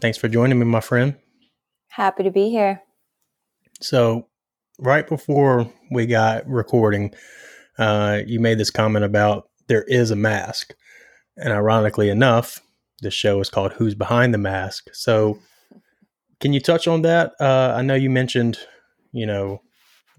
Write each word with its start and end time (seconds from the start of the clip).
And 0.00 0.14
we're 0.14 0.14
live. 0.14 0.14
Thanks 0.14 0.18
for 0.18 0.28
joining 0.28 0.58
me, 0.58 0.64
my 0.64 0.80
friend. 0.80 1.16
Happy 1.88 2.22
to 2.22 2.30
be 2.30 2.50
here. 2.50 2.82
So, 3.80 4.28
right 4.78 5.08
before 5.08 5.70
we 5.90 6.06
got 6.06 6.48
recording, 6.48 7.14
uh, 7.78 8.20
you 8.26 8.40
made 8.40 8.58
this 8.58 8.70
comment 8.70 9.04
about 9.04 9.48
there 9.66 9.84
is 9.84 10.10
a 10.10 10.16
mask. 10.16 10.74
And 11.36 11.52
ironically 11.52 12.10
enough, 12.10 12.60
the 13.00 13.10
show 13.10 13.40
is 13.40 13.50
called 13.50 13.72
Who's 13.72 13.94
Behind 13.94 14.34
the 14.34 14.38
Mask. 14.38 14.88
So, 14.92 15.38
can 16.40 16.52
you 16.52 16.60
touch 16.60 16.86
on 16.86 17.02
that? 17.02 17.32
Uh, 17.40 17.74
I 17.76 17.82
know 17.82 17.94
you 17.94 18.10
mentioned, 18.10 18.58
you 19.12 19.26
know, 19.26 19.62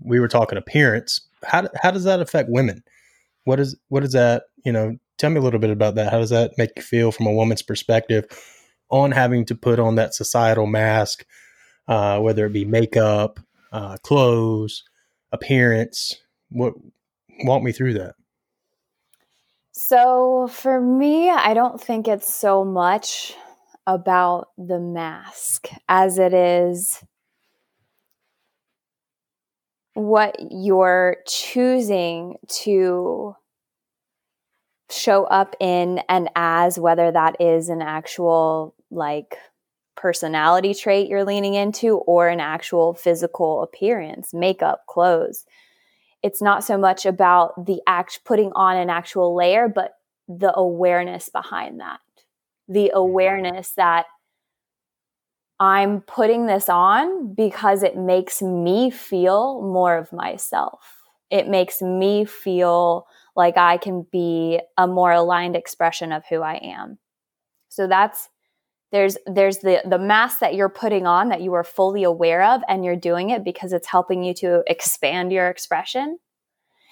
we 0.02 0.20
were 0.20 0.28
talking 0.28 0.58
appearance. 0.58 1.22
How, 1.44 1.68
how 1.82 1.92
does 1.92 2.04
that 2.04 2.22
affect 2.22 2.50
women? 2.50 2.84
What 3.46 3.60
is 3.60 3.78
what 3.88 4.04
is 4.04 4.12
that? 4.14 4.44
You 4.66 4.72
know, 4.72 4.98
tell 5.18 5.30
me 5.30 5.40
a 5.40 5.44
little 5.44 5.60
bit 5.60 5.72
about 5.72 5.96
that. 5.96 6.12
How 6.12 6.20
does 6.20 6.32
that 6.32 6.58
make 6.58 6.72
you 6.76 6.82
feel 6.82 7.12
from 7.12 7.28
a 7.28 7.34
woman's 7.34 7.62
perspective 7.62 8.26
on 8.90 9.12
having 9.12 9.46
to 9.46 9.56
put 9.56 9.80
on 9.80 9.96
that 9.96 10.14
societal 10.14 10.66
mask, 10.66 11.26
uh, 11.88 12.20
whether 12.20 12.46
it 12.46 12.54
be 12.54 12.66
makeup, 12.66 13.40
uh, 13.72 13.98
clothes, 14.04 14.84
appearance? 15.32 16.16
What 16.50 16.74
walk 17.44 17.64
me 17.64 17.72
through 17.72 17.94
that? 17.94 18.16
So 19.72 20.48
for 20.52 20.82
me, 20.82 21.30
I 21.30 21.54
don't 21.54 21.80
think 21.80 22.08
it's 22.08 22.32
so 22.32 22.66
much 22.66 23.36
about 23.88 24.50
the 24.58 24.80
mask 24.80 25.70
as 25.88 26.20
it 26.20 26.34
is 26.34 27.04
what 29.94 30.36
you're 30.52 31.18
choosing 31.28 32.36
to 32.48 33.36
show 34.90 35.26
up 35.26 35.56
in 35.60 36.02
and 36.10 36.30
as, 36.36 36.80
whether 36.80 37.12
that 37.12 37.38
is 37.40 37.70
an 37.70 37.82
actual 37.82 38.76
like 38.92 39.38
personality 39.96 40.74
trait 40.74 41.10
you're 41.10 41.26
leaning 41.26 41.56
into 41.56 41.98
or 41.98 42.30
an 42.30 42.40
actual 42.40 42.94
physical 42.94 43.64
appearance, 43.64 44.34
makeup, 44.34 44.86
clothes. 44.88 45.46
It's 46.24 46.42
not 46.42 46.64
so 46.64 46.78
much 46.78 47.06
about 47.06 47.66
the 47.66 47.82
act 47.88 48.22
putting 48.26 48.52
on 48.54 48.78
an 48.78 48.90
actual 48.90 49.36
layer, 49.36 49.68
but 49.68 49.94
the 50.28 50.56
awareness 50.56 51.30
behind 51.30 51.80
that. 51.80 52.00
The 52.68 52.88
mm-hmm. 52.88 52.98
awareness 52.98 53.72
that 53.76 54.06
I'm 55.60 56.02
putting 56.02 56.46
this 56.46 56.70
on 56.70 57.34
because 57.34 57.84
it 57.84 57.98
makes 57.98 58.42
me 58.42 58.90
feel 58.90 59.62
more 59.62 59.98
of 59.98 60.14
myself. 60.14 60.80
It 61.30 61.48
makes 61.48 61.82
me 61.82 62.24
feel 62.24 63.06
like 63.36 63.58
I 63.58 63.78
can 63.78 64.06
be 64.12 64.62
a 64.78 64.88
more 64.88 65.12
aligned 65.12 65.58
expression 65.58 66.14
of 66.14 66.24
who 66.30 66.42
I 66.42 66.56
am. 66.56 66.98
So 67.68 67.88
that's 67.88 68.30
there's 68.92 69.18
there's 69.26 69.60
the 69.60 69.82
the 69.88 70.00
mask 70.00 70.40
that 70.40 70.56
you're 70.56 70.70
putting 70.70 71.06
on 71.06 71.30
that 71.30 71.42
you 71.42 71.54
are 71.54 71.64
fully 71.64 72.04
aware 72.04 72.44
of 72.44 72.62
and 72.68 72.84
you're 72.84 72.96
doing 72.96 73.30
it 73.30 73.44
because 73.44 73.72
it's 73.72 73.88
helping 73.88 74.24
you 74.24 74.34
to 74.36 74.64
expand 74.68 75.32
your 75.32 75.48
expression. 75.48 76.18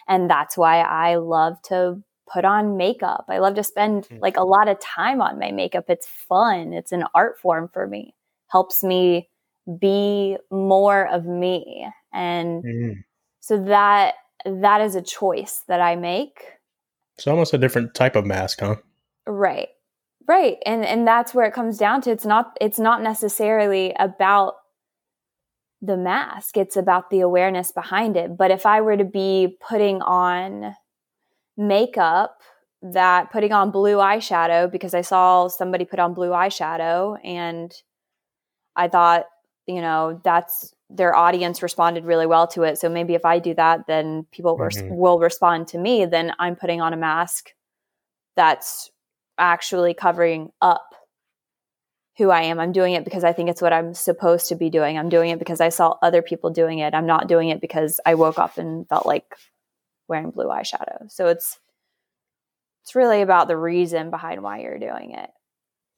And 0.07 0.29
that's 0.29 0.57
why 0.57 0.81
I 0.81 1.15
love 1.15 1.61
to 1.63 2.01
put 2.31 2.45
on 2.45 2.77
makeup. 2.77 3.25
I 3.29 3.39
love 3.39 3.55
to 3.55 3.63
spend 3.63 4.07
mm. 4.07 4.21
like 4.21 4.37
a 4.37 4.43
lot 4.43 4.67
of 4.67 4.79
time 4.79 5.21
on 5.21 5.39
my 5.39 5.51
makeup. 5.51 5.85
It's 5.89 6.07
fun. 6.07 6.73
It's 6.73 6.91
an 6.91 7.05
art 7.15 7.39
form 7.39 7.69
for 7.73 7.87
me. 7.87 8.15
Helps 8.47 8.83
me 8.83 9.29
be 9.79 10.37
more 10.51 11.07
of 11.07 11.25
me. 11.25 11.87
And 12.13 12.63
mm. 12.63 12.93
so 13.39 13.63
that 13.65 14.15
that 14.45 14.81
is 14.81 14.95
a 14.95 15.01
choice 15.01 15.63
that 15.67 15.81
I 15.81 15.95
make. 15.95 16.43
It's 17.17 17.27
almost 17.27 17.53
a 17.53 17.57
different 17.57 17.95
type 17.95 18.15
of 18.15 18.25
mask, 18.25 18.59
huh? 18.59 18.75
Right. 19.25 19.69
Right. 20.27 20.57
And 20.65 20.85
and 20.85 21.07
that's 21.07 21.33
where 21.33 21.45
it 21.45 21.53
comes 21.53 21.77
down 21.77 22.01
to. 22.01 22.11
It's 22.11 22.25
not 22.25 22.57
it's 22.59 22.79
not 22.79 23.01
necessarily 23.01 23.93
about 23.97 24.55
the 25.81 25.95
mask. 25.97 26.57
It's 26.57 26.75
about 26.75 27.09
the 27.09 27.21
awareness 27.21 27.71
behind 27.71 28.17
it. 28.17 28.35
But 28.37 28.51
if 28.51 28.65
I 28.65 28.81
were 28.81 28.97
to 28.97 29.05
be 29.05 29.57
putting 29.67 30.01
on 30.01 30.75
makeup 31.55 32.41
that 32.81 33.31
putting 33.31 33.51
on 33.51 33.71
blue 33.71 33.97
eyeshadow 33.97 34.71
because 34.71 34.93
I 34.93 35.01
saw 35.01 35.47
somebody 35.47 35.85
put 35.85 35.99
on 35.99 36.13
blue 36.13 36.29
eyeshadow 36.29 37.17
and 37.23 37.73
I 38.75 38.87
thought, 38.87 39.25
you 39.65 39.81
know, 39.81 40.21
that's 40.23 40.73
their 40.89 41.15
audience 41.15 41.63
responded 41.63 42.05
really 42.05 42.27
well 42.27 42.47
to 42.47 42.63
it. 42.63 42.77
So 42.77 42.89
maybe 42.89 43.15
if 43.15 43.25
I 43.25 43.39
do 43.39 43.53
that, 43.55 43.87
then 43.87 44.25
people 44.31 44.53
mm-hmm. 44.53 44.63
res- 44.63 44.83
will 44.91 45.19
respond 45.19 45.67
to 45.69 45.77
me. 45.77 46.05
Then 46.05 46.33
I'm 46.37 46.55
putting 46.55 46.81
on 46.81 46.93
a 46.93 46.97
mask 46.97 47.49
that's 48.35 48.91
actually 49.37 49.93
covering 49.93 50.51
up 50.61 50.95
who 52.17 52.31
I 52.31 52.43
am. 52.43 52.59
I'm 52.59 52.71
doing 52.71 52.93
it 52.93 53.03
because 53.03 53.23
I 53.23 53.33
think 53.33 53.49
it's 53.49 53.61
what 53.61 53.73
I'm 53.73 53.93
supposed 53.93 54.49
to 54.49 54.55
be 54.55 54.69
doing. 54.69 54.97
I'm 54.97 55.09
doing 55.09 55.29
it 55.29 55.39
because 55.39 55.61
I 55.61 55.69
saw 55.69 55.95
other 56.01 56.21
people 56.21 56.49
doing 56.49 56.79
it. 56.79 56.95
I'm 56.95 57.05
not 57.05 57.27
doing 57.27 57.49
it 57.49 57.61
because 57.61 57.99
I 58.05 58.15
woke 58.15 58.39
up 58.39 58.57
and 58.57 58.87
felt 58.89 59.05
like 59.05 59.35
wearing 60.07 60.31
blue 60.31 60.47
eyeshadow. 60.47 61.11
So 61.11 61.27
it's 61.27 61.59
it's 62.83 62.95
really 62.95 63.21
about 63.21 63.47
the 63.47 63.57
reason 63.57 64.09
behind 64.09 64.41
why 64.41 64.61
you're 64.61 64.79
doing 64.79 65.11
it. 65.11 65.29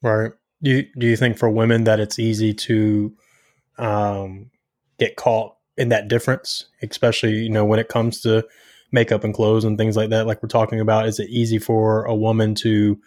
Right. 0.02 0.32
Do 0.62 0.70
you, 0.72 0.86
do 0.98 1.06
you 1.06 1.16
think 1.16 1.38
for 1.38 1.48
women 1.48 1.84
that 1.84 2.00
it's 2.00 2.18
easy 2.18 2.52
to 2.52 3.16
um, 3.78 4.50
get 4.98 5.16
caught 5.16 5.56
in 5.78 5.88
that 5.88 6.08
difference, 6.08 6.66
especially 6.82 7.32
you 7.32 7.48
know 7.48 7.64
when 7.64 7.78
it 7.78 7.88
comes 7.88 8.20
to 8.22 8.46
makeup 8.92 9.24
and 9.24 9.34
clothes 9.34 9.64
and 9.64 9.78
things 9.78 9.96
like 9.96 10.10
that. 10.10 10.26
Like 10.26 10.42
we're 10.42 10.48
talking 10.48 10.80
about, 10.80 11.06
is 11.06 11.18
it 11.18 11.30
easy 11.30 11.58
for 11.58 12.04
a 12.04 12.14
woman 12.14 12.54
to 12.56 12.98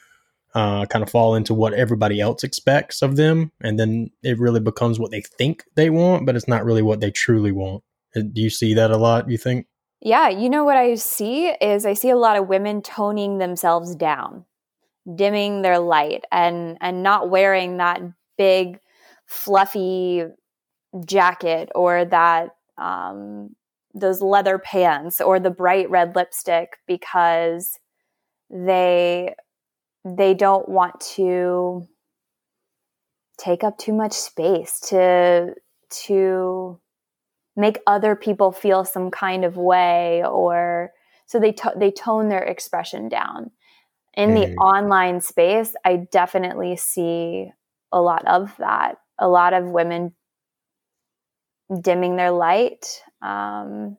uh, 0.55 0.85
kind 0.85 1.03
of 1.03 1.09
fall 1.09 1.35
into 1.35 1.53
what 1.53 1.73
everybody 1.73 2.19
else 2.19 2.43
expects 2.43 3.01
of 3.01 3.15
them, 3.15 3.51
and 3.61 3.79
then 3.79 4.11
it 4.21 4.39
really 4.39 4.59
becomes 4.59 4.99
what 4.99 5.11
they 5.11 5.21
think 5.21 5.63
they 5.75 5.89
want, 5.89 6.25
but 6.25 6.35
it's 6.35 6.47
not 6.47 6.65
really 6.65 6.81
what 6.81 6.99
they 6.99 7.11
truly 7.11 7.51
want. 7.51 7.83
Uh, 8.15 8.21
do 8.21 8.41
you 8.41 8.49
see 8.49 8.73
that 8.75 8.91
a 8.91 8.97
lot? 8.97 9.29
You 9.29 9.37
think? 9.37 9.67
Yeah, 9.99 10.29
you 10.29 10.49
know 10.49 10.63
what 10.63 10.77
I 10.77 10.95
see 10.95 11.47
is 11.47 11.85
I 11.85 11.93
see 11.93 12.09
a 12.09 12.17
lot 12.17 12.37
of 12.37 12.47
women 12.47 12.81
toning 12.81 13.37
themselves 13.37 13.95
down, 13.95 14.45
dimming 15.15 15.61
their 15.61 15.79
light, 15.79 16.25
and 16.31 16.77
and 16.81 17.01
not 17.01 17.29
wearing 17.29 17.77
that 17.77 18.01
big, 18.37 18.79
fluffy 19.25 20.25
jacket 21.05 21.69
or 21.73 22.05
that 22.05 22.49
um, 22.77 23.55
those 23.93 24.21
leather 24.21 24.59
pants 24.59 25.21
or 25.21 25.39
the 25.39 25.49
bright 25.49 25.89
red 25.89 26.15
lipstick 26.15 26.77
because 26.87 27.79
they 28.49 29.33
they 30.05 30.33
don't 30.33 30.67
want 30.67 30.99
to 30.99 31.87
take 33.37 33.63
up 33.63 33.77
too 33.77 33.93
much 33.93 34.13
space 34.13 34.79
to 34.79 35.53
to 35.89 36.79
make 37.55 37.77
other 37.85 38.15
people 38.15 38.51
feel 38.51 38.83
some 38.83 39.11
kind 39.11 39.45
of 39.45 39.57
way 39.57 40.23
or 40.25 40.91
so 41.25 41.39
they 41.39 41.51
to- 41.51 41.73
they 41.75 41.91
tone 41.91 42.29
their 42.29 42.43
expression 42.43 43.09
down 43.09 43.51
in 44.15 44.31
mm. 44.31 44.41
the 44.41 44.47
mm-hmm. 44.47 44.57
online 44.57 45.21
space 45.21 45.73
i 45.85 45.95
definitely 46.11 46.75
see 46.75 47.49
a 47.91 48.01
lot 48.01 48.25
of 48.27 48.55
that 48.57 48.97
a 49.19 49.27
lot 49.27 49.53
of 49.53 49.65
women 49.65 50.13
dimming 51.81 52.15
their 52.15 52.31
light. 52.31 53.01
Um, 53.21 53.97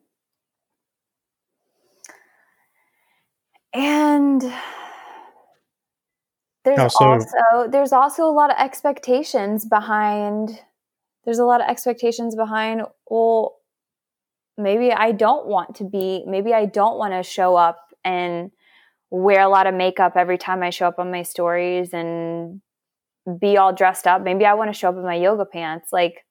and 3.73 4.43
there's 6.65 6.95
oh, 7.01 7.05
also 7.05 7.69
there's 7.71 7.93
also 7.93 8.25
a 8.25 8.33
lot 8.33 8.51
of 8.51 8.57
expectations 8.59 9.65
behind 9.65 10.61
there's 11.25 11.39
a 11.39 11.45
lot 11.45 11.61
of 11.61 11.69
expectations 11.69 12.35
behind 12.35 12.83
well 13.09 13.57
maybe 14.57 14.93
I 14.93 15.13
don't 15.13 15.47
want 15.47 15.77
to 15.77 15.85
be 15.85 16.25
maybe 16.27 16.53
I 16.53 16.67
don't 16.67 16.99
want 16.99 17.13
to 17.13 17.23
show 17.23 17.57
up 17.57 17.79
and 18.05 18.51
wear 19.11 19.43
a 19.43 19.49
lot 19.49 19.67
of 19.67 19.75
makeup 19.75 20.15
every 20.17 20.39
time 20.39 20.63
I 20.63 20.71
show 20.71 20.89
up 20.89 20.99
on 20.99 21.11
my 21.11 21.23
stories 21.23 21.91
and 21.93 22.61
be 23.41 23.57
all 23.57 23.73
dressed 23.73 24.07
up. 24.07 24.23
Maybe 24.23 24.45
I 24.45 24.55
want 24.55 24.73
to 24.73 24.79
show 24.79 24.89
up 24.89 24.97
in 24.97 25.03
my 25.03 25.15
yoga 25.15 25.45
pants. 25.45 25.91
Like 25.93 26.25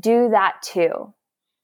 do 0.00 0.30
that 0.30 0.54
too. 0.62 1.14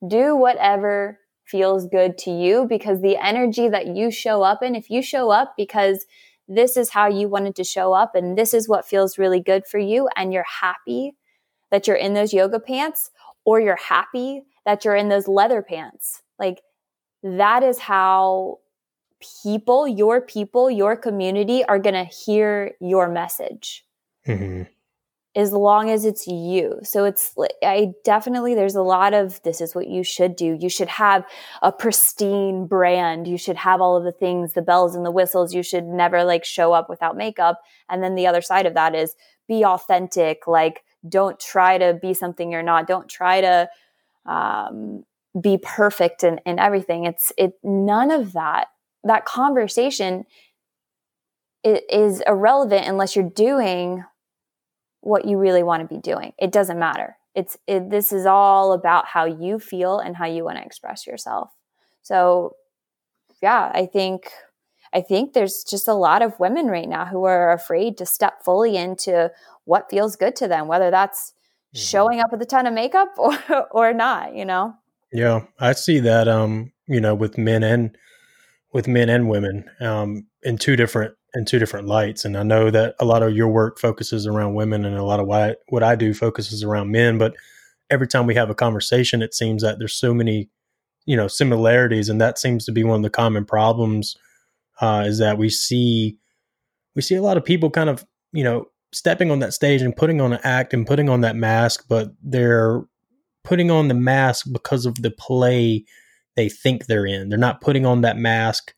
Do 0.06 0.36
whatever 0.36 1.18
feels 1.46 1.86
good 1.86 2.18
to 2.18 2.30
you 2.30 2.66
because 2.68 3.00
the 3.00 3.16
energy 3.16 3.68
that 3.68 3.88
you 3.88 4.10
show 4.10 4.42
up 4.42 4.62
in, 4.62 4.74
if 4.74 4.90
you 4.90 5.02
show 5.02 5.30
up 5.30 5.54
because 5.56 6.04
this 6.54 6.76
is 6.76 6.90
how 6.90 7.08
you 7.08 7.28
wanted 7.28 7.54
to 7.56 7.64
show 7.64 7.92
up 7.92 8.14
and 8.14 8.36
this 8.36 8.52
is 8.54 8.68
what 8.68 8.86
feels 8.86 9.18
really 9.18 9.40
good 9.40 9.66
for 9.66 9.78
you, 9.78 10.08
and 10.16 10.32
you're 10.32 10.44
happy 10.60 11.14
that 11.70 11.86
you're 11.86 11.96
in 11.96 12.14
those 12.14 12.32
yoga 12.32 12.60
pants 12.60 13.10
or 13.44 13.60
you're 13.60 13.76
happy 13.76 14.42
that 14.64 14.84
you're 14.84 14.94
in 14.94 15.08
those 15.08 15.26
leather 15.26 15.62
pants, 15.62 16.22
like 16.38 16.62
that 17.22 17.62
is 17.62 17.78
how 17.78 18.58
people, 19.42 19.86
your 19.86 20.20
people, 20.20 20.70
your 20.70 20.96
community 20.96 21.64
are 21.64 21.78
going 21.78 21.94
to 21.94 22.04
hear 22.04 22.72
your 22.80 23.08
message. 23.08 23.84
Mm-hmm. 24.26 24.62
As 25.34 25.52
long 25.52 25.88
as 25.88 26.04
it's 26.04 26.26
you. 26.26 26.78
So 26.82 27.04
it's, 27.04 27.34
I 27.64 27.92
definitely, 28.04 28.54
there's 28.54 28.74
a 28.74 28.82
lot 28.82 29.14
of 29.14 29.42
this 29.44 29.62
is 29.62 29.74
what 29.74 29.88
you 29.88 30.04
should 30.04 30.36
do. 30.36 30.58
You 30.60 30.68
should 30.68 30.88
have 30.88 31.24
a 31.62 31.72
pristine 31.72 32.66
brand. 32.66 33.26
You 33.26 33.38
should 33.38 33.56
have 33.56 33.80
all 33.80 33.96
of 33.96 34.04
the 34.04 34.12
things, 34.12 34.52
the 34.52 34.60
bells 34.60 34.94
and 34.94 35.06
the 35.06 35.10
whistles. 35.10 35.54
You 35.54 35.62
should 35.62 35.84
never 35.84 36.22
like 36.22 36.44
show 36.44 36.74
up 36.74 36.90
without 36.90 37.16
makeup. 37.16 37.60
And 37.88 38.02
then 38.02 38.14
the 38.14 38.26
other 38.26 38.42
side 38.42 38.66
of 38.66 38.74
that 38.74 38.94
is 38.94 39.14
be 39.48 39.64
authentic. 39.64 40.46
Like, 40.46 40.84
don't 41.08 41.40
try 41.40 41.78
to 41.78 41.94
be 41.94 42.12
something 42.12 42.52
you're 42.52 42.62
not. 42.62 42.86
Don't 42.86 43.08
try 43.08 43.40
to, 43.40 43.70
um, 44.26 45.04
be 45.40 45.58
perfect 45.62 46.24
in 46.24 46.40
everything. 46.46 47.06
It's, 47.06 47.32
it, 47.38 47.54
none 47.62 48.10
of 48.10 48.34
that, 48.34 48.66
that 49.02 49.24
conversation 49.24 50.26
is 51.64 52.22
irrelevant 52.26 52.86
unless 52.86 53.16
you're 53.16 53.30
doing 53.30 54.04
what 55.02 55.26
you 55.26 55.36
really 55.36 55.62
want 55.62 55.82
to 55.82 55.94
be 55.94 56.00
doing. 56.00 56.32
It 56.38 56.52
doesn't 56.52 56.78
matter. 56.78 57.16
It's 57.34 57.58
it, 57.66 57.90
this 57.90 58.12
is 58.12 58.24
all 58.24 58.72
about 58.72 59.06
how 59.06 59.24
you 59.24 59.58
feel 59.58 59.98
and 59.98 60.16
how 60.16 60.26
you 60.26 60.44
want 60.44 60.58
to 60.58 60.64
express 60.64 61.06
yourself. 61.06 61.50
So, 62.02 62.56
yeah, 63.42 63.70
I 63.74 63.86
think 63.86 64.30
I 64.92 65.00
think 65.00 65.32
there's 65.32 65.64
just 65.64 65.88
a 65.88 65.94
lot 65.94 66.22
of 66.22 66.38
women 66.38 66.66
right 66.66 66.88
now 66.88 67.04
who 67.04 67.24
are 67.24 67.52
afraid 67.52 67.98
to 67.98 68.06
step 68.06 68.44
fully 68.44 68.76
into 68.76 69.30
what 69.64 69.90
feels 69.90 70.16
good 70.16 70.36
to 70.36 70.48
them, 70.48 70.68
whether 70.68 70.90
that's 70.90 71.32
mm-hmm. 71.74 71.78
showing 71.78 72.20
up 72.20 72.30
with 72.30 72.42
a 72.42 72.46
ton 72.46 72.66
of 72.66 72.74
makeup 72.74 73.08
or 73.18 73.66
or 73.70 73.92
not, 73.92 74.34
you 74.34 74.44
know. 74.44 74.74
Yeah, 75.12 75.42
I 75.58 75.72
see 75.72 75.98
that 76.00 76.28
um, 76.28 76.72
you 76.86 77.00
know, 77.00 77.14
with 77.14 77.36
men 77.36 77.62
and 77.64 77.96
with 78.72 78.86
men 78.88 79.08
and 79.08 79.28
women 79.28 79.64
um 79.80 80.26
in 80.42 80.58
two 80.58 80.76
different 80.76 81.14
in 81.34 81.44
two 81.44 81.58
different 81.58 81.86
lights. 81.86 82.24
And 82.24 82.36
I 82.36 82.42
know 82.42 82.70
that 82.70 82.94
a 83.00 83.04
lot 83.04 83.22
of 83.22 83.34
your 83.34 83.48
work 83.48 83.78
focuses 83.78 84.26
around 84.26 84.54
women 84.54 84.84
and 84.84 84.96
a 84.96 85.04
lot 85.04 85.20
of 85.20 85.26
what, 85.26 85.60
what 85.68 85.82
I 85.82 85.94
do 85.94 86.12
focuses 86.12 86.62
around 86.62 86.90
men. 86.90 87.18
But 87.18 87.34
every 87.90 88.06
time 88.06 88.26
we 88.26 88.34
have 88.34 88.50
a 88.50 88.54
conversation, 88.54 89.22
it 89.22 89.34
seems 89.34 89.62
that 89.62 89.78
there's 89.78 89.94
so 89.94 90.12
many, 90.12 90.50
you 91.06 91.16
know, 91.16 91.28
similarities. 91.28 92.08
And 92.08 92.20
that 92.20 92.38
seems 92.38 92.64
to 92.66 92.72
be 92.72 92.84
one 92.84 92.96
of 92.96 93.02
the 93.02 93.10
common 93.10 93.44
problems 93.44 94.16
uh, 94.80 95.04
is 95.06 95.18
that 95.18 95.38
we 95.38 95.48
see, 95.48 96.18
we 96.94 97.02
see 97.02 97.14
a 97.14 97.22
lot 97.22 97.36
of 97.36 97.44
people 97.44 97.70
kind 97.70 97.88
of, 97.88 98.04
you 98.32 98.44
know, 98.44 98.66
stepping 98.92 99.30
on 99.30 99.38
that 99.38 99.54
stage 99.54 99.80
and 99.80 99.96
putting 99.96 100.20
on 100.20 100.34
an 100.34 100.40
act 100.44 100.74
and 100.74 100.86
putting 100.86 101.08
on 101.08 101.22
that 101.22 101.36
mask, 101.36 101.86
but 101.88 102.12
they're 102.22 102.82
putting 103.42 103.70
on 103.70 103.88
the 103.88 103.94
mask 103.94 104.46
because 104.52 104.84
of 104.84 105.00
the 105.00 105.10
play 105.10 105.84
they 106.36 106.48
think 106.48 106.86
they're 106.86 107.06
in. 107.06 107.30
They're 107.30 107.38
not 107.38 107.62
putting 107.62 107.86
on 107.86 108.02
that 108.02 108.18
mask 108.18 108.74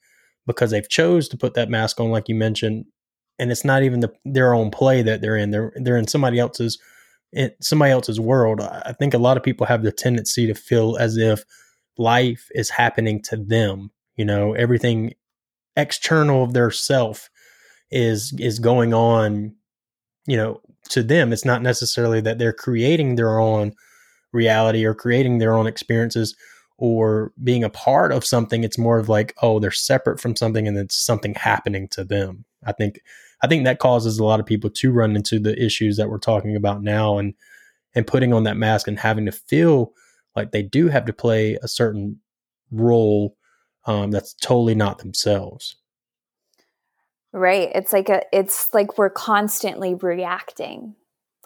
because 0.47 0.71
they've 0.71 0.89
chose 0.89 1.29
to 1.29 1.37
put 1.37 1.55
that 1.55 1.71
mask 1.71 2.01
on, 2.01 2.11
like 2.11 2.29
you 2.29 2.35
mentioned, 2.35 2.87
and 3.39 3.51
it's 3.51 3.65
not 3.65 3.83
even 3.83 4.01
the, 4.01 4.13
their 4.25 4.55
own 4.55 4.71
play 4.71 5.03
that 5.03 5.21
they're 5.21 5.37
in. 5.37 5.51
They're 5.51 5.73
they're 5.77 5.97
in 5.97 6.07
somebody 6.07 6.39
else's 6.39 6.79
in 7.33 7.51
somebody 7.61 7.93
else's 7.93 8.21
world. 8.21 8.61
I 8.61 8.95
think 8.99 9.15
a 9.15 9.19
lot 9.19 9.37
of 9.37 9.43
people 9.43 9.67
have 9.67 9.83
the 9.83 9.93
tendency 9.93 10.47
to 10.47 10.55
feel 10.55 10.97
as 10.97 11.17
if 11.17 11.45
life 11.99 12.49
is 12.53 12.71
happening 12.71 13.23
to 13.23 13.37
them. 13.37 13.91
You 14.17 14.25
know, 14.25 14.53
everything 14.55 15.15
external 15.77 16.45
of 16.45 16.53
their 16.53 16.71
self 16.71 17.29
is 17.91 18.35
is 18.39 18.59
going 18.59 18.95
on. 18.95 19.55
You 20.27 20.37
know, 20.37 20.61
to 20.91 21.03
them, 21.03 21.33
it's 21.33 21.45
not 21.45 21.63
necessarily 21.63 22.21
that 22.21 22.39
they're 22.39 22.53
creating 22.53 23.17
their 23.17 23.39
own 23.39 23.75
reality 24.33 24.85
or 24.85 24.95
creating 24.95 25.39
their 25.39 25.55
own 25.55 25.67
experiences 25.67 26.35
or 26.77 27.33
being 27.43 27.63
a 27.63 27.71
part 27.71 28.11
of 28.13 28.25
something 28.25 28.65
it's 28.65 28.79
more 28.79 28.99
of 28.99 29.09
like 29.09 29.35
oh 29.43 29.59
they're 29.61 29.71
separate 29.71 30.21
from 30.21 30.35
something 30.35 30.67
and 30.67 30.77
it's 30.77 30.97
something 30.97 31.35
happening 31.35 31.89
to 31.89 32.05
them. 32.05 32.45
I 32.67 32.73
think 32.73 33.01
i 33.43 33.47
think 33.47 33.65
that 33.65 33.79
causes 33.79 34.19
a 34.19 34.25
lot 34.25 34.41
of 34.41 34.47
people 34.47 34.71
to 34.71 34.93
run 34.93 35.17
into 35.17 35.39
the 35.39 35.61
issues 35.63 35.97
that 35.97 36.09
we're 36.09 36.19
talking 36.19 36.57
about 36.57 36.83
now 36.83 37.19
and 37.19 37.35
and 37.95 38.07
putting 38.07 38.33
on 38.33 38.45
that 38.45 38.57
mask 38.57 38.89
and 38.89 38.99
having 38.99 39.27
to 39.27 39.33
feel 39.33 39.93
like 40.35 40.51
they 40.51 40.63
do 40.63 40.89
have 40.89 41.05
to 41.05 41.13
play 41.13 41.57
a 41.63 41.69
certain 41.69 42.21
role 42.71 43.37
um, 43.87 44.11
that's 44.11 44.35
totally 44.35 44.75
not 44.75 44.99
themselves. 44.99 45.77
Right. 47.33 47.71
It's 47.75 47.93
like 47.93 48.09
a 48.09 48.23
it's 48.33 48.73
like 48.73 48.97
we're 48.97 49.11
constantly 49.11 49.95
reacting 49.95 50.95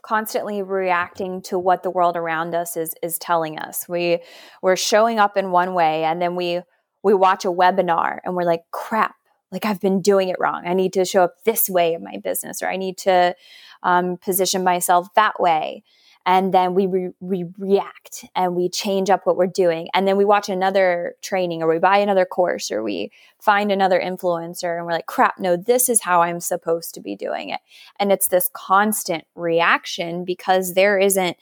constantly 0.03 0.63
reacting 0.63 1.43
to 1.43 1.59
what 1.59 1.83
the 1.83 1.91
world 1.91 2.17
around 2.17 2.55
us 2.55 2.77
is 2.77 2.95
is 3.03 3.19
telling 3.19 3.59
us. 3.59 3.89
We 3.89 4.21
we're 4.63 4.77
showing 4.77 5.19
up 5.19 5.37
in 5.37 5.51
one 5.51 5.75
way 5.75 6.05
and 6.05 6.21
then 6.21 6.37
we 6.37 6.63
we 7.03 7.15
watch 7.15 7.45
a 7.45 7.53
webinar 7.53 8.19
and 8.25 8.35
we're 8.35 8.45
like, 8.45 8.63
crap, 8.71 9.15
like 9.51 9.65
I've 9.65 9.81
been 9.81 10.01
doing 10.01 10.29
it 10.29 10.37
wrong. 10.39 10.63
I 10.67 10.75
need 10.75 10.93
to 10.95 11.05
show 11.05 11.25
up 11.25 11.35
this 11.45 11.69
way 11.69 11.95
in 11.95 12.03
my 12.03 12.19
business 12.23 12.63
or 12.63 12.69
I 12.69 12.77
need 12.77 12.99
to 12.99 13.35
um, 13.83 14.17
position 14.17 14.65
myself 14.65 15.09
that 15.15 15.41
way 15.41 15.85
and 16.29 16.53
then 16.53 16.75
we, 16.75 16.87
re- 16.87 17.15
we 17.21 17.47
react 17.57 18.27
and 18.37 18.55
we 18.55 18.69
change 18.69 19.09
up 19.09 19.25
what 19.25 19.39
we're 19.39 19.47
doing 19.47 19.89
and 19.95 20.07
then 20.07 20.19
we 20.19 20.27
watch 20.27 20.51
another 20.51 21.15
training 21.23 21.63
or 21.63 21.69
we 21.69 21.79
buy 21.79 21.97
another 21.97 22.27
course 22.27 22.71
or 22.71 22.83
we 22.83 23.11
find 23.41 23.73
another 23.73 23.99
influencer 23.99 24.77
and 24.77 24.85
we're 24.85 24.93
like 24.93 25.07
crap 25.07 25.39
no 25.39 25.57
this 25.57 25.89
is 25.89 26.03
how 26.03 26.21
i'm 26.21 26.39
supposed 26.39 26.95
to 26.95 27.01
be 27.01 27.17
doing 27.17 27.49
it 27.49 27.61
and 27.99 28.13
it's 28.13 28.29
this 28.29 28.51
constant 28.53 29.25
reaction 29.35 30.25
because 30.25 30.75
there 30.75 30.99
isn't 30.99 31.37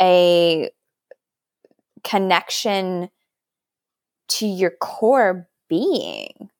a 0.00 0.70
connection 2.04 3.08
to 4.28 4.46
your 4.46 4.70
core 4.70 5.48
being 5.68 6.50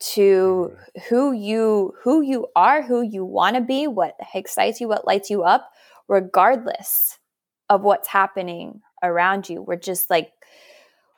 to 0.00 0.72
mm-hmm. 0.72 1.00
who 1.08 1.32
you 1.32 1.94
who 2.02 2.22
you 2.22 2.48
are 2.56 2.82
who 2.82 3.02
you 3.02 3.24
want 3.24 3.54
to 3.54 3.62
be 3.62 3.86
what 3.86 4.16
excites 4.34 4.80
you 4.80 4.88
what 4.88 5.06
lights 5.06 5.30
you 5.30 5.44
up 5.44 5.70
regardless 6.08 7.18
of 7.68 7.82
what's 7.82 8.08
happening 8.08 8.80
around 9.02 9.48
you. 9.48 9.62
We're 9.62 9.76
just 9.76 10.10
like, 10.10 10.30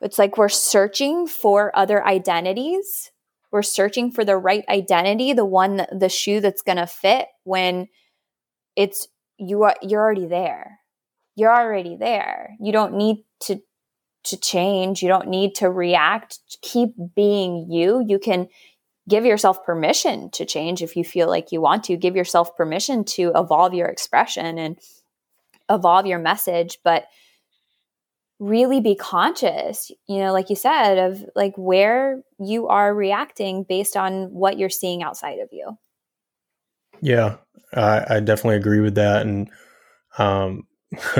it's 0.01 0.19
like 0.19 0.37
we're 0.37 0.49
searching 0.49 1.27
for 1.27 1.77
other 1.77 2.05
identities. 2.05 3.11
We're 3.53 3.63
searching 3.63 4.11
for 4.11 4.25
the 4.25 4.37
right 4.37 4.65
identity, 4.69 5.33
the 5.33 5.45
one, 5.45 5.87
the 5.93 6.09
shoe 6.09 6.41
that's 6.41 6.63
going 6.63 6.79
to 6.79 6.87
fit 6.87 7.29
when 7.45 7.89
it's 8.77 9.09
you 9.39 9.63
are 9.65 9.75
you're 9.83 10.01
already 10.01 10.27
there. 10.27 10.79
You're 11.35 11.55
already 11.55 11.97
there. 11.97 12.57
You 12.61 12.73
don't 12.73 12.95
need 12.95 13.25
to 13.45 13.61
to 14.25 14.37
change. 14.37 15.03
You 15.03 15.09
don't 15.09 15.29
need 15.29 15.55
to 15.57 15.71
react. 15.71 16.39
Keep 16.63 16.95
being 17.17 17.71
you. 17.71 18.05
You 18.07 18.19
can 18.19 18.49
give 19.09 19.25
yourself 19.25 19.65
permission 19.65 20.31
to 20.31 20.45
change 20.45 20.83
if 20.83 20.97
you 20.97 21.05
feel 21.05 21.29
like 21.29 21.53
you 21.53 21.61
want 21.61 21.85
to. 21.85 21.97
Give 21.97 22.17
yourself 22.17 22.57
permission 22.57 23.05
to 23.05 23.33
evolve 23.35 23.75
your 23.75 23.89
expression 23.89 24.59
and 24.59 24.79
evolve 25.71 26.07
your 26.07 26.19
message 26.19 26.79
but 26.85 27.07
really 28.39 28.81
be 28.81 28.95
conscious 28.95 29.91
you 30.09 30.19
know 30.19 30.33
like 30.33 30.51
you 30.51 30.57
said 30.57 30.99
of 30.99 31.25
like 31.37 31.53
where 31.57 32.23
you 32.39 32.69
are 32.69 32.95
reacting 32.95 33.65
based 33.69 33.97
on 33.97 34.33
what 34.33 34.59
you're 34.59 34.71
seeing 34.71 35.03
outside 35.03 35.39
of 35.39 35.49
you. 35.53 35.79
Yeah 37.01 37.37
i, 37.75 38.17
I 38.17 38.21
definitely 38.21 38.57
agree 38.57 38.81
with 38.81 38.97
that 38.97 39.23
and 39.23 39.49
um 40.19 40.67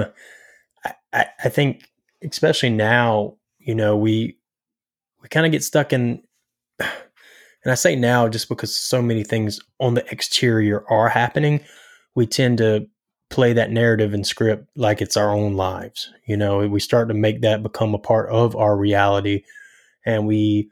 I, 1.13 1.27
I 1.45 1.49
think 1.49 1.85
especially 2.23 2.71
now 2.71 3.37
you 3.59 3.75
know 3.75 3.97
we 3.97 4.37
we 5.23 5.29
kind 5.29 5.47
of 5.47 5.53
get 5.53 5.63
stuck 5.63 5.93
in 5.93 6.23
and 7.65 7.73
I 7.73 7.75
say 7.75 7.97
now 7.97 8.29
just 8.29 8.49
because 8.49 8.75
so 8.75 9.03
many 9.03 9.25
things 9.25 9.61
on 9.79 9.95
the 9.95 10.11
exterior 10.11 10.85
are 10.91 11.09
happening, 11.09 11.61
we 12.15 12.27
tend 12.27 12.59
to 12.59 12.87
play 13.29 13.53
that 13.53 13.71
narrative 13.71 14.13
and 14.13 14.27
script 14.27 14.67
like 14.77 15.01
it's 15.01 15.17
our 15.17 15.31
own 15.31 15.55
lives. 15.55 16.13
You 16.27 16.37
know, 16.37 16.67
we 16.67 16.81
start 16.81 17.09
to 17.09 17.15
make 17.15 17.43
that 17.43 17.63
become 17.63 17.95
a 17.95 17.99
part 17.99 18.29
of 18.31 18.57
our 18.57 18.77
reality. 18.77 19.45
And 20.05 20.27
we, 20.27 20.71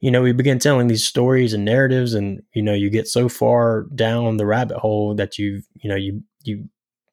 you 0.00 0.10
know, 0.10 0.22
we 0.22 0.32
begin 0.32 0.58
telling 0.58 0.86
these 0.86 1.04
stories 1.04 1.54
and 1.54 1.64
narratives, 1.64 2.14
and, 2.14 2.42
you 2.54 2.62
know, 2.62 2.74
you 2.74 2.90
get 2.90 3.08
so 3.08 3.28
far 3.28 3.86
down 3.94 4.36
the 4.36 4.46
rabbit 4.46 4.78
hole 4.78 5.14
that 5.14 5.38
you, 5.38 5.62
you 5.74 5.88
know, 5.88 5.96
you, 5.96 6.22
you, 6.44 6.68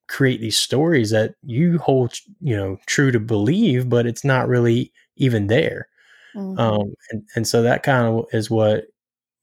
create 0.09 0.41
these 0.41 0.57
stories 0.57 1.11
that 1.11 1.35
you 1.43 1.77
hold 1.77 2.15
you 2.41 2.57
know 2.57 2.77
true 2.87 3.11
to 3.11 3.19
believe 3.19 3.87
but 3.87 4.07
it's 4.07 4.23
not 4.23 4.47
really 4.47 4.91
even 5.17 5.45
there 5.45 5.87
Mm-hmm. 6.35 6.59
Um, 6.59 6.93
and, 7.11 7.23
and 7.35 7.47
so 7.47 7.61
that 7.61 7.83
kind 7.83 8.07
of 8.07 8.25
is 8.31 8.49
what 8.49 8.85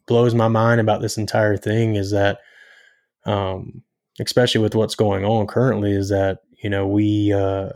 blows 0.07 0.35
my 0.35 0.49
mind 0.49 0.81
about 0.81 1.03
this 1.03 1.19
entire 1.19 1.57
thing 1.57 1.97
is 1.97 2.11
that, 2.13 2.39
um, 3.25 3.83
especially 4.21 4.61
with 4.61 4.75
what's 4.75 4.95
going 4.95 5.25
on 5.25 5.47
currently, 5.47 5.93
is 5.93 6.09
that 6.11 6.39
you 6.63 6.71
know 6.71 6.87
we 6.87 7.33
uh, 7.33 7.71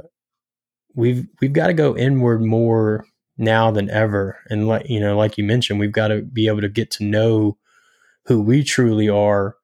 we've 0.94 1.26
we've 1.40 1.52
got 1.52 1.66
to 1.68 1.74
go 1.74 1.96
inward 1.96 2.40
more 2.40 3.04
now 3.36 3.70
than 3.70 3.90
ever, 3.90 4.38
and 4.48 4.68
like 4.68 4.88
you 4.88 5.00
know, 5.00 5.16
like 5.16 5.36
you 5.38 5.44
mentioned, 5.44 5.80
we've 5.80 5.92
got 5.92 6.08
to 6.08 6.22
be 6.22 6.46
able 6.46 6.60
to 6.60 6.68
get 6.68 6.90
to 6.92 7.04
know 7.04 7.56
who 8.26 8.40
we 8.40 8.62
truly 8.62 9.08
are, 9.08 9.56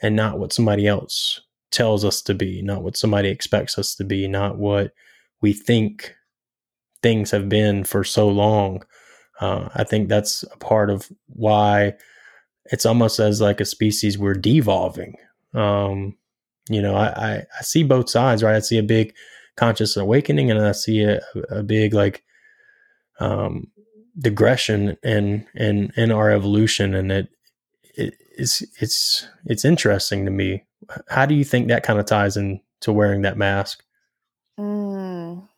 and 0.00 0.14
not 0.14 0.38
what 0.38 0.52
somebody 0.52 0.86
else 0.86 1.40
tells 1.70 2.04
us 2.04 2.22
to 2.22 2.34
be, 2.34 2.62
not 2.62 2.82
what 2.82 2.96
somebody 2.96 3.28
expects 3.28 3.78
us 3.78 3.94
to 3.96 4.04
be, 4.04 4.28
not 4.28 4.58
what 4.58 4.92
we 5.40 5.52
think 5.52 6.14
things 7.02 7.30
have 7.32 7.48
been 7.48 7.82
for 7.82 8.04
so 8.04 8.28
long. 8.28 8.84
Uh, 9.42 9.68
I 9.74 9.82
think 9.82 10.08
that's 10.08 10.44
a 10.44 10.56
part 10.58 10.88
of 10.88 11.10
why 11.26 11.94
it's 12.66 12.86
almost 12.86 13.18
as 13.18 13.40
like 13.40 13.60
a 13.60 13.64
species 13.64 14.16
we're 14.16 14.34
devolving. 14.34 15.16
Um, 15.52 16.16
you 16.70 16.80
know, 16.80 16.94
I, 16.94 17.06
I, 17.06 17.34
I 17.58 17.62
see 17.62 17.82
both 17.82 18.08
sides, 18.08 18.44
right? 18.44 18.54
I 18.54 18.60
see 18.60 18.78
a 18.78 18.84
big 18.84 19.14
conscious 19.56 19.96
awakening 19.96 20.52
and 20.52 20.60
I 20.60 20.70
see 20.70 21.02
a, 21.02 21.20
a 21.50 21.62
big 21.64 21.92
like 21.92 22.22
um 23.18 23.66
digression 24.18 24.96
in 25.02 25.44
in 25.54 25.92
in 25.96 26.12
our 26.12 26.30
evolution 26.30 26.94
and 26.94 27.10
it, 27.10 27.28
it 27.96 28.14
it's 28.38 28.62
it's 28.80 29.28
it's 29.44 29.64
interesting 29.64 30.24
to 30.24 30.30
me. 30.30 30.62
How 31.08 31.26
do 31.26 31.34
you 31.34 31.44
think 31.44 31.66
that 31.66 31.82
kind 31.82 31.98
of 31.98 32.06
ties 32.06 32.36
into 32.36 32.92
wearing 32.92 33.22
that 33.22 33.36
mask? 33.36 33.82
Mm. 34.58 35.48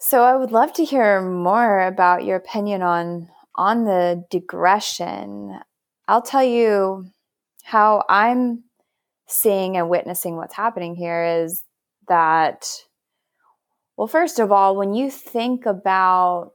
So 0.00 0.22
I 0.22 0.36
would 0.36 0.52
love 0.52 0.72
to 0.74 0.84
hear 0.84 1.20
more 1.20 1.86
about 1.86 2.24
your 2.24 2.36
opinion 2.36 2.82
on 2.82 3.28
on 3.56 3.84
the 3.84 4.24
digression. 4.30 5.58
I'll 6.06 6.22
tell 6.22 6.44
you 6.44 7.06
how 7.64 8.04
I'm 8.08 8.62
seeing 9.26 9.76
and 9.76 9.90
witnessing 9.90 10.36
what's 10.36 10.54
happening 10.54 10.94
here 10.94 11.42
is 11.42 11.64
that 12.06 12.66
well 13.96 14.06
first 14.06 14.38
of 14.38 14.52
all 14.52 14.76
when 14.76 14.94
you 14.94 15.10
think 15.10 15.66
about 15.66 16.52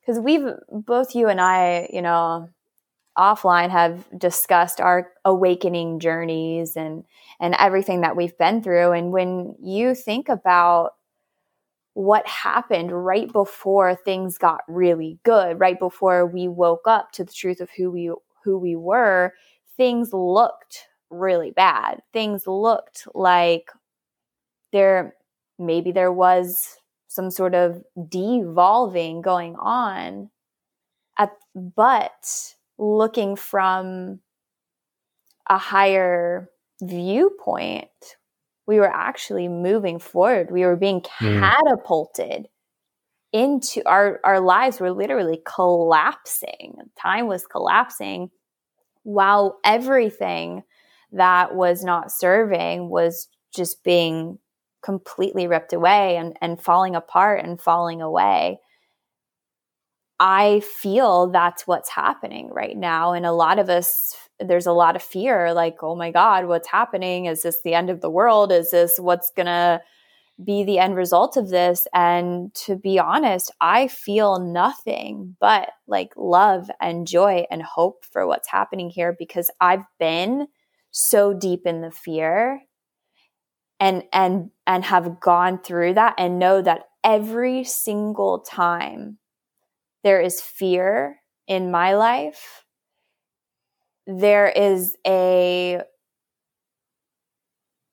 because 0.00 0.20
we've 0.20 0.46
both 0.70 1.14
you 1.14 1.28
and 1.28 1.40
I, 1.40 1.90
you 1.92 2.00
know, 2.00 2.48
offline 3.18 3.70
have 3.70 4.06
discussed 4.16 4.80
our 4.80 5.10
awakening 5.24 5.98
journeys 5.98 6.76
and 6.76 7.04
and 7.40 7.56
everything 7.58 8.02
that 8.02 8.16
we've 8.16 8.38
been 8.38 8.62
through 8.62 8.92
and 8.92 9.12
when 9.12 9.56
you 9.60 9.94
think 9.96 10.28
about 10.28 10.92
what 11.98 12.26
happened 12.28 12.92
right 12.92 13.32
before 13.32 13.94
things 13.94 14.38
got 14.38 14.60
really 14.68 15.18
good 15.24 15.58
right 15.58 15.78
before 15.80 16.24
we 16.24 16.46
woke 16.46 16.86
up 16.86 17.10
to 17.10 17.24
the 17.24 17.32
truth 17.32 17.60
of 17.60 17.68
who 17.76 17.90
we 17.90 18.10
who 18.44 18.56
we 18.56 18.76
were 18.76 19.32
things 19.76 20.12
looked 20.12 20.88
really 21.10 21.50
bad. 21.50 22.02
Things 22.12 22.46
looked 22.46 23.06
like 23.14 23.70
there 24.72 25.14
maybe 25.58 25.92
there 25.92 26.12
was 26.12 26.76
some 27.08 27.30
sort 27.30 27.54
of 27.54 27.82
devolving 28.08 29.22
going 29.22 29.56
on. 29.56 30.30
At 31.18 31.32
but 31.54 32.54
looking 32.76 33.34
from 33.34 34.20
a 35.48 35.58
higher 35.58 36.50
viewpoint, 36.82 37.88
we 38.68 38.78
were 38.78 38.94
actually 38.94 39.48
moving 39.48 39.98
forward. 39.98 40.50
We 40.50 40.64
were 40.64 40.76
being 40.76 41.02
hmm. 41.18 41.40
catapulted 41.40 42.42
mm. 42.42 42.48
into 43.32 43.82
our, 43.88 44.20
our 44.22 44.40
lives 44.40 44.78
were 44.78 44.92
literally 44.92 45.40
collapsing. 45.46 46.76
Time 47.00 47.26
was 47.26 47.46
collapsing 47.46 48.30
while 49.04 49.58
everything 49.64 50.62
that 51.12 51.54
was 51.54 51.82
not 51.82 52.12
serving 52.12 52.90
was 52.90 53.28
just 53.54 53.82
being 53.82 54.38
completely 54.82 55.46
ripped 55.46 55.72
away 55.72 56.18
and, 56.18 56.36
and 56.42 56.60
falling 56.60 56.94
apart 56.94 57.42
and 57.42 57.58
falling 57.58 58.02
away. 58.02 58.60
I 60.20 60.60
feel 60.60 61.28
that's 61.30 61.66
what's 61.66 61.88
happening 61.88 62.50
right 62.52 62.76
now. 62.76 63.14
And 63.14 63.24
a 63.24 63.32
lot 63.32 63.58
of 63.58 63.70
us, 63.70 64.14
there's 64.40 64.66
a 64.66 64.72
lot 64.72 64.96
of 64.96 65.02
fear 65.02 65.52
like, 65.52 65.82
oh 65.82 65.96
my 65.96 66.10
God, 66.10 66.46
what's 66.46 66.68
happening? 66.68 67.26
Is 67.26 67.42
this 67.42 67.60
the 67.62 67.74
end 67.74 67.90
of 67.90 68.00
the 68.00 68.10
world? 68.10 68.52
Is 68.52 68.70
this 68.70 68.98
what's 68.98 69.30
going 69.30 69.46
to 69.46 69.80
be 70.44 70.62
the 70.62 70.78
end 70.78 70.94
result 70.94 71.36
of 71.36 71.48
this? 71.48 71.86
And 71.92 72.54
to 72.54 72.76
be 72.76 72.98
honest, 72.98 73.50
I 73.60 73.88
feel 73.88 74.38
nothing 74.38 75.36
but 75.40 75.70
like 75.86 76.12
love 76.16 76.70
and 76.80 77.06
joy 77.06 77.46
and 77.50 77.62
hope 77.62 78.04
for 78.10 78.26
what's 78.26 78.48
happening 78.48 78.90
here 78.90 79.16
because 79.18 79.50
I've 79.60 79.84
been 79.98 80.46
so 80.90 81.34
deep 81.34 81.66
in 81.66 81.80
the 81.80 81.90
fear 81.90 82.62
and 83.80 84.02
and 84.12 84.50
and 84.66 84.84
have 84.84 85.20
gone 85.20 85.58
through 85.62 85.94
that 85.94 86.14
and 86.18 86.38
know 86.38 86.62
that 86.62 86.84
every 87.04 87.64
single 87.64 88.40
time 88.40 89.18
there 90.04 90.20
is 90.20 90.40
fear 90.40 91.20
in 91.46 91.70
my 91.70 91.94
life, 91.94 92.64
there 94.08 94.48
is 94.48 94.96
a 95.06 95.82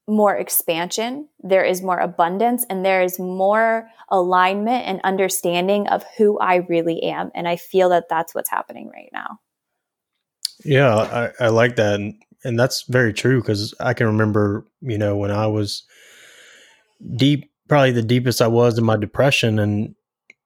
more 0.07 0.35
expansion, 0.35 1.27
there 1.43 1.65
is 1.65 1.81
more 1.81 1.99
abundance, 1.99 2.65
and 2.69 2.85
there 2.85 3.01
is 3.01 3.19
more 3.19 3.89
alignment 4.09 4.87
and 4.87 5.01
understanding 5.03 5.87
of 5.89 6.05
who 6.17 6.39
I 6.39 6.65
really 6.69 7.03
am. 7.03 7.31
And 7.35 7.47
I 7.47 7.57
feel 7.57 7.89
that 7.89 8.07
that's 8.09 8.33
what's 8.33 8.49
happening 8.49 8.89
right 8.93 9.09
now. 9.11 9.39
Yeah, 10.63 10.95
I, 10.95 11.45
I 11.45 11.47
like 11.49 11.75
that. 11.75 11.95
And, 11.95 12.15
and 12.45 12.57
that's 12.57 12.83
very 12.83 13.13
true 13.13 13.41
because 13.41 13.73
I 13.81 13.93
can 13.93 14.07
remember, 14.07 14.65
you 14.81 14.97
know, 14.97 15.17
when 15.17 15.31
I 15.31 15.47
was 15.47 15.83
deep, 17.17 17.51
probably 17.67 17.91
the 17.91 18.03
deepest 18.03 18.41
I 18.41 18.47
was 18.47 18.77
in 18.77 18.85
my 18.85 18.95
depression, 18.95 19.59
and 19.59 19.95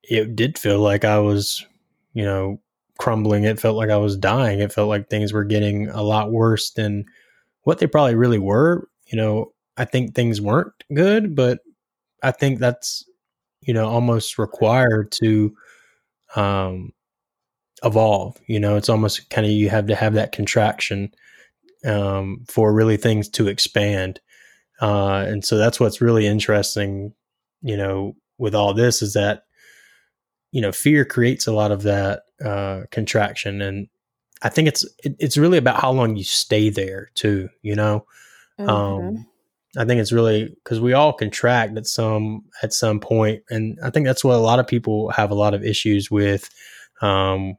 it 0.01 0.35
did 0.35 0.57
feel 0.57 0.79
like 0.79 1.05
I 1.05 1.19
was, 1.19 1.63
you 2.13 2.25
know, 2.25 2.59
crumbling. 2.99 3.45
It 3.45 3.59
felt 3.61 3.77
like 3.77 3.91
I 3.91 3.97
was 3.97 4.17
dying. 4.17 4.61
It 4.61 4.73
felt 4.73 4.89
like 4.89 5.09
things 5.09 5.33
were 5.33 5.45
getting 5.45 5.89
a 5.89 6.03
lot 6.03 6.31
worse 6.31 6.71
than 6.71 7.05
what 7.63 7.79
they 7.79 7.87
probably 7.87 8.15
really 8.15 8.39
were. 8.39 8.89
You 9.07 9.17
know, 9.17 9.53
I 9.77 9.85
think 9.85 10.15
things 10.15 10.41
weren't 10.41 10.73
good, 10.93 11.35
but 11.35 11.59
I 12.23 12.31
think 12.31 12.59
that's, 12.59 13.05
you 13.61 13.73
know, 13.73 13.87
almost 13.87 14.39
required 14.39 15.11
to 15.13 15.55
um 16.35 16.93
evolve. 17.83 18.37
You 18.47 18.59
know, 18.59 18.75
it's 18.75 18.89
almost 18.89 19.29
kind 19.29 19.45
of 19.47 19.53
you 19.53 19.69
have 19.69 19.87
to 19.87 19.95
have 19.95 20.13
that 20.15 20.31
contraction 20.31 21.11
um 21.85 22.45
for 22.49 22.73
really 22.73 22.97
things 22.97 23.29
to 23.29 23.47
expand. 23.47 24.19
Uh 24.81 25.25
and 25.27 25.45
so 25.45 25.57
that's 25.57 25.79
what's 25.79 26.01
really 26.01 26.27
interesting, 26.27 27.13
you 27.61 27.77
know, 27.77 28.15
with 28.37 28.55
all 28.55 28.73
this 28.73 29.01
is 29.01 29.13
that 29.13 29.43
you 30.51 30.61
know 30.61 30.71
fear 30.71 31.05
creates 31.05 31.47
a 31.47 31.53
lot 31.53 31.71
of 31.71 31.83
that 31.83 32.23
uh, 32.43 32.81
contraction. 32.91 33.61
And 33.61 33.87
i 34.41 34.49
think 34.49 34.67
it's 34.67 34.85
it, 35.03 35.15
it's 35.19 35.37
really 35.37 35.57
about 35.57 35.81
how 35.81 35.91
long 35.91 36.15
you 36.15 36.23
stay 36.23 36.69
there 36.69 37.09
too 37.13 37.49
you 37.61 37.75
know? 37.75 38.05
Mm-hmm. 38.57 38.69
um, 38.69 39.25
i 39.77 39.85
think 39.85 39.99
it's 39.99 40.11
really 40.11 40.55
because 40.63 40.79
we 40.79 40.93
all 40.93 41.13
contract 41.13 41.77
at 41.77 41.85
some 41.85 42.43
at 42.63 42.73
some 42.73 42.99
point. 42.99 43.43
And 43.49 43.77
i 43.83 43.89
think 43.89 44.05
that's 44.05 44.23
what 44.23 44.35
a 44.35 44.39
lot 44.39 44.59
of 44.59 44.67
people 44.67 45.09
have 45.11 45.31
a 45.31 45.35
lot 45.35 45.53
of 45.53 45.63
issues 45.63 46.09
with 46.09 46.49
um, 47.01 47.57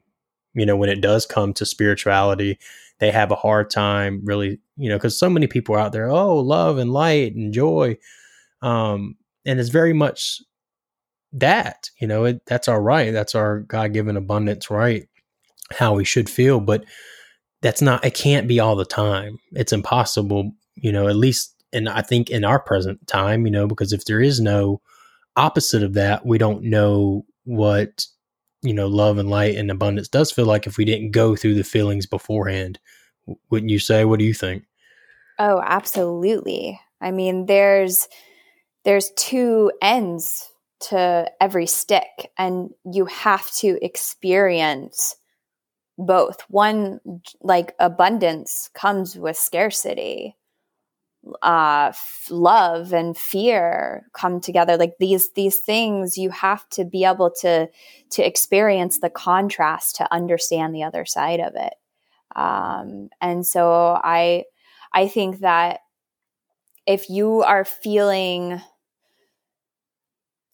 you 0.54 0.66
know 0.66 0.76
when 0.76 0.90
it 0.90 1.00
does 1.00 1.26
come 1.26 1.52
to 1.54 1.66
spirituality 1.66 2.58
they 2.98 3.10
have 3.10 3.30
a 3.30 3.36
hard 3.36 3.70
time 3.70 4.20
really 4.24 4.58
you 4.76 4.88
know 4.88 4.96
because 4.96 5.18
so 5.18 5.30
many 5.30 5.46
people 5.46 5.74
are 5.74 5.78
out 5.78 5.92
there 5.92 6.10
oh 6.10 6.38
love 6.38 6.78
and 6.78 6.92
light 6.92 7.34
and 7.34 7.52
joy. 7.52 7.96
Um, 8.62 9.16
and 9.46 9.58
it's 9.58 9.70
very 9.70 9.94
much 9.94 10.42
that 11.32 11.90
you 12.00 12.06
know 12.06 12.24
it, 12.24 12.42
that's 12.46 12.68
our 12.68 12.82
right 12.82 13.12
that's 13.12 13.34
our 13.34 13.60
god-given 13.60 14.16
abundance 14.16 14.70
right 14.70 15.08
how 15.72 15.94
we 15.94 16.04
should 16.04 16.28
feel 16.28 16.60
but 16.60 16.84
that's 17.62 17.82
not 17.82 18.04
it 18.04 18.14
can't 18.14 18.48
be 18.48 18.58
all 18.58 18.74
the 18.74 18.84
time. 18.86 19.38
It's 19.52 19.72
impossible 19.72 20.52
you 20.74 20.92
know 20.92 21.08
at 21.08 21.16
least 21.16 21.54
and 21.72 21.88
i 21.88 22.02
think 22.02 22.30
in 22.30 22.44
our 22.44 22.58
present 22.58 23.06
time 23.06 23.44
you 23.46 23.52
know 23.52 23.66
because 23.66 23.92
if 23.92 24.04
there 24.06 24.20
is 24.20 24.40
no 24.40 24.80
opposite 25.36 25.82
of 25.82 25.94
that 25.94 26.26
we 26.26 26.38
don't 26.38 26.64
know 26.64 27.24
what 27.44 28.06
you 28.62 28.74
know 28.74 28.86
love 28.86 29.18
and 29.18 29.30
light 29.30 29.56
and 29.56 29.70
abundance 29.70 30.08
does 30.08 30.30
feel 30.30 30.46
like 30.46 30.66
if 30.66 30.76
we 30.76 30.84
didn't 30.84 31.12
go 31.12 31.36
through 31.36 31.54
the 31.54 31.64
feelings 31.64 32.06
beforehand. 32.06 32.78
Wouldn't 33.50 33.70
you 33.70 33.78
say? 33.78 34.04
What 34.04 34.18
do 34.18 34.24
you 34.24 34.34
think? 34.34 34.64
Oh 35.38 35.62
absolutely. 35.64 36.80
I 37.00 37.10
mean 37.10 37.46
there's 37.46 38.08
there's 38.84 39.10
two 39.16 39.70
ends 39.80 40.49
to 40.80 41.30
every 41.40 41.66
stick 41.66 42.30
and 42.38 42.70
you 42.90 43.04
have 43.06 43.50
to 43.52 43.78
experience 43.84 45.16
both. 45.98 46.40
One 46.48 47.00
like 47.42 47.74
abundance 47.78 48.70
comes 48.74 49.16
with 49.16 49.36
scarcity. 49.36 50.36
Uh 51.42 51.88
f- 51.90 52.28
love 52.30 52.94
and 52.94 53.16
fear 53.16 54.06
come 54.14 54.40
together. 54.40 54.78
Like 54.78 54.94
these 54.98 55.30
these 55.32 55.58
things 55.58 56.16
you 56.16 56.30
have 56.30 56.66
to 56.70 56.84
be 56.84 57.04
able 57.04 57.30
to 57.42 57.68
to 58.10 58.26
experience 58.26 59.00
the 59.00 59.10
contrast 59.10 59.96
to 59.96 60.12
understand 60.12 60.74
the 60.74 60.82
other 60.82 61.04
side 61.04 61.40
of 61.40 61.52
it. 61.56 61.74
Um 62.36 63.10
and 63.20 63.46
so 63.46 64.00
i 64.02 64.44
i 64.94 65.08
think 65.08 65.40
that 65.40 65.80
if 66.86 67.08
you 67.10 67.42
are 67.42 67.64
feeling 67.64 68.60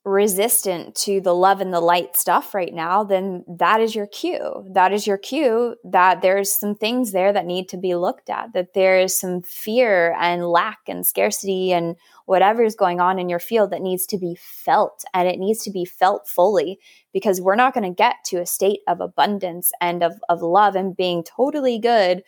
resistant 0.07 0.95
to 0.95 1.21
the 1.21 1.35
love 1.35 1.61
and 1.61 1.75
the 1.75 1.81
light 1.81 2.17
stuff 2.17 2.55
right 2.55 2.73
now, 2.73 3.03
then 3.03 3.45
that 3.49 3.81
is 3.81 3.93
your 3.93 4.07
cue. 4.07 4.65
That 4.71 4.93
is 4.93 5.05
your 5.05 5.19
cue 5.19 5.75
that 5.83 6.23
there's 6.23 6.53
some 6.53 6.77
things 6.77 7.11
there 7.11 7.33
that 7.33 7.45
need 7.45 7.69
to 7.71 7.77
be 7.77 7.97
looked 7.97 8.31
at, 8.31 8.53
that 8.53 8.73
there 8.73 9.01
is 9.01 9.19
some 9.19 9.43
fear 9.43 10.17
and 10.21 10.47
lack 10.47 10.79
and 10.87 11.05
scarcity 11.05 11.73
and 11.73 11.97
whatever 12.27 12.63
is 12.63 12.77
going 12.77 13.01
on 13.01 13.19
in 13.19 13.29
your 13.29 13.41
field 13.41 13.73
that 13.73 13.83
needs 13.83 14.07
to 14.07 14.17
be 14.17 14.37
felt 14.39 15.05
and 15.13 15.27
it 15.27 15.41
needs 15.41 15.65
to 15.65 15.73
be 15.73 15.85
felt 15.85 16.29
fully 16.29 16.79
because 17.13 17.41
we're 17.41 17.57
not 17.57 17.75
going 17.75 17.83
to 17.83 17.95
get 17.95 18.15
to 18.27 18.37
a 18.37 18.47
state 18.47 18.81
of 18.87 19.01
abundance 19.01 19.73
and 19.81 20.05
of, 20.05 20.13
of 20.29 20.41
love 20.41 20.77
and 20.77 20.97
being 20.97 21.25
totally 21.25 21.81
good 21.81 22.23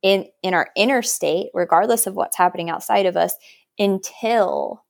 in 0.00 0.26
in 0.44 0.54
our 0.54 0.68
inner 0.76 1.02
state 1.02 1.48
regardless 1.54 2.06
of 2.06 2.14
what's 2.14 2.36
happening 2.36 2.70
outside 2.70 3.06
of 3.06 3.16
us 3.16 3.34
until 3.78 4.84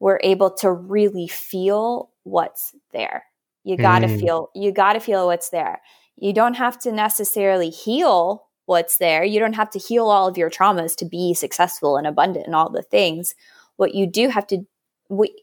we're 0.00 0.20
able 0.22 0.50
to 0.50 0.70
really 0.70 1.28
feel 1.28 2.10
what's 2.24 2.74
there. 2.92 3.24
You 3.64 3.76
got 3.76 3.98
to 4.00 4.06
mm. 4.06 4.20
feel 4.20 4.50
you 4.54 4.72
got 4.72 4.94
to 4.94 5.00
feel 5.00 5.26
what's 5.26 5.50
there. 5.50 5.80
You 6.16 6.32
don't 6.32 6.54
have 6.54 6.78
to 6.80 6.92
necessarily 6.92 7.70
heal 7.70 8.46
what's 8.66 8.98
there. 8.98 9.24
You 9.24 9.40
don't 9.40 9.54
have 9.54 9.70
to 9.70 9.78
heal 9.78 10.06
all 10.06 10.28
of 10.28 10.38
your 10.38 10.50
traumas 10.50 10.96
to 10.96 11.04
be 11.04 11.34
successful 11.34 11.96
and 11.96 12.06
abundant 12.06 12.46
and 12.46 12.54
all 12.54 12.70
the 12.70 12.82
things. 12.82 13.34
What 13.76 13.94
you 13.94 14.06
do 14.06 14.28
have 14.28 14.46
to 14.48 14.64
we, 15.08 15.42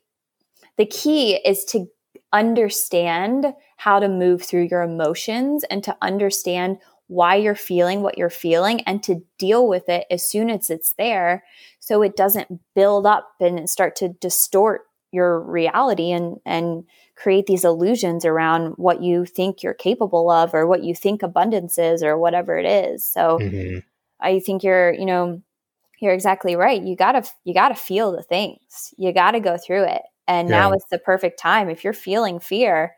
the 0.77 0.85
key 0.85 1.35
is 1.45 1.63
to 1.65 1.87
understand 2.33 3.53
how 3.77 3.99
to 3.99 4.07
move 4.07 4.43
through 4.43 4.67
your 4.69 4.81
emotions 4.81 5.63
and 5.69 5.83
to 5.83 5.95
understand 6.01 6.77
why 7.07 7.35
you're 7.35 7.55
feeling 7.55 8.01
what 8.01 8.17
you're 8.17 8.29
feeling 8.29 8.81
and 8.81 9.03
to 9.03 9.21
deal 9.37 9.67
with 9.67 9.87
it 9.89 10.05
as 10.09 10.27
soon 10.27 10.49
as 10.49 10.69
it's 10.69 10.93
there 10.93 11.43
so 11.79 12.01
it 12.01 12.15
doesn't 12.15 12.59
build 12.73 13.05
up 13.05 13.29
and 13.39 13.69
start 13.69 13.95
to 13.95 14.09
distort 14.09 14.81
your 15.11 15.39
reality 15.39 16.11
and 16.11 16.37
and 16.45 16.83
create 17.15 17.45
these 17.45 17.63
illusions 17.63 18.25
around 18.25 18.73
what 18.75 19.01
you 19.01 19.25
think 19.25 19.63
you're 19.63 19.73
capable 19.73 20.29
of 20.29 20.53
or 20.53 20.67
what 20.67 20.83
you 20.83 20.93
think 20.93 21.23
abundance 21.23 21.77
is 21.77 22.03
or 22.03 22.17
whatever 22.17 22.57
it 22.57 22.65
is. 22.65 23.05
So 23.05 23.39
mm-hmm. 23.39 23.79
i 24.19 24.39
think 24.39 24.63
you're 24.63 24.93
you 24.93 25.05
know 25.05 25.41
you're 26.01 26.13
exactly 26.13 26.55
right. 26.55 26.81
You 26.81 26.95
gotta 26.95 27.23
you 27.43 27.53
gotta 27.53 27.75
feel 27.75 28.11
the 28.11 28.23
things. 28.23 28.93
You 28.97 29.13
gotta 29.13 29.39
go 29.39 29.57
through 29.57 29.85
it. 29.85 30.01
And 30.27 30.49
yeah. 30.49 30.59
now 30.59 30.73
is 30.73 30.85
the 30.89 30.97
perfect 30.97 31.39
time. 31.39 31.69
If 31.69 31.83
you're 31.83 31.93
feeling 31.93 32.39
fear 32.39 32.95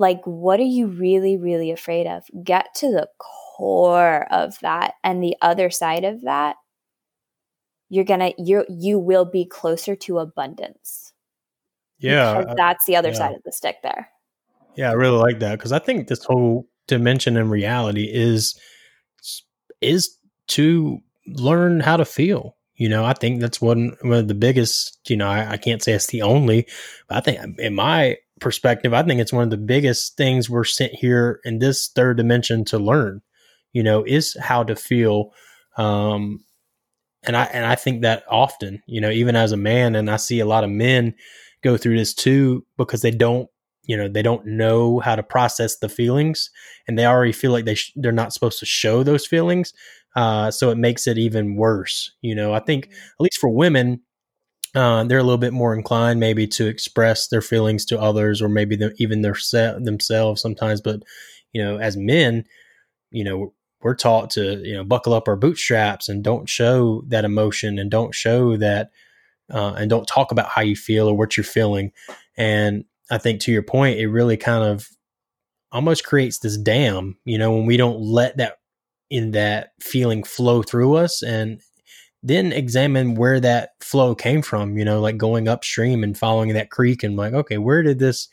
like 0.00 0.22
what 0.24 0.58
are 0.58 0.64
you 0.64 0.86
really 0.86 1.36
really 1.36 1.70
afraid 1.70 2.06
of? 2.06 2.24
Get 2.42 2.74
to 2.76 2.90
the 2.90 3.08
core 3.18 4.26
of 4.32 4.58
that 4.60 4.94
and 5.04 5.22
the 5.22 5.36
other 5.42 5.70
side 5.70 6.04
of 6.04 6.22
that. 6.22 6.56
You're 7.90 8.04
gonna 8.04 8.32
you 8.38 8.64
you 8.68 8.98
will 8.98 9.26
be 9.26 9.44
closer 9.44 9.94
to 9.96 10.18
abundance. 10.18 11.12
Yeah 11.98 12.54
that's 12.56 12.86
the 12.86 12.96
other 12.96 13.10
yeah. 13.10 13.14
side 13.14 13.34
of 13.36 13.42
the 13.44 13.52
stick 13.52 13.76
there. 13.82 14.08
Yeah 14.74 14.90
i 14.90 14.94
really 14.94 15.18
like 15.18 15.40
that 15.40 15.58
because 15.58 15.72
i 15.72 15.78
think 15.78 16.08
this 16.08 16.24
whole 16.24 16.66
dimension 16.86 17.36
in 17.36 17.50
reality 17.50 18.08
is 18.10 18.58
is 19.80 20.16
to 20.46 21.00
learn 21.26 21.80
how 21.80 21.96
to 21.96 22.04
feel 22.04 22.56
you 22.80 22.88
know? 22.88 23.04
I 23.04 23.12
think 23.12 23.42
that's 23.42 23.60
one, 23.60 23.94
one 24.00 24.20
of 24.20 24.28
the 24.28 24.34
biggest 24.34 24.98
you 25.06 25.16
know 25.16 25.28
I, 25.28 25.52
I 25.52 25.56
can't 25.58 25.82
say 25.82 25.92
it's 25.92 26.06
the 26.06 26.22
only 26.22 26.66
but 27.08 27.18
i 27.18 27.20
think 27.20 27.58
in 27.58 27.74
my 27.74 28.16
perspective, 28.40 28.92
I 28.94 29.02
think 29.02 29.20
it's 29.20 29.32
one 29.32 29.44
of 29.44 29.50
the 29.50 29.56
biggest 29.56 30.16
things 30.16 30.48
we're 30.50 30.64
sent 30.64 30.92
here 30.94 31.40
in 31.44 31.58
this 31.58 31.88
third 31.88 32.16
dimension 32.16 32.64
to 32.66 32.78
learn, 32.78 33.22
you 33.72 33.82
know, 33.82 34.04
is 34.04 34.36
how 34.40 34.64
to 34.64 34.74
feel. 34.74 35.32
Um, 35.76 36.44
and 37.22 37.36
I, 37.36 37.44
and 37.44 37.66
I 37.66 37.74
think 37.74 38.02
that 38.02 38.24
often, 38.28 38.82
you 38.86 39.00
know, 39.00 39.10
even 39.10 39.36
as 39.36 39.52
a 39.52 39.56
man, 39.56 39.94
and 39.94 40.10
I 40.10 40.16
see 40.16 40.40
a 40.40 40.46
lot 40.46 40.64
of 40.64 40.70
men 40.70 41.14
go 41.62 41.76
through 41.76 41.98
this 41.98 42.14
too, 42.14 42.64
because 42.76 43.02
they 43.02 43.10
don't, 43.10 43.48
you 43.84 43.96
know, 43.96 44.08
they 44.08 44.22
don't 44.22 44.46
know 44.46 45.00
how 45.00 45.16
to 45.16 45.22
process 45.22 45.76
the 45.76 45.88
feelings 45.88 46.50
and 46.86 46.98
they 46.98 47.06
already 47.06 47.32
feel 47.32 47.52
like 47.52 47.64
they, 47.64 47.74
sh- 47.74 47.92
they're 47.96 48.12
not 48.12 48.32
supposed 48.32 48.58
to 48.60 48.66
show 48.66 49.02
those 49.02 49.26
feelings. 49.26 49.72
Uh, 50.16 50.50
so 50.50 50.70
it 50.70 50.78
makes 50.78 51.06
it 51.06 51.18
even 51.18 51.56
worse. 51.56 52.12
You 52.20 52.34
know, 52.34 52.52
I 52.52 52.60
think 52.60 52.86
at 52.86 53.20
least 53.20 53.38
for 53.38 53.50
women, 53.50 54.00
uh, 54.74 55.02
they're 55.04 55.18
a 55.18 55.22
little 55.22 55.38
bit 55.38 55.52
more 55.52 55.74
inclined 55.74 56.20
maybe 56.20 56.46
to 56.46 56.66
express 56.66 57.28
their 57.28 57.42
feelings 57.42 57.84
to 57.84 58.00
others 58.00 58.40
or 58.40 58.48
maybe 58.48 58.76
the, 58.76 58.94
even 58.98 59.22
their 59.22 59.34
se- 59.34 59.78
themselves 59.80 60.40
sometimes 60.40 60.80
but 60.80 61.02
you 61.52 61.62
know 61.62 61.78
as 61.78 61.96
men 61.96 62.44
you 63.10 63.24
know 63.24 63.52
we're 63.82 63.94
taught 63.94 64.30
to 64.30 64.60
you 64.66 64.74
know 64.74 64.84
buckle 64.84 65.14
up 65.14 65.28
our 65.28 65.36
bootstraps 65.36 66.08
and 66.08 66.22
don't 66.22 66.48
show 66.48 67.02
that 67.08 67.24
emotion 67.24 67.78
and 67.78 67.90
don't 67.90 68.14
show 68.14 68.56
that 68.56 68.90
uh, 69.52 69.74
and 69.76 69.90
don't 69.90 70.06
talk 70.06 70.30
about 70.30 70.48
how 70.48 70.62
you 70.62 70.76
feel 70.76 71.08
or 71.08 71.16
what 71.16 71.36
you're 71.36 71.44
feeling. 71.44 71.92
And 72.36 72.84
i 73.10 73.18
think 73.18 73.40
to 73.40 73.50
your 73.52 73.62
point 73.62 73.98
it 73.98 74.06
really 74.06 74.36
kind 74.36 74.62
of 74.62 74.88
almost 75.72 76.04
creates 76.04 76.38
this 76.38 76.56
dam 76.56 77.16
you 77.24 77.38
know 77.38 77.52
when 77.52 77.66
we 77.66 77.76
don't 77.76 78.00
let 78.00 78.36
that 78.36 78.60
in 79.10 79.32
that 79.32 79.72
feeling 79.80 80.22
flow 80.22 80.62
through 80.62 80.94
us. 80.94 81.22
And 81.22 81.60
then 82.22 82.52
examine 82.52 83.14
where 83.14 83.40
that 83.40 83.70
flow 83.80 84.14
came 84.14 84.42
from, 84.42 84.76
you 84.76 84.84
know, 84.84 85.00
like 85.00 85.16
going 85.16 85.48
upstream 85.48 86.04
and 86.04 86.18
following 86.18 86.52
that 86.52 86.70
creek 86.70 87.02
and 87.02 87.16
like, 87.16 87.32
okay, 87.32 87.58
where 87.58 87.82
did 87.82 87.98
this 87.98 88.28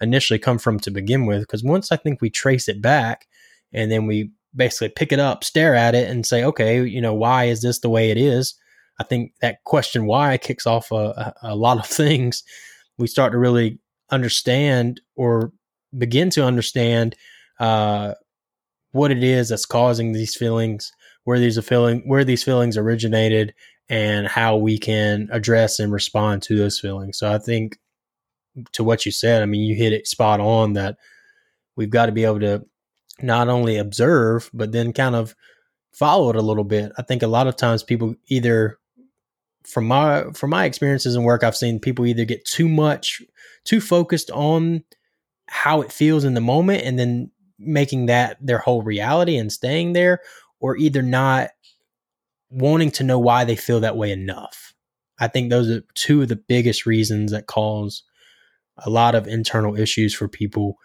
initially 0.00 0.38
come 0.38 0.58
from 0.58 0.78
to 0.80 0.90
begin 0.90 1.26
with? 1.26 1.40
Because 1.40 1.62
once 1.62 1.92
I 1.92 1.96
think 1.96 2.20
we 2.20 2.30
trace 2.30 2.68
it 2.68 2.80
back 2.80 3.26
and 3.72 3.90
then 3.92 4.06
we 4.06 4.30
basically 4.56 4.88
pick 4.88 5.12
it 5.12 5.18
up, 5.18 5.44
stare 5.44 5.74
at 5.74 5.94
it, 5.94 6.08
and 6.08 6.24
say, 6.24 6.42
okay, 6.42 6.84
you 6.84 7.00
know, 7.00 7.12
why 7.12 7.44
is 7.44 7.60
this 7.60 7.80
the 7.80 7.90
way 7.90 8.10
it 8.10 8.16
is? 8.16 8.54
I 8.98 9.04
think 9.04 9.32
that 9.40 9.62
question 9.64 10.06
why 10.06 10.38
kicks 10.38 10.66
off 10.66 10.90
a, 10.90 11.34
a 11.42 11.54
lot 11.54 11.78
of 11.78 11.86
things. 11.86 12.42
We 12.96 13.06
start 13.06 13.32
to 13.32 13.38
really 13.38 13.78
understand 14.10 15.00
or 15.16 15.52
begin 15.96 16.30
to 16.30 16.44
understand 16.44 17.14
uh, 17.60 18.14
what 18.92 19.10
it 19.10 19.22
is 19.22 19.50
that's 19.50 19.66
causing 19.66 20.12
these 20.12 20.34
feelings 20.34 20.92
where 21.28 21.38
these 21.38 21.62
feeling 21.62 22.00
where 22.06 22.24
these 22.24 22.42
feelings 22.42 22.78
originated 22.78 23.52
and 23.90 24.26
how 24.26 24.56
we 24.56 24.78
can 24.78 25.28
address 25.30 25.78
and 25.78 25.92
respond 25.92 26.40
to 26.40 26.56
those 26.56 26.80
feelings. 26.80 27.18
So 27.18 27.30
I 27.30 27.36
think 27.36 27.76
to 28.72 28.82
what 28.82 29.04
you 29.04 29.12
said, 29.12 29.42
I 29.42 29.44
mean, 29.44 29.60
you 29.60 29.74
hit 29.74 29.92
it 29.92 30.06
spot 30.06 30.40
on 30.40 30.72
that 30.72 30.96
we've 31.76 31.90
got 31.90 32.06
to 32.06 32.12
be 32.12 32.24
able 32.24 32.40
to 32.40 32.64
not 33.20 33.48
only 33.48 33.76
observe, 33.76 34.50
but 34.54 34.72
then 34.72 34.94
kind 34.94 35.14
of 35.14 35.34
follow 35.92 36.30
it 36.30 36.36
a 36.36 36.40
little 36.40 36.64
bit. 36.64 36.92
I 36.96 37.02
think 37.02 37.22
a 37.22 37.26
lot 37.26 37.46
of 37.46 37.56
times 37.56 37.82
people 37.82 38.14
either 38.28 38.78
from 39.66 39.86
my 39.86 40.24
from 40.32 40.48
my 40.48 40.64
experiences 40.64 41.14
and 41.14 41.26
work 41.26 41.44
I've 41.44 41.54
seen 41.54 41.78
people 41.78 42.06
either 42.06 42.24
get 42.24 42.46
too 42.46 42.70
much 42.70 43.20
too 43.64 43.82
focused 43.82 44.30
on 44.30 44.82
how 45.46 45.82
it 45.82 45.92
feels 45.92 46.24
in 46.24 46.32
the 46.32 46.40
moment 46.40 46.84
and 46.84 46.98
then 46.98 47.30
making 47.58 48.06
that 48.06 48.38
their 48.40 48.60
whole 48.60 48.80
reality 48.80 49.36
and 49.36 49.52
staying 49.52 49.92
there 49.92 50.20
or 50.60 50.76
either 50.76 51.02
not 51.02 51.50
wanting 52.50 52.90
to 52.92 53.04
know 53.04 53.18
why 53.18 53.44
they 53.44 53.56
feel 53.56 53.80
that 53.80 53.96
way 53.96 54.10
enough. 54.10 54.74
I 55.18 55.28
think 55.28 55.50
those 55.50 55.68
are 55.68 55.82
two 55.94 56.22
of 56.22 56.28
the 56.28 56.36
biggest 56.36 56.86
reasons 56.86 57.32
that 57.32 57.46
cause 57.46 58.02
a 58.78 58.90
lot 58.90 59.14
of 59.14 59.26
internal 59.26 59.76
issues 59.76 60.14
for 60.14 60.28
people. 60.28 60.78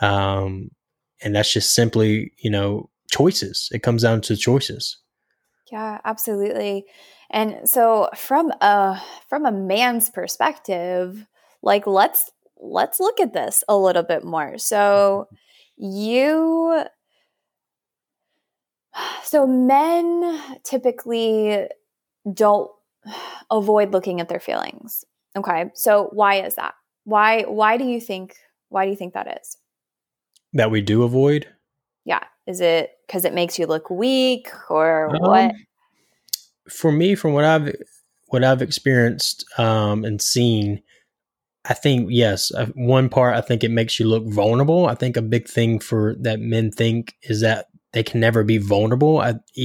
Um, 0.00 0.70
and 1.22 1.34
that's 1.34 1.52
just 1.52 1.74
simply, 1.74 2.32
you 2.38 2.50
know, 2.50 2.88
choices. 3.10 3.68
It 3.72 3.82
comes 3.82 4.02
down 4.02 4.20
to 4.22 4.36
choices. 4.36 4.98
Yeah, 5.70 6.00
absolutely. 6.04 6.84
And 7.30 7.68
so 7.68 8.08
from 8.16 8.50
a 8.60 9.00
from 9.28 9.46
a 9.46 9.52
man's 9.52 10.10
perspective, 10.10 11.26
like 11.62 11.86
let's 11.86 12.30
let's 12.56 13.00
look 13.00 13.20
at 13.20 13.32
this 13.32 13.62
a 13.68 13.76
little 13.76 14.02
bit 14.02 14.24
more. 14.24 14.58
So 14.58 15.28
you 15.76 16.84
so 19.24 19.46
men 19.46 20.40
typically 20.64 21.66
don't 22.32 22.70
avoid 23.50 23.92
looking 23.92 24.20
at 24.20 24.28
their 24.28 24.40
feelings. 24.40 25.04
Okay. 25.36 25.70
So 25.74 26.08
why 26.12 26.42
is 26.42 26.56
that? 26.56 26.74
Why 27.04 27.42
why 27.42 27.76
do 27.76 27.84
you 27.84 28.00
think 28.00 28.36
why 28.68 28.84
do 28.84 28.90
you 28.90 28.96
think 28.96 29.14
that 29.14 29.40
is? 29.40 29.56
That 30.52 30.70
we 30.70 30.80
do 30.80 31.02
avoid? 31.02 31.46
Yeah. 32.04 32.24
Is 32.46 32.60
it 32.60 32.90
cuz 33.08 33.24
it 33.24 33.34
makes 33.34 33.58
you 33.58 33.66
look 33.66 33.90
weak 33.90 34.48
or 34.68 35.14
um, 35.14 35.22
what? 35.22 35.54
For 36.68 36.92
me 36.92 37.14
from 37.14 37.32
what 37.32 37.44
I've 37.44 37.74
what 38.26 38.44
I've 38.44 38.62
experienced 38.62 39.44
um, 39.58 40.04
and 40.04 40.20
seen 40.20 40.82
I 41.66 41.74
think 41.74 42.08
yes, 42.10 42.52
uh, 42.54 42.66
one 42.74 43.08
part 43.08 43.36
I 43.36 43.42
think 43.42 43.62
it 43.62 43.70
makes 43.70 44.00
you 44.00 44.06
look 44.06 44.26
vulnerable. 44.26 44.86
I 44.86 44.94
think 44.94 45.16
a 45.16 45.22
big 45.22 45.46
thing 45.46 45.78
for 45.78 46.16
that 46.20 46.40
men 46.40 46.70
think 46.70 47.16
is 47.22 47.42
that 47.42 47.66
they 47.92 48.02
can 48.02 48.20
never 48.20 48.44
be 48.44 48.58
vulnerable. 48.58 49.22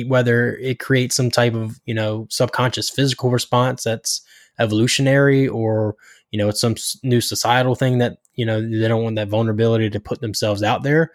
Whether 0.07 0.55
it 0.57 0.79
creates 0.79 1.15
some 1.15 1.31
type 1.31 1.53
of 1.53 1.79
you 1.85 1.93
know 1.93 2.27
subconscious 2.29 2.89
physical 2.89 3.31
response 3.31 3.83
that's 3.83 4.21
evolutionary 4.59 5.47
or 5.47 5.95
you 6.31 6.39
know 6.39 6.49
it's 6.49 6.61
some 6.61 6.75
new 7.03 7.21
societal 7.21 7.75
thing 7.75 7.97
that 7.99 8.17
you 8.35 8.45
know 8.45 8.61
they 8.61 8.87
don't 8.87 9.03
want 9.03 9.15
that 9.17 9.27
vulnerability 9.27 9.89
to 9.89 9.99
put 9.99 10.21
themselves 10.21 10.63
out 10.63 10.83
there 10.83 11.11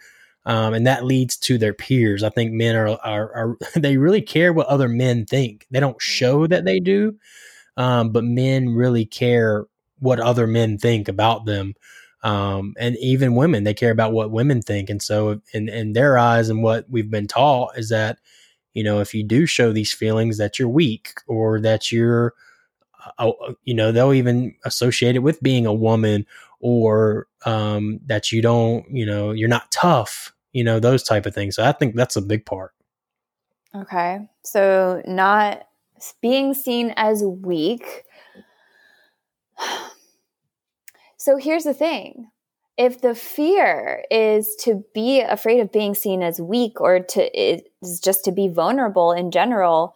um, 0.46 0.72
and 0.72 0.86
that 0.86 1.04
leads 1.04 1.36
to 1.36 1.58
their 1.58 1.74
peers. 1.74 2.22
I 2.22 2.30
think 2.30 2.52
men 2.52 2.74
are, 2.74 2.98
are, 3.04 3.32
are 3.34 3.58
they 3.76 3.96
really 3.96 4.22
care 4.22 4.52
what 4.52 4.66
other 4.68 4.88
men 4.88 5.26
think. 5.26 5.66
They 5.70 5.80
don't 5.80 6.00
show 6.00 6.46
that 6.46 6.64
they 6.64 6.80
do 6.80 7.16
um, 7.76 8.10
but 8.10 8.24
men 8.24 8.68
really 8.70 9.04
care 9.04 9.66
what 9.98 10.20
other 10.20 10.46
men 10.46 10.78
think 10.78 11.08
about 11.08 11.46
them 11.46 11.74
um, 12.22 12.74
and 12.78 12.96
even 12.98 13.34
women 13.34 13.64
they 13.64 13.74
care 13.74 13.90
about 13.90 14.12
what 14.12 14.30
women 14.30 14.60
think 14.60 14.90
and 14.90 15.02
so 15.02 15.40
in, 15.52 15.68
in 15.68 15.92
their 15.92 16.18
eyes 16.18 16.48
and 16.48 16.62
what 16.62 16.84
we've 16.88 17.10
been 17.10 17.26
taught 17.26 17.76
is 17.76 17.88
that 17.88 18.18
you 18.74 18.84
know 18.84 19.00
if 19.00 19.14
you 19.14 19.22
do 19.22 19.46
show 19.46 19.72
these 19.72 19.92
feelings 19.92 20.38
that 20.38 20.58
you're 20.58 20.68
weak 20.68 21.14
or 21.26 21.60
that 21.60 21.90
you're 21.90 22.34
uh, 23.18 23.30
uh 23.30 23.52
you 23.64 23.74
know 23.74 23.92
they'll 23.92 24.12
even 24.12 24.54
associate 24.64 25.16
it 25.16 25.20
with 25.20 25.42
being 25.42 25.66
a 25.66 25.72
woman 25.72 26.26
or 26.62 27.26
um, 27.46 28.00
that 28.04 28.30
you 28.30 28.42
don't 28.42 28.84
you 28.90 29.06
know 29.06 29.30
you're 29.30 29.48
not 29.48 29.70
tough 29.70 30.34
you 30.52 30.62
know 30.62 30.78
those 30.78 31.02
type 31.02 31.26
of 31.26 31.34
things 31.34 31.56
so 31.56 31.64
i 31.64 31.72
think 31.72 31.94
that's 31.94 32.16
a 32.16 32.22
big 32.22 32.44
part 32.44 32.72
Okay. 33.74 34.28
So 34.42 35.02
not 35.06 35.66
being 36.20 36.54
seen 36.54 36.92
as 36.96 37.22
weak. 37.22 38.04
So 41.20 41.36
here's 41.36 41.64
the 41.64 41.74
thing. 41.74 42.30
If 42.78 43.02
the 43.02 43.14
fear 43.14 44.04
is 44.10 44.56
to 44.60 44.82
be 44.94 45.20
afraid 45.20 45.60
of 45.60 45.70
being 45.70 45.94
seen 45.94 46.22
as 46.22 46.40
weak 46.40 46.80
or 46.80 47.00
to 47.00 47.38
is 47.38 48.00
just 48.00 48.24
to 48.24 48.32
be 48.32 48.48
vulnerable 48.48 49.12
in 49.12 49.30
general, 49.30 49.94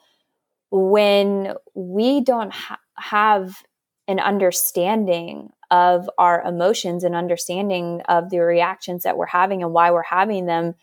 when 0.71 1.55
we 1.75 2.21
don't 2.21 2.53
ha- 2.53 2.79
have 2.99 3.63
an 4.07 4.21
understanding 4.21 5.49
of 5.71 6.11
our 6.19 6.43
emotions 6.43 7.05
and 7.05 7.15
understanding 7.15 8.03
of 8.07 8.29
the 8.29 8.41
reactions 8.41 9.05
that 9.05 9.17
we're 9.17 9.25
having 9.25 9.63
and 9.63 9.73
why 9.73 9.91
we're 9.91 10.03
having 10.03 10.45
them, 10.45 10.75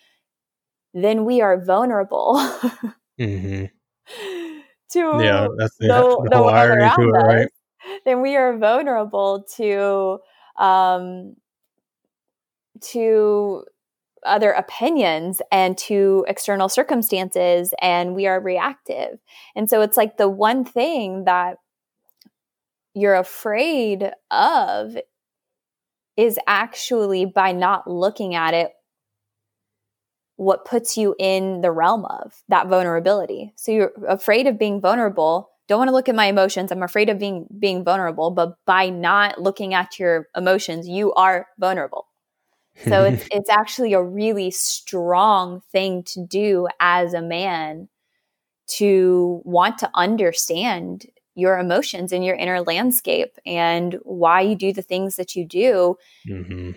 then 0.96 1.24
we 1.24 1.42
are 1.42 1.64
vulnerable 1.64 2.34
mm-hmm. 3.20 3.66
to 4.90 5.24
yeah, 5.24 5.48
that's 5.56 5.78
the, 5.78 5.86
the, 5.86 6.30
the 6.32 6.38
whole 6.38 6.50
irony 6.50 6.90
to 6.96 7.10
it, 7.10 7.12
right? 7.12 7.50
Then 8.06 8.22
we 8.22 8.36
are 8.36 8.58
vulnerable 8.58 9.46
to 9.58 10.20
um, 10.62 11.36
to 12.80 13.65
other 14.24 14.52
opinions 14.52 15.41
and 15.52 15.78
to 15.78 16.24
external 16.28 16.69
circumstances 16.69 17.74
and 17.82 18.15
we 18.15 18.28
are 18.28 18.39
reactive. 18.39 19.19
And 19.56 19.69
so 19.69 19.82
it's 19.82 19.97
like 19.97 20.17
the 20.17 20.30
one 20.30 20.63
thing 20.63 21.26
that 21.26 21.58
you're 22.93 23.15
afraid 23.15 24.12
of 24.30 24.95
is 26.17 26.38
actually 26.45 27.26
by 27.26 27.52
not 27.52 27.89
looking 27.89 28.36
at 28.36 28.54
it 28.54 28.71
what 30.36 30.65
puts 30.65 30.97
you 30.97 31.15
in 31.19 31.62
the 31.62 31.71
realm 31.71 32.06
of 32.06 32.34
that 32.50 32.67
vulnerability. 32.67 33.54
So 33.56 33.71
you're 33.71 33.91
afraid 34.08 34.47
of 34.47 34.58
being 34.58 34.82
vulnerable. 34.82 35.51
Don't 35.72 35.80
want 35.80 35.88
to 35.88 35.94
look 35.94 36.10
at 36.10 36.16
my 36.16 36.26
emotions. 36.26 36.70
I'm 36.70 36.84
afraid 36.84 37.08
of 37.08 37.18
being 37.18 37.48
being 37.58 37.86
vulnerable, 37.86 38.30
but 38.30 38.58
by 38.66 38.90
not 38.90 39.42
looking 39.42 39.74
at 39.74 39.98
your 39.98 40.28
emotions, 40.36 40.86
you 40.86 41.14
are 41.14 41.48
vulnerable. 41.58 42.08
So 42.84 43.06
it's 43.06 43.26
it's 43.32 43.50
actually 43.50 43.94
a 43.94 44.04
really 44.04 44.52
strong 44.52 45.62
thing 45.72 46.04
to 46.08 46.26
do 46.28 46.68
as 46.82 47.14
a 47.14 47.22
man 47.22 47.88
to 48.80 49.42
want 49.46 49.78
to 49.78 49.90
understand 49.96 51.06
your 51.36 51.58
emotions 51.58 52.12
and 52.12 52.26
your 52.26 52.36
inner 52.36 52.60
landscape 52.60 53.38
and 53.46 53.98
why 54.04 54.42
you 54.42 54.58
do 54.58 54.74
the 54.74 54.82
things 54.82 55.16
that 55.16 55.38
you 55.38 55.46
do. 55.46 55.96
Mm-hmm. 56.28 56.72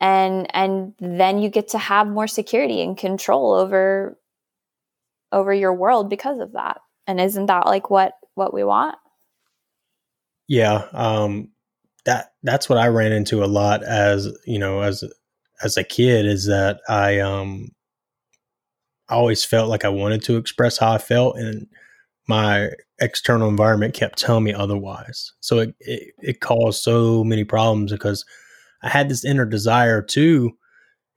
And 0.00 0.56
and 0.56 0.94
then 0.98 1.40
you 1.40 1.50
get 1.50 1.68
to 1.68 1.78
have 1.78 2.06
more 2.06 2.26
security 2.26 2.80
and 2.80 2.96
control 2.96 3.52
over 3.52 4.18
over 5.30 5.52
your 5.52 5.74
world 5.74 6.08
because 6.08 6.38
of 6.38 6.52
that. 6.52 6.80
And 7.06 7.20
isn't 7.20 7.46
that 7.46 7.66
like 7.66 7.90
what 7.90 8.14
what 8.34 8.54
we 8.54 8.64
want? 8.64 8.96
Yeah, 10.48 10.86
um 10.92 11.48
that 12.04 12.32
that's 12.42 12.68
what 12.68 12.78
I 12.78 12.88
ran 12.88 13.12
into 13.12 13.44
a 13.44 13.46
lot 13.46 13.84
as, 13.84 14.28
you 14.46 14.58
know, 14.58 14.80
as 14.80 15.04
as 15.62 15.76
a 15.76 15.84
kid 15.84 16.26
is 16.26 16.46
that 16.46 16.80
I 16.88 17.20
um 17.20 17.70
I 19.08 19.14
always 19.14 19.44
felt 19.44 19.68
like 19.68 19.84
I 19.84 19.90
wanted 19.90 20.22
to 20.24 20.36
express 20.36 20.78
how 20.78 20.92
I 20.92 20.98
felt 20.98 21.36
and 21.36 21.66
my 22.28 22.70
external 23.00 23.48
environment 23.48 23.94
kept 23.94 24.18
telling 24.18 24.44
me 24.44 24.54
otherwise. 24.54 25.32
So 25.40 25.58
it, 25.58 25.74
it, 25.80 26.14
it 26.18 26.40
caused 26.40 26.82
so 26.82 27.24
many 27.24 27.44
problems 27.44 27.92
because 27.92 28.24
I 28.82 28.88
had 28.88 29.08
this 29.08 29.24
inner 29.24 29.44
desire 29.44 30.02
to 30.02 30.52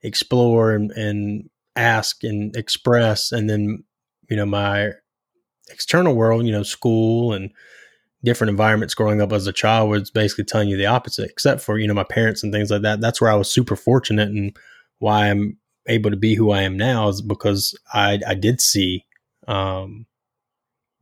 explore 0.02 0.72
and, 0.72 0.90
and 0.92 1.48
ask 1.76 2.22
and 2.24 2.54
express. 2.56 3.32
And 3.32 3.48
then, 3.48 3.84
you 4.28 4.36
know, 4.36 4.46
my 4.46 4.90
external 5.70 6.14
world, 6.14 6.46
you 6.46 6.52
know, 6.52 6.62
school 6.62 7.32
and 7.32 7.50
different 8.24 8.50
environments 8.50 8.94
growing 8.94 9.20
up 9.20 9.32
as 9.32 9.46
a 9.46 9.52
child 9.52 9.90
was 9.90 10.10
basically 10.10 10.44
telling 10.44 10.68
you 10.68 10.76
the 10.76 10.86
opposite, 10.86 11.30
except 11.30 11.60
for, 11.60 11.78
you 11.78 11.86
know, 11.86 11.94
my 11.94 12.04
parents 12.04 12.42
and 12.42 12.52
things 12.52 12.70
like 12.70 12.82
that. 12.82 13.00
That's 13.00 13.20
where 13.20 13.30
I 13.30 13.36
was 13.36 13.50
super 13.50 13.76
fortunate 13.76 14.28
and 14.28 14.56
why 14.98 15.28
I'm 15.28 15.58
able 15.86 16.10
to 16.10 16.16
be 16.16 16.34
who 16.34 16.50
I 16.50 16.62
am 16.62 16.76
now 16.76 17.08
is 17.08 17.22
because 17.22 17.78
I, 17.92 18.20
I 18.26 18.34
did 18.34 18.60
see, 18.60 19.04
um, 19.46 20.06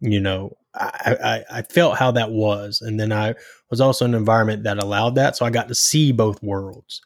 you 0.00 0.20
know, 0.20 0.56
I, 0.74 1.16
I, 1.50 1.58
I 1.58 1.62
felt 1.62 1.96
how 1.96 2.10
that 2.10 2.30
was. 2.30 2.82
And 2.82 2.98
then 2.98 3.12
I 3.12 3.34
was 3.70 3.80
also 3.80 4.04
in 4.04 4.12
an 4.12 4.18
environment 4.18 4.64
that 4.64 4.82
allowed 4.82 5.14
that. 5.14 5.36
So 5.36 5.46
I 5.46 5.50
got 5.50 5.68
to 5.68 5.74
see 5.74 6.12
both 6.12 6.42
worlds. 6.42 7.00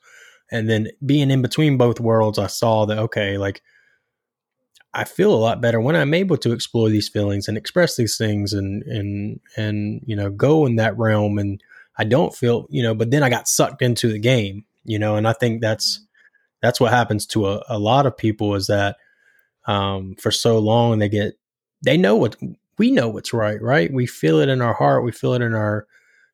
And 0.50 0.68
then 0.68 0.88
being 1.04 1.30
in 1.30 1.42
between 1.42 1.76
both 1.76 2.00
worlds, 2.00 2.38
I 2.38 2.46
saw 2.46 2.86
that, 2.86 2.98
okay, 2.98 3.36
like 3.36 3.62
I 4.94 5.04
feel 5.04 5.32
a 5.32 5.36
lot 5.36 5.60
better 5.60 5.80
when 5.80 5.96
I'm 5.96 6.14
able 6.14 6.36
to 6.38 6.52
explore 6.52 6.88
these 6.88 7.08
feelings 7.08 7.46
and 7.46 7.58
express 7.58 7.96
these 7.96 8.16
things 8.16 8.52
and, 8.52 8.82
and, 8.84 9.40
and, 9.56 10.02
you 10.06 10.16
know, 10.16 10.30
go 10.30 10.64
in 10.66 10.76
that 10.76 10.96
realm. 10.96 11.38
And 11.38 11.60
I 11.98 12.04
don't 12.04 12.34
feel, 12.34 12.66
you 12.70 12.82
know, 12.82 12.94
but 12.94 13.10
then 13.10 13.22
I 13.22 13.28
got 13.28 13.48
sucked 13.48 13.82
into 13.82 14.10
the 14.10 14.18
game, 14.18 14.64
you 14.84 14.98
know, 14.98 15.16
and 15.16 15.28
I 15.28 15.34
think 15.34 15.60
that's, 15.60 16.04
that's 16.62 16.80
what 16.80 16.92
happens 16.92 17.26
to 17.26 17.48
a, 17.48 17.64
a 17.68 17.78
lot 17.78 18.06
of 18.06 18.16
people 18.16 18.54
is 18.54 18.66
that, 18.68 18.96
um, 19.66 20.14
for 20.18 20.30
so 20.30 20.58
long 20.58 20.98
they 20.98 21.08
get, 21.08 21.34
they 21.84 21.96
know 21.96 22.16
what 22.16 22.36
we 22.78 22.90
know 22.90 23.08
what's 23.08 23.32
right, 23.32 23.60
right? 23.60 23.92
We 23.92 24.06
feel 24.06 24.40
it 24.40 24.48
in 24.48 24.62
our 24.62 24.72
heart, 24.72 25.04
we 25.04 25.12
feel 25.12 25.34
it 25.34 25.42
in 25.42 25.52
our 25.54 25.86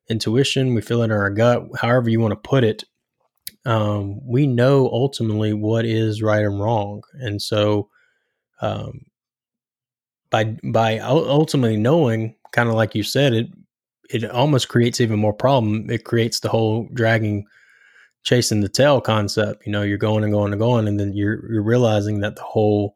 intuition, 0.09 0.75
we 0.75 0.81
feel 0.81 1.01
it 1.01 1.05
in 1.05 1.11
our 1.11 1.29
gut, 1.29 1.63
however 1.81 2.09
you 2.09 2.19
want 2.19 2.31
to 2.31 2.49
put 2.49 2.63
it. 2.63 2.83
Um, 3.65 4.25
we 4.25 4.45
know 4.47 4.87
ultimately 4.87 5.53
what 5.53 5.85
is 5.85 6.21
right 6.21 6.45
and 6.45 6.59
wrong, 6.59 7.01
and 7.13 7.41
so 7.41 7.89
um, 8.61 9.05
by 10.29 10.57
by 10.63 10.99
ultimately 10.99 11.77
knowing, 11.77 12.35
kind 12.51 12.69
of 12.69 12.75
like 12.75 12.95
you 12.95 13.03
said, 13.03 13.33
it 13.33 13.47
it 14.09 14.29
almost 14.29 14.69
creates 14.69 15.01
even 15.01 15.19
more 15.19 15.33
problem. 15.33 15.89
It 15.89 16.03
creates 16.05 16.39
the 16.39 16.49
whole 16.49 16.87
dragging, 16.93 17.45
chasing 18.23 18.61
the 18.61 18.69
tail 18.69 19.01
concept. 19.01 19.65
You 19.65 19.71
know, 19.71 19.81
you're 19.81 19.97
going 19.97 20.23
and 20.23 20.33
going 20.33 20.53
and 20.53 20.59
going, 20.59 20.87
and 20.87 20.99
then 20.99 21.13
you're 21.13 21.51
you're 21.51 21.63
realizing 21.63 22.19
that 22.21 22.35
the 22.35 22.43
whole 22.43 22.95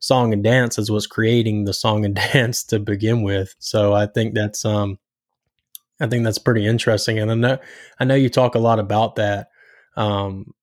song 0.00 0.32
and 0.32 0.44
dance 0.44 0.78
is 0.78 0.90
what's 0.90 1.06
creating 1.06 1.64
the 1.64 1.74
song 1.74 2.04
and 2.04 2.14
dance 2.32 2.64
to 2.64 2.78
begin 2.78 3.22
with. 3.22 3.54
So 3.58 3.94
I 3.94 4.06
think 4.06 4.34
that's 4.34 4.64
um 4.64 4.98
I 6.00 6.06
think 6.06 6.24
that's 6.24 6.38
pretty 6.38 6.66
interesting. 6.66 7.18
And 7.18 7.30
I 7.30 7.34
know 7.34 7.58
I 8.00 8.04
know 8.04 8.14
you 8.14 8.28
talk 8.28 8.54
a 8.54 8.60
lot 8.60 8.78
about 8.78 9.16
that. 9.16 9.48
Um 9.96 10.54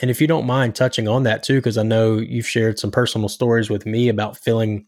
and 0.00 0.10
if 0.10 0.20
you 0.20 0.26
don't 0.26 0.46
mind 0.46 0.74
touching 0.74 1.08
on 1.08 1.22
that 1.24 1.42
too, 1.42 1.56
because 1.56 1.78
I 1.78 1.82
know 1.82 2.16
you've 2.16 2.48
shared 2.48 2.78
some 2.78 2.90
personal 2.90 3.28
stories 3.28 3.70
with 3.70 3.86
me 3.86 4.08
about 4.08 4.36
feeling 4.36 4.86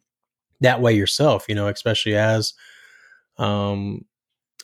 that 0.61 0.81
way 0.81 0.95
yourself, 0.95 1.45
you 1.49 1.55
know, 1.55 1.69
especially 1.69 2.16
as 2.16 2.55
um 3.38 4.05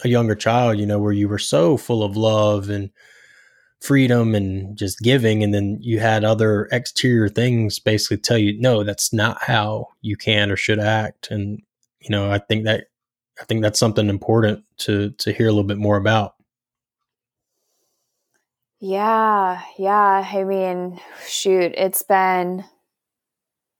a 0.04 0.08
younger 0.08 0.34
child, 0.34 0.78
you 0.78 0.86
know, 0.86 0.98
where 0.98 1.12
you 1.12 1.28
were 1.28 1.38
so 1.38 1.76
full 1.76 2.02
of 2.02 2.16
love 2.16 2.70
and 2.70 2.90
freedom 3.80 4.34
and 4.34 4.76
just 4.78 5.00
giving 5.00 5.42
and 5.42 5.52
then 5.52 5.76
you 5.80 5.98
had 6.00 6.24
other 6.24 6.68
exterior 6.70 7.28
things 7.28 7.80
basically 7.80 8.16
tell 8.16 8.38
you 8.38 8.56
no 8.60 8.84
that's 8.84 9.12
not 9.12 9.42
how 9.42 9.88
you 10.02 10.16
can 10.16 10.52
or 10.52 10.56
should 10.56 10.78
act. 10.78 11.30
And 11.30 11.60
you 12.02 12.10
know 12.10 12.30
i 12.30 12.38
think 12.38 12.64
that 12.64 12.86
i 13.40 13.44
think 13.44 13.62
that's 13.62 13.78
something 13.78 14.08
important 14.08 14.64
to 14.78 15.10
to 15.12 15.32
hear 15.32 15.46
a 15.46 15.50
little 15.50 15.64
bit 15.64 15.78
more 15.78 15.96
about 15.96 16.34
yeah 18.82 19.62
yeah 19.78 20.28
i 20.34 20.44
mean 20.44 21.00
shoot 21.26 21.72
it's 21.76 22.02
been 22.02 22.64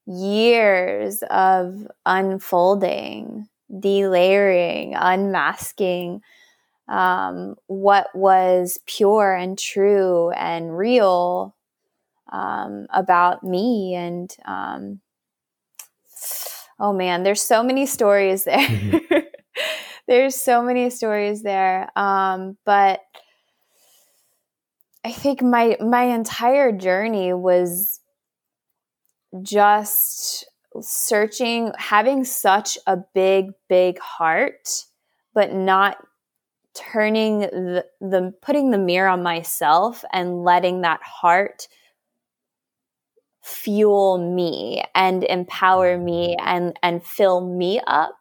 years 0.07 1.23
of 1.29 1.87
unfolding 2.05 3.47
delayering 3.79 4.93
unmasking 4.95 6.21
um, 6.87 7.55
what 7.67 8.07
was 8.13 8.79
pure 8.85 9.33
and 9.33 9.57
true 9.57 10.31
and 10.31 10.77
real 10.77 11.55
um, 12.31 12.87
about 12.93 13.43
me. 13.43 13.95
And 13.95 14.35
um, 14.45 15.01
oh 16.79 16.93
man, 16.93 17.23
there's 17.23 17.41
so 17.41 17.63
many 17.63 17.85
stories 17.85 18.43
there. 18.43 18.57
Mm-hmm. 18.57 19.19
there's 20.07 20.35
so 20.35 20.61
many 20.61 20.89
stories 20.89 21.43
there. 21.43 21.89
Um, 21.97 22.57
but 22.65 23.01
I 25.05 25.11
think 25.11 25.41
my 25.41 25.77
my 25.81 26.03
entire 26.03 26.71
journey 26.71 27.33
was 27.33 27.99
just 29.41 30.45
searching, 30.81 31.71
having 31.77 32.23
such 32.23 32.77
a 32.87 32.97
big, 33.13 33.51
big 33.67 33.99
heart, 33.99 34.85
but 35.33 35.53
not 35.53 35.97
turning 36.73 37.39
the, 37.41 37.85
the 38.01 38.33
putting 38.41 38.71
the 38.71 38.77
mirror 38.77 39.09
on 39.09 39.21
myself 39.21 40.03
and 40.11 40.43
letting 40.43 40.81
that 40.81 41.01
heart 41.03 41.67
fuel 43.43 44.17
me 44.17 44.83
and 44.95 45.23
empower 45.25 45.95
mm-hmm. 45.95 46.05
me 46.05 46.37
and 46.39 46.79
and 46.81 47.05
fill 47.05 47.45
me 47.45 47.79
up. 47.87 48.15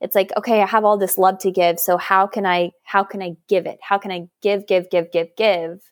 It's 0.00 0.16
like 0.16 0.32
okay 0.36 0.62
i 0.62 0.66
have 0.66 0.84
all 0.84 0.98
this 0.98 1.18
love 1.18 1.38
to 1.40 1.52
give 1.52 1.78
so 1.78 1.96
how 1.96 2.26
can 2.26 2.44
i 2.46 2.72
how 2.82 3.04
can 3.04 3.22
i 3.22 3.36
give 3.48 3.66
it? 3.66 3.78
How 3.82 3.98
can 3.98 4.10
i 4.10 4.22
give 4.40 4.66
give 4.66 4.90
give 4.90 5.12
give 5.12 5.28
give 5.36 5.91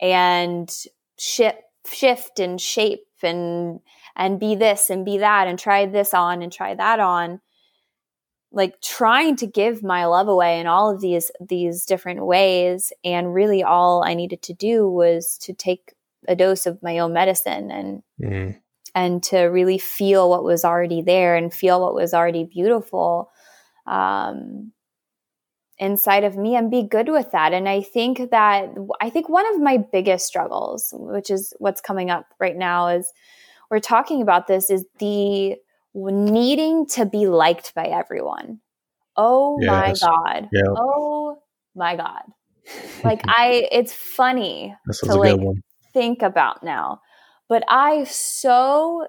and 0.00 0.70
shift 1.18 1.58
shift 1.86 2.38
and 2.38 2.60
shape 2.60 3.06
and 3.22 3.80
and 4.16 4.40
be 4.40 4.54
this 4.54 4.90
and 4.90 5.04
be 5.04 5.18
that 5.18 5.46
and 5.48 5.58
try 5.58 5.86
this 5.86 6.12
on 6.12 6.42
and 6.42 6.52
try 6.52 6.74
that 6.74 7.00
on. 7.00 7.40
Like 8.50 8.80
trying 8.80 9.36
to 9.36 9.46
give 9.46 9.82
my 9.82 10.06
love 10.06 10.28
away 10.28 10.60
in 10.60 10.66
all 10.66 10.90
of 10.90 11.00
these 11.00 11.30
these 11.46 11.84
different 11.84 12.26
ways. 12.26 12.92
And 13.04 13.34
really 13.34 13.62
all 13.62 14.02
i 14.04 14.14
needed 14.14 14.42
to 14.42 14.54
do 14.54 14.88
was 14.88 15.38
to 15.42 15.52
take 15.52 15.94
a 16.26 16.34
dose 16.34 16.66
of 16.66 16.82
my 16.82 16.98
own 16.98 17.12
medicine 17.12 17.70
and 17.70 18.02
mm. 18.20 18.56
and 18.94 19.22
to 19.24 19.40
really 19.40 19.78
feel 19.78 20.28
what 20.28 20.44
was 20.44 20.64
already 20.64 21.02
there 21.02 21.36
and 21.36 21.52
feel 21.52 21.80
what 21.80 21.94
was 21.94 22.12
already 22.14 22.44
beautiful. 22.44 23.30
Um, 23.86 24.72
inside 25.78 26.24
of 26.24 26.36
me 26.36 26.56
and 26.56 26.70
be 26.70 26.82
good 26.82 27.08
with 27.08 27.30
that 27.30 27.52
and 27.52 27.68
i 27.68 27.80
think 27.80 28.30
that 28.30 28.68
i 29.00 29.08
think 29.08 29.28
one 29.28 29.46
of 29.54 29.60
my 29.60 29.76
biggest 29.76 30.26
struggles 30.26 30.92
which 30.92 31.30
is 31.30 31.52
what's 31.58 31.80
coming 31.80 32.10
up 32.10 32.26
right 32.40 32.56
now 32.56 32.88
is 32.88 33.12
we're 33.70 33.80
talking 33.80 34.22
about 34.22 34.46
this 34.46 34.70
is 34.70 34.84
the 34.98 35.56
needing 35.94 36.86
to 36.86 37.06
be 37.06 37.26
liked 37.26 37.74
by 37.74 37.84
everyone. 37.84 38.60
Oh 39.16 39.58
yes. 39.60 40.02
my 40.02 40.08
God. 40.08 40.48
Yep. 40.52 40.64
Oh 40.76 41.38
my 41.74 41.96
God. 41.96 42.22
Like 43.02 43.22
I 43.24 43.66
it's 43.72 43.94
funny 43.94 44.76
to 45.04 45.14
like 45.14 45.40
think 45.94 46.20
about 46.20 46.62
now. 46.62 47.00
But 47.48 47.64
I 47.66 48.04
so 48.04 49.06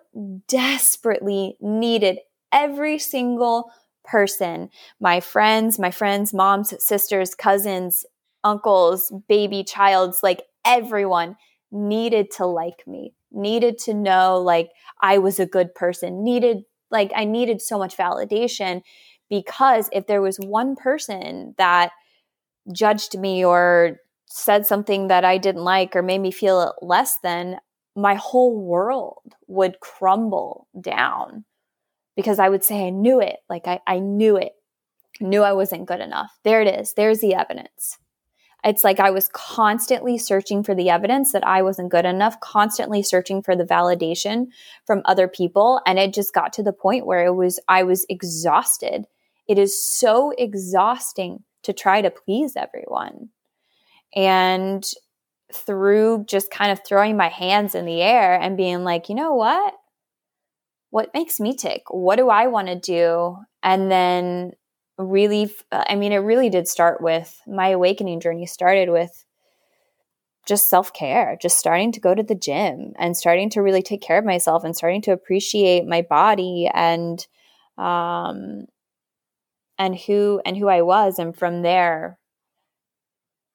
desperately 0.48 1.58
needed 1.60 2.20
every 2.54 3.00
single 3.00 3.70
person, 4.10 4.70
my 5.00 5.20
friends, 5.20 5.78
my 5.80 5.92
friends, 5.92 6.34
moms, 6.34 6.74
sisters, 6.84 7.36
cousins, 7.36 8.06
uncles, 8.44 9.12
baby 9.28 9.64
childs, 9.64 10.22
like 10.24 10.44
everyone 10.66 11.36
needed 11.72 12.32
to 12.32 12.46
like 12.46 12.86
me, 12.88 13.14
needed 13.32 13.78
to 13.78 13.94
know 13.94 14.40
like 14.40 14.70
I 15.02 15.18
was 15.18 15.40
a 15.40 15.46
good 15.46 15.76
person, 15.76 16.24
needed 16.24 16.64
like 16.92 17.12
I 17.16 17.26
needed 17.26 17.62
so 17.62 17.78
much 17.78 17.96
validation 17.96 18.82
because 19.30 19.90
if 19.92 20.08
there 20.08 20.22
was 20.22 20.38
one 20.38 20.76
person 20.76 21.54
that 21.58 21.92
judged 22.72 23.18
me 23.18 23.46
or 23.46 23.98
said 24.26 24.66
something 24.66 25.08
that 25.08 25.26
I 25.26 25.38
didn't 25.38 25.64
like 25.64 25.96
or 25.96 26.02
made 26.02 26.22
me 26.22 26.32
feel 26.32 26.74
less 26.82 27.18
than, 27.20 27.58
my 27.96 28.16
whole 28.16 28.60
world 28.60 29.34
would 29.48 29.80
crumble 29.80 30.68
down 30.80 31.46
because 32.20 32.40
I 32.40 32.50
would 32.50 32.64
say, 32.64 32.86
I 32.86 32.90
knew 32.90 33.22
it. 33.22 33.38
Like 33.50 33.68
I, 33.68 33.80
I 33.88 34.00
knew 34.00 34.36
it, 34.36 34.52
knew 35.22 35.42
I 35.42 35.54
wasn't 35.54 35.88
good 35.88 36.02
enough. 36.02 36.32
There 36.44 36.62
it 36.62 36.68
is. 36.68 36.94
There's 36.94 37.20
the 37.20 37.34
evidence 37.34 37.98
it's 38.64 38.84
like 38.84 39.00
I 39.00 39.10
was 39.10 39.30
constantly 39.30 40.18
searching 40.18 40.64
for 40.64 40.76
the 40.76 40.90
evidence 40.90 41.32
that 41.32 41.48
I 41.48 41.62
wasn't 41.62 41.92
good 41.92 42.06
enough, 42.06 42.40
constantly 42.42 43.02
searching 43.02 43.42
for 43.42 43.56
the 43.56 43.64
validation 43.64 44.48
from 44.86 45.02
other 45.06 45.28
people. 45.28 45.82
And 45.86 45.98
it 45.98 46.14
just 46.14 46.34
got 46.34 46.52
to 46.54 46.64
the 46.64 46.74
point 46.74 47.06
where 47.06 47.26
it 47.26 47.36
was, 47.36 47.60
I 47.68 47.84
was 47.84 48.06
exhausted. 48.10 49.06
It 49.48 49.58
is 49.58 49.82
so 49.82 50.34
exhausting 50.38 51.44
to 51.64 51.74
try 51.74 52.02
to 52.02 52.12
please 52.12 52.54
everyone. 52.58 53.30
And 54.16 54.86
through 55.54 56.26
just 56.28 56.52
kind 56.52 56.72
of 56.72 56.82
throwing 56.86 57.16
my 57.16 57.30
hands 57.30 57.76
in 57.76 57.86
the 57.86 58.02
air 58.02 58.40
and 58.40 58.58
being 58.58 58.84
like, 58.84 59.08
you 59.08 59.16
know 59.16 59.34
what? 59.34 59.74
What 60.92 61.14
makes 61.14 61.40
me 61.40 61.56
tick? 61.56 61.84
What 61.90 62.16
do 62.18 62.30
I 62.30 62.48
want 62.48 62.68
to 62.68 62.76
do? 62.76 63.38
And 63.62 63.92
then 63.92 64.54
really 65.00 65.50
i 65.72 65.96
mean 65.96 66.12
it 66.12 66.18
really 66.18 66.50
did 66.50 66.68
start 66.68 67.02
with 67.02 67.42
my 67.48 67.70
awakening 67.70 68.20
journey 68.20 68.46
started 68.46 68.90
with 68.90 69.24
just 70.46 70.70
self-care 70.70 71.38
just 71.42 71.58
starting 71.58 71.92
to 71.92 72.00
go 72.00 72.14
to 72.14 72.24
the 72.24 72.36
gym 72.36 72.94
and 72.98 73.16
starting 73.16 73.50
to 73.50 73.62
really 73.62 73.82
take 73.82 74.02
care 74.02 74.18
of 74.18 74.26
myself 74.26 74.64
and 74.64 74.76
starting 74.76 75.02
to 75.02 75.12
appreciate 75.12 75.86
my 75.86 76.02
body 76.02 76.70
and 76.74 77.28
um 77.78 78.66
and 79.78 79.96
who 79.96 80.42
and 80.46 80.58
who 80.58 80.68
I 80.68 80.82
was 80.82 81.20
and 81.20 81.36
from 81.38 81.62
there 81.62 82.20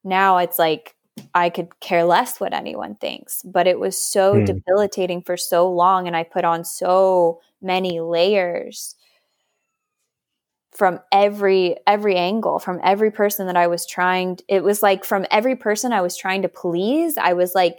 now 0.03 0.39
it's 0.39 0.59
like 0.59 0.94
I 1.35 1.51
could 1.51 1.81
care 1.81 2.05
less 2.05 2.41
what 2.41 2.53
anyone 2.53 2.97
thinks 2.97 3.43
but 3.45 3.67
it 3.67 3.79
was 3.79 4.01
so 4.01 4.35
mm. 4.35 4.47
debilitating 4.47 5.23
for 5.23 5.37
so 5.37 5.71
long 5.71 6.07
and 6.07 6.17
I 6.17 6.23
put 6.23 6.45
on 6.45 6.65
so 6.65 7.41
many 7.61 8.01
layers 8.01 8.97
from 10.75 10.99
every 11.13 11.77
every 11.87 12.17
angle 12.17 12.59
from 12.59 12.81
every 12.83 13.11
person 13.11 13.47
that 13.47 13.57
i 13.57 13.67
was 13.67 13.87
trying 13.87 14.37
it 14.49 14.63
was 14.63 14.83
like 14.83 15.05
from 15.05 15.25
every 15.31 15.55
person 15.55 15.93
i 15.93 16.01
was 16.01 16.17
trying 16.17 16.43
to 16.43 16.49
please 16.49 17.17
i 17.17 17.33
was 17.33 17.55
like 17.55 17.79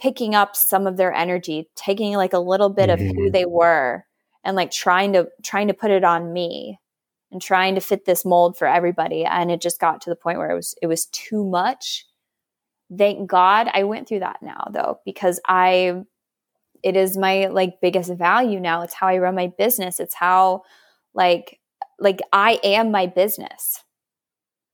picking 0.00 0.34
up 0.34 0.54
some 0.56 0.86
of 0.86 0.96
their 0.96 1.12
energy 1.12 1.68
taking 1.74 2.14
like 2.14 2.32
a 2.32 2.38
little 2.38 2.70
bit 2.70 2.88
mm-hmm. 2.88 3.02
of 3.02 3.14
who 3.16 3.22
mm-hmm. 3.24 3.32
they 3.32 3.44
were 3.44 4.04
and 4.44 4.56
like 4.56 4.70
trying 4.70 5.12
to 5.12 5.28
trying 5.42 5.68
to 5.68 5.74
put 5.74 5.90
it 5.90 6.04
on 6.04 6.32
me 6.32 6.78
and 7.32 7.42
trying 7.42 7.74
to 7.74 7.80
fit 7.80 8.04
this 8.04 8.24
mold 8.24 8.56
for 8.56 8.66
everybody 8.66 9.24
and 9.24 9.50
it 9.50 9.60
just 9.60 9.80
got 9.80 10.00
to 10.00 10.10
the 10.10 10.16
point 10.16 10.38
where 10.38 10.50
it 10.50 10.56
was 10.56 10.74
it 10.80 10.86
was 10.86 11.06
too 11.06 11.44
much 11.44 12.06
thank 12.96 13.28
god 13.28 13.68
i 13.72 13.84
went 13.84 14.08
through 14.08 14.20
that 14.20 14.38
now 14.42 14.64
though 14.72 14.98
because 15.04 15.40
i 15.46 16.02
it 16.82 16.96
is 16.96 17.16
my 17.16 17.46
like 17.46 17.80
biggest 17.80 18.12
value 18.14 18.60
now 18.60 18.82
it's 18.82 18.94
how 18.94 19.06
i 19.08 19.18
run 19.18 19.34
my 19.34 19.52
business 19.58 20.00
it's 20.00 20.14
how 20.14 20.62
like 21.14 21.60
like 22.00 22.20
I 22.32 22.58
am 22.64 22.90
my 22.90 23.06
business 23.06 23.84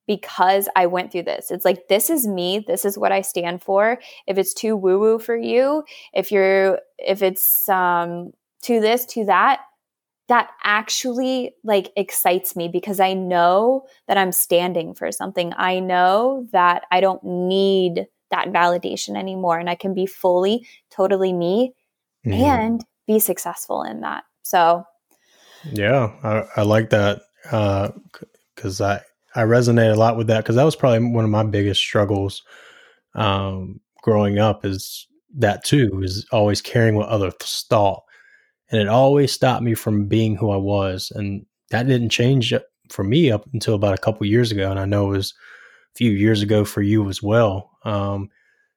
because 0.06 0.68
I 0.76 0.86
went 0.86 1.10
through 1.10 1.24
this. 1.24 1.50
It's 1.50 1.64
like, 1.64 1.88
this 1.88 2.08
is 2.08 2.26
me. 2.26 2.64
This 2.64 2.84
is 2.84 2.96
what 2.96 3.10
I 3.10 3.22
stand 3.22 3.62
for. 3.62 3.98
If 4.28 4.38
it's 4.38 4.54
too 4.54 4.76
woo 4.76 5.00
woo 5.00 5.18
for 5.18 5.36
you, 5.36 5.82
if 6.14 6.30
you're, 6.30 6.78
if 6.98 7.22
it's, 7.22 7.68
um, 7.68 8.30
to 8.62 8.80
this, 8.80 9.04
to 9.06 9.24
that, 9.24 9.62
that 10.28 10.50
actually 10.64 11.54
like 11.62 11.92
excites 11.96 12.56
me 12.56 12.68
because 12.68 13.00
I 13.00 13.12
know 13.14 13.86
that 14.08 14.18
I'm 14.18 14.32
standing 14.32 14.94
for 14.94 15.12
something. 15.12 15.52
I 15.56 15.78
know 15.80 16.48
that 16.52 16.84
I 16.90 17.00
don't 17.00 17.22
need 17.22 18.06
that 18.30 18.48
validation 18.48 19.16
anymore 19.16 19.58
and 19.58 19.70
I 19.70 19.76
can 19.76 19.94
be 19.94 20.06
fully, 20.06 20.66
totally 20.90 21.32
me 21.32 21.74
mm. 22.26 22.34
and 22.34 22.84
be 23.06 23.18
successful 23.20 23.82
in 23.82 24.00
that. 24.00 24.24
So 24.42 24.84
yeah, 25.72 26.12
I, 26.22 26.60
I 26.60 26.62
like 26.62 26.90
that 26.90 27.22
because 28.54 28.80
uh, 28.80 29.00
I 29.34 29.40
I 29.40 29.44
resonate 29.44 29.92
a 29.92 29.98
lot 29.98 30.16
with 30.16 30.28
that 30.28 30.42
because 30.42 30.56
that 30.56 30.64
was 30.64 30.76
probably 30.76 31.06
one 31.08 31.24
of 31.24 31.30
my 31.30 31.44
biggest 31.44 31.80
struggles 31.80 32.42
um, 33.14 33.80
growing 34.02 34.38
up. 34.38 34.64
Is 34.64 35.06
that 35.36 35.64
too 35.64 36.00
is 36.02 36.26
always 36.32 36.62
caring 36.62 36.94
what 36.94 37.08
others 37.08 37.66
thought, 37.68 38.02
and 38.70 38.80
it 38.80 38.88
always 38.88 39.32
stopped 39.32 39.62
me 39.62 39.74
from 39.74 40.06
being 40.06 40.36
who 40.36 40.50
I 40.50 40.56
was, 40.56 41.12
and 41.14 41.46
that 41.70 41.86
didn't 41.86 42.10
change 42.10 42.52
for 42.88 43.04
me 43.04 43.30
up 43.30 43.46
until 43.52 43.74
about 43.74 43.94
a 43.94 44.00
couple 44.02 44.26
years 44.26 44.52
ago, 44.52 44.70
and 44.70 44.78
I 44.78 44.84
know 44.84 45.06
it 45.06 45.16
was 45.16 45.34
a 45.94 45.96
few 45.96 46.10
years 46.10 46.42
ago 46.42 46.64
for 46.64 46.82
you 46.82 47.08
as 47.08 47.22
well. 47.22 47.70
Um, 47.84 48.30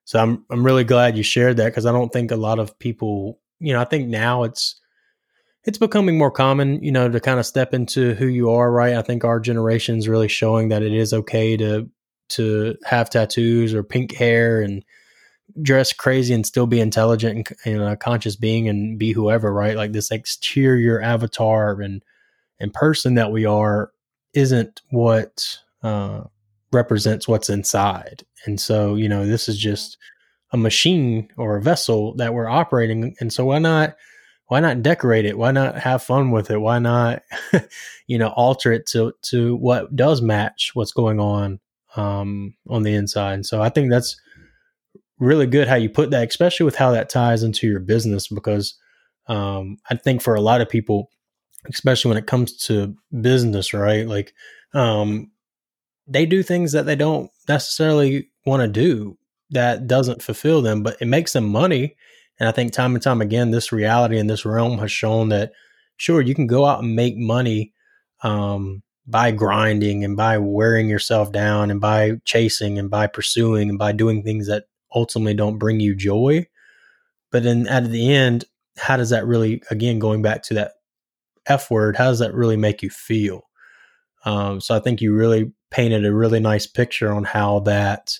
so 0.04 0.18
I'm 0.18 0.44
I'm 0.50 0.64
really 0.64 0.84
glad 0.84 1.16
you 1.16 1.22
shared 1.22 1.56
that 1.58 1.66
because 1.66 1.86
I 1.86 1.92
don't 1.92 2.12
think 2.12 2.30
a 2.30 2.36
lot 2.36 2.58
of 2.58 2.78
people, 2.78 3.38
you 3.60 3.72
know, 3.72 3.80
I 3.80 3.84
think 3.84 4.08
now 4.08 4.42
it's 4.44 4.80
it's 5.64 5.78
becoming 5.78 6.16
more 6.16 6.30
common, 6.30 6.82
you 6.82 6.90
know, 6.90 7.08
to 7.08 7.20
kind 7.20 7.38
of 7.38 7.46
step 7.46 7.74
into 7.74 8.14
who 8.14 8.26
you 8.26 8.50
are, 8.50 8.70
right? 8.72 8.94
I 8.94 9.02
think 9.02 9.24
our 9.24 9.38
generation 9.38 9.98
is 9.98 10.08
really 10.08 10.28
showing 10.28 10.68
that 10.70 10.82
it 10.82 10.92
is 10.92 11.12
okay 11.12 11.56
to 11.58 11.88
to 12.30 12.76
have 12.84 13.10
tattoos 13.10 13.74
or 13.74 13.82
pink 13.82 14.14
hair 14.14 14.62
and 14.62 14.84
dress 15.62 15.92
crazy 15.92 16.34
and 16.34 16.46
still 16.46 16.66
be 16.66 16.80
intelligent 16.80 17.50
and, 17.64 17.74
and 17.74 17.82
a 17.82 17.96
conscious 17.96 18.36
being 18.36 18.68
and 18.68 18.98
be 18.98 19.12
whoever, 19.12 19.52
right? 19.52 19.76
Like 19.76 19.92
this 19.92 20.10
exterior 20.10 21.00
avatar 21.00 21.80
and 21.80 22.02
and 22.58 22.72
person 22.74 23.14
that 23.14 23.32
we 23.32 23.46
are 23.46 23.90
isn't 24.34 24.82
what 24.90 25.58
uh, 25.82 26.24
represents 26.72 27.26
what's 27.26 27.48
inside. 27.48 28.24
And 28.44 28.60
so, 28.60 28.94
you 28.94 29.08
know, 29.08 29.26
this 29.26 29.48
is 29.48 29.58
just 29.58 29.96
a 30.52 30.56
machine 30.56 31.28
or 31.36 31.56
a 31.56 31.62
vessel 31.62 32.14
that 32.16 32.34
we're 32.34 32.48
operating. 32.48 33.14
And 33.20 33.32
so, 33.32 33.46
why 33.46 33.58
not? 33.58 33.96
why 34.50 34.58
not 34.58 34.82
decorate 34.82 35.26
it? 35.26 35.38
Why 35.38 35.52
not 35.52 35.78
have 35.78 36.02
fun 36.02 36.32
with 36.32 36.50
it? 36.50 36.58
Why 36.58 36.80
not, 36.80 37.22
you 38.08 38.18
know, 38.18 38.30
alter 38.30 38.72
it 38.72 38.84
to 38.86 39.12
to 39.22 39.54
what 39.54 39.94
does 39.94 40.20
match 40.20 40.72
what's 40.74 40.90
going 40.90 41.20
on 41.20 41.60
um, 41.94 42.56
on 42.68 42.82
the 42.82 42.92
inside? 42.92 43.34
And 43.34 43.46
so 43.46 43.62
I 43.62 43.68
think 43.68 43.90
that's 43.90 44.20
really 45.20 45.46
good 45.46 45.68
how 45.68 45.76
you 45.76 45.88
put 45.88 46.10
that, 46.10 46.28
especially 46.28 46.64
with 46.64 46.76
how 46.76 46.90
that 46.92 47.08
ties 47.08 47.42
into 47.42 47.68
your 47.68 47.80
business, 47.80 48.28
because 48.28 48.76
um, 49.28 49.78
I 49.88 49.96
think 49.96 50.22
for 50.22 50.34
a 50.34 50.40
lot 50.40 50.60
of 50.60 50.68
people, 50.68 51.10
especially 51.68 52.08
when 52.08 52.18
it 52.18 52.26
comes 52.26 52.56
to 52.66 52.96
business, 53.20 53.72
right? 53.72 54.06
Like 54.06 54.32
um, 54.74 55.30
they 56.06 56.26
do 56.26 56.42
things 56.42 56.72
that 56.72 56.86
they 56.86 56.96
don't 56.96 57.30
necessarily 57.48 58.30
want 58.44 58.62
to 58.62 58.68
do 58.68 59.16
that 59.50 59.86
doesn't 59.86 60.22
fulfill 60.22 60.62
them, 60.62 60.82
but 60.82 60.96
it 61.00 61.06
makes 61.06 61.32
them 61.32 61.46
money 61.46 61.96
and 62.40 62.48
I 62.48 62.52
think 62.52 62.72
time 62.72 62.94
and 62.94 63.02
time 63.02 63.20
again, 63.20 63.50
this 63.50 63.70
reality 63.70 64.18
in 64.18 64.26
this 64.26 64.46
realm 64.46 64.78
has 64.78 64.90
shown 64.90 65.28
that 65.28 65.52
sure, 65.98 66.22
you 66.22 66.34
can 66.34 66.46
go 66.46 66.64
out 66.64 66.82
and 66.82 66.96
make 66.96 67.16
money 67.16 67.74
um, 68.22 68.82
by 69.06 69.30
grinding 69.30 70.02
and 70.02 70.16
by 70.16 70.38
wearing 70.38 70.88
yourself 70.88 71.30
down 71.30 71.70
and 71.70 71.80
by 71.80 72.12
chasing 72.24 72.78
and 72.78 72.88
by 72.88 73.06
pursuing 73.06 73.68
and 73.68 73.78
by 73.78 73.92
doing 73.92 74.22
things 74.22 74.46
that 74.48 74.64
ultimately 74.94 75.34
don't 75.34 75.58
bring 75.58 75.80
you 75.80 75.94
joy. 75.94 76.46
But 77.30 77.42
then 77.42 77.66
at 77.68 77.90
the 77.90 78.12
end, 78.12 78.44
how 78.76 78.96
does 78.96 79.10
that 79.10 79.26
really, 79.26 79.62
again, 79.70 79.98
going 79.98 80.22
back 80.22 80.42
to 80.44 80.54
that 80.54 80.72
F 81.46 81.70
word, 81.70 81.96
how 81.96 82.06
does 82.10 82.18
that 82.18 82.34
really 82.34 82.56
make 82.56 82.82
you 82.82 82.90
feel? 82.90 83.42
Um, 84.24 84.60
so 84.60 84.74
I 84.74 84.80
think 84.80 85.00
you 85.00 85.14
really 85.14 85.52
painted 85.70 86.04
a 86.04 86.14
really 86.14 86.40
nice 86.40 86.66
picture 86.66 87.12
on 87.12 87.24
how 87.24 87.60
that, 87.60 88.18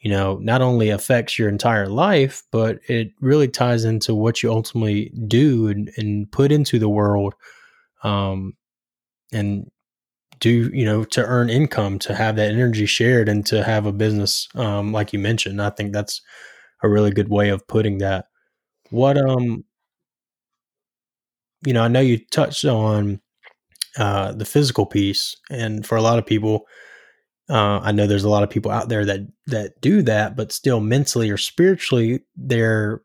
you 0.00 0.10
know, 0.10 0.38
not 0.40 0.62
only 0.62 0.90
affects 0.90 1.38
your 1.38 1.48
entire 1.48 1.88
life, 1.88 2.42
but 2.52 2.78
it 2.88 3.12
really 3.20 3.48
ties 3.48 3.84
into 3.84 4.14
what 4.14 4.42
you 4.42 4.50
ultimately 4.50 5.12
do 5.26 5.68
and, 5.68 5.90
and 5.96 6.30
put 6.30 6.52
into 6.52 6.78
the 6.78 6.88
world. 6.88 7.34
Um, 8.02 8.54
and 9.32 9.70
do 10.38 10.70
you 10.72 10.84
know 10.84 11.04
to 11.04 11.24
earn 11.24 11.48
income 11.48 11.98
to 11.98 12.14
have 12.14 12.36
that 12.36 12.50
energy 12.50 12.86
shared 12.86 13.28
and 13.28 13.46
to 13.46 13.64
have 13.64 13.86
a 13.86 13.92
business 13.92 14.48
um, 14.54 14.92
like 14.92 15.12
you 15.12 15.18
mentioned 15.18 15.60
i 15.60 15.70
think 15.70 15.92
that's 15.92 16.20
a 16.82 16.88
really 16.88 17.10
good 17.10 17.28
way 17.28 17.48
of 17.48 17.66
putting 17.66 17.98
that 17.98 18.26
what 18.90 19.16
um 19.16 19.64
you 21.64 21.72
know 21.72 21.82
i 21.82 21.88
know 21.88 22.00
you 22.00 22.18
touched 22.30 22.64
on 22.64 23.20
uh, 23.98 24.30
the 24.32 24.44
physical 24.44 24.84
piece 24.84 25.34
and 25.50 25.86
for 25.86 25.96
a 25.96 26.02
lot 26.02 26.18
of 26.18 26.26
people 26.26 26.66
uh, 27.48 27.78
I 27.82 27.92
know 27.92 28.06
there's 28.06 28.24
a 28.24 28.28
lot 28.28 28.42
of 28.42 28.50
people 28.50 28.70
out 28.70 28.88
there 28.88 29.04
that 29.04 29.20
that 29.46 29.80
do 29.80 30.02
that, 30.02 30.36
but 30.36 30.52
still 30.52 30.80
mentally 30.80 31.30
or 31.30 31.36
spiritually, 31.36 32.24
their 32.34 33.02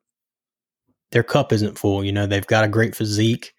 their 1.11 1.23
cup 1.23 1.53
isn't 1.53 1.77
full. 1.77 2.03
You 2.03 2.11
know, 2.11 2.25
they've 2.25 2.47
got 2.47 2.63
a 2.63 2.69
great 2.69 2.95
physique, 2.95 3.53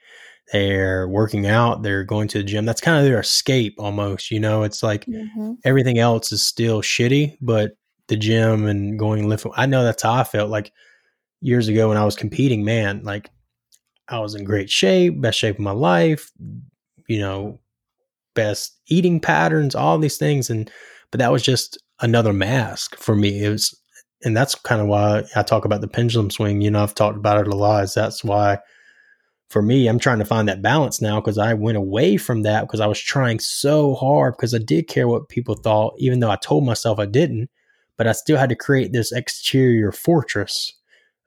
they're 0.52 1.08
working 1.08 1.46
out, 1.46 1.82
they're 1.82 2.04
going 2.04 2.28
to 2.28 2.38
the 2.38 2.44
gym. 2.44 2.64
That's 2.64 2.80
kind 2.80 2.98
of 2.98 3.04
their 3.04 3.20
escape 3.20 3.74
almost. 3.78 4.30
You 4.30 4.40
know, 4.40 4.62
it's 4.62 4.82
like 4.82 5.04
mm-hmm. 5.06 5.52
everything 5.64 5.98
else 5.98 6.32
is 6.32 6.42
still 6.42 6.82
shitty, 6.82 7.36
but 7.40 7.72
the 8.08 8.16
gym 8.16 8.66
and 8.66 8.98
going 8.98 9.28
lift. 9.28 9.46
I 9.56 9.66
know 9.66 9.84
that's 9.84 10.02
how 10.02 10.14
I 10.14 10.24
felt 10.24 10.50
like 10.50 10.72
years 11.40 11.68
ago 11.68 11.88
when 11.88 11.96
I 11.96 12.04
was 12.04 12.16
competing. 12.16 12.64
Man, 12.64 13.02
like 13.04 13.30
I 14.08 14.18
was 14.18 14.34
in 14.34 14.44
great 14.44 14.70
shape, 14.70 15.20
best 15.20 15.38
shape 15.38 15.56
of 15.56 15.60
my 15.60 15.70
life. 15.72 16.30
You 17.08 17.20
know, 17.20 17.60
best 18.34 18.78
eating 18.86 19.20
patterns, 19.20 19.74
all 19.74 19.98
these 19.98 20.16
things. 20.16 20.50
And, 20.50 20.70
but 21.10 21.18
that 21.18 21.32
was 21.32 21.42
just 21.42 21.78
another 22.00 22.32
mask 22.32 22.96
for 22.96 23.14
me. 23.16 23.44
It 23.44 23.48
was, 23.48 23.78
and 24.24 24.36
that's 24.36 24.54
kind 24.54 24.80
of 24.80 24.86
why 24.86 25.24
I 25.34 25.42
talk 25.42 25.64
about 25.64 25.80
the 25.80 25.88
pendulum 25.88 26.30
swing. 26.30 26.60
You 26.60 26.70
know, 26.70 26.82
I've 26.82 26.94
talked 26.94 27.16
about 27.16 27.40
it 27.40 27.52
a 27.52 27.56
lot. 27.56 27.84
Is 27.84 27.94
that's 27.94 28.22
why 28.22 28.58
for 29.52 29.62
me, 29.62 29.86
I'm 29.86 29.98
trying 29.98 30.18
to 30.18 30.24
find 30.24 30.48
that 30.48 30.62
balance 30.62 31.00
now 31.00 31.20
because 31.20 31.38
I 31.38 31.54
went 31.54 31.76
away 31.76 32.16
from 32.16 32.42
that 32.42 32.62
because 32.62 32.80
I 32.80 32.86
was 32.86 32.98
trying 32.98 33.38
so 33.38 33.94
hard 33.94 34.34
because 34.36 34.54
I 34.54 34.58
did 34.58 34.88
care 34.88 35.06
what 35.06 35.28
people 35.28 35.54
thought, 35.54 35.94
even 35.98 36.20
though 36.20 36.30
I 36.30 36.36
told 36.36 36.64
myself 36.64 36.98
I 36.98 37.06
didn't. 37.06 37.50
But 37.98 38.06
I 38.06 38.12
still 38.12 38.38
had 38.38 38.48
to 38.48 38.56
create 38.56 38.92
this 38.92 39.12
exterior 39.12 39.92
fortress 39.92 40.72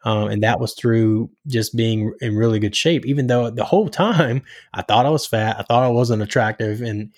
um, 0.05 0.29
and 0.29 0.43
that 0.43 0.59
was 0.59 0.75
through 0.75 1.31
just 1.47 1.75
being 1.75 2.13
in 2.21 2.35
really 2.35 2.59
good 2.59 2.75
shape, 2.75 3.07
even 3.07 3.25
though 3.25 3.49
the 3.49 3.65
whole 3.65 3.89
time 3.89 4.43
I 4.73 4.83
thought 4.83 5.07
I 5.07 5.09
was 5.09 5.25
fat, 5.25 5.59
I 5.59 5.63
thought 5.63 5.83
I 5.83 5.89
wasn't 5.89 6.21
attractive, 6.21 6.81
and 6.81 7.11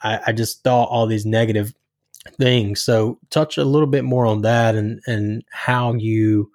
I, 0.00 0.18
I 0.28 0.32
just 0.32 0.64
thought 0.64 0.88
all 0.88 1.06
these 1.06 1.26
negative 1.26 1.74
things. 2.38 2.80
So, 2.80 3.18
touch 3.28 3.58
a 3.58 3.64
little 3.64 3.86
bit 3.86 4.04
more 4.04 4.24
on 4.24 4.40
that 4.42 4.74
and 4.74 5.00
and 5.06 5.44
how 5.50 5.92
you 5.92 6.50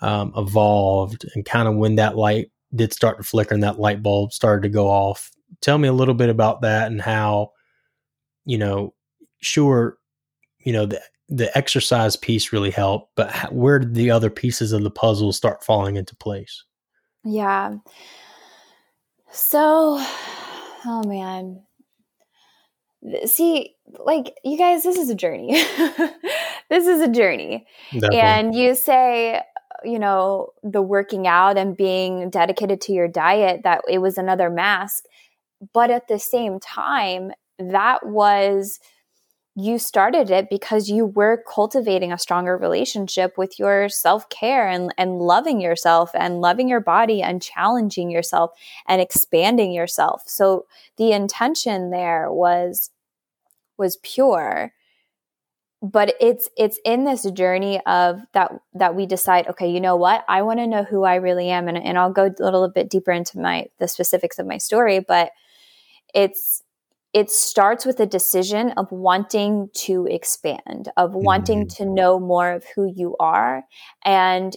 um, 0.00 0.32
evolved 0.36 1.24
and 1.34 1.44
kind 1.44 1.66
of 1.66 1.74
when 1.74 1.96
that 1.96 2.16
light 2.16 2.52
did 2.74 2.92
start 2.92 3.18
to 3.18 3.22
flicker 3.22 3.54
and 3.54 3.62
that 3.62 3.78
light 3.78 4.02
bulb 4.02 4.32
started 4.32 4.62
to 4.62 4.68
go 4.68 4.88
off. 4.88 5.30
Tell 5.60 5.78
me 5.78 5.88
a 5.88 5.92
little 5.92 6.14
bit 6.14 6.28
about 6.28 6.62
that 6.62 6.90
and 6.90 7.00
how, 7.00 7.52
you 8.44 8.58
know, 8.58 8.94
sure, 9.40 9.98
you 10.58 10.72
know, 10.72 10.86
the 10.86 11.00
the 11.28 11.56
exercise 11.56 12.16
piece 12.16 12.52
really 12.52 12.70
helped, 12.70 13.12
but 13.16 13.52
where 13.52 13.78
did 13.78 13.94
the 13.94 14.10
other 14.10 14.30
pieces 14.30 14.72
of 14.72 14.82
the 14.82 14.90
puzzle 14.90 15.32
start 15.32 15.64
falling 15.64 15.96
into 15.96 16.14
place? 16.16 16.64
Yeah. 17.24 17.76
So, 19.30 19.96
oh 20.86 21.02
man. 21.06 21.62
See, 23.26 23.74
like 24.06 24.34
you 24.44 24.56
guys, 24.56 24.82
this 24.82 24.96
is 24.96 25.10
a 25.10 25.14
journey. 25.14 25.52
this 26.70 26.86
is 26.86 27.00
a 27.00 27.08
journey. 27.08 27.66
Definitely. 27.92 28.20
And 28.20 28.54
you 28.54 28.74
say, 28.74 29.42
you 29.84 29.98
know, 29.98 30.48
the 30.62 30.82
working 30.82 31.26
out 31.26 31.56
and 31.56 31.76
being 31.76 32.30
dedicated 32.30 32.80
to 32.82 32.92
your 32.92 33.08
diet, 33.08 33.62
that 33.64 33.82
it 33.88 33.98
was 33.98 34.18
another 34.18 34.50
mask. 34.50 35.04
But 35.72 35.90
at 35.90 36.08
the 36.08 36.18
same 36.18 36.60
time, 36.60 37.32
that 37.58 38.06
was 38.06 38.80
you 39.56 39.78
started 39.78 40.30
it 40.30 40.50
because 40.50 40.88
you 40.88 41.06
were 41.06 41.44
cultivating 41.48 42.12
a 42.12 42.18
stronger 42.18 42.56
relationship 42.56 43.38
with 43.38 43.56
your 43.58 43.88
self-care 43.88 44.68
and, 44.68 44.92
and 44.98 45.20
loving 45.20 45.60
yourself 45.60 46.10
and 46.14 46.40
loving 46.40 46.68
your 46.68 46.80
body 46.80 47.22
and 47.22 47.40
challenging 47.40 48.10
yourself 48.10 48.50
and 48.88 49.00
expanding 49.00 49.72
yourself 49.72 50.22
so 50.26 50.66
the 50.96 51.12
intention 51.12 51.90
there 51.90 52.32
was 52.32 52.90
was 53.78 53.96
pure 54.02 54.72
but 55.84 56.14
it's 56.18 56.48
it's 56.56 56.80
in 56.84 57.04
this 57.04 57.30
journey 57.32 57.78
of 57.84 58.20
that 58.32 58.50
that 58.72 58.94
we 58.94 59.04
decide 59.04 59.46
okay 59.46 59.70
you 59.70 59.80
know 59.80 59.96
what 59.96 60.24
i 60.28 60.40
want 60.40 60.58
to 60.58 60.66
know 60.66 60.82
who 60.82 61.04
i 61.04 61.16
really 61.16 61.50
am 61.50 61.68
and, 61.68 61.76
and 61.76 61.98
i'll 61.98 62.12
go 62.12 62.24
a 62.40 62.42
little 62.42 62.70
bit 62.70 62.88
deeper 62.88 63.12
into 63.12 63.38
my 63.38 63.66
the 63.78 63.86
specifics 63.86 64.38
of 64.38 64.46
my 64.46 64.56
story 64.56 64.98
but 64.98 65.30
it's 66.14 66.62
it 67.12 67.30
starts 67.30 67.84
with 67.86 68.00
a 68.00 68.06
decision 68.06 68.72
of 68.72 68.90
wanting 68.90 69.70
to 69.72 70.04
expand, 70.10 70.90
of 70.96 71.14
wanting 71.14 71.60
mm-hmm. 71.60 71.84
to 71.84 71.88
know 71.88 72.18
more 72.18 72.50
of 72.50 72.64
who 72.74 72.92
you 72.92 73.14
are 73.20 73.62
and 74.04 74.56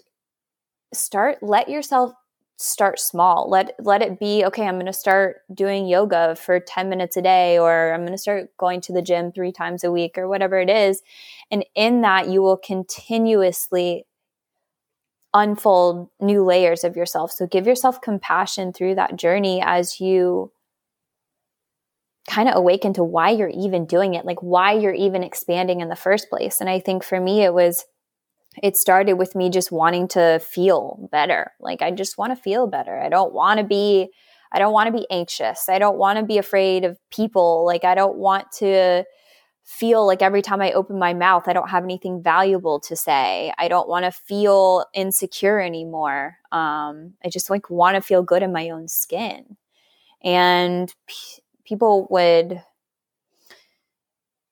start 0.92 1.38
let 1.44 1.70
yourself 1.70 2.14
start 2.58 3.00
small. 3.00 3.50
Let 3.50 3.76
let 3.80 4.02
it 4.02 4.20
be 4.20 4.44
okay, 4.46 4.68
I'm 4.68 4.76
going 4.76 4.88
to 4.88 4.94
start 4.94 5.44
doing 5.54 5.88
yoga 5.88 6.36
for 6.36 6.60
10 6.60 6.90
minutes 6.90 7.16
a 7.16 7.22
day 7.22 7.58
or 7.60 7.94
I'm 7.94 8.02
going 8.02 8.12
to 8.12 8.18
start 8.18 8.56
going 8.58 8.82
to 8.82 8.94
the 8.94 9.02
gym 9.02 9.32
3 9.32 9.52
times 9.52 9.84
a 9.84 9.92
week 9.92 10.18
or 10.18 10.28
whatever 10.28 10.60
it 10.60 10.70
is. 10.70 11.02
And 11.52 11.64
in 11.76 12.02
that 12.02 12.28
you 12.28 12.42
will 12.42 12.58
continuously 12.58 14.06
unfold 15.34 16.10
new 16.20 16.44
layers 16.44 16.84
of 16.84 16.96
yourself. 16.96 17.32
So 17.32 17.46
give 17.46 17.68
yourself 17.68 18.02
compassion 18.02 18.74
through 18.74 18.96
that 18.96 19.16
journey 19.16 19.62
as 19.64 20.02
you 20.02 20.52
kind 22.28 22.50
of 22.50 22.56
awaken 22.56 22.94
to 22.94 23.04
why 23.04 23.30
you're 23.30 23.50
even 23.50 23.86
doing 23.86 24.16
it, 24.16 24.26
like 24.26 24.42
why 24.42 24.74
you're 24.74 24.94
even 24.94 25.24
expanding 25.24 25.80
in 25.82 25.90
the 25.90 25.96
first 25.96 26.30
place. 26.30 26.60
And 26.60 26.70
I 26.70 26.80
think 26.80 27.04
for 27.04 27.20
me, 27.22 27.44
it 27.44 27.54
was, 27.54 27.86
it 28.64 28.78
started 28.78 29.14
with 29.14 29.36
me 29.36 29.50
just 29.50 29.72
wanting 29.72 30.08
to 30.10 30.40
feel 30.40 31.10
better. 31.12 31.52
Like, 31.60 31.82
I 31.82 31.92
just 31.92 32.18
want 32.18 32.36
to 32.36 32.42
feel 32.42 32.68
better. 32.68 33.00
I 33.00 33.10
don't 33.10 33.34
want 33.34 33.60
to 33.60 33.64
be, 33.64 34.10
I 34.52 34.60
don't 34.60 34.74
want 34.74 34.88
to 34.88 34.98
be 34.98 35.08
anxious. 35.12 35.70
I 35.70 35.80
don't 35.80 35.98
want 35.98 36.20
to 36.20 36.26
be 36.26 36.38
afraid 36.38 36.86
of 36.86 36.98
people. 37.12 37.66
Like, 37.66 37.84
I 37.84 37.96
don't 37.96 38.18
want 38.18 38.52
to 38.60 39.04
feel 39.68 40.08
like 40.08 40.22
every 40.22 40.42
time 40.42 40.62
I 40.62 40.72
open 40.72 40.98
my 40.98 41.14
mouth, 41.14 41.44
I 41.48 41.54
don't 41.54 41.70
have 41.70 41.84
anything 41.84 42.24
valuable 42.24 42.80
to 42.82 42.96
say. 42.96 43.52
I 43.58 43.68
don't 43.68 43.90
want 43.90 44.06
to 44.06 44.12
feel 44.12 44.86
insecure 44.94 45.60
anymore. 45.60 46.38
Um, 46.54 47.16
I 47.24 47.30
just 47.30 47.50
like 47.50 47.70
want 47.70 47.96
to 47.96 48.02
feel 48.02 48.24
good 48.24 48.44
in 48.44 48.54
my 48.54 48.70
own 48.70 48.88
skin. 48.88 49.58
And 50.24 50.94
people 51.66 52.08
would 52.10 52.64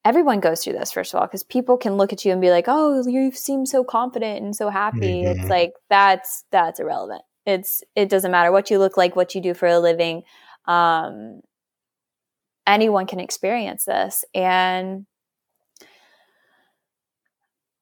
everyone 0.06 0.40
goes 0.40 0.64
through 0.64 0.74
this 0.74 0.92
first 0.92 1.14
of 1.14 1.20
all 1.20 1.26
because 1.28 1.44
people 1.44 1.78
can 1.78 1.98
look 1.98 2.14
at 2.14 2.24
you 2.24 2.32
and 2.32 2.40
be 2.40 2.52
like 2.52 2.66
oh 2.68 3.06
you 3.08 3.32
seem 3.32 3.66
so 3.66 3.84
confident 3.84 4.42
and 4.44 4.56
so 4.56 4.70
happy. 4.70 5.24
Mm-hmm. 5.24 5.40
it's 5.40 5.50
like 5.50 5.74
that's 5.90 6.46
that's 6.52 6.80
irrelevant. 6.80 7.24
It's 7.46 7.84
it 7.96 8.08
doesn't 8.08 8.32
matter 8.32 8.52
what 8.52 8.70
you 8.70 8.80
look 8.80 8.96
like 8.96 9.16
what 9.16 9.36
you 9.36 9.42
do 9.42 9.54
for 9.54 9.68
a 9.68 9.80
living 9.80 10.24
um, 10.68 11.42
anyone 12.66 13.06
can 13.08 13.20
experience 13.20 13.86
this. 13.86 14.26
And 14.34 15.06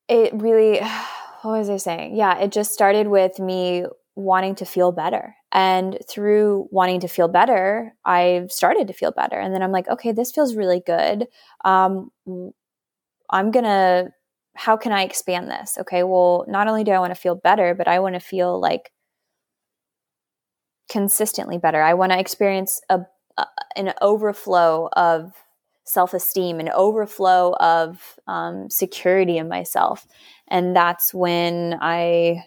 it 0.09 0.33
really 0.33 0.79
what 1.41 1.59
was 1.59 1.69
i 1.69 1.77
saying? 1.77 2.15
Yeah 2.15 2.37
it 2.39 2.51
just 2.51 2.73
started 2.73 3.07
with 3.07 3.39
me 3.39 3.85
wanting 4.15 4.55
to 4.55 4.65
feel 4.65 4.91
better. 4.91 5.35
And 5.51 5.97
through 6.09 6.67
wanting 6.71 6.99
to 7.01 7.07
feel 7.07 7.27
better, 7.27 7.95
I 8.05 8.45
started 8.49 8.87
to 8.87 8.93
feel 8.93 9.11
better. 9.11 9.39
And 9.39 9.53
then 9.53 9.63
I'm 9.63 9.71
like, 9.71 9.87
okay, 9.87 10.11
this 10.11 10.31
feels 10.31 10.55
really 10.55 10.81
good. 10.85 11.27
Um, 11.65 12.11
I'm 13.29 13.51
going 13.51 13.65
to, 13.65 14.09
how 14.55 14.77
can 14.77 14.91
I 14.91 15.03
expand 15.03 15.49
this? 15.49 15.77
Okay, 15.79 16.03
well, 16.03 16.45
not 16.47 16.67
only 16.67 16.83
do 16.83 16.91
I 16.91 16.99
want 16.99 17.11
to 17.11 17.19
feel 17.19 17.35
better, 17.35 17.73
but 17.73 17.87
I 17.87 17.99
want 17.99 18.15
to 18.15 18.19
feel 18.19 18.59
like 18.59 18.91
consistently 20.89 21.57
better. 21.57 21.81
I 21.81 21.95
want 21.95 22.11
to 22.11 22.19
experience 22.19 22.81
a, 22.89 23.01
a, 23.37 23.45
an 23.75 23.93
overflow 24.01 24.89
of 24.93 25.33
self 25.85 26.13
esteem, 26.13 26.59
an 26.59 26.69
overflow 26.69 27.55
of 27.59 28.19
um, 28.27 28.69
security 28.69 29.37
in 29.37 29.49
myself. 29.49 30.05
And 30.47 30.75
that's 30.75 31.13
when 31.13 31.77
I 31.81 32.43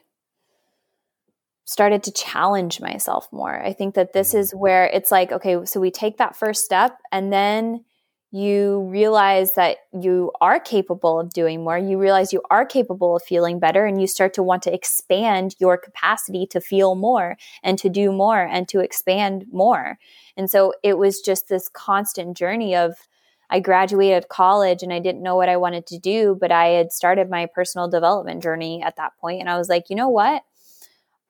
started 1.66 2.02
to 2.04 2.12
challenge 2.12 2.80
myself 2.80 3.28
more. 3.32 3.62
I 3.62 3.74
think 3.74 3.94
that 3.96 4.14
this 4.14 4.30
mm-hmm. 4.30 4.38
is 4.38 4.52
where 4.52 4.86
it's 4.86 5.10
like, 5.10 5.32
okay, 5.32 5.64
so 5.66 5.78
we 5.78 5.90
take 5.90 6.16
that 6.16 6.36
first 6.36 6.64
step 6.64 6.98
and 7.12 7.32
then 7.32 7.84
you 8.32 8.80
realize 8.90 9.54
that 9.54 9.78
you 9.92 10.32
are 10.40 10.58
capable 10.58 11.20
of 11.20 11.32
doing 11.32 11.62
more. 11.62 11.78
You 11.78 11.96
realize 11.96 12.32
you 12.32 12.42
are 12.50 12.66
capable 12.66 13.16
of 13.16 13.22
feeling 13.22 13.60
better, 13.60 13.86
and 13.86 14.00
you 14.00 14.06
start 14.06 14.34
to 14.34 14.42
want 14.42 14.62
to 14.64 14.74
expand 14.74 15.54
your 15.58 15.78
capacity 15.78 16.44
to 16.48 16.60
feel 16.60 16.96
more 16.96 17.36
and 17.62 17.78
to 17.78 17.88
do 17.88 18.12
more 18.12 18.40
and 18.40 18.68
to 18.68 18.80
expand 18.80 19.46
more. 19.52 19.98
And 20.36 20.50
so 20.50 20.74
it 20.82 20.98
was 20.98 21.20
just 21.20 21.48
this 21.48 21.68
constant 21.68 22.36
journey 22.36 22.74
of 22.74 22.96
I 23.48 23.60
graduated 23.60 24.28
college 24.28 24.82
and 24.82 24.92
I 24.92 24.98
didn't 24.98 25.22
know 25.22 25.36
what 25.36 25.48
I 25.48 25.56
wanted 25.56 25.86
to 25.86 25.98
do, 25.98 26.36
but 26.38 26.50
I 26.50 26.66
had 26.70 26.92
started 26.92 27.30
my 27.30 27.46
personal 27.46 27.88
development 27.88 28.42
journey 28.42 28.82
at 28.82 28.96
that 28.96 29.12
point, 29.20 29.40
And 29.40 29.48
I 29.48 29.56
was 29.56 29.68
like, 29.68 29.88
you 29.88 29.94
know 29.96 30.08
what? 30.08 30.42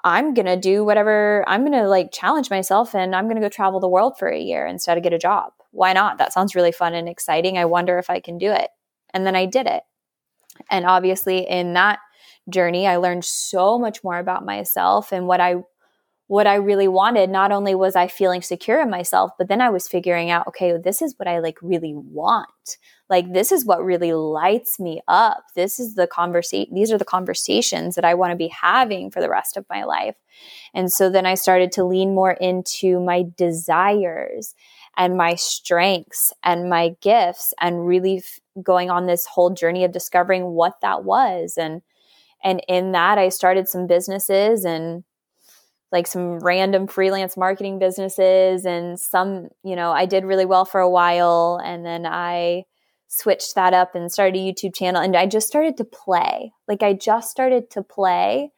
I'm 0.05 0.35
going 0.35 0.47
to 0.47 0.57
do 0.57 0.85
whatever, 0.85 1.45
I'm 1.47 1.63
going 1.63 1.73
to 1.73 1.89
like 1.89 2.13
challenge 2.13 2.51
myself 2.51 2.95
and 2.95 3.15
I'm 3.15 3.25
going 3.25 3.37
to 3.37 3.43
go 3.43 3.49
travel 3.49 3.81
the 3.81 3.89
world 3.89 4.19
for 4.19 4.29
a 4.29 4.39
year 4.39 4.67
instead 4.67 4.97
of 4.97 5.03
get 5.03 5.13
a 5.13 5.19
job. 5.19 5.53
Why 5.73 5.93
not? 5.93 6.19
That 6.19 6.33
sounds 6.33 6.55
really 6.55 6.73
fun 6.73 6.95
and 6.95 7.09
exciting. 7.09 7.59
I 7.59 7.65
wonder 7.65 7.99
if 7.99 8.09
I 8.09 8.21
can 8.21 8.39
do 8.39 8.51
it. 8.53 8.71
And 9.13 9.27
then 9.27 9.37
I 9.37 9.47
did 9.47 9.67
it. 9.67 9.83
And 10.71 10.87
obviously, 10.87 11.39
in 11.49 11.75
that 11.75 11.99
journey, 12.49 12.87
I 12.87 12.97
learned 12.97 13.25
so 13.25 13.79
much 13.79 14.03
more 14.05 14.19
about 14.19 14.45
myself 14.45 15.13
and 15.13 15.27
what 15.27 15.41
I 15.41 15.57
what 16.29 16.47
I 16.49 16.57
really 16.57 16.89
wanted, 16.89 17.31
not 17.31 17.53
only 17.53 17.75
was 17.75 17.95
I 17.95 18.09
feeling 18.09 18.43
secure 18.43 18.81
in 18.81 18.91
myself, 18.91 19.31
but 19.39 19.47
then 19.49 19.61
I 19.61 19.71
was 19.71 19.87
figuring 19.87 20.29
out, 20.29 20.49
okay, 20.49 20.77
this 20.77 21.01
is 21.01 21.15
what 21.17 21.29
I 21.29 21.39
like 21.39 21.59
really 21.63 21.95
want. 21.95 22.49
Like 23.09 23.33
this 23.33 23.53
is 23.53 23.65
what 23.65 23.85
really 23.85 24.13
lights 24.13 24.81
me 24.81 25.01
up. 25.07 25.45
This 25.55 25.79
is 25.79 25.95
the 25.95 26.09
conversation 26.09 26.75
these 26.75 26.91
are 26.91 26.99
the 26.99 27.05
conversations 27.05 27.95
that 27.95 28.05
I 28.05 28.15
want 28.15 28.33
to 28.33 28.37
be 28.37 28.49
having 28.49 29.13
for 29.13 29.21
the 29.21 29.31
rest 29.31 29.57
of 29.57 29.65
my 29.71 29.85
life. 29.85 30.17
And 30.75 30.93
so 30.93 31.09
then 31.09 31.27
I 31.27 31.35
started 31.35 31.71
to 31.73 31.85
lean 31.85 32.15
more 32.15 32.33
into 32.33 32.99
my 32.99 33.25
desires 33.37 34.55
and 34.97 35.17
my 35.17 35.37
strengths 35.37 36.33
and 36.43 36.69
my 36.69 36.97
gifts 37.01 37.55
and 37.61 37.87
really 37.87 38.19
f- 38.19 38.41
going 38.63 38.91
on 38.91 39.07
this 39.07 39.27
whole 39.27 39.51
journey 39.51 39.85
of 39.85 39.93
discovering 39.93 40.47
what 40.47 40.81
that 40.83 41.05
was 41.05 41.55
and 41.57 41.83
and 42.43 42.61
in 42.69 42.93
that 42.93 43.19
I 43.19 43.29
started 43.29 43.69
some 43.69 43.87
businesses 43.87 44.65
and 44.65 45.05
like 45.97 46.07
some 46.07 46.41
random 46.41 46.87
freelance 46.87 47.39
marketing 47.39 47.79
businesses 47.79 48.67
and 48.67 49.01
some, 49.01 49.49
you 49.65 49.75
know, 49.75 49.93
I 49.93 50.05
did 50.05 50.27
really 50.27 50.45
well 50.45 50.67
for 50.67 50.79
a 50.79 50.91
while 50.91 51.59
and 51.65 51.87
then 51.87 52.05
I 52.05 52.65
switched 53.09 53.55
that 53.55 53.73
up 53.73 53.95
and 53.95 54.13
started 54.13 54.37
a 54.37 54.39
YouTube 54.39 54.75
channel 54.75 55.01
and 55.01 55.17
I 55.17 55.25
just 55.25 55.49
started 55.49 55.79
to 55.79 55.85
play. 55.85 56.53
Like 56.69 56.83
I 56.83 56.93
just 56.93 57.31
started 57.31 57.71
to 57.71 57.83
play 57.83 58.51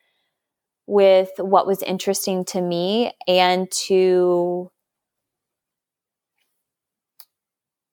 with 0.88 1.30
what 1.38 1.64
was 1.64 1.80
interesting 1.84 2.44
to 2.46 2.60
me 2.60 3.12
and 3.28 3.70
to 3.86 4.72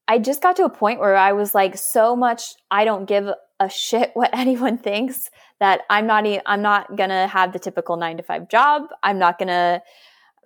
I 0.07 0.19
just 0.19 0.41
got 0.41 0.55
to 0.57 0.65
a 0.65 0.69
point 0.69 0.99
where 0.99 1.15
I 1.15 1.33
was 1.33 1.55
like 1.55 1.77
so 1.77 2.15
much 2.15 2.55
I 2.69 2.85
don't 2.85 3.05
give 3.05 3.27
a 3.59 3.69
shit 3.69 4.11
what 4.13 4.29
anyone 4.37 4.77
thinks 4.77 5.29
that 5.59 5.81
I'm 5.89 6.07
not 6.07 6.25
I'm 6.45 6.61
not 6.61 6.95
going 6.95 7.09
to 7.09 7.27
have 7.27 7.53
the 7.53 7.59
typical 7.59 7.97
9 7.97 8.17
to 8.17 8.23
5 8.23 8.49
job. 8.49 8.83
I'm 9.03 9.19
not 9.19 9.37
going 9.37 9.47
to 9.49 9.81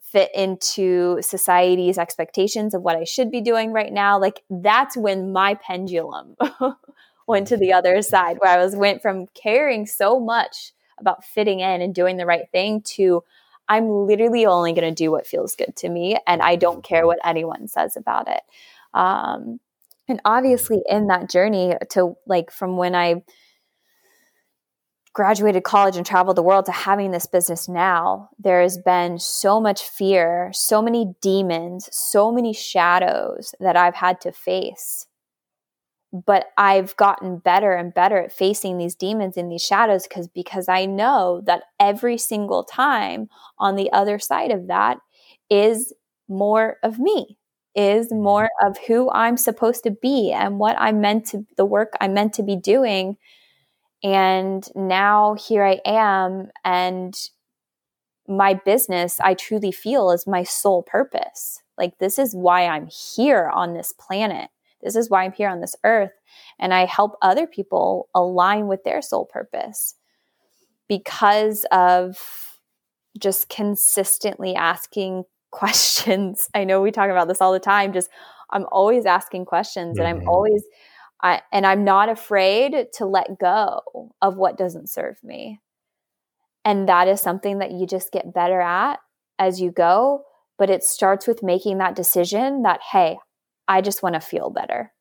fit 0.02 0.32
into 0.34 1.22
society's 1.22 1.98
expectations 1.98 2.74
of 2.74 2.82
what 2.82 2.96
I 2.96 3.04
should 3.04 3.30
be 3.30 3.42
doing 3.42 3.72
right 3.72 3.94
now. 3.94 4.20
Like 4.20 4.42
that's 4.50 4.98
when 4.98 5.32
my 5.32 5.54
pendulum 5.54 6.36
went 7.28 7.48
to 7.48 7.58
the 7.58 7.74
other 7.74 8.02
side 8.02 8.38
where 8.40 8.52
I 8.52 8.64
was 8.64 8.76
went 8.76 9.02
from 9.02 9.28
caring 9.28 9.86
so 9.86 10.20
much 10.20 10.74
about 11.00 11.24
fitting 11.24 11.60
in 11.60 11.82
and 11.82 11.94
doing 11.94 12.18
the 12.18 12.26
right 12.26 12.50
thing 12.52 12.82
to 12.82 13.24
I'm 13.68 13.88
literally 13.88 14.48
only 14.48 14.74
going 14.74 14.90
to 14.90 14.96
do 14.96 15.12
what 15.12 15.28
feels 15.28 15.56
good 15.56 15.76
to 15.78 15.90
me 15.90 16.18
and 16.26 16.42
I 16.42 16.56
don't 16.56 16.84
care 16.84 17.06
what 17.06 17.20
anyone 17.24 17.68
says 17.68 17.96
about 17.96 18.28
it. 18.28 18.42
Um, 18.94 19.60
and 20.08 20.20
obviously 20.26 20.82
in 20.88 21.08
that 21.08 21.30
journey 21.30 21.76
to 21.92 22.16
like 22.26 22.52
from 22.52 22.78
when 22.78 22.96
I 22.96 23.24
graduated 25.14 25.64
college 25.64 25.98
and 25.98 26.06
traveled 26.06 26.38
the 26.38 26.44
world 26.44 26.66
to 26.66 26.72
having 26.72 27.12
this 27.12 27.26
business 27.26 27.68
now, 27.68 28.30
there 28.38 28.62
has 28.62 28.78
been 28.78 29.20
so 29.20 29.60
much 29.60 29.84
fear, 29.84 30.52
so 30.54 30.82
many 30.82 31.14
demons, 31.22 31.90
so 31.92 32.32
many 32.32 32.54
shadows 32.54 33.54
that 33.60 33.76
I've 33.76 33.96
had 33.96 34.22
to 34.22 34.32
face. 34.32 35.08
But 36.12 36.46
I've 36.58 36.96
gotten 36.96 37.38
better 37.38 37.74
and 37.74 37.94
better 37.94 38.18
at 38.18 38.32
facing 38.32 38.78
these 38.78 38.96
demons 38.96 39.38
and 39.38 39.52
these 39.52 39.64
shadows 39.64 40.08
because 40.08 40.28
because 40.28 40.68
I 40.68 40.86
know 40.86 41.42
that 41.46 41.64
every 41.80 42.18
single 42.18 42.64
time 42.64 43.28
on 43.60 43.76
the 43.76 43.92
other 43.92 44.18
side 44.18 44.52
of 44.52 44.68
that 44.68 44.98
is 45.52 45.94
more 46.28 46.78
of 46.82 46.98
me 46.98 47.39
is 47.76 48.08
mm-hmm. 48.08 48.24
more 48.24 48.50
of 48.62 48.78
who 48.88 49.10
I'm 49.12 49.38
supposed 49.38 49.84
to 49.84 49.92
be 49.92 50.32
and 50.32 50.60
what 50.60 50.76
I'm 50.80 51.02
meant 51.02 51.26
to 51.28 51.46
the 51.58 51.66
work 51.66 51.94
I'm 52.02 52.14
meant 52.14 52.34
to 52.34 52.44
be 52.44 52.56
doing 52.56 53.18
and 54.04 54.66
now 54.76 55.36
here 55.36 55.66
I 55.66 55.82
am, 55.86 56.50
and 56.64 57.14
my 58.28 58.54
business, 58.54 59.20
I 59.20 59.34
truly 59.34 59.72
feel 59.72 60.12
is 60.12 60.28
my 60.28 60.44
sole 60.44 60.84
purpose. 60.84 61.62
Like, 61.78 61.98
this 61.98 62.20
is 62.20 62.36
why 62.36 62.68
I'm 62.68 62.88
here 62.88 63.50
on 63.54 63.74
this 63.74 63.92
planet. 63.94 64.50
This 64.82 64.96
is 64.96 65.10
why 65.10 65.24
I'm 65.24 65.34
here 65.34 65.50
on 65.50 65.60
this 65.60 65.76
earth. 65.84 66.12
And 66.60 66.74
I 66.74 66.86
help 66.86 67.18
other 67.22 67.48
people 67.48 68.08
align 68.16 68.68
with 68.68 68.84
their 68.84 69.02
sole 69.02 69.26
purpose 69.26 69.96
because 70.88 71.66
of 71.72 72.18
just 73.18 73.50
consistently 73.50 74.56
asking 74.56 75.24
questions. 75.52 76.50
I 76.56 76.64
know 76.64 76.82
we 76.82 76.92
talk 76.92 77.10
about 77.10 77.28
this 77.28 77.42
all 77.42 77.54
the 77.54 77.60
time. 77.60 77.94
Just, 77.94 78.10
I'm 78.52 78.66
always 78.72 79.06
asking 79.06 79.46
questions 79.46 79.98
mm-hmm. 79.98 80.06
and 80.06 80.08
I'm 80.08 80.20
mm-hmm. 80.22 80.30
always 80.30 80.64
I, 81.22 81.42
and 81.52 81.66
I'm 81.66 81.84
not 81.84 82.10
afraid 82.10 82.88
to 82.94 83.06
let 83.06 83.40
go 83.40 84.14
of 84.22 84.38
what 84.38 84.58
doesn't 84.58 84.90
serve 84.90 85.18
me. 85.24 85.60
And 86.64 86.88
that 86.88 87.08
is 87.08 87.20
something 87.20 87.60
that 87.60 87.72
you 87.72 87.86
just 87.86 88.12
get 88.12 88.34
better 88.34 88.62
at 88.62 89.00
as 89.38 89.60
you 89.60 89.72
go. 89.72 90.24
But 90.58 90.70
it 90.70 90.84
starts 90.84 91.28
with 91.28 91.44
making 91.44 91.78
that 91.78 91.96
decision 91.96 92.64
that, 92.64 92.82
hey, 92.92 93.18
I 93.68 93.82
just 93.82 94.04
want 94.04 94.16
to 94.16 94.22
feel 94.22 94.50
better. 94.50 94.92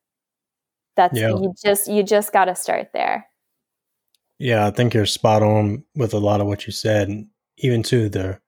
That's 0.95 1.17
yeah. 1.17 1.29
you 1.29 1.53
just 1.61 1.87
you 1.87 2.03
just 2.03 2.33
got 2.33 2.45
to 2.45 2.55
start 2.55 2.89
there. 2.93 3.27
Yeah, 4.37 4.67
I 4.67 4.71
think 4.71 4.93
you're 4.93 5.05
spot 5.05 5.43
on 5.43 5.83
with 5.95 6.13
a 6.13 6.19
lot 6.19 6.39
of 6.39 6.47
what 6.47 6.65
you 6.65 6.71
said, 6.71 7.09
and 7.09 7.27
even 7.57 7.83
to 7.83 8.09
the 8.09 8.39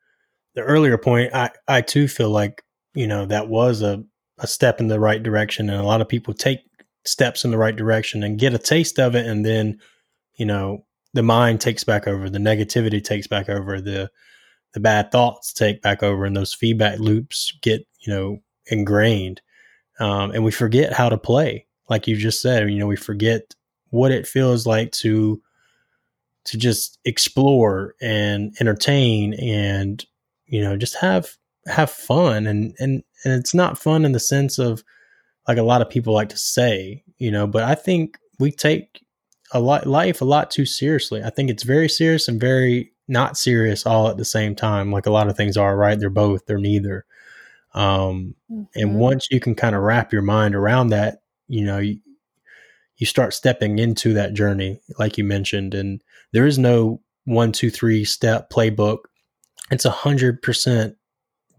the 0.55 0.61
earlier 0.61 0.97
point. 0.97 1.33
I 1.33 1.51
I 1.67 1.81
too 1.81 2.07
feel 2.07 2.29
like 2.29 2.63
you 2.93 3.07
know 3.07 3.25
that 3.25 3.47
was 3.47 3.81
a 3.81 4.03
a 4.37 4.47
step 4.47 4.79
in 4.79 4.87
the 4.87 4.99
right 4.99 5.21
direction, 5.21 5.69
and 5.69 5.79
a 5.79 5.85
lot 5.85 6.01
of 6.01 6.09
people 6.09 6.33
take 6.33 6.59
steps 7.05 7.43
in 7.43 7.51
the 7.51 7.57
right 7.57 7.75
direction 7.75 8.23
and 8.23 8.39
get 8.39 8.53
a 8.53 8.59
taste 8.59 8.99
of 8.99 9.15
it 9.15 9.25
and 9.25 9.45
then 9.45 9.79
you 10.35 10.45
know 10.45 10.85
the 11.13 11.23
mind 11.23 11.59
takes 11.59 11.83
back 11.83 12.07
over 12.07 12.29
the 12.29 12.39
negativity 12.39 13.03
takes 13.03 13.27
back 13.27 13.49
over 13.49 13.81
the 13.81 14.09
the 14.73 14.79
bad 14.79 15.11
thoughts 15.11 15.51
take 15.51 15.81
back 15.81 16.03
over 16.03 16.25
and 16.25 16.37
those 16.37 16.53
feedback 16.53 16.99
loops 16.99 17.57
get 17.61 17.85
you 17.99 18.13
know 18.13 18.37
ingrained 18.67 19.41
um, 19.99 20.31
and 20.31 20.43
we 20.43 20.51
forget 20.51 20.93
how 20.93 21.09
to 21.09 21.17
play 21.17 21.65
like 21.89 22.07
you 22.07 22.15
just 22.15 22.41
said 22.41 22.69
you 22.69 22.77
know 22.77 22.87
we 22.87 22.95
forget 22.95 23.55
what 23.89 24.11
it 24.11 24.27
feels 24.27 24.67
like 24.67 24.91
to 24.91 25.41
to 26.43 26.57
just 26.57 26.99
explore 27.03 27.95
and 28.01 28.55
entertain 28.59 29.33
and 29.33 30.05
you 30.51 30.61
know 30.61 30.77
just 30.77 30.97
have 30.97 31.31
have 31.65 31.89
fun 31.89 32.45
and 32.45 32.75
and 32.77 33.03
and 33.25 33.33
it's 33.33 33.55
not 33.55 33.79
fun 33.79 34.05
in 34.05 34.11
the 34.11 34.19
sense 34.19 34.59
of 34.59 34.83
like 35.47 35.57
a 35.57 35.63
lot 35.63 35.81
of 35.81 35.89
people 35.89 36.13
like 36.13 36.29
to 36.29 36.37
say, 36.37 37.03
you 37.17 37.31
know, 37.31 37.47
but 37.47 37.63
I 37.63 37.75
think 37.75 38.17
we 38.39 38.51
take 38.51 39.03
a 39.53 39.59
lot 39.59 39.87
life 39.87 40.21
a 40.21 40.25
lot 40.25 40.51
too 40.51 40.65
seriously. 40.65 41.23
I 41.23 41.29
think 41.29 41.49
it's 41.49 41.63
very 41.63 41.89
serious 41.89 42.27
and 42.27 42.39
very 42.39 42.93
not 43.07 43.37
serious 43.37 43.85
all 43.85 44.07
at 44.07 44.17
the 44.17 44.25
same 44.25 44.55
time, 44.55 44.91
like 44.91 45.05
a 45.05 45.11
lot 45.11 45.27
of 45.27 45.35
things 45.35 45.57
are, 45.57 45.75
right? 45.75 45.99
They're 45.99 46.09
both, 46.09 46.45
they're 46.45 46.57
neither. 46.57 47.05
Um, 47.73 48.35
mm-hmm. 48.51 48.63
and 48.75 48.95
once 48.95 49.27
you 49.31 49.39
can 49.39 49.55
kind 49.55 49.75
of 49.75 49.81
wrap 49.81 50.13
your 50.13 50.21
mind 50.21 50.55
around 50.55 50.89
that, 50.89 51.21
you 51.47 51.65
know, 51.65 51.79
you, 51.79 51.99
you 52.97 53.05
start 53.05 53.33
stepping 53.33 53.79
into 53.79 54.13
that 54.13 54.33
journey, 54.33 54.79
like 54.99 55.17
you 55.17 55.23
mentioned, 55.23 55.73
and 55.73 56.01
there 56.33 56.45
is 56.45 56.57
no 56.57 57.01
one, 57.25 57.51
two, 57.51 57.69
three 57.69 58.05
step 58.05 58.49
playbook. 58.49 58.99
It's 59.71 59.85
a 59.85 59.91
hundred 59.91 60.41
percent 60.41 60.95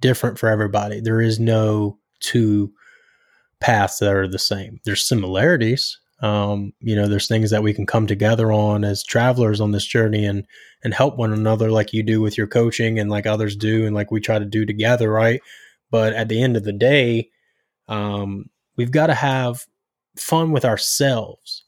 different 0.00 0.38
for 0.38 0.48
everybody. 0.48 1.00
There 1.00 1.20
is 1.20 1.40
no 1.40 1.98
two 2.20 2.72
paths 3.60 3.98
that 3.98 4.14
are 4.14 4.28
the 4.28 4.38
same. 4.38 4.80
There's 4.84 5.06
similarities. 5.06 5.98
Um, 6.20 6.72
you 6.80 6.94
know, 6.94 7.08
there's 7.08 7.26
things 7.26 7.50
that 7.50 7.64
we 7.64 7.74
can 7.74 7.84
come 7.86 8.06
together 8.06 8.52
on 8.52 8.84
as 8.84 9.02
travelers 9.02 9.60
on 9.60 9.72
this 9.72 9.84
journey 9.84 10.24
and 10.24 10.46
and 10.84 10.94
help 10.94 11.16
one 11.16 11.32
another 11.32 11.70
like 11.70 11.92
you 11.92 12.02
do 12.02 12.20
with 12.20 12.36
your 12.36 12.46
coaching 12.46 12.98
and 12.98 13.10
like 13.10 13.26
others 13.26 13.56
do 13.56 13.86
and 13.86 13.94
like 13.94 14.10
we 14.10 14.20
try 14.20 14.38
to 14.38 14.44
do 14.44 14.64
together, 14.64 15.10
right? 15.10 15.40
But 15.90 16.12
at 16.12 16.28
the 16.28 16.42
end 16.42 16.56
of 16.56 16.64
the 16.64 16.72
day, 16.72 17.30
um, 17.88 18.46
we've 18.76 18.90
got 18.90 19.08
to 19.08 19.14
have 19.14 19.66
fun 20.16 20.52
with 20.52 20.64
ourselves. 20.64 21.64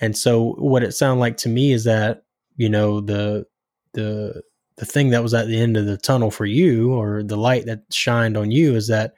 And 0.00 0.16
so 0.16 0.54
what 0.58 0.82
it 0.82 0.92
sounded 0.92 1.20
like 1.20 1.36
to 1.38 1.48
me 1.48 1.72
is 1.72 1.84
that, 1.84 2.22
you 2.56 2.68
know, 2.68 3.00
the 3.00 3.46
the 3.92 4.42
the 4.80 4.86
thing 4.86 5.10
that 5.10 5.22
was 5.22 5.34
at 5.34 5.46
the 5.46 5.60
end 5.60 5.76
of 5.76 5.84
the 5.84 5.98
tunnel 5.98 6.30
for 6.30 6.46
you 6.46 6.94
or 6.94 7.22
the 7.22 7.36
light 7.36 7.66
that 7.66 7.82
shined 7.92 8.34
on 8.34 8.50
you 8.50 8.74
is 8.74 8.88
that 8.88 9.12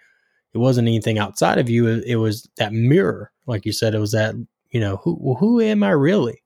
it 0.52 0.58
wasn't 0.58 0.88
anything 0.88 1.20
outside 1.20 1.56
of 1.56 1.70
you. 1.70 1.86
It, 1.86 2.16
was 2.16 2.48
that 2.56 2.72
mirror, 2.72 3.30
like 3.46 3.64
you 3.64 3.72
said. 3.72 3.94
It 3.94 4.00
was 4.00 4.10
that 4.10 4.34
you 4.70 4.80
know 4.80 4.96
who 4.96 5.36
who 5.38 5.60
am 5.60 5.84
I 5.84 5.90
really? 5.90 6.42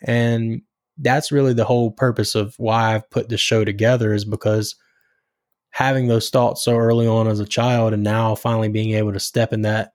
And 0.00 0.62
that's 0.96 1.30
really 1.30 1.52
the 1.52 1.66
whole 1.66 1.90
purpose 1.90 2.34
of 2.34 2.54
why 2.56 2.94
I've 2.94 3.10
put 3.10 3.28
this 3.28 3.40
show 3.42 3.66
together 3.66 4.14
is 4.14 4.24
because 4.24 4.76
having 5.68 6.08
those 6.08 6.30
thoughts 6.30 6.64
so 6.64 6.78
early 6.78 7.06
on 7.06 7.28
as 7.28 7.38
a 7.38 7.46
child 7.46 7.92
and 7.92 8.02
now 8.02 8.34
finally 8.34 8.70
being 8.70 8.94
able 8.94 9.12
to 9.12 9.20
step 9.20 9.52
in 9.52 9.60
that 9.62 9.92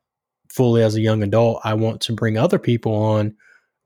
fully 0.50 0.84
as 0.84 0.94
a 0.94 1.02
young 1.02 1.24
adult, 1.24 1.60
I 1.64 1.74
want 1.74 2.02
to 2.02 2.14
bring 2.14 2.38
other 2.38 2.60
people 2.60 2.94
on 2.94 3.36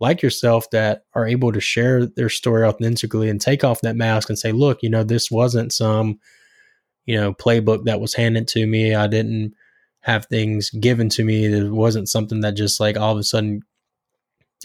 like 0.02 0.22
yourself 0.22 0.70
that 0.72 1.04
are 1.14 1.28
able 1.28 1.52
to 1.52 1.62
share 1.62 2.06
their 2.06 2.28
story 2.28 2.66
authentically 2.66 3.30
and 3.30 3.40
take 3.40 3.64
off 3.64 3.82
that 3.82 3.96
mask 3.96 4.30
and 4.30 4.38
say, 4.38 4.52
look, 4.52 4.82
you 4.82 4.90
know, 4.90 5.04
this 5.04 5.30
wasn't 5.30 5.72
some, 5.72 6.20
you 7.06 7.16
know, 7.16 7.34
playbook 7.34 7.86
that 7.86 8.02
was 8.02 8.16
handed 8.16 8.48
to 8.50 8.66
me. 8.66 8.96
I 8.96 9.08
didn't 9.08 9.54
have 10.02 10.26
things 10.26 10.72
given 10.72 11.08
to 11.10 11.24
me. 11.24 11.46
It 11.46 11.72
wasn't 11.72 12.10
something 12.10 12.42
that 12.42 12.56
just 12.56 12.80
like 12.80 12.98
all 12.98 13.14
of 13.14 13.20
a 13.20 13.24
sudden 13.24 13.62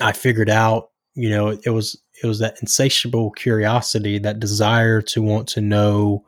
I 0.00 0.12
figured 0.12 0.50
out, 0.50 0.90
you 1.14 1.28
know, 1.28 1.50
it 1.50 1.70
was 1.70 2.00
it 2.22 2.26
was 2.26 2.38
that 2.38 2.56
insatiable 2.62 3.30
curiosity, 3.32 4.18
that 4.20 4.40
desire 4.40 5.02
to 5.02 5.20
want 5.20 5.48
to 5.48 5.60
know 5.60 6.24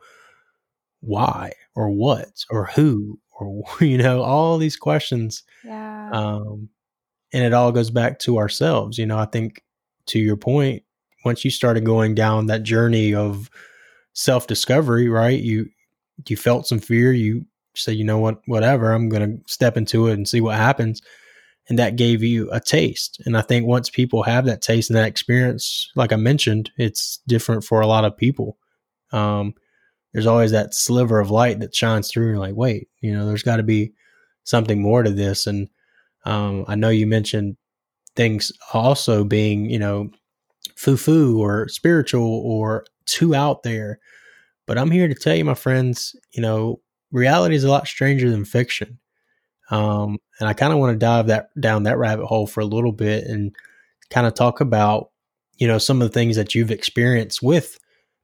why 1.01 1.53
or 1.75 1.89
what 1.89 2.45
or 2.51 2.65
who 2.67 3.19
or 3.39 3.63
you 3.79 3.97
know 3.97 4.21
all 4.21 4.57
these 4.57 4.75
questions 4.75 5.43
yeah 5.63 6.09
um 6.11 6.69
and 7.33 7.43
it 7.43 7.53
all 7.53 7.71
goes 7.71 7.89
back 7.89 8.19
to 8.19 8.37
ourselves 8.37 8.97
you 8.97 9.05
know 9.05 9.17
i 9.17 9.25
think 9.25 9.63
to 10.05 10.19
your 10.19 10.37
point 10.37 10.83
once 11.25 11.43
you 11.43 11.51
started 11.51 11.85
going 11.85 12.15
down 12.15 12.47
that 12.47 12.63
journey 12.63 13.13
of 13.13 13.49
self 14.13 14.47
discovery 14.47 15.09
right 15.09 15.41
you 15.41 15.69
you 16.27 16.35
felt 16.35 16.67
some 16.67 16.79
fear 16.79 17.11
you 17.11 17.45
said 17.75 17.95
you 17.95 18.03
know 18.03 18.17
what 18.17 18.41
whatever 18.45 18.91
i'm 18.91 19.09
going 19.09 19.37
to 19.37 19.51
step 19.51 19.77
into 19.77 20.07
it 20.07 20.13
and 20.13 20.27
see 20.27 20.41
what 20.41 20.55
happens 20.55 21.01
and 21.69 21.77
that 21.77 21.95
gave 21.95 22.23
you 22.23 22.49
a 22.51 22.59
taste 22.59 23.21
and 23.25 23.37
i 23.37 23.41
think 23.41 23.65
once 23.65 23.89
people 23.89 24.23
have 24.23 24.45
that 24.45 24.61
taste 24.61 24.89
and 24.89 24.97
that 24.97 25.07
experience 25.07 25.91
like 25.95 26.11
i 26.11 26.15
mentioned 26.15 26.71
it's 26.77 27.19
different 27.27 27.63
for 27.63 27.79
a 27.79 27.87
lot 27.87 28.05
of 28.05 28.17
people 28.17 28.57
um 29.11 29.53
there's 30.13 30.25
always 30.25 30.51
that 30.51 30.73
sliver 30.73 31.19
of 31.19 31.31
light 31.31 31.59
that 31.59 31.75
shines 31.75 32.09
through. 32.09 32.23
And 32.23 32.31
you're 32.31 32.39
like, 32.39 32.55
wait, 32.55 32.89
you 33.01 33.13
know, 33.13 33.25
there's 33.25 33.43
got 33.43 33.57
to 33.57 33.63
be 33.63 33.93
something 34.43 34.81
more 34.81 35.03
to 35.03 35.11
this. 35.11 35.45
And 35.47 35.69
um, 36.25 36.65
I 36.67 36.75
know 36.75 36.89
you 36.89 37.07
mentioned 37.07 37.57
things 38.15 38.51
also 38.73 39.23
being, 39.23 39.69
you 39.69 39.79
know, 39.79 40.11
foo 40.75 40.97
foo 40.97 41.41
or 41.41 41.67
spiritual 41.67 42.41
or 42.45 42.85
too 43.05 43.35
out 43.35 43.63
there. 43.63 43.99
But 44.65 44.77
I'm 44.77 44.91
here 44.91 45.07
to 45.07 45.15
tell 45.15 45.35
you, 45.35 45.45
my 45.45 45.55
friends, 45.55 46.15
you 46.31 46.41
know, 46.41 46.79
reality 47.11 47.55
is 47.55 47.63
a 47.63 47.69
lot 47.69 47.87
stranger 47.87 48.29
than 48.29 48.45
fiction. 48.45 48.99
Um, 49.71 50.17
and 50.39 50.47
I 50.49 50.53
kind 50.53 50.73
of 50.73 50.79
want 50.79 50.93
to 50.93 51.05
dive 51.05 51.27
that 51.27 51.49
down 51.59 51.83
that 51.83 51.97
rabbit 51.97 52.25
hole 52.25 52.47
for 52.47 52.61
a 52.61 52.65
little 52.65 52.91
bit 52.91 53.25
and 53.25 53.55
kind 54.09 54.27
of 54.27 54.33
talk 54.33 54.61
about, 54.61 55.09
you 55.57 55.67
know, 55.67 55.77
some 55.77 56.01
of 56.01 56.07
the 56.07 56.13
things 56.13 56.35
that 56.35 56.55
you've 56.55 56.71
experienced 56.71 57.41
with 57.41 57.79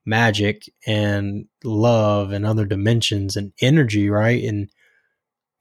magic 0.05 0.63
and 0.85 1.45
love 1.63 2.31
and 2.31 2.45
other 2.45 2.65
dimensions 2.65 3.35
and 3.35 3.53
energy, 3.61 4.09
right? 4.09 4.43
And 4.43 4.69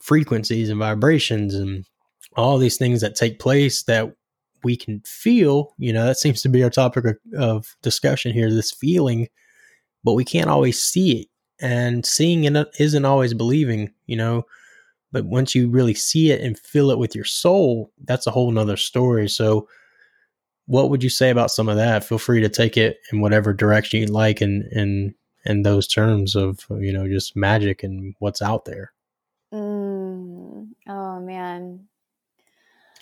frequencies 0.01 0.69
and 0.71 0.79
vibrations 0.79 1.55
and 1.55 1.87
all 2.37 2.59
these 2.59 2.77
things 2.77 3.01
that 3.01 3.15
take 3.15 3.39
place 3.39 3.83
that 3.85 4.15
we 4.63 4.77
can 4.77 5.01
feel. 5.01 5.75
You 5.79 5.93
know, 5.93 6.07
that 6.07 6.19
seems 6.19 6.43
to 6.43 6.49
be 6.49 6.63
our 6.65 6.71
topic 6.71 7.05
of, 7.37 7.77
discussion 7.83 8.33
here 8.33 8.51
this 8.51 8.73
feeling, 8.73 9.29
but 10.03 10.15
we 10.15 10.25
can't 10.25 10.51
always 10.51 10.83
see 10.83 11.23
it. 11.23 11.29
And 11.61 12.05
seeing 12.05 12.45
it 12.45 12.69
isn't 12.81 13.05
always 13.05 13.35
believing, 13.35 13.93
you 14.07 14.17
know. 14.17 14.45
But 15.13 15.27
once 15.27 15.55
you 15.55 15.71
really 15.71 15.95
see 15.95 16.33
it 16.33 16.41
and 16.41 16.59
feel 16.59 16.91
it 16.91 16.99
with 16.99 17.15
your 17.15 17.25
soul, 17.25 17.93
that's 18.05 18.27
a 18.27 18.33
whole 18.33 18.51
nother 18.51 18.77
story. 18.77 19.29
So, 19.29 19.69
what 20.67 20.91
would 20.91 21.05
you 21.05 21.11
say 21.11 21.31
about 21.31 21.53
some 21.53 21.69
of 21.69 21.77
that? 21.77 22.03
Feel 22.03 22.19
free 22.19 22.41
to 22.41 22.49
take 22.49 22.77
it 22.77 22.99
in 23.13 23.21
whatever 23.21 23.53
direction 23.53 24.01
you 24.01 24.07
like 24.07 24.41
and 24.41 24.65
in 24.73 25.15
in 25.45 25.63
those 25.63 25.87
terms 25.87 26.35
of 26.35 26.67
you 26.71 26.93
know 26.93 27.07
just 27.07 27.37
magic 27.37 27.83
and 27.83 28.15
what's 28.19 28.43
out 28.43 28.65
there. 28.65 28.93
Mm. 29.53 30.71
Oh 30.89 31.21
man. 31.21 31.87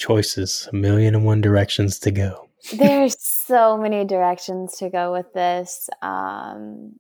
Choices, 0.03 0.69
a 0.73 0.75
million 0.75 1.15
and 1.15 1.25
one 1.25 1.41
directions 1.41 2.01
to 2.01 2.11
go. 2.11 2.49
There's 2.73 3.17
so 3.23 3.79
many 3.79 4.05
directions 4.05 4.79
to 4.79 4.91
go 4.91 5.13
with 5.13 5.33
this. 5.33 5.89
Um, 6.03 6.95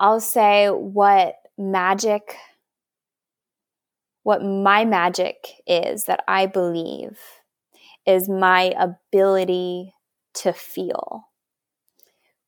I'll 0.00 0.18
say 0.18 0.66
what 0.70 1.36
magic, 1.56 2.34
what 4.24 4.42
my 4.42 4.84
magic 4.84 5.36
is 5.68 6.06
that 6.06 6.24
I 6.26 6.46
believe 6.46 7.16
is 8.04 8.28
my 8.28 8.74
ability 8.76 9.94
to 10.34 10.52
feel 10.52 11.28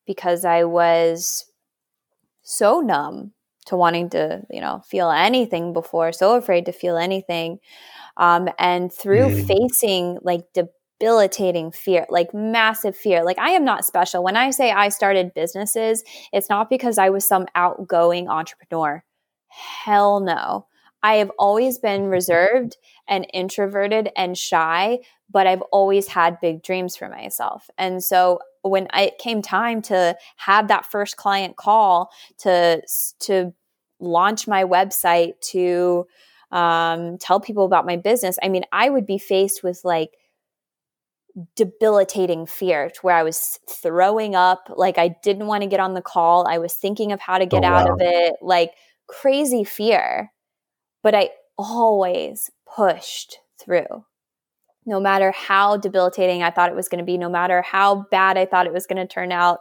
because 0.09 0.45
I 0.45 0.65
was 0.65 1.47
so 2.43 2.81
numb 2.81 3.33
to 3.67 3.77
wanting 3.77 4.11
to, 4.11 4.43
you 4.51 4.61
know, 4.61 4.83
feel 4.85 5.09
anything 5.11 5.73
before, 5.73 6.11
so 6.11 6.35
afraid 6.35 6.67
to 6.67 6.73
feel 6.73 6.97
anything. 6.97 7.61
Um, 8.17 8.49
and 8.59 8.93
through 8.93 9.29
mm. 9.29 9.47
facing 9.47 10.19
like 10.23 10.43
debilitating 10.55 11.73
fear, 11.73 12.07
like 12.09 12.33
massive 12.33 12.97
fear, 12.97 13.25
like 13.25 13.39
I 13.39 13.51
am 13.51 13.65
not 13.65 13.85
special. 13.85 14.23
When 14.23 14.37
I 14.37 14.51
say 14.51 14.71
I 14.71 14.89
started 14.89 15.35
businesses, 15.35 16.05
it's 16.33 16.49
not 16.49 16.71
because 16.71 16.99
I 16.99 17.11
was 17.11 17.27
some 17.27 17.47
outgoing 17.55 18.29
entrepreneur. 18.29 19.05
Hell 19.49 20.21
no. 20.21 20.67
I 21.03 21.17
have 21.17 21.33
always 21.39 21.79
been 21.79 22.05
reserved 22.09 22.77
and 23.09 23.27
introverted 23.33 24.11
and 24.17 24.39
shy, 24.39 25.01
but 25.31 25.47
I've 25.47 25.63
always 25.73 26.09
had 26.09 26.41
big 26.41 26.63
dreams 26.63 26.97
for 26.97 27.09
myself. 27.09 27.69
And 27.77 28.03
so 28.03 28.39
when 28.63 28.87
it 28.95 29.19
came 29.19 29.43
time 29.43 29.83
to 29.83 30.17
have 30.37 30.69
that 30.69 30.87
first 30.87 31.17
client 31.17 31.57
call 31.57 32.11
to 32.39 32.83
to 33.21 33.53
launch 33.99 34.49
my 34.49 34.65
website 34.65 35.41
to 35.41 36.07
um, 36.53 37.19
tell 37.19 37.41
people 37.41 37.65
about 37.65 37.87
my 37.87 37.97
business, 37.97 38.39
I 38.43 38.49
mean, 38.49 38.65
I 38.73 38.91
would 38.91 39.07
be 39.07 39.19
faced 39.19 39.63
with 39.63 39.81
like 39.85 40.11
debilitating 41.57 42.47
fear 42.47 42.91
to 42.91 43.01
where 43.01 43.17
I 43.17 43.23
was 43.23 43.59
throwing 43.69 44.35
up, 44.35 44.71
like 44.77 44.99
I 44.99 45.17
didn't 45.23 45.47
want 45.47 45.63
to 45.63 45.69
get 45.69 45.81
on 45.81 45.95
the 45.95 46.03
call. 46.03 46.47
I 46.47 46.59
was 46.59 46.75
thinking 46.75 47.11
of 47.13 47.21
how 47.21 47.39
to 47.39 47.47
get 47.47 47.65
oh, 47.65 47.69
out 47.69 47.89
wow. 47.89 47.95
of 47.95 48.01
it, 48.03 48.35
like 48.43 48.73
crazy 49.07 49.65
fear. 49.65 50.31
But 51.03 51.15
I 51.15 51.31
always 51.59 52.51
pushed 52.67 53.39
through 53.59 54.05
no 54.85 55.01
matter 55.01 55.31
how 55.33 55.77
debilitating 55.77 56.43
I 56.43 56.51
thought 56.51 56.71
it 56.71 56.77
was 56.77 56.89
going 56.89 56.99
to 56.99 57.05
be, 57.05 57.19
no 57.19 57.29
matter 57.29 57.63
how 57.63 58.07
bad 58.11 58.37
I 58.37 58.47
thought 58.47 58.67
it 58.67 58.73
was 58.73 58.87
going 58.87 59.07
to 59.07 59.13
turn 59.13 59.33
out. 59.33 59.61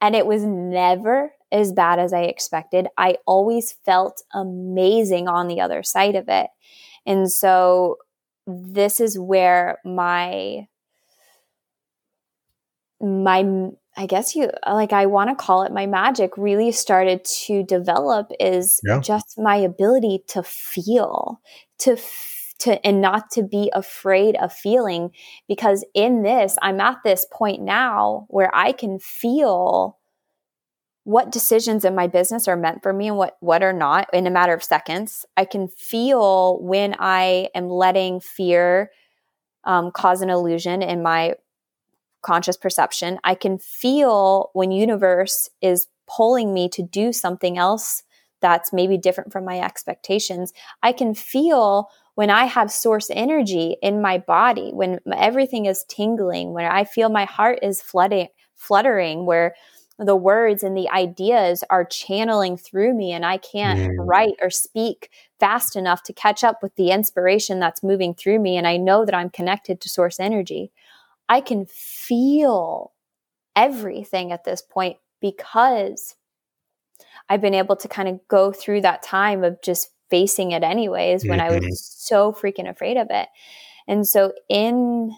And 0.00 0.14
it 0.14 0.26
was 0.26 0.44
never 0.44 1.32
as 1.52 1.72
bad 1.72 1.98
as 1.98 2.12
I 2.12 2.22
expected. 2.22 2.88
I 2.96 3.16
always 3.26 3.72
felt 3.84 4.22
amazing 4.32 5.28
on 5.28 5.48
the 5.48 5.60
other 5.60 5.82
side 5.82 6.16
of 6.16 6.28
it. 6.28 6.48
And 7.06 7.30
so 7.30 7.98
this 8.46 9.00
is 9.00 9.18
where 9.18 9.78
my 9.84 10.66
my 13.00 13.68
I 13.96 14.06
guess 14.06 14.34
you 14.34 14.50
like 14.66 14.92
I 14.92 15.06
want 15.06 15.30
to 15.30 15.36
call 15.36 15.64
it 15.64 15.72
my 15.72 15.86
magic 15.86 16.36
really 16.36 16.72
started 16.72 17.24
to 17.24 17.62
develop 17.62 18.30
is 18.40 18.80
yeah. 18.84 19.00
just 19.00 19.38
my 19.38 19.56
ability 19.56 20.24
to 20.28 20.42
feel, 20.42 21.40
to 21.80 21.98
to 22.60 22.84
and 22.86 23.00
not 23.00 23.30
to 23.32 23.42
be 23.42 23.70
afraid 23.74 24.36
of 24.36 24.52
feeling 24.52 25.10
because 25.48 25.84
in 25.94 26.22
this 26.22 26.56
I'm 26.62 26.80
at 26.80 26.98
this 27.04 27.26
point 27.30 27.60
now 27.60 28.26
where 28.28 28.54
I 28.54 28.72
can 28.72 28.98
feel 29.00 29.98
what 31.04 31.32
decisions 31.32 31.84
in 31.84 31.94
my 31.94 32.06
business 32.06 32.46
are 32.46 32.56
meant 32.56 32.82
for 32.82 32.92
me 32.92 33.08
and 33.08 33.16
what 33.16 33.36
what 33.40 33.62
are 33.62 33.72
not 33.72 34.08
in 34.12 34.26
a 34.26 34.30
matter 34.30 34.52
of 34.52 34.62
seconds. 34.62 35.26
I 35.36 35.44
can 35.44 35.68
feel 35.68 36.60
when 36.62 36.94
I 36.98 37.48
am 37.54 37.68
letting 37.68 38.20
fear 38.20 38.90
um, 39.64 39.90
cause 39.90 40.22
an 40.22 40.30
illusion 40.30 40.82
in 40.82 41.02
my 41.02 41.34
conscious 42.22 42.56
perception. 42.56 43.18
I 43.24 43.34
can 43.34 43.58
feel 43.58 44.50
when 44.52 44.70
universe 44.70 45.50
is 45.60 45.88
pulling 46.06 46.54
me 46.54 46.68
to 46.70 46.82
do 46.82 47.12
something 47.12 47.58
else 47.58 48.04
that's 48.40 48.72
maybe 48.72 48.98
different 48.98 49.32
from 49.32 49.44
my 49.44 49.60
expectations. 49.60 50.52
I 50.82 50.92
can 50.92 51.14
feel 51.14 51.88
when 52.14 52.28
I 52.28 52.44
have 52.44 52.70
source 52.70 53.08
energy 53.10 53.76
in 53.82 54.02
my 54.02 54.18
body, 54.18 54.70
when 54.72 54.98
everything 55.16 55.66
is 55.66 55.84
tingling, 55.88 56.52
when 56.52 56.66
I 56.66 56.84
feel 56.84 57.08
my 57.08 57.24
heart 57.24 57.60
is 57.62 57.80
flooding, 57.80 58.28
fluttering, 58.54 59.24
where 59.24 59.54
the 60.04 60.16
words 60.16 60.62
and 60.62 60.76
the 60.76 60.88
ideas 60.90 61.64
are 61.70 61.84
channeling 61.84 62.56
through 62.56 62.94
me 62.94 63.12
and 63.12 63.24
I 63.24 63.36
can't 63.38 63.78
mm. 63.78 63.96
write 63.98 64.34
or 64.40 64.50
speak 64.50 65.10
fast 65.38 65.76
enough 65.76 66.02
to 66.04 66.12
catch 66.12 66.44
up 66.44 66.62
with 66.62 66.74
the 66.76 66.90
inspiration 66.90 67.60
that's 67.60 67.82
moving 67.82 68.14
through 68.14 68.38
me. 68.38 68.56
And 68.56 68.66
I 68.66 68.76
know 68.76 69.04
that 69.04 69.14
I'm 69.14 69.30
connected 69.30 69.80
to 69.80 69.88
source 69.88 70.20
energy. 70.20 70.72
I 71.28 71.40
can 71.40 71.66
feel 71.66 72.92
everything 73.56 74.32
at 74.32 74.44
this 74.44 74.62
point 74.62 74.96
because 75.20 76.16
I've 77.28 77.40
been 77.40 77.54
able 77.54 77.76
to 77.76 77.88
kind 77.88 78.08
of 78.08 78.20
go 78.28 78.52
through 78.52 78.82
that 78.82 79.02
time 79.02 79.44
of 79.44 79.62
just 79.62 79.90
facing 80.10 80.50
it 80.52 80.62
anyways 80.62 81.24
when 81.24 81.38
mm-hmm. 81.38 81.52
I 81.52 81.54
was 81.54 81.64
mm-hmm. 81.64 81.72
so 81.72 82.32
freaking 82.32 82.68
afraid 82.68 82.96
of 82.96 83.06
it. 83.10 83.28
And 83.88 84.06
so 84.06 84.32
in 84.48 85.16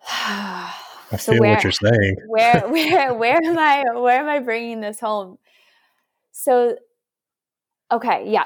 I 1.12 1.16
so 1.16 1.32
feel 1.32 1.40
where, 1.40 1.54
what 1.54 1.62
you're 1.62 1.72
saying. 1.72 2.16
where 2.28 2.60
where 2.68 3.14
where 3.14 3.40
am 3.44 3.58
I 3.58 3.84
where 3.94 4.20
am 4.20 4.28
I 4.28 4.40
bringing 4.40 4.80
this 4.80 5.00
home? 5.00 5.38
So 6.32 6.76
okay, 7.90 8.24
yeah. 8.30 8.44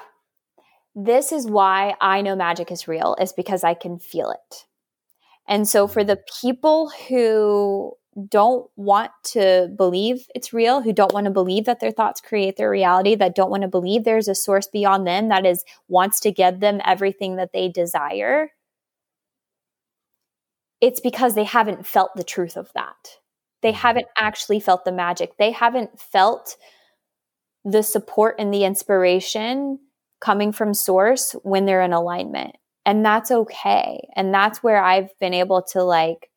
This 0.95 1.31
is 1.31 1.47
why 1.47 1.95
I 2.01 2.23
know 2.23 2.35
magic 2.35 2.73
is 2.73 2.89
real 2.89 3.17
is 3.21 3.33
because 3.33 3.63
I 3.63 3.75
can 3.75 3.99
feel 3.99 4.31
it. 4.31 4.67
And 5.47 5.67
so 5.67 5.87
for 5.87 6.05
the 6.05 6.19
people 6.41 6.91
who 7.09 7.95
don't 8.29 8.69
want 8.77 9.13
to 9.23 9.73
believe 9.77 10.27
it's 10.35 10.53
real, 10.53 10.83
who 10.83 10.93
don't 10.93 11.13
want 11.13 11.27
to 11.27 11.31
believe 11.31 11.65
that 11.67 11.81
their 11.81 11.93
thoughts 11.93 12.21
create 12.21 12.57
their 12.57 12.71
reality, 12.71 13.15
that 13.15 13.35
don't 13.35 13.51
want 13.51 13.63
to 13.63 13.69
believe 13.69 14.05
there's 14.05 14.29
a 14.29 14.35
source 14.35 14.67
beyond 14.67 15.07
them 15.07 15.29
that 15.29 15.47
is 15.47 15.65
wants 15.87 16.21
to 16.21 16.33
give 16.33 16.61
them 16.61 16.81
everything 16.85 17.37
that 17.37 17.53
they 17.53 17.69
desire, 17.69 18.51
it's 20.81 21.01
because 21.01 21.35
they 21.35 21.45
haven't 21.45 21.87
felt 21.87 22.15
the 22.15 22.25
truth 22.25 22.57
of 22.57 22.71
that. 22.75 23.19
They 23.63 23.71
mm-hmm. 23.71 23.79
haven't 23.79 24.07
actually 24.17 24.61
felt 24.61 24.85
the 24.85 24.93
magic. 24.93 25.37
They 25.37 25.51
haven't 25.51 26.01
felt 26.01 26.57
the 27.65 27.83
support 27.83 28.37
and 28.39 28.53
the 28.53 28.65
inspiration 28.65 29.79
coming 30.21 30.53
from 30.53 30.75
source 30.75 31.33
when 31.43 31.67
they're 31.67 31.83
in 31.83 31.93
alignment. 31.93 32.57
And 32.87 33.05
that's 33.05 33.31
okay. 33.31 34.09
And 34.17 34.33
that's 34.33 34.63
where 34.63 34.83
I've 34.83 35.11
been 35.21 35.35
able 35.35 35.63
to 35.73 35.83
like 35.83 36.31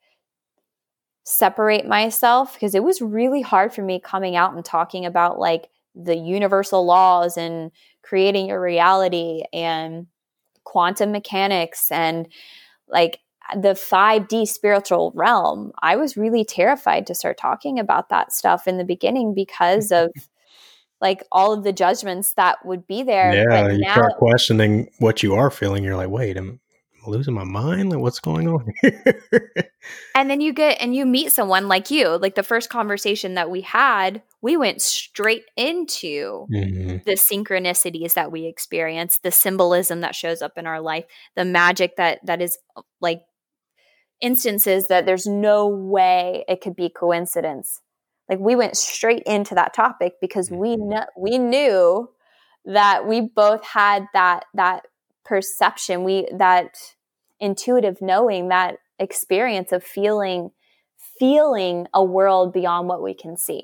separate 1.23 1.87
myself 1.87 2.53
because 2.53 2.75
it 2.75 2.83
was 2.83 3.01
really 3.01 3.41
hard 3.41 3.73
for 3.73 3.81
me 3.81 3.99
coming 3.99 4.35
out 4.35 4.53
and 4.53 4.65
talking 4.65 5.05
about 5.05 5.39
like 5.39 5.69
the 5.95 6.15
universal 6.15 6.85
laws 6.85 7.37
and 7.37 7.71
creating 8.01 8.47
your 8.47 8.61
reality 8.61 9.43
and 9.53 10.07
quantum 10.63 11.11
mechanics 11.11 11.91
and 11.91 12.27
like 12.87 13.19
the 13.53 13.73
5D 13.73 14.47
spiritual 14.47 15.11
realm. 15.15 15.71
I 15.81 15.95
was 15.95 16.17
really 16.17 16.45
terrified 16.45 17.07
to 17.07 17.15
start 17.15 17.37
talking 17.37 17.79
about 17.79 18.09
that 18.09 18.31
stuff 18.31 18.67
in 18.67 18.77
the 18.77 18.83
beginning 18.83 19.33
because 19.33 19.91
of 19.91 20.11
like 20.99 21.23
all 21.31 21.53
of 21.53 21.63
the 21.63 21.73
judgments 21.73 22.33
that 22.33 22.63
would 22.65 22.85
be 22.87 23.03
there. 23.03 23.33
Yeah, 23.33 23.69
you 23.69 23.79
now, 23.79 23.93
start 23.93 24.17
questioning 24.17 24.89
what 24.99 25.23
you 25.23 25.33
are 25.33 25.49
feeling. 25.49 25.83
You're 25.83 25.97
like, 25.97 26.09
wait, 26.09 26.37
I 26.37 26.41
am, 26.41 26.59
losing 27.07 27.33
my 27.33 27.43
mind? 27.43 27.89
Like, 27.89 27.99
what's 27.99 28.19
going 28.19 28.47
on 28.47 28.71
here? 28.81 29.71
and 30.15 30.29
then 30.29 30.41
you 30.41 30.53
get 30.53 30.77
and 30.79 30.95
you 30.95 31.05
meet 31.05 31.31
someone 31.31 31.67
like 31.67 31.89
you. 31.89 32.17
Like 32.17 32.35
the 32.35 32.43
first 32.43 32.69
conversation 32.69 33.33
that 33.33 33.49
we 33.49 33.61
had, 33.61 34.21
we 34.41 34.57
went 34.57 34.81
straight 34.81 35.45
into 35.57 36.47
mm-hmm. 36.51 36.97
the 37.05 37.13
synchronicities 37.13 38.13
that 38.13 38.31
we 38.31 38.45
experience, 38.45 39.19
the 39.19 39.31
symbolism 39.31 40.01
that 40.01 40.15
shows 40.15 40.41
up 40.41 40.57
in 40.57 40.67
our 40.67 40.81
life, 40.81 41.05
the 41.35 41.45
magic 41.45 41.95
that 41.97 42.19
that 42.25 42.41
is 42.41 42.57
like 42.99 43.23
instances 44.21 44.87
that 44.87 45.05
there's 45.05 45.25
no 45.27 45.67
way 45.67 46.45
it 46.47 46.61
could 46.61 46.75
be 46.75 46.89
coincidence. 46.89 47.81
Like 48.29 48.39
we 48.39 48.55
went 48.55 48.77
straight 48.77 49.23
into 49.23 49.55
that 49.55 49.73
topic 49.73 50.13
because 50.21 50.49
we 50.49 50.77
mm-hmm. 50.77 50.89
know 50.89 51.05
we 51.17 51.37
knew 51.37 52.09
that 52.65 53.07
we 53.07 53.21
both 53.21 53.65
had 53.65 54.05
that 54.13 54.45
that 54.53 54.87
perception 55.25 56.03
we 56.03 56.27
that 56.37 56.75
intuitive 57.39 58.01
knowing 58.01 58.49
that 58.49 58.77
experience 58.99 59.71
of 59.71 59.83
feeling 59.83 60.51
feeling 61.19 61.87
a 61.93 62.03
world 62.03 62.53
beyond 62.53 62.87
what 62.87 63.01
we 63.01 63.13
can 63.13 63.35
see 63.35 63.63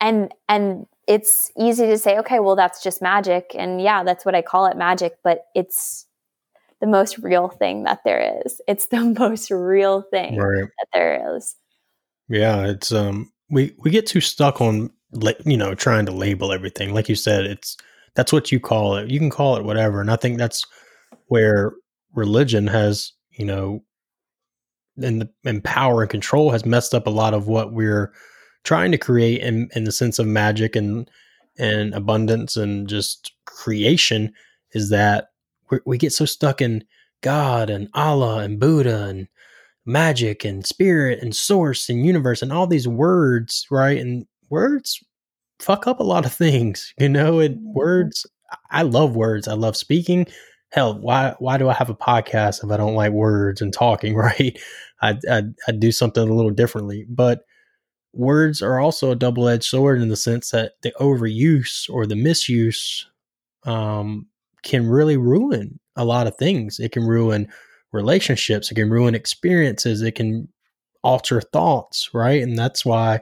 and 0.00 0.32
and 0.48 0.86
it's 1.06 1.50
easy 1.58 1.86
to 1.86 1.98
say 1.98 2.18
okay 2.18 2.40
well 2.40 2.56
that's 2.56 2.82
just 2.82 3.02
magic 3.02 3.52
and 3.54 3.80
yeah 3.80 4.02
that's 4.04 4.24
what 4.24 4.34
i 4.34 4.42
call 4.42 4.66
it 4.66 4.76
magic 4.76 5.14
but 5.24 5.46
it's 5.54 6.06
the 6.80 6.86
most 6.86 7.18
real 7.18 7.48
thing 7.48 7.84
that 7.84 8.00
there 8.04 8.40
is 8.44 8.60
it's 8.66 8.86
the 8.86 9.00
most 9.18 9.50
real 9.50 10.02
thing 10.10 10.36
right. 10.36 10.68
that 10.78 10.86
there 10.92 11.36
is 11.36 11.54
yeah 12.28 12.66
it's 12.66 12.92
um 12.92 13.30
we 13.50 13.74
we 13.78 13.90
get 13.90 14.06
too 14.06 14.20
stuck 14.20 14.60
on 14.60 14.90
you 15.44 15.56
know 15.56 15.74
trying 15.74 16.06
to 16.06 16.12
label 16.12 16.52
everything 16.52 16.94
like 16.94 17.08
you 17.08 17.16
said 17.16 17.44
it's 17.44 17.76
that's 18.14 18.32
what 18.32 18.50
you 18.50 18.60
call 18.60 18.96
it. 18.96 19.10
You 19.10 19.18
can 19.18 19.30
call 19.30 19.56
it 19.56 19.64
whatever. 19.64 20.00
And 20.00 20.10
I 20.10 20.16
think 20.16 20.38
that's 20.38 20.66
where 21.26 21.72
religion 22.14 22.66
has, 22.66 23.12
you 23.30 23.44
know, 23.44 23.82
and, 25.02 25.22
the, 25.22 25.30
and 25.44 25.62
power 25.62 26.02
and 26.02 26.10
control 26.10 26.50
has 26.50 26.66
messed 26.66 26.94
up 26.94 27.06
a 27.06 27.10
lot 27.10 27.34
of 27.34 27.46
what 27.46 27.72
we're 27.72 28.12
trying 28.64 28.90
to 28.92 28.98
create 28.98 29.40
in, 29.40 29.68
in 29.74 29.84
the 29.84 29.92
sense 29.92 30.18
of 30.18 30.26
magic 30.26 30.76
and 30.76 31.10
and 31.58 31.92
abundance 31.94 32.56
and 32.56 32.88
just 32.88 33.32
creation 33.44 34.32
is 34.72 34.88
that 34.88 35.29
we 35.84 35.98
get 35.98 36.12
so 36.12 36.24
stuck 36.24 36.60
in 36.60 36.84
God 37.22 37.70
and 37.70 37.88
Allah 37.94 38.38
and 38.38 38.58
Buddha 38.58 39.06
and 39.06 39.28
magic 39.86 40.44
and 40.44 40.66
spirit 40.66 41.20
and 41.22 41.34
source 41.34 41.88
and 41.88 42.04
universe 42.06 42.42
and 42.42 42.52
all 42.52 42.66
these 42.66 42.88
words, 42.88 43.66
right? 43.70 43.98
And 43.98 44.26
words 44.48 45.02
fuck 45.58 45.86
up 45.86 46.00
a 46.00 46.04
lot 46.04 46.26
of 46.26 46.32
things, 46.34 46.92
you 46.98 47.08
know, 47.08 47.40
and 47.40 47.56
mm-hmm. 47.56 47.72
words 47.72 48.26
I 48.70 48.82
love 48.82 49.16
words. 49.16 49.48
I 49.48 49.54
love 49.54 49.76
speaking. 49.76 50.26
Hell, 50.72 50.98
why 50.98 51.34
why 51.38 51.58
do 51.58 51.68
I 51.68 51.74
have 51.74 51.90
a 51.90 51.94
podcast 51.94 52.64
if 52.64 52.70
I 52.70 52.76
don't 52.76 52.94
like 52.94 53.12
words 53.12 53.60
and 53.60 53.72
talking, 53.72 54.14
right? 54.16 54.58
I 55.02 55.18
I 55.28 55.42
I 55.68 55.72
do 55.72 55.92
something 55.92 56.28
a 56.28 56.32
little 56.32 56.50
differently. 56.50 57.06
But 57.08 57.44
words 58.12 58.60
are 58.62 58.80
also 58.80 59.10
a 59.10 59.16
double-edged 59.16 59.64
sword 59.64 60.02
in 60.02 60.08
the 60.08 60.16
sense 60.16 60.50
that 60.50 60.72
the 60.82 60.92
overuse 61.00 61.88
or 61.88 62.06
the 62.06 62.16
misuse 62.16 63.06
um, 63.64 64.26
can 64.62 64.88
really 64.88 65.16
ruin 65.16 65.78
a 65.96 66.04
lot 66.04 66.26
of 66.26 66.36
things. 66.36 66.78
It 66.78 66.92
can 66.92 67.04
ruin 67.04 67.48
relationships, 67.92 68.70
it 68.70 68.74
can 68.74 68.90
ruin 68.90 69.14
experiences, 69.14 70.02
it 70.02 70.14
can 70.14 70.48
alter 71.02 71.40
thoughts, 71.40 72.10
right? 72.14 72.42
And 72.42 72.58
that's 72.58 72.84
why 72.84 73.20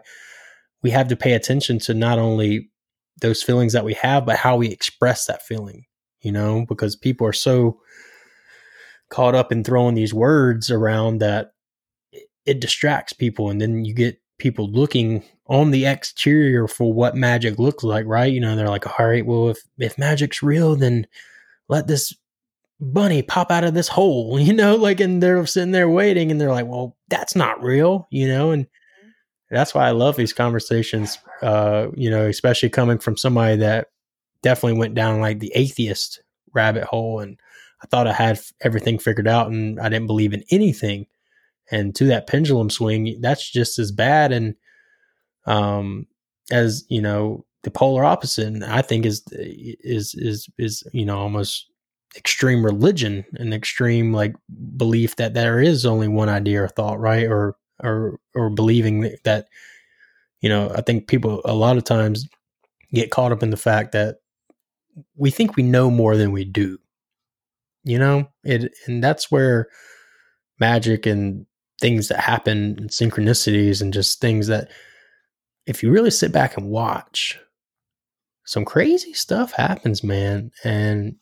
we 0.83 0.91
have 0.91 1.09
to 1.09 1.17
pay 1.17 1.33
attention 1.33 1.79
to 1.81 1.95
not 1.95 2.19
only 2.19 2.71
those 3.21 3.43
feelings 3.43 3.73
that 3.73 3.85
we 3.85 3.95
have, 3.95 4.27
but 4.27 4.37
how 4.37 4.57
we 4.57 4.69
express 4.69 5.27
that 5.27 5.43
feeling, 5.43 5.85
you 6.21 6.31
know, 6.31 6.65
because 6.69 6.97
people 6.97 7.27
are 7.27 7.33
so 7.33 7.81
caught 9.11 9.35
up 9.35 9.51
in 9.51 9.65
throwing 9.65 9.95
these 9.95 10.15
words 10.15 10.71
around 10.71 11.19
that 11.19 11.53
it 12.45 12.61
distracts 12.61 13.13
people. 13.13 13.51
And 13.51 13.61
then 13.61 13.85
you 13.85 13.95
get 13.95 14.19
people 14.39 14.71
looking 14.71 15.25
on 15.47 15.71
the 15.71 15.87
exterior 15.87 16.69
for 16.69 16.93
what 16.93 17.17
magic 17.17 17.59
looks 17.59 17.83
like, 17.83 18.07
right? 18.07 18.33
You 18.33 18.41
know, 18.41 18.55
they're 18.57 18.69
like, 18.69 18.87
all 18.99 19.07
right, 19.07 19.25
well, 19.25 19.51
if, 19.51 19.59
if 19.79 19.99
magic's 19.99 20.43
real, 20.43 20.77
then 20.77 21.07
let 21.69 21.87
this 21.87 22.15
bunny 22.81 23.23
pop 23.23 23.51
out 23.51 23.65
of 23.65 23.75
this 23.75 23.89
hole, 23.89 24.39
you 24.41 24.53
know, 24.53 24.77
like, 24.77 25.01
and 25.01 25.23
they're 25.23 25.45
sitting 25.47 25.73
there 25.73 25.89
waiting 25.89 26.31
and 26.31 26.41
they're 26.41 26.53
like, 26.53 26.67
well, 26.67 26.97
that's 27.09 27.35
not 27.35 27.63
real, 27.63 28.07
you 28.11 28.29
know, 28.29 28.51
and 28.51 28.67
that's 29.51 29.75
why 29.75 29.87
I 29.87 29.93
love 29.93 30.17
these 30.17 30.33
conversations. 30.33 31.19
Uh, 31.43 31.89
you 31.95 32.11
know, 32.11 32.27
especially 32.27 32.69
coming 32.69 32.99
from 32.99 33.17
somebody 33.17 33.57
that 33.57 33.89
definitely 34.43 34.79
went 34.79 34.95
down 34.95 35.21
like 35.21 35.39
the 35.39 35.53
atheist 35.55 36.21
rabbit 36.53 36.85
hole, 36.85 37.21
and 37.21 37.39
I 37.83 37.87
thought 37.87 38.07
I 38.07 38.13
had 38.13 38.41
everything 38.61 38.99
figured 38.99 39.29
out, 39.29 39.51
and 39.51 39.81
I 39.81 39.89
didn't 39.89 40.07
believe 40.07 40.35
in 40.35 40.45
anything. 40.51 41.07
And 41.71 41.95
to 41.97 42.05
that 42.07 42.27
pendulum 42.27 42.71
swing, 42.71 43.19
that's 43.21 43.51
just 43.51 43.79
as 43.79 43.93
bad, 43.93 44.33
and 44.33 44.55
um, 45.47 46.07
as 46.51 46.85
you 46.89 47.03
know, 47.03 47.45
the 47.63 47.71
polar 47.71 48.05
opposite. 48.05 48.47
And 48.47 48.65
I 48.65 48.83
think 48.83 49.05
is 49.05 49.23
is 49.33 50.15
is 50.15 50.49
is 50.59 50.83
you 50.93 51.05
know 51.05 51.19
almost 51.19 51.71
extreme 52.17 52.65
religion 52.65 53.25
and 53.35 53.53
extreme 53.53 54.13
like 54.15 54.35
belief 54.77 55.17
that 55.17 55.35
there 55.35 55.61
is 55.61 55.85
only 55.85 56.09
one 56.09 56.29
idea 56.31 56.63
or 56.63 56.69
thought, 56.69 56.99
right? 56.99 57.27
Or 57.27 57.57
or 57.83 58.19
or 58.35 58.51
believing 58.51 59.15
that 59.25 59.47
you 60.41 60.49
know 60.49 60.71
i 60.75 60.81
think 60.81 61.09
people 61.09 61.41
a 61.45 61.55
lot 61.55 61.77
of 61.77 61.85
times 61.85 62.29
get 62.93 63.11
caught 63.11 63.33
up 63.33 63.43
in 63.43 63.51
the 63.51 63.57
fact 63.57 63.93
that 63.93 64.17
we 65.17 65.31
think 65.31 65.57
we 65.57 65.63
know 65.63 65.91
more 65.91 66.17
than 66.17 66.33
we 66.33 66.45
do 66.45 66.79
you 67.85 67.99
know 67.99 68.29
it 68.45 68.73
and 68.87 69.03
that's 69.03 69.31
where 69.31 69.69
magic 70.59 71.07
and 71.07 71.47
things 71.81 72.09
that 72.09 72.21
happen 72.21 72.77
and 72.79 72.91
synchronicities 72.91 73.81
and 73.81 73.93
just 73.93 74.21
things 74.21 74.47
that 74.49 74.71
if 75.67 75.83
you 75.83 75.91
really 75.91 76.11
sit 76.11 76.33
back 76.33 76.57
and 76.57 76.69
watch 76.69 77.39
some 78.45 78.65
crazy 78.65 79.13
stuff 79.13 79.53
happens 79.53 80.03
man 80.03 80.51
and 80.65 81.15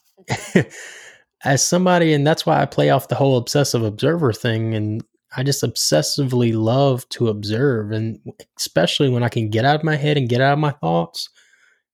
as 1.44 1.66
somebody 1.66 2.12
and 2.12 2.26
that's 2.26 2.46
why 2.46 2.60
i 2.60 2.66
play 2.66 2.90
off 2.90 3.08
the 3.08 3.14
whole 3.14 3.36
obsessive 3.36 3.82
observer 3.82 4.32
thing 4.32 4.74
and 4.74 5.02
I 5.36 5.42
just 5.42 5.62
obsessively 5.62 6.54
love 6.54 7.06
to 7.10 7.28
observe, 7.28 7.90
and 7.90 8.18
especially 8.58 9.10
when 9.10 9.22
I 9.22 9.28
can 9.28 9.50
get 9.50 9.64
out 9.64 9.76
of 9.76 9.84
my 9.84 9.96
head 9.96 10.16
and 10.16 10.28
get 10.28 10.40
out 10.40 10.54
of 10.54 10.58
my 10.58 10.70
thoughts 10.70 11.28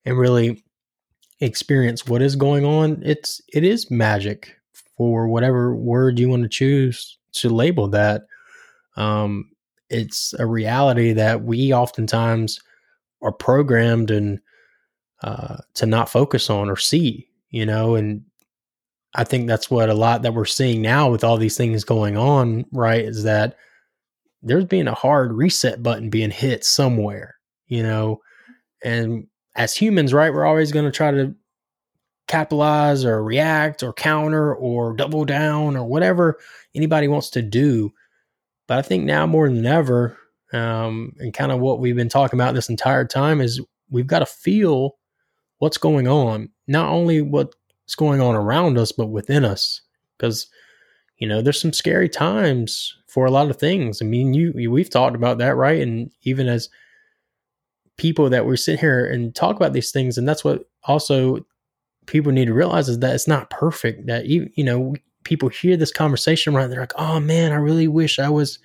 and 0.04 0.16
really 0.16 0.64
experience 1.40 2.06
what 2.06 2.22
is 2.22 2.36
going 2.36 2.64
on. 2.64 3.02
It's 3.04 3.40
it 3.52 3.64
is 3.64 3.90
magic 3.90 4.54
for 4.96 5.26
whatever 5.26 5.74
word 5.74 6.18
you 6.18 6.28
want 6.28 6.44
to 6.44 6.48
choose 6.48 7.18
to 7.32 7.48
label 7.48 7.88
that. 7.88 8.22
Um, 8.96 9.50
it's 9.90 10.34
a 10.38 10.46
reality 10.46 11.12
that 11.12 11.44
we 11.44 11.72
oftentimes 11.72 12.60
are 13.22 13.32
programmed 13.32 14.10
and 14.10 14.40
uh, 15.22 15.58
to 15.74 15.86
not 15.86 16.08
focus 16.08 16.50
on 16.50 16.68
or 16.68 16.76
see, 16.76 17.28
you 17.50 17.64
know, 17.64 17.94
and 17.94 18.24
I 19.14 19.24
think 19.24 19.46
that's 19.46 19.70
what 19.70 19.90
a 19.90 19.94
lot 19.94 20.22
that 20.22 20.34
we're 20.34 20.44
seeing 20.44 20.82
now 20.82 21.10
with 21.10 21.22
all 21.22 21.36
these 21.36 21.56
things 21.56 21.84
going 21.84 22.16
on, 22.16 22.64
right? 22.72 23.04
Is 23.04 23.22
that 23.24 23.56
there's 24.42 24.64
being 24.64 24.88
a 24.88 24.94
hard 24.94 25.32
reset 25.32 25.82
button 25.82 26.10
being 26.10 26.30
hit 26.30 26.64
somewhere, 26.64 27.36
you 27.66 27.82
know, 27.82 28.20
and 28.82 29.26
as 29.54 29.74
humans, 29.74 30.12
right, 30.12 30.32
we're 30.32 30.46
always 30.46 30.72
going 30.72 30.86
to 30.86 30.90
try 30.90 31.10
to 31.10 31.34
capitalize 32.26 33.04
or 33.04 33.22
react 33.22 33.82
or 33.82 33.92
counter 33.92 34.54
or 34.54 34.94
double 34.94 35.24
down 35.24 35.76
or 35.76 35.84
whatever 35.84 36.38
anybody 36.74 37.06
wants 37.06 37.30
to 37.30 37.42
do. 37.42 37.92
But 38.72 38.78
I 38.78 38.82
think 38.88 39.04
now 39.04 39.26
more 39.26 39.50
than 39.50 39.66
ever, 39.66 40.16
um, 40.54 41.14
and 41.18 41.34
kind 41.34 41.52
of 41.52 41.60
what 41.60 41.78
we've 41.78 41.94
been 41.94 42.08
talking 42.08 42.40
about 42.40 42.54
this 42.54 42.70
entire 42.70 43.04
time 43.04 43.42
is 43.42 43.60
we've 43.90 44.06
got 44.06 44.20
to 44.20 44.26
feel 44.26 44.96
what's 45.58 45.76
going 45.76 46.08
on, 46.08 46.48
not 46.68 46.88
only 46.88 47.20
what's 47.20 47.94
going 47.98 48.22
on 48.22 48.34
around 48.34 48.78
us, 48.78 48.90
but 48.90 49.08
within 49.08 49.44
us. 49.44 49.82
Because, 50.16 50.46
you 51.18 51.28
know, 51.28 51.42
there's 51.42 51.60
some 51.60 51.74
scary 51.74 52.08
times 52.08 52.96
for 53.08 53.26
a 53.26 53.30
lot 53.30 53.50
of 53.50 53.58
things. 53.58 54.00
I 54.00 54.06
mean, 54.06 54.32
you, 54.32 54.54
we've 54.70 54.88
talked 54.88 55.16
about 55.16 55.36
that, 55.36 55.54
right? 55.54 55.82
And 55.82 56.10
even 56.22 56.48
as 56.48 56.70
people 57.98 58.30
that 58.30 58.46
we 58.46 58.56
sit 58.56 58.80
here 58.80 59.04
and 59.04 59.34
talk 59.34 59.54
about 59.56 59.74
these 59.74 59.90
things, 59.90 60.16
and 60.16 60.26
that's 60.26 60.44
what 60.44 60.64
also 60.84 61.44
people 62.06 62.32
need 62.32 62.46
to 62.46 62.54
realize 62.54 62.88
is 62.88 63.00
that 63.00 63.14
it's 63.14 63.28
not 63.28 63.50
perfect. 63.50 64.06
That 64.06 64.28
you, 64.28 64.48
you 64.54 64.64
know, 64.64 64.94
people 65.24 65.48
hear 65.48 65.76
this 65.76 65.92
conversation 65.92 66.54
right, 66.54 66.68
they're 66.68 66.80
like, 66.80 66.92
"Oh 66.96 67.20
man, 67.20 67.52
I 67.52 67.56
really 67.56 67.88
wish 67.88 68.18
I 68.18 68.28
was." 68.30 68.58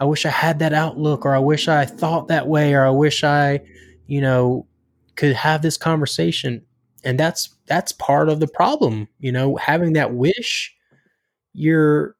I 0.00 0.04
wish 0.04 0.26
I 0.26 0.30
had 0.30 0.58
that 0.60 0.72
outlook, 0.72 1.26
or 1.26 1.34
I 1.34 1.38
wish 1.38 1.68
I 1.68 1.84
thought 1.84 2.28
that 2.28 2.48
way, 2.48 2.74
or 2.74 2.84
I 2.86 2.90
wish 2.90 3.24
I, 3.24 3.60
you 4.06 4.20
know, 4.20 4.66
could 5.16 5.34
have 5.34 5.62
this 5.62 5.76
conversation. 5.76 6.62
And 7.04 7.18
that's 7.20 7.56
that's 7.66 7.92
part 7.92 8.28
of 8.28 8.40
the 8.40 8.48
problem, 8.48 9.08
you 9.20 9.32
know, 9.32 9.56
having 9.56 9.94
that 9.94 10.14
wish, 10.14 10.74
you're 11.54 12.16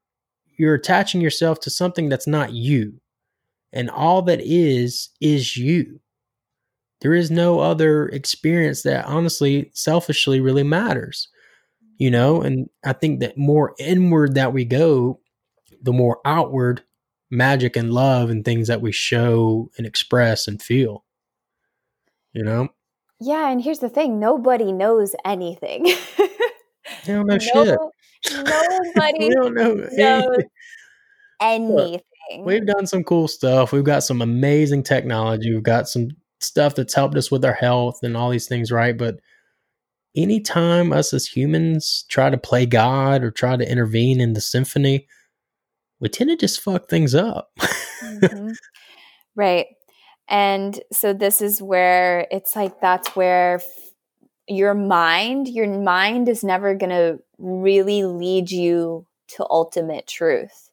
you're 0.59 0.75
attaching 0.75 1.21
yourself 1.21 1.61
to 1.61 1.71
something 1.71 2.09
that's 2.09 2.27
not 2.27 2.53
you. 2.53 3.01
And 3.73 3.91
all 3.91 4.23
that 4.23 4.41
is 4.43 5.11
is 5.21 5.57
you. 5.57 6.01
There 7.01 7.15
is 7.15 7.31
no 7.31 7.61
other 7.61 8.09
experience 8.09 8.83
that 8.83 9.07
honestly, 9.07 9.71
selfishly 9.75 10.41
really 10.41 10.63
matters. 10.63 11.29
You 12.01 12.11
know, 12.11 12.41
and 12.41 12.71
I 12.83 12.95
think 12.95 13.21
that 13.21 13.37
more 13.37 13.75
inward 13.79 14.35
that 14.37 14.55
we 14.55 14.65
go, 14.65 15.21
the 15.83 15.93
more 15.93 16.19
outward 16.25 16.83
magic 17.31 17.77
and 17.77 17.93
love 17.93 18.31
and 18.31 18.43
things 18.43 18.69
that 18.69 18.81
we 18.81 18.91
show 18.91 19.71
and 19.77 19.87
express 19.87 20.49
and 20.49 20.63
feel. 20.63 21.05
You 22.33 22.43
know? 22.43 22.69
Yeah, 23.21 23.51
and 23.51 23.63
here's 23.63 23.81
the 23.81 23.91
thing 23.91 24.19
nobody 24.19 24.73
knows 24.73 25.15
anything. 25.27 25.85
you 25.87 25.97
don't 27.05 27.27
know 27.27 27.35
no, 27.35 27.39
shit. 27.39 27.79
Nobody 28.33 29.29
don't 29.35 29.55
know 29.55 29.75
knows 29.93 30.43
anything. 31.39 32.01
Look, 32.31 32.47
we've 32.47 32.67
done 32.67 32.87
some 32.87 33.05
cool 33.05 33.29
stuff. 33.29 33.73
We've 33.73 33.85
got 33.85 34.05
some 34.05 34.23
amazing 34.23 34.85
technology. 34.85 35.53
We've 35.53 35.63
got 35.63 35.87
some 35.87 36.09
stuff 36.41 36.77
that's 36.77 36.95
helped 36.95 37.17
us 37.17 37.31
with 37.31 37.45
our 37.45 37.53
health 37.53 37.99
and 38.03 38.17
all 38.17 38.31
these 38.31 38.49
things, 38.49 38.73
right? 38.73 38.97
But 38.97 39.21
anytime 40.17 40.93
us 40.93 41.13
as 41.13 41.27
humans 41.27 42.05
try 42.09 42.31
to 42.31 42.39
play 42.39 42.67
God 42.67 43.23
or 43.23 43.31
try 43.31 43.57
to 43.57 43.71
intervene 43.71 44.21
in 44.21 44.33
the 44.33 44.41
symphony, 44.41 45.07
we 46.01 46.09
tend 46.09 46.31
to 46.31 46.37
just 46.37 46.61
fuck 46.61 46.89
things 46.89 47.15
up. 47.15 47.51
mm-hmm. 47.59 48.51
Right. 49.37 49.67
And 50.29 50.79
so 50.93 51.13
this 51.13 51.41
is 51.41 51.63
where 51.63 52.27
it's 52.31 52.55
like 52.55 52.81
that's 52.81 53.15
where 53.17 53.55
f- 53.55 53.65
your 54.49 54.75
mind, 54.75 55.49
your 55.49 55.69
mind 55.69 56.29
is 56.29 56.45
never 56.45 56.75
going 56.75 56.91
to 56.91 57.19
really 57.39 58.05
lead 58.05 58.51
you 58.51 59.07
to 59.37 59.47
ultimate 59.49 60.07
truth. 60.07 60.70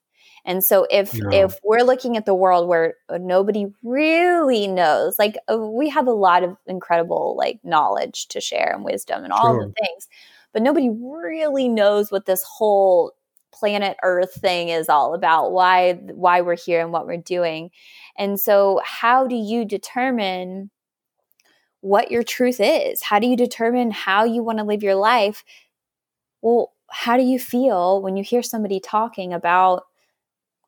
And 0.48 0.64
so 0.64 0.88
if 0.90 1.14
no. 1.14 1.30
if 1.30 1.60
we're 1.62 1.84
looking 1.84 2.16
at 2.16 2.26
the 2.26 2.34
world 2.34 2.70
where 2.70 2.96
nobody 3.12 3.68
really 3.84 4.66
knows, 4.66 5.20
like 5.20 5.38
uh, 5.52 5.58
we 5.58 5.90
have 5.90 6.08
a 6.08 6.14
lot 6.14 6.42
of 6.42 6.56
incredible 6.66 7.36
like 7.38 7.60
knowledge 7.66 8.30
to 8.30 8.40
share 8.40 8.72
and 8.74 8.86
wisdom 8.86 9.26
and 9.26 9.34
all 9.34 9.54
sure. 9.54 9.68
the 9.68 9.74
things, 9.74 10.08
but 10.54 10.62
nobody 10.62 10.90
really 10.90 11.68
knows 11.68 12.12
what 12.12 12.26
this 12.26 12.44
whole 12.44 13.12
planet 13.52 13.98
earth 14.04 14.36
thing 14.36 14.70
is 14.70 14.88
all 14.88 15.14
about 15.14 15.52
why 15.52 15.94
why 15.94 16.40
we're 16.40 16.56
here 16.56 16.80
and 16.80 16.92
what 16.92 17.08
we're 17.08 17.18
doing 17.18 17.72
and 18.18 18.40
so 18.40 18.80
how 18.86 19.26
do 19.26 19.36
you 19.36 19.66
determine 19.66 20.70
what 21.82 22.12
your 22.12 22.22
truth 22.22 22.60
is 22.60 23.02
how 23.02 23.18
do 23.18 23.26
you 23.26 23.36
determine 23.36 23.90
how 23.90 24.26
you 24.26 24.44
want 24.44 24.60
to 24.60 24.66
live 24.66 24.84
your 24.84 24.96
life 24.96 25.44
well 26.42 26.74
how 26.92 27.18
do 27.18 27.24
you 27.24 27.40
feel 27.40 28.02
when 28.02 28.16
you 28.16 28.24
hear 28.24 28.44
somebody 28.44 28.80
talking 28.80 29.34
about 29.34 29.86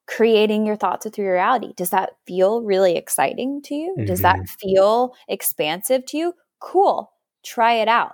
creating 0.10 0.66
your 0.66 0.76
thoughts 0.76 1.07
through 1.07 1.24
your 1.24 1.36
reality. 1.36 1.72
Does 1.78 1.91
that 1.91 2.14
feel 2.26 2.64
really 2.64 2.97
exciting 2.97 3.62
to 3.64 3.76
you? 3.76 3.95
Mm-hmm. 3.95 4.05
does 4.05 4.22
that 4.22 4.38
mm-hmm. 4.38 4.70
feel 4.70 5.14
expansive 5.28 6.05
to 6.07 6.18
you? 6.18 6.34
Cool. 6.60 7.12
Try 7.43 7.76
it 7.76 7.88
out. 7.88 8.14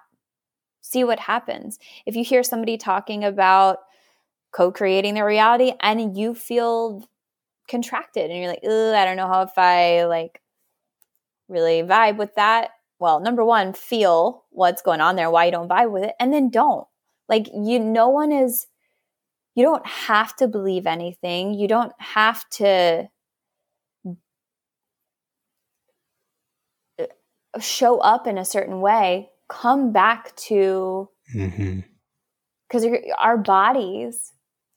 See 0.81 1.05
what 1.05 1.19
happens. 1.19 1.79
If 2.05 2.15
you 2.15 2.23
hear 2.23 2.43
somebody 2.43 2.77
talking 2.77 3.23
about 3.23 3.77
co-creating 4.51 5.13
their 5.13 5.25
reality 5.25 5.73
and 5.79 6.17
you 6.17 6.35
feel 6.35 7.07
contracted 7.69 8.29
and 8.29 8.39
you're 8.39 8.49
like 8.49 8.63
I 8.63 9.05
don't 9.05 9.17
know 9.17 9.27
how 9.27 9.41
if 9.41 9.57
I 9.57 10.05
like 10.05 10.41
really 11.47 11.81
vibe 11.81 12.17
with 12.17 12.35
that 12.35 12.71
well 12.99 13.19
number 13.19 13.43
one 13.43 13.73
feel 13.73 14.43
what's 14.51 14.81
going 14.81 15.01
on 15.01 15.15
there 15.15 15.31
why 15.31 15.45
you 15.45 15.51
don't 15.51 15.69
vibe 15.69 15.91
with 15.91 16.03
it 16.03 16.15
and 16.19 16.33
then 16.33 16.49
don't. 16.49 16.87
Like 17.29 17.47
you 17.53 17.79
no 17.79 18.09
one 18.09 18.31
is 18.31 18.67
you 19.55 19.63
don't 19.63 19.85
have 19.85 20.35
to 20.35 20.47
believe 20.47 20.85
anything 20.85 21.53
you 21.53 21.67
don't 21.67 21.93
have 21.99 22.47
to 22.49 23.07
uh, 26.99 27.05
show 27.59 27.99
up 27.99 28.27
in 28.27 28.37
a 28.37 28.45
certain 28.45 28.81
way 28.81 29.29
come 29.49 29.91
back 29.91 30.35
to 30.35 31.09
because 31.33 32.83
mm-hmm. 32.83 33.11
our 33.19 33.37
bodies 33.37 34.33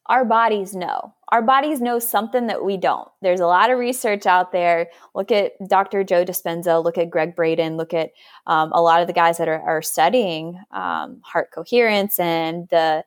our 0.09 0.25
bodies 0.25 0.75
know. 0.75 1.15
Our 1.29 1.43
bodies 1.43 1.83
know 1.83 1.99
something 1.99 2.47
that 2.47 2.65
we 2.65 2.79
don't. 2.79 3.09
There's 3.21 3.41
a 3.41 3.47
lot 3.47 3.71
of 3.71 3.79
research 3.79 4.25
out 4.25 4.53
there. 4.53 4.89
Look 5.15 5.31
at 5.31 5.53
Dr. 5.69 6.03
Joe 6.03 6.25
Dispenza, 6.25 6.83
look 6.83 6.97
at 6.97 7.11
Gregg 7.11 7.37
Braden, 7.37 7.77
look 7.77 7.93
at 7.93 8.13
um, 8.47 8.73
a 8.73 8.81
lot 8.81 9.03
of 9.03 9.07
the 9.07 9.13
guys 9.13 9.37
that 9.37 9.49
are, 9.49 9.61
are 9.61 9.83
studying 9.83 10.59
um, 10.71 11.21
heart 11.23 11.51
coherence 11.55 12.19
and 12.19 12.69
the 12.71 13.05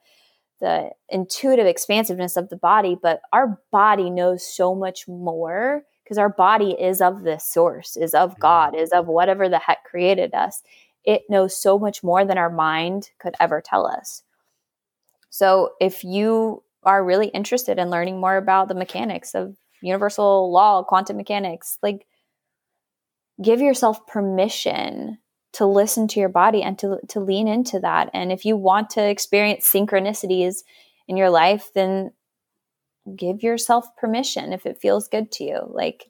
the 0.61 0.91
intuitive 1.09 1.65
expansiveness 1.65 2.37
of 2.37 2.49
the 2.49 2.55
body. 2.55 2.95
But 3.01 3.21
our 3.33 3.59
body 3.71 4.09
knows 4.09 4.45
so 4.47 4.73
much 4.73 5.07
more 5.07 5.83
because 6.03 6.17
our 6.17 6.29
body 6.29 6.71
is 6.71 7.01
of 7.01 7.23
this 7.23 7.43
source, 7.43 7.97
is 7.97 8.13
of 8.13 8.31
mm-hmm. 8.31 8.41
God, 8.41 8.75
is 8.75 8.91
of 8.91 9.07
whatever 9.07 9.49
the 9.49 9.59
heck 9.59 9.83
created 9.83 10.33
us. 10.33 10.61
It 11.03 11.23
knows 11.29 11.55
so 11.55 11.79
much 11.79 12.03
more 12.03 12.23
than 12.23 12.37
our 12.37 12.49
mind 12.49 13.09
could 13.19 13.35
ever 13.39 13.61
tell 13.61 13.85
us. 13.85 14.23
So 15.29 15.71
if 15.79 16.03
you 16.03 16.63
are 16.83 17.03
really 17.03 17.27
interested 17.27 17.79
in 17.79 17.89
learning 17.89 18.19
more 18.19 18.37
about 18.37 18.67
the 18.67 18.75
mechanics 18.75 19.33
of 19.33 19.55
universal 19.81 20.51
law, 20.51 20.83
quantum 20.83 21.17
mechanics, 21.17 21.77
like 21.81 22.05
give 23.41 23.61
yourself 23.61 24.05
permission 24.07 25.17
to 25.53 25.65
listen 25.65 26.07
to 26.09 26.19
your 26.19 26.29
body 26.29 26.61
and 26.63 26.77
to 26.79 26.99
to 27.09 27.19
lean 27.19 27.47
into 27.47 27.79
that. 27.79 28.09
And 28.13 28.31
if 28.31 28.45
you 28.45 28.55
want 28.55 28.89
to 28.91 29.03
experience 29.03 29.69
synchronicities 29.69 30.63
in 31.07 31.17
your 31.17 31.29
life, 31.29 31.71
then 31.73 32.11
give 33.15 33.43
yourself 33.43 33.85
permission 33.97 34.53
if 34.53 34.65
it 34.65 34.79
feels 34.81 35.07
good 35.07 35.31
to 35.33 35.43
you. 35.43 35.59
Like 35.67 36.09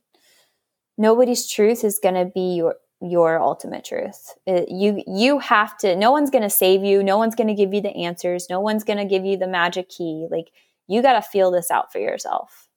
nobody's 0.98 1.48
truth 1.50 1.84
is 1.84 2.00
going 2.02 2.16
to 2.16 2.26
be 2.26 2.56
your 2.56 2.76
your 3.02 3.42
ultimate 3.42 3.84
truth. 3.84 4.36
It, 4.46 4.70
you 4.70 5.04
you 5.08 5.40
have 5.40 5.78
to. 5.80 5.96
No 5.96 6.12
one's 6.12 6.30
going 6.30 6.44
to 6.44 6.50
save 6.50 6.84
you. 6.84 7.04
No 7.04 7.18
one's 7.18 7.36
going 7.36 7.48
to 7.48 7.56
give 7.56 7.74
you 7.74 7.82
the 7.82 7.96
answers. 7.96 8.48
No 8.50 8.60
one's 8.60 8.84
going 8.84 9.00
to 9.00 9.06
give 9.06 9.26
you 9.26 9.38
the 9.38 9.48
magic 9.48 9.90
key. 9.90 10.28
Like 10.30 10.52
you 10.88 11.02
got 11.02 11.14
to 11.14 11.22
feel 11.22 11.52
this 11.52 11.72
out 11.72 11.92
for 11.92 12.00
yourself. 12.00 12.68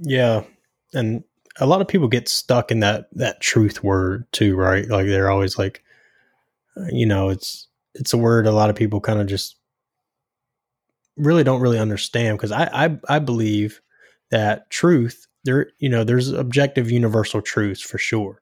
Yeah, 0.00 0.44
and 0.92 1.24
a 1.60 1.66
lot 1.66 1.80
of 1.80 1.88
people 1.88 2.08
get 2.08 2.28
stuck 2.28 2.70
in 2.70 2.80
that 2.80 3.08
that 3.12 3.40
truth 3.40 3.82
word 3.82 4.26
too, 4.32 4.56
right? 4.56 4.88
Like 4.88 5.06
they're 5.06 5.30
always 5.30 5.58
like, 5.58 5.82
uh, 6.76 6.86
you 6.90 7.06
know, 7.06 7.28
it's 7.28 7.68
it's 7.94 8.12
a 8.12 8.18
word 8.18 8.46
a 8.46 8.52
lot 8.52 8.70
of 8.70 8.76
people 8.76 9.00
kind 9.00 9.20
of 9.20 9.26
just 9.26 9.56
really 11.16 11.44
don't 11.44 11.60
really 11.60 11.78
understand 11.78 12.38
because 12.38 12.52
I, 12.52 12.70
I 12.72 12.98
I 13.08 13.18
believe 13.18 13.80
that 14.30 14.70
truth 14.70 15.26
there 15.44 15.70
you 15.78 15.88
know 15.88 16.04
there's 16.04 16.30
objective 16.30 16.90
universal 16.90 17.42
truths 17.42 17.80
for 17.80 17.98
sure 17.98 18.40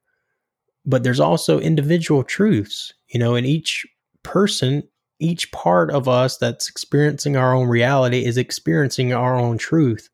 but 0.87 1.03
there's 1.03 1.21
also 1.21 1.59
individual 1.59 2.23
truths, 2.23 2.95
you 3.09 3.19
know, 3.19 3.35
and 3.35 3.45
each 3.45 3.85
person, 4.23 4.85
each 5.19 5.51
part 5.51 5.91
of 5.91 6.09
us 6.09 6.39
that's 6.39 6.69
experiencing 6.69 7.37
our 7.37 7.55
own 7.55 7.69
reality 7.69 8.25
is 8.25 8.39
experiencing 8.39 9.13
our 9.13 9.35
own 9.35 9.59
truth. 9.59 10.09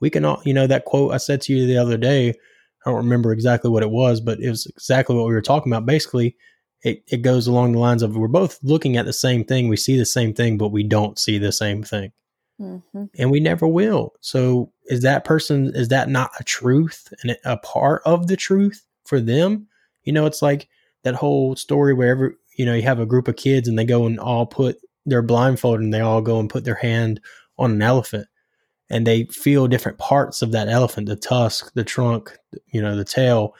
We 0.00 0.10
can 0.10 0.24
all, 0.24 0.42
you 0.44 0.54
know, 0.54 0.66
that 0.66 0.84
quote 0.84 1.12
I 1.12 1.16
said 1.16 1.40
to 1.42 1.52
you 1.52 1.66
the 1.66 1.78
other 1.78 1.96
day, 1.96 2.30
I 2.30 2.90
don't 2.90 2.96
remember 2.96 3.32
exactly 3.32 3.70
what 3.70 3.82
it 3.82 3.90
was, 3.90 4.20
but 4.20 4.40
it 4.40 4.48
was 4.48 4.66
exactly 4.66 5.16
what 5.16 5.26
we 5.26 5.32
were 5.32 5.42
talking 5.42 5.72
about. 5.72 5.86
Basically, 5.86 6.36
it, 6.82 7.02
it 7.08 7.22
goes 7.22 7.46
along 7.46 7.72
the 7.72 7.78
lines 7.78 8.02
of 8.02 8.16
we're 8.16 8.28
both 8.28 8.58
looking 8.62 8.96
at 8.96 9.06
the 9.06 9.12
same 9.12 9.44
thing, 9.44 9.68
we 9.68 9.76
see 9.76 9.98
the 9.98 10.04
same 10.06 10.32
thing, 10.32 10.58
but 10.58 10.68
we 10.68 10.84
don't 10.84 11.18
see 11.18 11.38
the 11.38 11.52
same 11.52 11.82
thing. 11.82 12.12
Mm-hmm. 12.60 13.04
And 13.18 13.30
we 13.30 13.40
never 13.40 13.66
will. 13.66 14.14
So 14.20 14.72
is 14.86 15.02
that 15.02 15.24
person, 15.24 15.72
is 15.74 15.88
that 15.88 16.08
not 16.08 16.30
a 16.38 16.44
truth 16.44 17.12
and 17.22 17.36
a 17.44 17.56
part 17.58 18.02
of 18.04 18.26
the 18.26 18.36
truth 18.36 18.84
for 19.04 19.20
them? 19.20 19.66
You 20.04 20.12
know, 20.12 20.26
it's 20.26 20.42
like 20.42 20.68
that 21.04 21.14
whole 21.14 21.56
story 21.56 21.94
where 21.94 22.10
every, 22.10 22.30
you 22.56 22.64
know, 22.64 22.74
you 22.74 22.82
have 22.82 23.00
a 23.00 23.06
group 23.06 23.28
of 23.28 23.36
kids 23.36 23.68
and 23.68 23.78
they 23.78 23.84
go 23.84 24.06
and 24.06 24.18
all 24.18 24.46
put 24.46 24.78
their 25.06 25.22
blindfolded 25.22 25.84
and 25.84 25.94
they 25.94 26.00
all 26.00 26.20
go 26.20 26.40
and 26.40 26.50
put 26.50 26.64
their 26.64 26.74
hand 26.74 27.20
on 27.58 27.72
an 27.72 27.82
elephant 27.82 28.26
and 28.90 29.06
they 29.06 29.24
feel 29.24 29.68
different 29.68 29.98
parts 29.98 30.42
of 30.42 30.52
that 30.52 30.68
elephant, 30.68 31.08
the 31.08 31.16
tusk, 31.16 31.72
the 31.74 31.84
trunk, 31.84 32.36
you 32.66 32.80
know, 32.80 32.96
the 32.96 33.04
tail. 33.04 33.54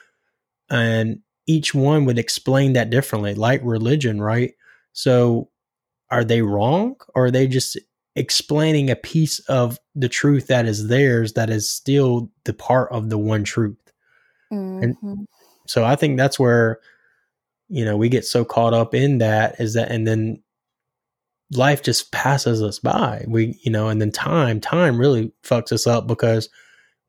And 0.69 1.19
each 1.45 1.73
one 1.73 2.05
would 2.05 2.19
explain 2.19 2.73
that 2.73 2.89
differently, 2.89 3.35
like 3.35 3.61
religion, 3.63 4.21
right? 4.21 4.53
So 4.93 5.49
are 6.09 6.23
they 6.23 6.41
wrong 6.41 6.95
or 7.15 7.25
are 7.25 7.31
they 7.31 7.47
just 7.47 7.77
explaining 8.15 8.89
a 8.89 8.95
piece 8.95 9.39
of 9.41 9.79
the 9.95 10.09
truth 10.09 10.47
that 10.47 10.65
is 10.65 10.87
theirs 10.87 11.33
that 11.33 11.49
is 11.49 11.69
still 11.69 12.31
the 12.45 12.53
part 12.53 12.91
of 12.91 13.09
the 13.09 13.17
one 13.17 13.43
truth? 13.43 13.77
Mm-hmm. 14.51 14.83
And 14.83 15.27
so 15.67 15.85
I 15.85 15.95
think 15.95 16.17
that's 16.17 16.39
where, 16.39 16.79
you 17.67 17.85
know, 17.85 17.97
we 17.97 18.09
get 18.09 18.25
so 18.25 18.43
caught 18.43 18.73
up 18.73 18.95
in 18.95 19.19
that 19.19 19.59
is 19.59 19.75
that, 19.75 19.91
and 19.91 20.07
then 20.07 20.41
life 21.51 21.81
just 21.81 22.11
passes 22.11 22.61
us 22.61 22.79
by. 22.79 23.25
We, 23.27 23.59
you 23.63 23.71
know, 23.71 23.87
and 23.87 24.01
then 24.01 24.11
time, 24.11 24.61
time 24.61 24.99
really 24.99 25.31
fucks 25.43 25.71
us 25.71 25.87
up 25.87 26.07
because 26.07 26.49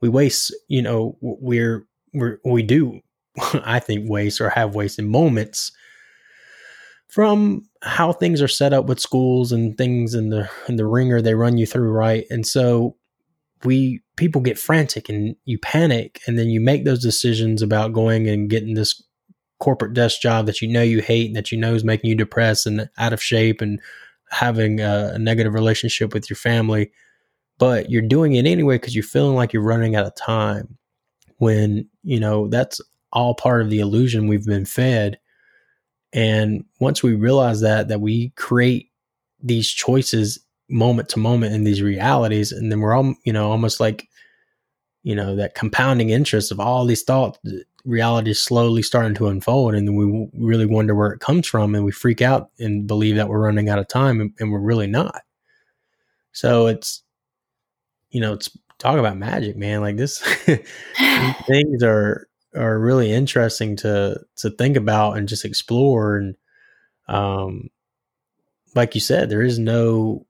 we 0.01 0.09
waste, 0.09 0.55
you 0.69 0.83
know, 0.83 1.17
we're, 1.21 1.87
we're, 2.15 2.39
we 2.45 2.63
do 2.63 3.01
I 3.65 3.81
think 3.81 4.09
waste 4.09 4.41
or 4.41 4.51
have 4.51 4.75
wasted 4.75 5.07
moments 5.07 5.73
from 7.09 7.63
how 7.83 8.13
things 8.13 8.41
are 8.41 8.49
set 8.49 8.73
up 8.73 8.87
with 8.87 9.01
schools 9.01 9.53
and 9.53 9.77
things 9.77 10.15
in 10.15 10.31
the 10.31 10.49
in 10.69 10.77
the 10.77 10.87
ringer 10.87 11.21
they 11.21 11.35
run 11.35 11.59
you 11.59 11.67
through 11.67 11.91
right 11.91 12.25
and 12.31 12.47
so 12.47 12.97
we 13.65 14.01
people 14.17 14.41
get 14.41 14.59
frantic 14.59 15.09
and 15.09 15.37
you 15.45 15.59
panic 15.59 16.21
and 16.27 16.39
then 16.39 16.49
you 16.49 16.61
make 16.61 16.85
those 16.85 17.03
decisions 17.03 17.63
about 17.63 17.93
going 17.93 18.29
and 18.29 18.49
getting 18.49 18.75
this 18.75 19.03
corporate 19.59 19.93
desk 19.93 20.21
job 20.21 20.47
that 20.47 20.63
you 20.63 20.69
know 20.69 20.83
you 20.83 21.03
hate 21.03 21.27
and 21.27 21.37
that 21.37 21.53
you 21.53 21.59
know 21.59 21.75
is 21.75 21.85
making 21.85 22.09
you 22.09 22.17
depressed 22.17 22.65
and 22.65 22.89
out 22.97 23.13
of 23.13 23.23
shape 23.23 23.61
and 23.61 23.81
having 24.31 24.81
a, 24.81 25.19
negative 25.19 25.55
relationship 25.55 26.15
with 26.15 26.31
your 26.31 26.37
family 26.37 26.91
but 27.59 27.91
you're 27.91 28.01
doing 28.01 28.35
it 28.35 28.47
anyway 28.47 28.77
because 28.77 28.95
you're 28.95 29.05
feeling 29.05 29.37
like 29.37 29.53
you're 29.53 29.63
running 29.63 29.95
out 29.95 30.07
of 30.07 30.15
time 30.17 30.79
when 31.37 31.87
you 32.03 32.19
know 32.19 32.49
that's 32.49 32.81
all 33.13 33.35
part 33.35 33.63
of 33.63 33.71
the 33.71 33.81
illusion 33.81 34.27
we've 34.29 34.47
been 34.47 34.65
fed. 34.65 35.19
And 36.13 36.65
once 36.81 37.03
we 37.03 37.15
realize 37.15 37.61
that, 37.61 37.89
that 37.89 38.01
we 38.01 38.31
create 38.31 38.91
these 39.43 39.69
choices 39.69 40.39
moment 40.69 41.09
to 41.11 41.19
moment 41.19 41.55
in 41.55 41.65
these 41.65 41.83
realities, 41.83 42.53
and 42.53 42.71
then 42.71 42.81
we're 42.81 42.95
all, 42.95 43.15
you 43.25 43.33
know, 43.33 43.51
almost 43.51 43.81
like, 43.81 44.09
you 45.03 45.15
know, 45.15 45.37
that 45.37 45.55
compounding 45.55 46.11
interest 46.11 46.53
of 46.53 46.61
all 46.61 46.85
these 46.85 47.03
thoughts, 47.03 47.39
reality 47.85 48.31
is 48.31 48.43
slowly 48.43 48.83
starting 48.83 49.15
to 49.15 49.29
unfold. 49.29 49.75
And 49.75 49.87
then 49.87 49.95
we 49.95 50.29
really 50.35 50.67
wonder 50.67 50.95
where 50.95 51.13
it 51.13 51.21
comes 51.21 51.47
from 51.47 51.75
and 51.75 51.85
we 51.85 51.93
freak 51.93 52.23
out 52.23 52.51
and 52.59 52.87
believe 52.87 53.17
that 53.17 53.29
we're 53.29 53.41
running 53.41 53.69
out 53.69 53.79
of 53.79 53.89
time 53.89 54.21
and, 54.21 54.33
and 54.39 54.53
we're 54.53 54.61
really 54.61 54.87
not. 54.87 55.23
So 56.33 56.67
it's, 56.67 57.03
you 58.11 58.21
know, 58.21 58.35
it's 58.35 58.51
talk 58.79 58.99
about 58.99 59.17
magic, 59.17 59.57
man. 59.57 59.81
Like 59.81 59.97
this, 59.97 60.19
things 61.47 61.83
are 61.83 62.29
are 62.55 62.79
really 62.79 63.13
interesting 63.13 63.77
to 63.77 64.21
to 64.37 64.51
think 64.51 64.77
about 64.77 65.17
and 65.17 65.29
just 65.29 65.45
explore 65.45 66.17
and 66.17 66.37
um 67.09 67.69
like 68.75 68.95
you 68.95 69.01
said 69.01 69.29
there 69.29 69.43
is 69.43 69.59
no 69.59 70.27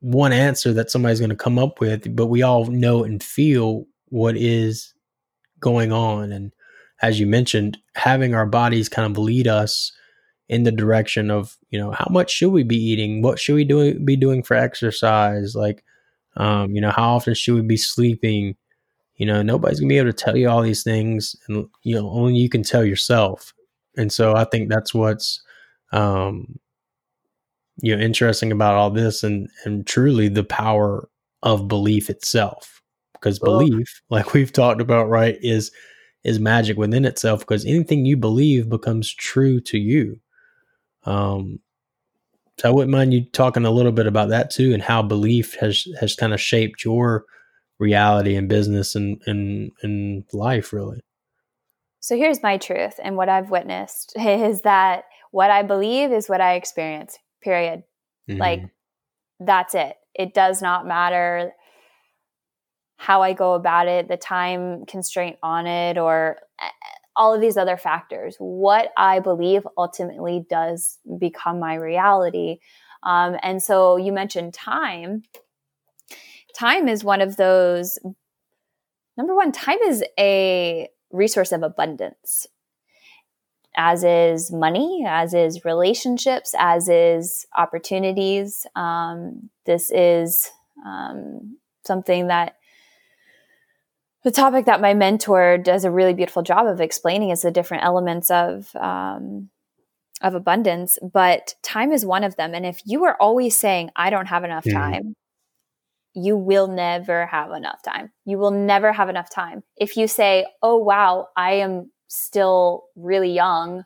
one 0.00 0.32
answer 0.32 0.72
that 0.72 0.90
somebody's 0.90 1.20
going 1.20 1.30
to 1.30 1.36
come 1.36 1.58
up 1.58 1.80
with 1.80 2.14
but 2.16 2.26
we 2.26 2.42
all 2.42 2.64
know 2.66 3.04
and 3.04 3.22
feel 3.22 3.84
what 4.08 4.36
is 4.36 4.94
going 5.60 5.92
on. 5.92 6.32
And 6.32 6.52
as 7.02 7.20
you 7.20 7.26
mentioned 7.26 7.78
having 7.94 8.34
our 8.34 8.46
bodies 8.46 8.88
kind 8.88 9.10
of 9.10 9.18
lead 9.18 9.46
us 9.48 9.92
in 10.48 10.62
the 10.62 10.72
direction 10.72 11.30
of 11.30 11.56
you 11.70 11.78
know 11.78 11.90
how 11.90 12.06
much 12.10 12.30
should 12.30 12.50
we 12.50 12.62
be 12.62 12.76
eating? 12.76 13.22
What 13.22 13.38
should 13.38 13.54
we 13.54 13.64
do 13.64 13.98
be 14.00 14.16
doing 14.16 14.42
for 14.42 14.54
exercise? 14.54 15.54
Like 15.54 15.84
um 16.36 16.74
you 16.74 16.80
know 16.80 16.90
how 16.90 17.16
often 17.16 17.34
should 17.34 17.54
we 17.54 17.62
be 17.62 17.76
sleeping? 17.76 18.56
You 19.16 19.26
know, 19.26 19.42
nobody's 19.42 19.80
gonna 19.80 19.88
be 19.88 19.98
able 19.98 20.12
to 20.12 20.16
tell 20.16 20.36
you 20.36 20.48
all 20.48 20.62
these 20.62 20.84
things, 20.84 21.34
and 21.48 21.68
you 21.82 21.94
know, 21.96 22.08
only 22.10 22.36
you 22.36 22.48
can 22.48 22.62
tell 22.62 22.84
yourself. 22.84 23.52
And 23.96 24.12
so 24.12 24.34
I 24.36 24.44
think 24.44 24.68
that's 24.68 24.94
what's 24.94 25.42
um, 25.92 26.58
you 27.82 27.94
know 27.94 28.02
interesting 28.02 28.52
about 28.52 28.74
all 28.74 28.90
this, 28.90 29.22
and 29.24 29.48
and 29.64 29.86
truly 29.86 30.28
the 30.28 30.44
power 30.44 31.08
of 31.42 31.68
belief 31.68 32.10
itself, 32.10 32.77
because 33.20 33.38
belief, 33.38 34.02
like 34.10 34.32
we've 34.32 34.52
talked 34.52 34.80
about, 34.80 35.08
right, 35.08 35.36
is 35.40 35.70
is 36.24 36.38
magic 36.38 36.76
within 36.76 37.04
itself. 37.04 37.40
Because 37.40 37.64
anything 37.64 38.06
you 38.06 38.16
believe 38.16 38.68
becomes 38.68 39.12
true 39.12 39.60
to 39.62 39.78
you. 39.78 40.20
Um, 41.04 41.60
so 42.58 42.68
I 42.68 42.72
wouldn't 42.72 42.90
mind 42.90 43.14
you 43.14 43.24
talking 43.24 43.64
a 43.64 43.70
little 43.70 43.92
bit 43.92 44.06
about 44.06 44.30
that 44.30 44.50
too, 44.50 44.74
and 44.74 44.82
how 44.82 45.02
belief 45.02 45.54
has 45.56 45.86
has 46.00 46.14
kind 46.16 46.34
of 46.34 46.40
shaped 46.40 46.84
your 46.84 47.24
reality 47.78 48.34
and 48.34 48.48
business 48.48 48.94
and 48.94 49.22
and 49.26 49.70
and 49.82 50.24
life 50.32 50.72
really 50.72 51.00
so 52.00 52.16
here's 52.16 52.42
my 52.42 52.56
truth 52.56 52.98
and 53.02 53.16
what 53.16 53.28
i've 53.28 53.50
witnessed 53.50 54.12
is 54.18 54.62
that 54.62 55.04
what 55.30 55.50
i 55.50 55.62
believe 55.62 56.12
is 56.12 56.28
what 56.28 56.40
i 56.40 56.54
experience 56.54 57.16
period 57.42 57.82
mm-hmm. 58.28 58.40
like 58.40 58.62
that's 59.40 59.74
it 59.74 59.96
it 60.14 60.34
does 60.34 60.60
not 60.60 60.86
matter 60.86 61.52
how 62.98 63.22
i 63.22 63.32
go 63.32 63.54
about 63.54 63.86
it 63.86 64.08
the 64.08 64.16
time 64.16 64.84
constraint 64.84 65.36
on 65.42 65.66
it 65.66 65.96
or 65.96 66.36
eh, 66.60 66.68
all 67.16 67.34
of 67.34 67.40
these 67.40 67.56
other 67.56 67.76
factors. 67.76 68.36
What 68.38 68.90
i 68.96 69.20
believe 69.20 69.66
ultimately 69.78 70.44
does 70.50 70.98
become 71.18 71.58
my 71.58 71.74
reality. 71.74 72.58
Um, 73.04 73.36
and 73.42 73.62
so 73.62 73.96
you 73.96 74.12
mentioned 74.12 74.52
time. 74.52 75.22
Time 76.54 76.88
is 76.88 77.04
one 77.04 77.20
of 77.20 77.36
those 77.36 77.98
number 79.16 79.34
one 79.34 79.52
time 79.52 79.78
is 79.86 80.04
a 80.18 80.88
resource 81.10 81.52
of 81.52 81.62
abundance. 81.62 82.46
As 83.76 84.02
is 84.02 84.50
money 84.50 85.04
as 85.06 85.34
is 85.34 85.64
relationships 85.64 86.52
as 86.58 86.88
is 86.88 87.46
opportunities. 87.56 88.66
Um, 88.74 89.50
this 89.66 89.92
is 89.92 90.50
um, 90.84 91.58
something 91.84 92.26
that 92.26 92.57
the 94.24 94.30
topic 94.30 94.66
that 94.66 94.80
my 94.80 94.94
mentor 94.94 95.58
does 95.58 95.84
a 95.84 95.90
really 95.90 96.14
beautiful 96.14 96.42
job 96.42 96.66
of 96.66 96.80
explaining 96.80 97.30
is 97.30 97.42
the 97.42 97.50
different 97.50 97.84
elements 97.84 98.30
of 98.30 98.74
um, 98.76 99.50
of 100.20 100.34
abundance 100.34 100.98
but 101.12 101.54
time 101.62 101.92
is 101.92 102.04
one 102.04 102.24
of 102.24 102.36
them 102.36 102.54
and 102.54 102.66
if 102.66 102.80
you 102.84 103.04
are 103.04 103.16
always 103.20 103.54
saying 103.56 103.90
i 103.94 104.10
don't 104.10 104.26
have 104.26 104.42
enough 104.42 104.64
time 104.68 105.14
you 106.14 106.36
will 106.36 106.66
never 106.66 107.26
have 107.26 107.52
enough 107.52 107.82
time. 107.82 108.10
You 108.24 108.38
will 108.38 108.50
never 108.50 108.92
have 108.92 109.08
enough 109.08 109.30
time. 109.30 109.62
If 109.76 109.96
you 109.96 110.08
say, 110.08 110.46
oh, 110.62 110.76
wow, 110.76 111.28
I 111.36 111.54
am 111.54 111.90
still 112.08 112.84
really 112.96 113.32
young 113.32 113.84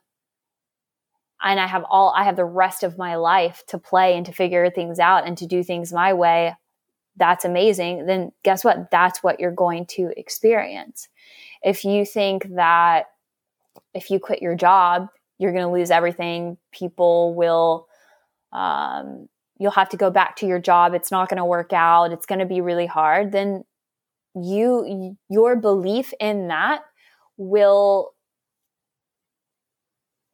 and 1.43 1.61
I 1.61 1.67
have 1.67 1.85
all, 1.91 2.15
I 2.17 2.25
have 2.25 2.37
the 2.37 2.45
rest 2.45 2.85
of 2.85 2.97
my 2.97 3.17
life 3.17 3.63
to 3.69 3.79
play 3.79 4.17
and 4.17 4.25
to 4.27 4.33
figure 4.33 4.71
things 4.71 4.99
out 4.99 5.27
and 5.27 5.37
to 5.39 5.47
do 5.47 5.63
things 5.63 5.93
my 5.93 6.13
way, 6.13 6.55
that's 7.17 7.45
amazing. 7.45 8.07
Then 8.07 8.33
guess 8.43 8.65
what? 8.65 8.91
That's 8.91 9.23
what 9.23 9.41
you're 9.41 9.53
going 9.53 9.87
to 9.87 10.13
experience. 10.17 11.09
If 11.63 11.85
you 11.85 12.05
think 12.05 12.55
that 12.57 13.07
if 13.95 14.11
you 14.11 14.19
quit 14.19 14.43
your 14.43 14.55
job, 14.55 15.09
you're 15.39 15.53
going 15.53 15.65
to 15.65 15.73
lose 15.73 15.91
everything, 15.91 16.57
people 16.73 17.35
will, 17.35 17.87
um, 18.53 19.29
you'll 19.59 19.71
have 19.73 19.91
to 19.91 19.97
go 19.97 20.11
back 20.11 20.37
to 20.37 20.47
your 20.47 20.59
job 20.59 20.93
it's 20.93 21.13
not 21.13 21.29
going 21.29 21.39
to 21.39 21.45
work 21.45 21.73
out 21.73 22.11
it's 22.11 22.27
going 22.27 22.41
to 22.41 22.47
be 22.47 22.61
really 22.61 22.87
hard 22.87 23.31
then 23.31 23.63
you 24.35 25.17
your 25.29 25.55
belief 25.55 26.13
in 26.19 26.49
that 26.49 26.83
will 27.37 28.13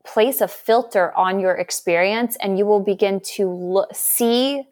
place 0.08 0.40
a 0.40 0.48
filter 0.48 1.14
on 1.16 1.38
your 1.38 1.54
experience 1.54 2.36
and 2.40 2.58
you 2.58 2.64
will 2.64 2.80
begin 2.80 3.20
to 3.20 3.48
look, 3.50 3.94
see 3.94 4.64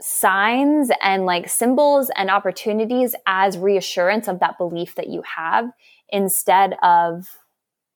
signs 0.00 0.90
and 1.02 1.26
like 1.26 1.48
symbols 1.48 2.10
and 2.16 2.30
opportunities 2.30 3.14
as 3.26 3.58
reassurance 3.58 4.28
of 4.28 4.40
that 4.40 4.58
belief 4.58 4.94
that 4.94 5.08
you 5.08 5.22
have 5.22 5.70
instead 6.08 6.76
of 6.82 7.28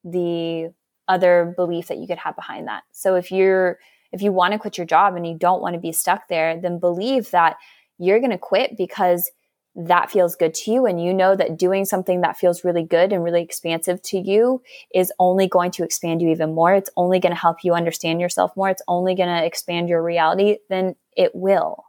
the 0.04 0.72
other 1.08 1.54
belief 1.56 1.88
that 1.88 1.98
you 1.98 2.06
could 2.06 2.18
have 2.18 2.36
behind 2.36 2.68
that. 2.68 2.82
So 2.92 3.14
if 3.16 3.30
you're 3.30 3.78
if 4.12 4.22
you 4.22 4.32
want 4.32 4.52
to 4.52 4.58
quit 4.60 4.78
your 4.78 4.86
job 4.86 5.16
and 5.16 5.26
you 5.26 5.36
don't 5.36 5.60
want 5.60 5.74
to 5.74 5.80
be 5.80 5.90
stuck 5.90 6.28
there, 6.28 6.60
then 6.60 6.78
believe 6.78 7.32
that 7.32 7.56
you're 7.98 8.20
going 8.20 8.30
to 8.30 8.38
quit 8.38 8.76
because 8.76 9.30
that 9.74 10.08
feels 10.08 10.36
good 10.36 10.54
to 10.54 10.70
you 10.70 10.86
and 10.86 11.02
you 11.02 11.12
know 11.12 11.34
that 11.34 11.58
doing 11.58 11.84
something 11.84 12.20
that 12.20 12.36
feels 12.36 12.62
really 12.62 12.84
good 12.84 13.12
and 13.12 13.24
really 13.24 13.42
expansive 13.42 14.00
to 14.02 14.18
you 14.18 14.62
is 14.94 15.12
only 15.18 15.48
going 15.48 15.72
to 15.72 15.82
expand 15.82 16.22
you 16.22 16.28
even 16.28 16.54
more. 16.54 16.74
It's 16.74 16.90
only 16.96 17.18
going 17.18 17.34
to 17.34 17.40
help 17.40 17.64
you 17.64 17.74
understand 17.74 18.20
yourself 18.20 18.56
more. 18.56 18.70
It's 18.70 18.82
only 18.86 19.16
going 19.16 19.28
to 19.28 19.44
expand 19.44 19.88
your 19.88 20.00
reality. 20.00 20.58
Then 20.68 20.94
it 21.16 21.32
will 21.34 21.84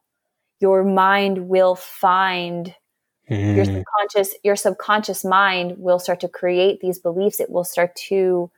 your 0.65 0.83
mind 0.83 1.47
will 1.47 1.75
find 1.75 2.73
mm. 3.29 3.55
your 3.55 3.65
subconscious 3.65 4.35
your 4.43 4.55
subconscious 4.55 5.23
mind 5.23 5.75
will 5.77 5.99
start 5.99 6.19
to 6.19 6.27
create 6.27 6.79
these 6.79 6.97
beliefs 6.97 7.39
it 7.39 7.51
will 7.51 7.63
start 7.63 7.95
to 7.95 8.49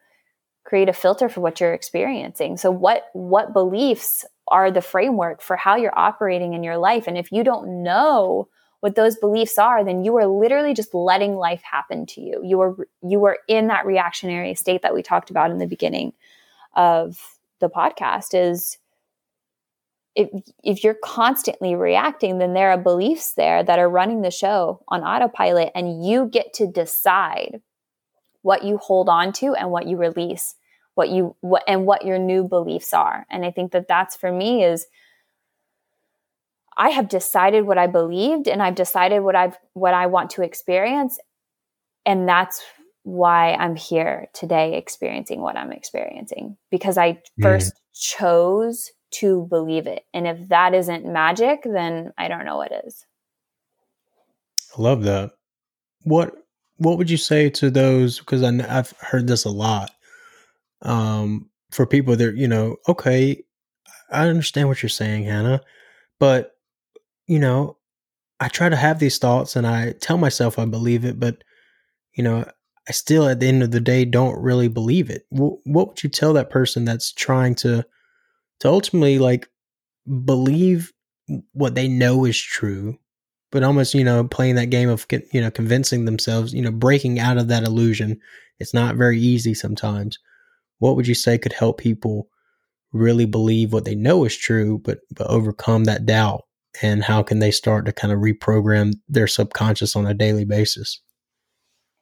create 0.64 0.88
a 0.88 0.94
filter 0.94 1.28
for 1.28 1.42
what 1.42 1.60
you're 1.60 1.74
experiencing 1.74 2.56
so 2.56 2.72
what 2.72 3.10
what 3.12 3.52
beliefs 3.52 4.24
are 4.48 4.72
the 4.72 4.82
framework 4.82 5.42
for 5.42 5.58
how 5.58 5.76
you're 5.76 6.00
operating 6.00 6.54
in 6.54 6.64
your 6.64 6.78
life 6.78 7.08
and 7.08 7.18
if 7.18 7.30
you 7.30 7.44
don't 7.44 7.84
know 7.84 8.48
what 8.80 8.96
those 8.96 9.18
beliefs 9.18 9.58
are, 9.58 9.84
then 9.84 10.04
you 10.04 10.16
are 10.18 10.28
literally 10.28 10.74
just 10.74 10.94
letting 10.94 11.36
life 11.36 11.64
happen 11.64 12.06
to 12.06 12.22
you. 12.22 12.40
You 12.46 12.62
are 12.62 12.76
you 13.02 13.26
are 13.26 13.40
in 13.48 13.68
that 13.68 13.88
reactionary 13.88 14.54
state 14.54 14.84
that 14.84 14.94
we 14.94 15.02
talked 15.02 15.32
about 15.32 15.52
in 15.52 15.58
the 15.58 15.66
beginning 15.66 16.14
of 16.76 17.18
the 17.60 17.70
podcast 17.70 18.28
is 18.34 18.78
if 20.18 20.30
if 20.64 20.84
you're 20.84 20.96
constantly 20.96 21.76
reacting, 21.76 22.40
then 22.40 22.54
there 22.54 22.72
are 22.72 22.78
beliefs 22.78 23.34
there 23.34 23.64
that 23.64 23.78
are 23.78 23.88
running 23.88 24.24
the 24.24 24.32
show 24.32 24.84
on 24.88 25.04
autopilot 25.04 25.72
and 25.76 26.04
you 26.04 26.26
get 26.26 26.54
to 26.56 26.66
decide 26.66 27.62
what 28.42 28.64
you 28.64 28.78
hold 28.80 29.10
on 29.10 29.32
to 29.34 29.54
and 29.54 29.70
what 29.70 29.88
you 29.88 29.96
release, 29.96 30.56
what 30.96 31.10
you 31.10 31.36
what 31.42 31.64
and 31.68 31.86
what 31.86 32.04
your 32.04 32.18
new 32.18 32.44
beliefs 32.44 32.96
are. 32.96 33.28
And 33.30 33.46
I 33.46 33.52
think 33.52 33.72
that 33.74 33.88
that's 33.88 34.16
for 34.16 34.32
me 34.32 34.64
is 34.64 34.88
I 36.76 36.90
have 36.90 37.10
decided 37.10 37.68
what 37.68 37.78
I 37.78 37.86
believed 37.86 38.48
and 38.48 38.62
I've 38.62 38.76
decided 38.76 39.20
what 39.20 39.36
I've 39.36 39.56
what 39.74 39.94
I 39.94 40.08
want 40.08 40.32
to 40.32 40.42
experience 40.42 41.20
and 42.08 42.28
that's 42.28 42.64
why 43.04 43.54
I'm 43.54 43.76
here 43.76 44.30
today 44.34 44.78
experiencing 44.78 45.42
what 45.42 45.56
I'm 45.56 45.72
experiencing 45.72 46.58
because 46.72 46.98
I 46.98 47.14
mm. 47.14 47.20
first 47.44 47.74
mm. 47.74 47.78
chose 47.94 48.92
to 49.12 49.48
believe 49.50 49.88
it. 49.88 50.04
And 50.14 50.28
if 50.28 50.50
that 50.50 50.74
isn't 50.74 51.06
magic, 51.06 51.62
then 51.64 52.12
I 52.18 52.28
don't 52.28 52.46
know 52.46 52.58
what 52.58 52.72
is. 52.86 53.06
I 54.78 54.82
love 54.82 55.04
that. 55.04 55.32
What 56.04 56.36
what 56.78 56.98
would 56.98 57.10
you 57.10 57.18
say 57.18 57.50
to 57.50 57.70
those 57.70 58.20
because 58.20 58.44
I've 58.44 58.92
heard 59.00 59.28
this 59.28 59.46
a 59.46 59.50
lot 59.50 59.92
um 60.84 61.50
for 61.72 61.88
people 61.88 62.16
that 62.16 62.36
you 62.38 62.48
know 62.48 62.76
okay 62.88 63.44
I 64.12 64.28
understand 64.28 64.68
what 64.68 64.84
you're 64.84 64.90
saying 64.90 65.24
Hannah 65.24 65.60
but 66.20 66.58
you 67.28 67.40
know, 67.40 67.78
I 68.40 68.48
try 68.48 68.70
to 68.70 68.76
have 68.76 69.00
these 69.00 69.18
thoughts 69.18 69.56
and 69.56 69.68
I 69.68 69.94
tell 69.94 70.18
myself 70.18 70.58
I 70.58 70.66
believe 70.66 71.06
it, 71.06 71.20
but 71.20 71.44
you 72.14 72.24
know, 72.24 72.46
I 72.88 72.92
still 72.92 73.28
at 73.28 73.40
the 73.40 73.48
end 73.48 73.64
of 73.64 73.72
the 73.72 73.82
day 73.82 74.06
don't 74.06 74.42
really 74.42 74.70
believe 74.70 75.10
it. 75.10 75.26
W- 75.32 75.60
what 75.66 75.90
would 75.90 76.04
you 76.04 76.10
tell 76.10 76.34
that 76.34 76.50
person 76.50 76.86
that's 76.86 77.12
trying 77.12 77.56
to 77.56 77.86
to 78.60 78.70
ultimately 78.70 79.20
like 79.20 79.48
believe 80.26 80.94
what 81.54 81.76
they 81.76 81.88
know 81.88 82.26
is 82.26 82.40
true, 82.40 82.98
but 83.52 83.64
almost 83.64 83.94
you 83.94 84.04
know 84.04 84.24
playing 84.24 84.56
that 84.56 84.70
game 84.70 84.90
of 84.90 85.06
you 85.32 85.42
know 85.42 85.52
convincing 85.52 86.06
themselves, 86.06 86.54
you 86.54 86.62
know, 86.62 86.72
breaking 86.72 87.20
out 87.20 87.38
of 87.38 87.48
that 87.48 87.64
illusion. 87.64 88.20
It's 88.60 88.74
not 88.74 88.96
very 88.96 89.20
easy 89.20 89.54
sometimes. 89.54 90.18
What 90.80 90.96
would 90.96 91.08
you 91.08 91.16
say 91.16 91.38
could 91.38 91.54
help 91.54 91.78
people 91.78 92.30
really 92.92 93.26
believe 93.26 93.74
what 93.74 93.86
they 93.86 93.96
know 93.96 94.24
is 94.24 94.36
true, 94.36 94.80
but 94.84 95.00
but 95.16 95.28
overcome 95.28 95.86
that 95.86 96.06
doubt 96.06 96.44
and 96.82 97.04
how 97.04 97.24
can 97.24 97.40
they 97.40 97.52
start 97.52 97.86
to 97.86 97.92
kind 97.94 98.14
of 98.14 98.20
reprogram 98.20 98.94
their 99.08 99.28
subconscious 99.28 99.96
on 99.96 100.06
a 100.06 100.14
daily 100.14 100.46
basis? 100.46 101.02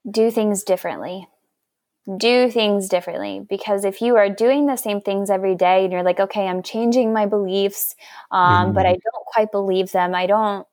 Do 0.10 0.30
things 0.30 0.64
differently. 0.64 1.28
Do 2.18 2.52
things 2.52 2.88
differently 2.88 3.46
because 3.50 3.84
if 3.84 4.00
you 4.00 4.16
are 4.16 4.30
doing 4.30 4.68
the 4.68 4.76
same 4.76 5.02
things 5.02 5.32
every 5.32 5.56
day 5.56 5.84
and 5.84 5.92
you're 5.92 6.04
like, 6.04 6.20
okay, 6.20 6.48
I'm 6.48 6.62
changing 6.62 7.14
my 7.14 7.26
beliefs, 7.26 7.96
um, 8.30 8.72
mm. 8.72 8.74
but 8.76 8.86
I 8.86 8.94
mm-hmm. 8.94 9.00
don't 9.04 9.26
quite 9.26 9.52
believe 9.52 9.92
them. 9.92 10.14
I 10.14 10.28
don't. 10.28 10.68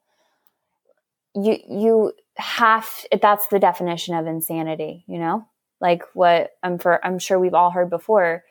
You 1.35 1.57
you 1.69 2.13
have 2.37 2.87
that's 3.21 3.47
the 3.49 3.59
definition 3.59 4.15
of 4.15 4.27
insanity. 4.27 5.05
You 5.07 5.19
know, 5.19 5.49
like 5.81 6.03
what 6.13 6.51
I'm 6.63 6.79
for. 6.79 7.05
I'm 7.05 7.19
sure 7.19 7.39
we've 7.39 7.55
all 7.55 7.71
heard 7.71 7.89
before 7.89 8.45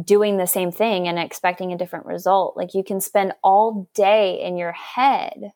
doing 0.00 0.36
the 0.36 0.46
same 0.46 0.72
thing 0.72 1.08
and 1.08 1.18
expecting 1.18 1.72
a 1.72 1.78
different 1.78 2.06
result. 2.06 2.56
Like 2.56 2.74
you 2.74 2.84
can 2.84 3.00
spend 3.00 3.34
all 3.42 3.90
day 3.94 4.40
in 4.42 4.56
your 4.56 4.72
head 4.72 5.52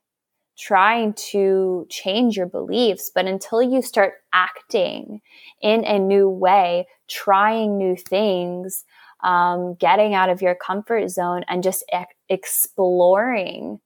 trying 0.59 1.13
to 1.15 1.87
change 1.91 2.37
your 2.37 2.47
beliefs, 2.47 3.11
but 3.15 3.27
until 3.27 3.63
you 3.63 3.83
start 3.83 4.15
acting 4.33 5.21
in 5.61 5.85
a 5.85 5.99
new 5.99 6.29
way, 6.29 6.87
trying 7.09 7.77
new 7.77 7.97
things, 7.97 8.85
um, 9.23 9.75
getting 9.75 10.15
out 10.15 10.29
of 10.29 10.43
your 10.43 10.55
comfort 10.55 11.09
zone 11.09 11.45
and 11.49 11.63
just 11.63 11.85
e- 11.95 12.05
exploring 12.29 13.81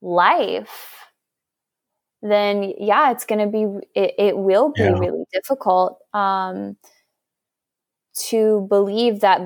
life, 0.00 0.96
then 2.22 2.72
yeah, 2.78 3.10
it's 3.10 3.26
going 3.26 3.40
to 3.40 3.46
be, 3.46 3.64
it, 3.94 4.14
it, 4.18 4.36
will 4.36 4.72
be 4.72 4.82
yeah. 4.82 4.98
really 4.98 5.24
difficult. 5.32 5.98
Um, 6.14 6.76
to 8.16 8.66
believe 8.68 9.20
that 9.20 9.40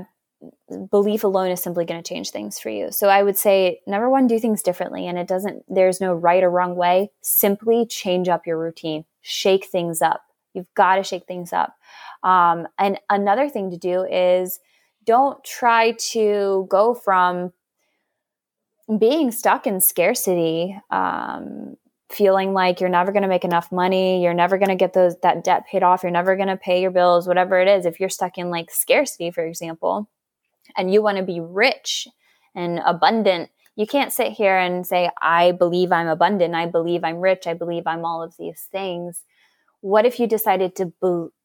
belief 0.90 1.24
alone 1.24 1.50
is 1.50 1.62
simply 1.62 1.84
going 1.84 2.02
to 2.02 2.08
change 2.08 2.30
things 2.30 2.58
for 2.58 2.70
you. 2.70 2.90
So 2.92 3.08
I 3.08 3.22
would 3.22 3.36
say 3.36 3.80
number 3.86 4.08
one, 4.08 4.26
do 4.26 4.38
things 4.38 4.62
differently. 4.62 5.06
And 5.06 5.18
it 5.18 5.26
doesn't, 5.26 5.64
there's 5.68 6.00
no 6.00 6.14
right 6.14 6.42
or 6.42 6.50
wrong 6.50 6.76
way. 6.76 7.10
Simply 7.22 7.86
change 7.86 8.28
up 8.28 8.46
your 8.46 8.58
routine, 8.58 9.04
shake 9.20 9.66
things 9.66 10.00
up. 10.02 10.22
You've 10.54 10.72
got 10.74 10.96
to 10.96 11.02
shake 11.02 11.26
things 11.26 11.52
up. 11.52 11.74
Um, 12.22 12.68
and 12.78 12.98
another 13.10 13.48
thing 13.48 13.70
to 13.70 13.76
do 13.76 14.04
is 14.04 14.60
don't 15.04 15.42
try 15.44 15.92
to 16.10 16.66
go 16.68 16.94
from 16.94 17.52
being 18.98 19.30
stuck 19.30 19.66
in 19.66 19.80
scarcity, 19.80 20.78
um, 20.90 21.76
feeling 22.10 22.54
like 22.54 22.80
you're 22.80 22.88
never 22.88 23.12
going 23.12 23.22
to 23.22 23.28
make 23.28 23.44
enough 23.44 23.70
money, 23.70 24.22
you're 24.22 24.34
never 24.34 24.56
going 24.56 24.70
to 24.70 24.74
get 24.74 24.94
those 24.94 25.14
that 25.22 25.44
debt 25.44 25.66
paid 25.66 25.82
off, 25.82 26.02
you're 26.02 26.10
never 26.10 26.36
going 26.36 26.48
to 26.48 26.56
pay 26.56 26.80
your 26.80 26.90
bills, 26.90 27.28
whatever 27.28 27.60
it 27.60 27.68
is. 27.68 27.84
If 27.84 28.00
you're 28.00 28.08
stuck 28.08 28.38
in 28.38 28.50
like 28.50 28.70
scarcity, 28.70 29.30
for 29.30 29.44
example, 29.44 30.08
and 30.76 30.92
you 30.92 31.02
want 31.02 31.18
to 31.18 31.22
be 31.22 31.40
rich 31.40 32.08
and 32.54 32.80
abundant, 32.84 33.50
you 33.76 33.86
can't 33.86 34.12
sit 34.12 34.32
here 34.32 34.56
and 34.58 34.86
say, 34.86 35.08
I 35.22 35.52
believe 35.52 35.92
I'm 35.92 36.08
abundant, 36.08 36.54
I 36.54 36.66
believe 36.66 37.04
I'm 37.04 37.20
rich, 37.20 37.46
I 37.46 37.54
believe 37.54 37.86
I'm 37.86 38.04
all 38.04 38.22
of 38.22 38.34
these 38.38 38.66
things. 38.72 39.22
What 39.80 40.04
if 40.04 40.18
you 40.18 40.26
decided 40.26 40.74
to 40.76 40.92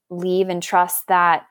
believe 0.09 0.49
and 0.49 0.61
trust 0.61 1.07
that 1.07 1.45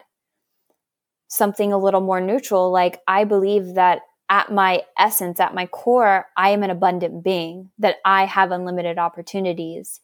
something 1.29 1.73
a 1.73 1.79
little 1.79 2.01
more 2.01 2.21
neutral, 2.21 2.71
like 2.73 3.01
I 3.07 3.25
believe 3.25 3.75
that 3.75 4.01
at 4.29 4.51
my 4.51 4.83
essence, 4.99 5.41
at 5.41 5.55
my 5.55 5.67
core, 5.67 6.27
I 6.37 6.51
am 6.51 6.63
an 6.63 6.71
abundant 6.71 7.23
being, 7.23 7.71
that 7.79 7.97
I 8.05 8.25
have 8.25 8.51
unlimited 8.51 8.99
opportunities. 8.99 10.01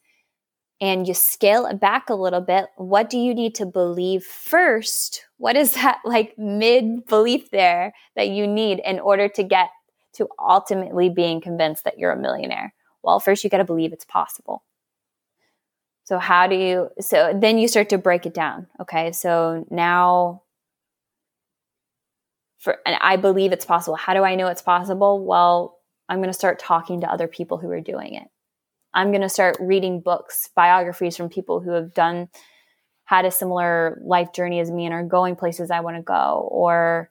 And 0.81 1.07
you 1.07 1.13
scale 1.13 1.65
it 1.65 1.79
back 1.79 2.09
a 2.09 2.15
little 2.15 2.39
bit. 2.41 2.67
What 2.77 3.09
do 3.09 3.17
you 3.17 3.33
need 3.33 3.55
to 3.55 3.65
believe 3.65 4.23
first? 4.23 5.25
What 5.37 5.55
is 5.55 5.73
that 5.73 5.99
like 6.05 6.37
mid 6.37 7.05
belief 7.05 7.51
there 7.51 7.93
that 8.15 8.29
you 8.29 8.47
need 8.47 8.79
in 8.85 8.99
order 8.99 9.27
to 9.29 9.43
get 9.43 9.69
to 10.13 10.27
ultimately 10.39 11.09
being 11.09 11.41
convinced 11.41 11.83
that 11.83 11.97
you're 11.97 12.11
a 12.11 12.19
millionaire? 12.19 12.73
Well, 13.03 13.19
first 13.19 13.43
you 13.43 13.49
got 13.49 13.57
to 13.57 13.65
believe 13.65 13.93
it's 13.93 14.05
possible. 14.05 14.63
So, 16.05 16.17
how 16.17 16.47
do 16.47 16.55
you, 16.55 16.89
so 16.99 17.37
then 17.39 17.57
you 17.59 17.67
start 17.67 17.89
to 17.89 17.97
break 17.97 18.25
it 18.25 18.33
down. 18.33 18.67
Okay. 18.81 19.11
So 19.11 19.65
now 19.69 20.41
for 22.59 22.77
and 22.85 22.97
I 23.01 23.15
believe 23.15 23.51
it's 23.51 23.65
possible. 23.65 23.95
How 23.95 24.13
do 24.13 24.23
I 24.23 24.35
know 24.35 24.47
it's 24.47 24.61
possible? 24.61 25.25
Well, 25.25 25.77
I'm 26.07 26.17
going 26.17 26.29
to 26.29 26.33
start 26.33 26.59
talking 26.59 27.01
to 27.01 27.11
other 27.11 27.27
people 27.27 27.57
who 27.57 27.69
are 27.71 27.81
doing 27.81 28.15
it. 28.15 28.27
I'm 28.99 29.11
going 29.11 29.21
to 29.21 29.29
start 29.29 29.57
reading 29.59 30.01
books, 30.01 30.49
biographies 30.55 31.15
from 31.15 31.29
people 31.29 31.61
who 31.61 31.71
have 31.71 31.93
done 31.93 32.29
had 33.05 33.25
a 33.25 33.31
similar 33.31 33.99
life 34.03 34.33
journey 34.33 34.59
as 34.59 34.69
me 34.69 34.85
and 34.85 34.93
are 34.93 35.03
going 35.03 35.35
places 35.35 35.71
I 35.71 35.79
want 35.79 35.97
to 35.97 36.03
go 36.03 36.47
or 36.51 37.09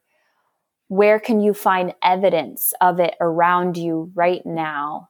where 0.89 1.19
can 1.19 1.41
you 1.41 1.53
find 1.55 1.95
evidence 2.03 2.73
of 2.81 3.01
it 3.01 3.15
around 3.21 3.77
you 3.77 4.11
right 4.15 4.45
now? 4.45 5.09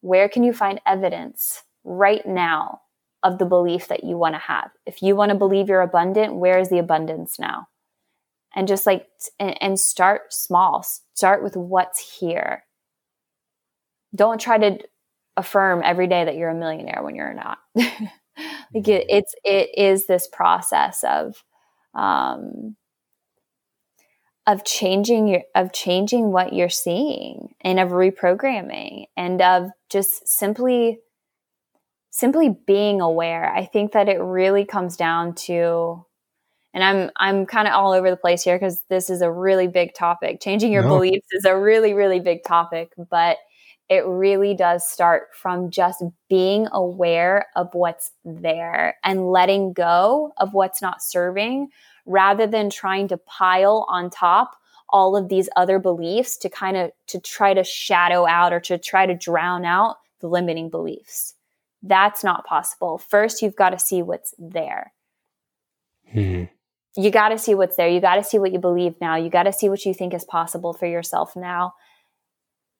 Where 0.00 0.28
can 0.28 0.42
you 0.42 0.52
find 0.52 0.80
evidence 0.86 1.62
right 1.82 2.26
now 2.26 2.80
of 3.22 3.38
the 3.38 3.46
belief 3.46 3.88
that 3.88 4.04
you 4.04 4.18
want 4.18 4.34
to 4.34 4.40
have? 4.40 4.70
If 4.84 5.02
you 5.02 5.16
want 5.16 5.30
to 5.30 5.38
believe 5.38 5.68
you're 5.68 5.80
abundant, 5.80 6.34
where 6.34 6.58
is 6.58 6.68
the 6.68 6.78
abundance 6.78 7.38
now? 7.38 7.68
and 8.54 8.68
just 8.68 8.86
like 8.86 9.06
and, 9.38 9.60
and 9.62 9.80
start 9.80 10.32
small 10.32 10.84
start 11.14 11.42
with 11.42 11.56
what's 11.56 12.18
here 12.18 12.64
don't 14.14 14.40
try 14.40 14.56
to 14.56 14.78
affirm 15.36 15.82
every 15.84 16.06
day 16.06 16.24
that 16.24 16.36
you're 16.36 16.50
a 16.50 16.54
millionaire 16.54 17.02
when 17.02 17.14
you're 17.14 17.34
not 17.34 17.58
like 17.76 18.88
it, 18.88 19.02
mm-hmm. 19.02 19.16
it's 19.16 19.34
it 19.44 19.70
is 19.76 20.06
this 20.06 20.28
process 20.28 21.04
of 21.04 21.42
um 21.94 22.76
of 24.46 24.64
changing 24.64 25.26
your 25.26 25.42
of 25.54 25.72
changing 25.72 26.30
what 26.30 26.52
you're 26.52 26.68
seeing 26.68 27.54
and 27.62 27.80
of 27.80 27.90
reprogramming 27.90 29.06
and 29.16 29.40
of 29.40 29.70
just 29.88 30.28
simply 30.28 30.98
simply 32.10 32.56
being 32.66 33.00
aware. 33.00 33.52
I 33.52 33.64
think 33.64 33.92
that 33.92 34.08
it 34.08 34.20
really 34.20 34.64
comes 34.64 34.96
down 34.96 35.34
to 35.46 36.04
and 36.74 36.84
I'm 36.84 37.10
I'm 37.16 37.46
kind 37.46 37.66
of 37.66 37.74
all 37.74 37.92
over 37.92 38.10
the 38.10 38.16
place 38.16 38.42
here 38.42 38.56
because 38.58 38.82
this 38.90 39.08
is 39.08 39.22
a 39.22 39.32
really 39.32 39.68
big 39.68 39.94
topic. 39.94 40.40
Changing 40.40 40.72
your 40.72 40.82
no. 40.82 40.90
beliefs 40.90 41.26
is 41.32 41.44
a 41.44 41.58
really 41.58 41.94
really 41.94 42.20
big 42.20 42.44
topic, 42.44 42.92
but 43.10 43.38
it 43.88 44.04
really 44.06 44.54
does 44.54 44.86
start 44.88 45.28
from 45.34 45.70
just 45.70 46.02
being 46.28 46.68
aware 46.72 47.46
of 47.54 47.68
what's 47.72 48.12
there 48.24 48.96
and 49.04 49.30
letting 49.30 49.72
go 49.72 50.32
of 50.38 50.54
what's 50.54 50.80
not 50.80 51.02
serving 51.02 51.68
rather 52.06 52.46
than 52.46 52.70
trying 52.70 53.08
to 53.08 53.16
pile 53.18 53.86
on 53.88 54.10
top 54.10 54.56
all 54.88 55.16
of 55.16 55.28
these 55.28 55.48
other 55.56 55.78
beliefs 55.78 56.36
to 56.36 56.48
kind 56.48 56.76
of 56.76 56.90
to 57.08 57.20
try 57.20 57.52
to 57.52 57.64
shadow 57.64 58.26
out 58.26 58.52
or 58.52 58.60
to 58.60 58.78
try 58.78 59.06
to 59.06 59.14
drown 59.14 59.64
out 59.64 59.96
the 60.20 60.28
limiting 60.28 60.70
beliefs. 60.70 61.34
That's 61.82 62.24
not 62.24 62.46
possible. 62.46 62.98
First, 62.98 63.42
you've 63.42 63.56
got 63.56 63.70
to 63.70 63.78
see 63.78 64.02
what's 64.02 64.34
there. 64.38 64.92
Hmm. 66.10 66.44
You 66.96 67.10
got 67.10 67.30
to 67.30 67.38
see 67.38 67.54
what's 67.54 67.76
there. 67.76 67.88
You 67.88 68.00
got 68.00 68.16
to 68.16 68.24
see 68.24 68.38
what 68.38 68.52
you 68.52 68.58
believe 68.58 68.94
now. 69.00 69.16
You 69.16 69.28
got 69.28 69.42
to 69.42 69.52
see 69.52 69.68
what 69.68 69.84
you 69.84 69.92
think 69.92 70.14
is 70.14 70.24
possible 70.24 70.72
for 70.72 70.86
yourself 70.86 71.34
now 71.34 71.74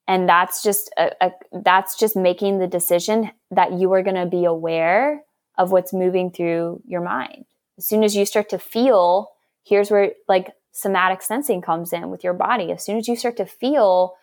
and 0.07 0.29
that's 0.29 0.61
just 0.61 0.91
a, 0.97 1.11
a, 1.21 1.31
that's 1.63 1.97
just 1.97 2.15
making 2.15 2.59
the 2.59 2.67
decision 2.67 3.31
that 3.51 3.73
you 3.73 3.91
are 3.93 4.03
going 4.03 4.15
to 4.15 4.25
be 4.25 4.45
aware 4.45 5.23
of 5.57 5.71
what's 5.71 5.93
moving 5.93 6.31
through 6.31 6.81
your 6.85 7.01
mind. 7.01 7.45
As 7.77 7.85
soon 7.85 8.03
as 8.03 8.15
you 8.15 8.25
start 8.25 8.49
to 8.49 8.59
feel 8.59 9.29
here's 9.63 9.89
where 9.89 10.11
like 10.27 10.51
somatic 10.71 11.21
sensing 11.21 11.61
comes 11.61 11.91
in 11.91 12.09
with 12.09 12.23
your 12.23 12.33
body. 12.33 12.71
As 12.71 12.85
soon 12.85 12.97
as 12.97 13.07
you 13.07 13.15
start 13.15 13.37
to 13.37 13.45
feel 13.45 14.13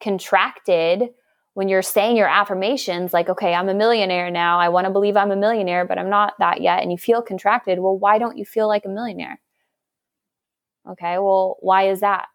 contracted 0.00 1.10
when 1.54 1.68
you're 1.68 1.82
saying 1.82 2.16
your 2.16 2.28
affirmations 2.28 3.14
like 3.14 3.30
okay 3.30 3.54
i'm 3.54 3.70
a 3.70 3.74
millionaire 3.74 4.30
now. 4.30 4.58
I 4.58 4.68
want 4.68 4.86
to 4.86 4.92
believe 4.92 5.16
i'm 5.16 5.30
a 5.30 5.36
millionaire 5.36 5.86
but 5.86 5.98
i'm 5.98 6.10
not 6.10 6.34
that 6.38 6.60
yet 6.60 6.82
and 6.82 6.92
you 6.92 6.98
feel 6.98 7.22
contracted 7.22 7.78
well 7.78 7.98
why 7.98 8.18
don't 8.18 8.36
you 8.36 8.44
feel 8.44 8.68
like 8.68 8.84
a 8.84 8.90
millionaire? 8.90 9.40
Okay 10.88 11.18
well 11.18 11.56
why 11.60 11.88
is 11.88 12.00
that? 12.00 12.26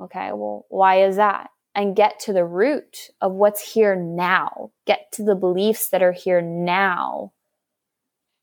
Okay 0.00 0.30
well 0.32 0.66
why 0.68 1.04
is 1.04 1.16
that 1.16 1.50
and 1.76 1.94
get 1.94 2.18
to 2.18 2.32
the 2.32 2.44
root 2.44 3.10
of 3.20 3.32
what's 3.32 3.74
here 3.74 3.94
now. 3.94 4.70
Get 4.86 5.12
to 5.12 5.22
the 5.22 5.34
beliefs 5.34 5.90
that 5.90 6.02
are 6.02 6.12
here 6.12 6.40
now 6.40 7.32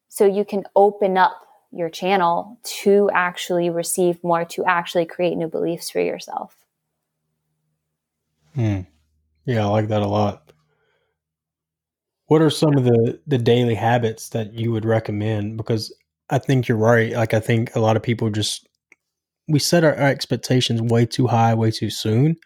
so 0.08 0.26
you 0.26 0.46
can 0.46 0.64
open 0.76 1.18
up 1.18 1.42
your 1.72 1.90
channel 1.90 2.60
to 2.64 3.10
actually 3.12 3.72
receive 3.72 4.24
more, 4.24 4.46
to 4.46 4.64
actually 4.66 5.08
create 5.08 5.36
new 5.36 5.48
beliefs 5.48 5.90
for 5.90 6.00
yourself. 6.00 6.56
Hmm. 8.54 8.82
Yeah, 9.46 9.66
I 9.66 9.70
like 9.70 9.88
that 9.88 10.04
a 10.04 10.08
lot. 10.08 10.54
What 12.28 12.44
are 12.44 12.52
some 12.52 12.78
of 12.78 12.84
the 12.84 13.20
the 13.26 13.40
daily 13.40 13.76
habits 13.76 14.30
that 14.30 14.54
you 14.54 14.72
would 14.72 14.86
recommend? 14.86 15.58
Because 15.58 15.94
I 16.30 16.38
think 16.38 16.68
you're 16.68 16.78
right. 16.78 17.12
Like 17.12 17.34
I 17.34 17.40
think 17.40 17.76
a 17.76 17.80
lot 17.80 17.98
of 17.98 18.04
people 18.04 18.30
just 18.30 18.68
we 19.48 19.58
set 19.58 19.84
our, 19.84 19.96
our 19.96 20.08
expectations 20.08 20.82
way 20.82 21.08
too 21.08 21.28
high, 21.28 21.56
way 21.56 21.72
too 21.72 21.90
soon 21.90 22.38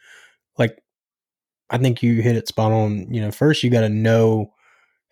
I 1.70 1.78
think 1.78 2.02
you 2.02 2.22
hit 2.22 2.36
it 2.36 2.48
spot 2.48 2.72
on. 2.72 3.14
You 3.14 3.22
know, 3.22 3.32
first 3.32 3.64
you 3.64 3.70
got 3.70 3.82
to 3.82 3.90
know 3.90 4.54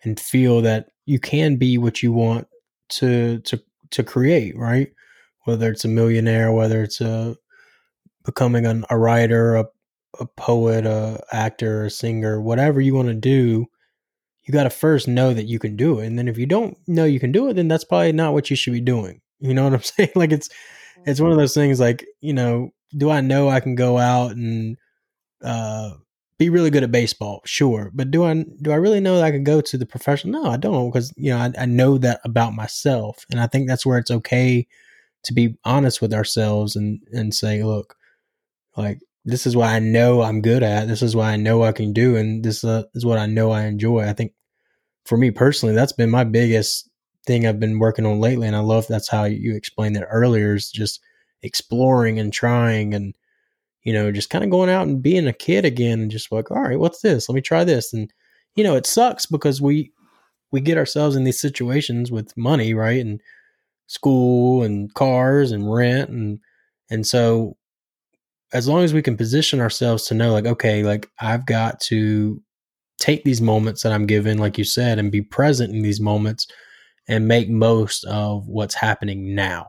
and 0.04 0.18
feel 0.18 0.62
that 0.62 0.88
you 1.04 1.18
can 1.18 1.56
be 1.56 1.78
what 1.78 2.02
you 2.02 2.12
want 2.12 2.48
to 2.90 3.40
to 3.40 3.60
to 3.90 4.02
create, 4.02 4.56
right? 4.56 4.92
Whether 5.44 5.70
it's 5.70 5.84
a 5.84 5.88
millionaire, 5.88 6.52
whether 6.52 6.82
it's 6.82 7.00
a 7.00 7.36
becoming 8.24 8.66
an, 8.66 8.84
a 8.90 8.98
writer, 8.98 9.56
a 9.56 9.66
a 10.18 10.26
poet, 10.26 10.86
a 10.86 11.22
actor, 11.32 11.84
a 11.84 11.90
singer, 11.90 12.40
whatever 12.40 12.80
you 12.80 12.94
want 12.94 13.08
to 13.08 13.14
do, 13.14 13.66
you 14.44 14.52
got 14.52 14.64
to 14.64 14.70
first 14.70 15.08
know 15.08 15.34
that 15.34 15.44
you 15.44 15.58
can 15.58 15.76
do 15.76 15.98
it. 16.00 16.06
And 16.06 16.18
then 16.18 16.28
if 16.28 16.38
you 16.38 16.46
don't 16.46 16.76
know 16.86 17.04
you 17.04 17.20
can 17.20 17.32
do 17.32 17.48
it, 17.48 17.54
then 17.54 17.68
that's 17.68 17.84
probably 17.84 18.12
not 18.12 18.32
what 18.32 18.48
you 18.48 18.56
should 18.56 18.72
be 18.72 18.80
doing. 18.80 19.20
You 19.38 19.52
know 19.52 19.64
what 19.64 19.74
I'm 19.74 19.82
saying? 19.82 20.12
Like 20.14 20.32
it's 20.32 20.48
it's 21.04 21.20
one 21.20 21.30
of 21.30 21.36
those 21.36 21.52
things 21.52 21.78
like, 21.78 22.06
you 22.22 22.32
know, 22.32 22.70
do 22.96 23.10
I 23.10 23.20
know 23.20 23.50
I 23.50 23.60
can 23.60 23.74
go 23.74 23.98
out 23.98 24.30
and 24.30 24.78
uh 25.44 25.90
be 26.38 26.50
really 26.50 26.70
good 26.70 26.82
at 26.82 26.92
baseball, 26.92 27.40
sure. 27.44 27.90
But 27.94 28.10
do 28.10 28.24
I 28.24 28.44
do 28.62 28.72
I 28.72 28.76
really 28.76 29.00
know 29.00 29.16
that 29.16 29.24
I 29.24 29.30
can 29.30 29.44
go 29.44 29.60
to 29.60 29.78
the 29.78 29.86
professional? 29.86 30.42
No, 30.42 30.50
I 30.50 30.56
don't, 30.56 30.90
because 30.90 31.12
you 31.16 31.30
know 31.30 31.38
I, 31.38 31.52
I 31.58 31.66
know 31.66 31.98
that 31.98 32.20
about 32.24 32.54
myself, 32.54 33.24
and 33.30 33.40
I 33.40 33.46
think 33.46 33.68
that's 33.68 33.86
where 33.86 33.98
it's 33.98 34.10
okay 34.10 34.66
to 35.24 35.32
be 35.32 35.56
honest 35.64 36.00
with 36.00 36.14
ourselves 36.14 36.76
and 36.76 37.00
and 37.12 37.34
say, 37.34 37.62
look, 37.62 37.96
like 38.76 39.00
this 39.24 39.46
is 39.46 39.56
what 39.56 39.68
I 39.68 39.78
know 39.80 40.22
I'm 40.22 40.40
good 40.40 40.62
at. 40.62 40.88
This 40.88 41.02
is 41.02 41.16
what 41.16 41.26
I 41.26 41.36
know 41.36 41.62
I 41.62 41.72
can 41.72 41.92
do, 41.92 42.16
and 42.16 42.44
this 42.44 42.64
uh, 42.64 42.84
is 42.94 43.04
what 43.04 43.18
I 43.18 43.26
know 43.26 43.50
I 43.50 43.64
enjoy. 43.64 44.08
I 44.08 44.12
think 44.12 44.32
for 45.04 45.16
me 45.16 45.30
personally, 45.30 45.74
that's 45.74 45.92
been 45.92 46.10
my 46.10 46.24
biggest 46.24 46.88
thing 47.26 47.46
I've 47.46 47.60
been 47.60 47.78
working 47.78 48.06
on 48.06 48.20
lately, 48.20 48.46
and 48.46 48.56
I 48.56 48.60
love 48.60 48.86
that's 48.86 49.08
how 49.08 49.24
you 49.24 49.56
explained 49.56 49.96
it 49.96 50.06
earlier. 50.10 50.54
Is 50.54 50.70
just 50.70 51.00
exploring 51.42 52.18
and 52.18 52.32
trying 52.32 52.94
and 52.94 53.16
you 53.86 53.92
know, 53.92 54.10
just 54.10 54.30
kind 54.30 54.42
of 54.42 54.50
going 54.50 54.68
out 54.68 54.88
and 54.88 55.00
being 55.00 55.28
a 55.28 55.32
kid 55.32 55.64
again 55.64 56.00
and 56.00 56.10
just 56.10 56.32
like, 56.32 56.50
all 56.50 56.60
right, 56.60 56.80
what's 56.80 57.02
this? 57.02 57.28
Let 57.28 57.36
me 57.36 57.40
try 57.40 57.62
this. 57.62 57.92
And, 57.92 58.12
you 58.56 58.64
know, 58.64 58.74
it 58.74 58.84
sucks 58.84 59.26
because 59.26 59.62
we, 59.62 59.92
we 60.50 60.60
get 60.60 60.76
ourselves 60.76 61.14
in 61.14 61.22
these 61.22 61.38
situations 61.38 62.10
with 62.10 62.36
money, 62.36 62.74
right? 62.74 63.00
And 63.00 63.20
school 63.86 64.64
and 64.64 64.92
cars 64.94 65.52
and 65.52 65.72
rent. 65.72 66.10
And, 66.10 66.40
and 66.90 67.06
so 67.06 67.56
as 68.52 68.66
long 68.66 68.82
as 68.82 68.92
we 68.92 69.02
can 69.02 69.16
position 69.16 69.60
ourselves 69.60 70.02
to 70.06 70.14
know, 70.14 70.32
like, 70.32 70.46
okay, 70.46 70.82
like 70.82 71.08
I've 71.20 71.46
got 71.46 71.78
to 71.82 72.42
take 72.98 73.22
these 73.22 73.40
moments 73.40 73.84
that 73.84 73.92
I'm 73.92 74.06
given, 74.06 74.38
like 74.38 74.58
you 74.58 74.64
said, 74.64 74.98
and 74.98 75.12
be 75.12 75.22
present 75.22 75.72
in 75.72 75.82
these 75.82 76.00
moments 76.00 76.48
and 77.06 77.28
make 77.28 77.48
most 77.48 78.02
of 78.06 78.48
what's 78.48 78.74
happening 78.74 79.36
now. 79.36 79.68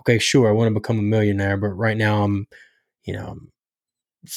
Okay, 0.00 0.18
sure, 0.18 0.48
I 0.48 0.52
want 0.52 0.68
to 0.68 0.80
become 0.80 0.98
a 0.98 1.02
millionaire, 1.02 1.58
but 1.58 1.68
right 1.68 1.98
now 1.98 2.22
I'm 2.22 2.46
you 3.04 3.14
know, 3.14 3.38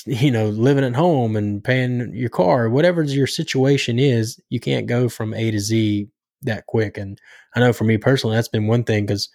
you 0.06 0.32
know, 0.32 0.48
living 0.48 0.84
at 0.84 0.96
home 0.96 1.36
and 1.36 1.64
paying 1.64 2.14
your 2.14 2.30
car, 2.30 2.70
whatever 2.70 3.04
your 3.04 3.28
situation 3.28 4.00
is, 4.00 4.40
you 4.50 4.60
can't 4.60 4.88
go 4.88 5.10
from 5.10 5.34
A 5.34 5.52
to 5.52 5.60
Z 5.60 6.08
that 6.44 6.66
quick. 6.66 6.98
And 6.98 7.20
I 7.56 7.60
know 7.60 7.74
for 7.74 7.86
me 7.86 7.98
personally, 7.98 8.36
that's 8.36 8.48
been 8.48 8.68
one 8.68 8.84
thing 8.84 9.06
because 9.06 9.30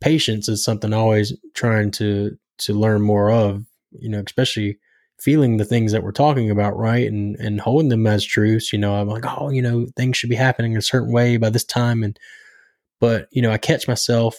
patience 0.00 0.48
is 0.48 0.64
something 0.64 0.92
always 0.92 1.34
trying 1.54 1.90
to 1.92 2.36
to 2.58 2.72
learn 2.72 3.02
more 3.02 3.30
of. 3.30 3.64
You 3.92 4.08
know, 4.08 4.22
especially 4.24 4.78
feeling 5.20 5.56
the 5.56 5.64
things 5.64 5.92
that 5.92 6.02
we're 6.02 6.12
talking 6.12 6.50
about, 6.50 6.76
right, 6.76 7.06
and 7.06 7.36
and 7.36 7.60
holding 7.60 7.88
them 7.88 8.06
as 8.06 8.24
truths. 8.24 8.72
You 8.72 8.78
know, 8.78 8.94
I'm 8.94 9.08
like, 9.08 9.24
oh, 9.26 9.50
you 9.50 9.62
know, 9.62 9.86
things 9.96 10.16
should 10.16 10.30
be 10.30 10.36
happening 10.36 10.76
a 10.76 10.82
certain 10.82 11.12
way 11.12 11.36
by 11.36 11.50
this 11.50 11.64
time, 11.64 12.02
and 12.02 12.18
but 13.00 13.28
you 13.30 13.42
know, 13.42 13.50
I 13.50 13.58
catch 13.58 13.88
myself 13.88 14.36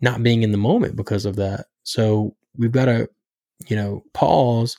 not 0.00 0.22
being 0.22 0.42
in 0.42 0.52
the 0.52 0.58
moment 0.58 0.96
because 0.96 1.24
of 1.24 1.36
that. 1.36 1.66
So 1.82 2.36
we've 2.56 2.72
got 2.72 2.86
to 2.86 3.08
you 3.66 3.76
know, 3.76 4.04
pause, 4.14 4.76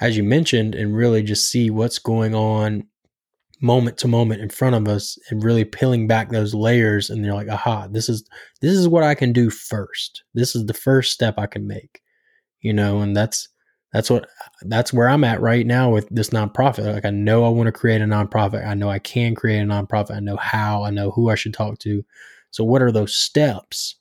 as 0.00 0.16
you 0.16 0.22
mentioned, 0.22 0.74
and 0.74 0.96
really 0.96 1.22
just 1.22 1.50
see 1.50 1.70
what's 1.70 1.98
going 1.98 2.34
on 2.34 2.84
moment 3.62 3.96
to 3.96 4.08
moment 4.08 4.42
in 4.42 4.48
front 4.48 4.74
of 4.74 4.88
us 4.88 5.16
and 5.30 5.44
really 5.44 5.64
peeling 5.64 6.08
back 6.08 6.30
those 6.30 6.52
layers 6.52 7.08
and 7.08 7.24
you're 7.24 7.32
like 7.32 7.48
aha 7.48 7.86
this 7.92 8.08
is 8.08 8.28
this 8.60 8.72
is 8.72 8.88
what 8.88 9.04
i 9.04 9.14
can 9.14 9.32
do 9.32 9.48
first. 9.48 10.24
This 10.34 10.56
is 10.56 10.66
the 10.66 10.74
first 10.74 11.12
step 11.12 11.38
i 11.38 11.46
can 11.46 11.66
make 11.66 12.02
you 12.60 12.72
know 12.72 13.00
and 13.00 13.16
that's 13.16 13.48
that's 13.92 14.10
what 14.10 14.28
that's 14.62 14.92
where 14.92 15.08
i'm 15.08 15.22
at 15.22 15.40
right 15.40 15.64
now 15.64 15.90
with 15.90 16.08
this 16.10 16.30
nonprofit. 16.30 16.92
Like 16.92 17.04
i 17.04 17.10
know 17.10 17.44
i 17.44 17.48
want 17.48 17.68
to 17.68 17.72
create 17.72 18.00
a 18.00 18.04
nonprofit. 18.04 18.66
I 18.66 18.74
know 18.74 18.90
i 18.90 18.98
can 18.98 19.36
create 19.36 19.60
a 19.60 19.64
nonprofit. 19.64 20.16
I 20.16 20.20
know 20.20 20.36
how. 20.36 20.82
I 20.82 20.90
know 20.90 21.12
who 21.12 21.30
i 21.30 21.36
should 21.36 21.54
talk 21.54 21.78
to. 21.80 22.04
So 22.50 22.64
what 22.64 22.82
are 22.82 22.92
those 22.92 23.14
steps 23.14 23.94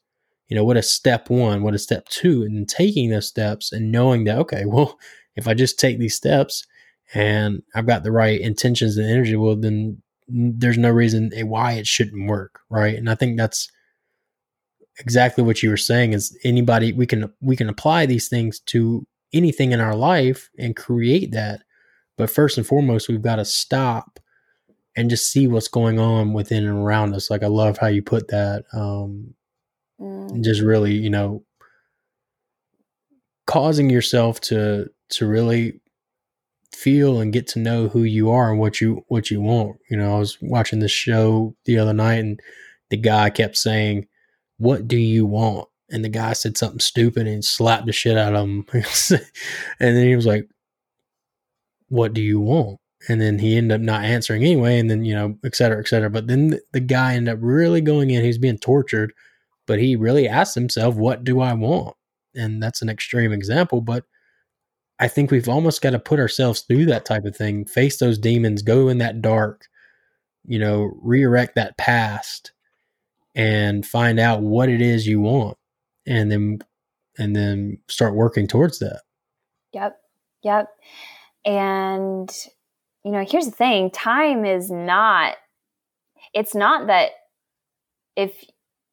you 0.51 0.57
know, 0.57 0.65
what 0.65 0.75
is 0.75 0.91
step 0.91 1.29
one? 1.29 1.63
What 1.63 1.75
is 1.75 1.81
step 1.81 2.09
two? 2.09 2.43
And 2.43 2.67
taking 2.67 3.09
those 3.09 3.25
steps 3.25 3.71
and 3.71 3.89
knowing 3.89 4.25
that, 4.25 4.37
okay, 4.39 4.65
well, 4.65 4.99
if 5.37 5.47
I 5.47 5.53
just 5.53 5.79
take 5.79 5.97
these 5.97 6.13
steps 6.13 6.67
and 7.13 7.63
I've 7.73 7.87
got 7.87 8.03
the 8.03 8.11
right 8.11 8.39
intentions 8.39 8.97
and 8.97 9.09
energy, 9.09 9.37
well, 9.37 9.55
then 9.55 10.01
there's 10.27 10.77
no 10.77 10.89
reason 10.89 11.31
why 11.45 11.73
it 11.73 11.87
shouldn't 11.87 12.27
work. 12.27 12.59
Right. 12.69 12.95
And 12.95 13.09
I 13.09 13.15
think 13.15 13.37
that's 13.37 13.71
exactly 14.99 15.41
what 15.41 15.63
you 15.63 15.69
were 15.69 15.77
saying 15.77 16.11
is 16.11 16.37
anybody, 16.43 16.91
we 16.91 17.05
can, 17.05 17.31
we 17.39 17.55
can 17.55 17.69
apply 17.69 18.05
these 18.05 18.27
things 18.27 18.59
to 18.59 19.07
anything 19.31 19.71
in 19.71 19.79
our 19.79 19.95
life 19.95 20.49
and 20.59 20.75
create 20.75 21.31
that. 21.31 21.61
But 22.17 22.29
first 22.29 22.57
and 22.57 22.67
foremost, 22.67 23.07
we've 23.07 23.21
got 23.21 23.37
to 23.37 23.45
stop 23.45 24.19
and 24.97 25.09
just 25.09 25.31
see 25.31 25.47
what's 25.47 25.69
going 25.69 25.97
on 25.97 26.33
within 26.33 26.67
and 26.67 26.77
around 26.77 27.15
us. 27.15 27.31
Like 27.31 27.41
I 27.41 27.47
love 27.47 27.77
how 27.77 27.87
you 27.87 28.01
put 28.01 28.27
that. 28.27 28.65
Um, 28.73 29.33
mm. 30.01 30.43
just 30.43 30.61
really 30.61 30.93
you 30.93 31.09
know 31.09 31.43
causing 33.47 33.89
yourself 33.89 34.39
to 34.39 34.89
to 35.09 35.27
really 35.27 35.79
feel 36.73 37.19
and 37.19 37.33
get 37.33 37.47
to 37.47 37.59
know 37.59 37.87
who 37.89 38.03
you 38.03 38.31
are 38.31 38.49
and 38.49 38.59
what 38.59 38.79
you 38.81 39.03
what 39.07 39.29
you 39.29 39.41
want 39.41 39.77
you 39.89 39.97
know 39.97 40.15
i 40.15 40.19
was 40.19 40.37
watching 40.41 40.79
this 40.79 40.91
show 40.91 41.55
the 41.65 41.77
other 41.77 41.93
night 41.93 42.19
and 42.19 42.39
the 42.89 42.97
guy 42.97 43.29
kept 43.29 43.57
saying 43.57 44.07
what 44.57 44.87
do 44.87 44.97
you 44.97 45.25
want 45.25 45.67
and 45.89 46.03
the 46.05 46.09
guy 46.09 46.31
said 46.33 46.57
something 46.57 46.79
stupid 46.79 47.27
and 47.27 47.43
slapped 47.43 47.85
the 47.85 47.91
shit 47.91 48.17
out 48.17 48.33
of 48.33 48.47
him 48.47 48.65
and 48.73 49.97
then 49.97 50.05
he 50.05 50.15
was 50.15 50.25
like 50.25 50.47
what 51.89 52.13
do 52.13 52.21
you 52.21 52.39
want 52.39 52.79
and 53.09 53.19
then 53.19 53.39
he 53.39 53.57
ended 53.57 53.75
up 53.75 53.81
not 53.81 54.03
answering 54.03 54.43
anyway, 54.43 54.79
and 54.79 54.89
then 54.89 55.03
you 55.05 55.15
know, 55.15 55.37
et 55.43 55.55
cetera, 55.55 55.79
et 55.79 55.87
cetera. 55.87 56.09
But 56.09 56.27
then 56.27 56.49
the, 56.49 56.61
the 56.73 56.79
guy 56.79 57.15
ended 57.15 57.33
up 57.33 57.39
really 57.41 57.81
going 57.81 58.11
in. 58.11 58.23
He's 58.23 58.37
being 58.37 58.57
tortured, 58.59 59.13
but 59.67 59.79
he 59.79 59.95
really 59.95 60.27
asked 60.27 60.55
himself, 60.55 60.95
"What 60.95 61.23
do 61.23 61.39
I 61.41 61.53
want?" 61.53 61.95
And 62.35 62.61
that's 62.61 62.81
an 62.81 62.89
extreme 62.89 63.31
example, 63.31 63.81
but 63.81 64.05
I 64.99 65.07
think 65.07 65.31
we've 65.31 65.49
almost 65.49 65.81
got 65.81 65.91
to 65.91 65.99
put 65.99 66.19
ourselves 66.19 66.61
through 66.61 66.85
that 66.85 67.05
type 67.05 67.25
of 67.25 67.35
thing, 67.35 67.65
face 67.65 67.97
those 67.97 68.17
demons, 68.17 68.61
go 68.61 68.87
in 68.87 68.99
that 68.99 69.21
dark, 69.21 69.65
you 70.45 70.59
know, 70.59 70.91
re-erect 71.01 71.55
that 71.55 71.77
past, 71.77 72.51
and 73.35 73.85
find 73.85 74.19
out 74.19 74.41
what 74.41 74.69
it 74.69 74.81
is 74.81 75.07
you 75.07 75.19
want, 75.21 75.57
and 76.05 76.31
then 76.31 76.59
and 77.17 77.35
then 77.35 77.79
start 77.89 78.15
working 78.15 78.47
towards 78.47 78.79
that. 78.79 79.01
Yep. 79.73 79.97
Yep. 80.43 80.67
And 81.45 82.29
you 83.03 83.11
know, 83.11 83.25
here's 83.27 83.45
the 83.45 83.51
thing 83.51 83.89
time 83.89 84.45
is 84.45 84.69
not, 84.69 85.35
it's 86.35 86.53
not 86.53 86.85
that 86.87 87.11
if, 88.15 88.43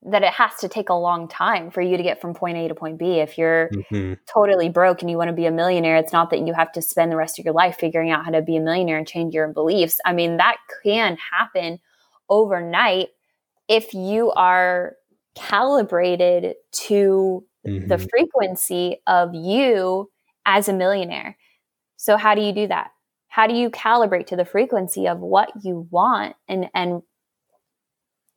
that 0.03 0.23
it 0.23 0.33
has 0.33 0.55
to 0.61 0.69
take 0.69 0.89
a 0.89 0.95
long 0.95 1.29
time 1.29 1.70
for 1.70 1.81
you 1.81 1.97
to 1.97 2.03
get 2.03 2.20
from 2.20 2.33
point 2.33 2.57
A 2.57 2.69
to 2.69 2.75
point 2.75 2.99
B. 2.99 3.19
If 3.19 3.37
you're 3.37 3.69
mm-hmm. 3.69 4.15
totally 4.33 4.69
broke 4.69 5.03
and 5.03 5.11
you 5.11 5.16
want 5.16 5.29
to 5.29 5.35
be 5.35 5.47
a 5.47 5.51
millionaire, 5.51 5.97
it's 5.97 6.12
not 6.12 6.31
that 6.31 6.47
you 6.47 6.55
have 6.55 6.70
to 6.73 6.83
spend 6.83 7.11
the 7.11 7.16
rest 7.16 7.39
of 7.39 7.45
your 7.45 7.55
life 7.55 7.77
figuring 7.79 8.11
out 8.11 8.25
how 8.25 8.31
to 8.31 8.43
be 8.43 8.57
a 8.57 8.61
millionaire 8.61 8.99
and 8.99 9.07
change 9.07 9.35
your 9.35 9.49
beliefs. 9.49 9.99
I 10.05 10.12
mean, 10.12 10.37
that 10.37 10.57
can 10.85 11.16
happen 11.16 11.81
overnight 12.29 13.09
if 13.69 13.93
you 13.93 14.31
are 14.33 14.95
calibrated 15.35 16.55
to 16.73 17.45
mm-hmm. 17.66 17.89
the 17.89 17.99
frequency 17.99 19.03
of 19.07 19.35
you 19.35 20.11
as 20.47 20.69
a 20.69 20.73
millionaire. 20.73 21.37
So, 21.97 22.16
how 22.16 22.37
do 22.37 22.41
you 22.41 22.53
do 22.53 22.69
that? 22.69 22.91
how 23.29 23.47
do 23.47 23.55
you 23.55 23.70
calibrate 23.70 24.27
to 24.27 24.37
the 24.37 24.45
frequency 24.45 25.07
of 25.07 25.20
what 25.20 25.51
you 25.62 25.87
want 25.91 26.35
and 26.49 26.69
and 26.75 27.03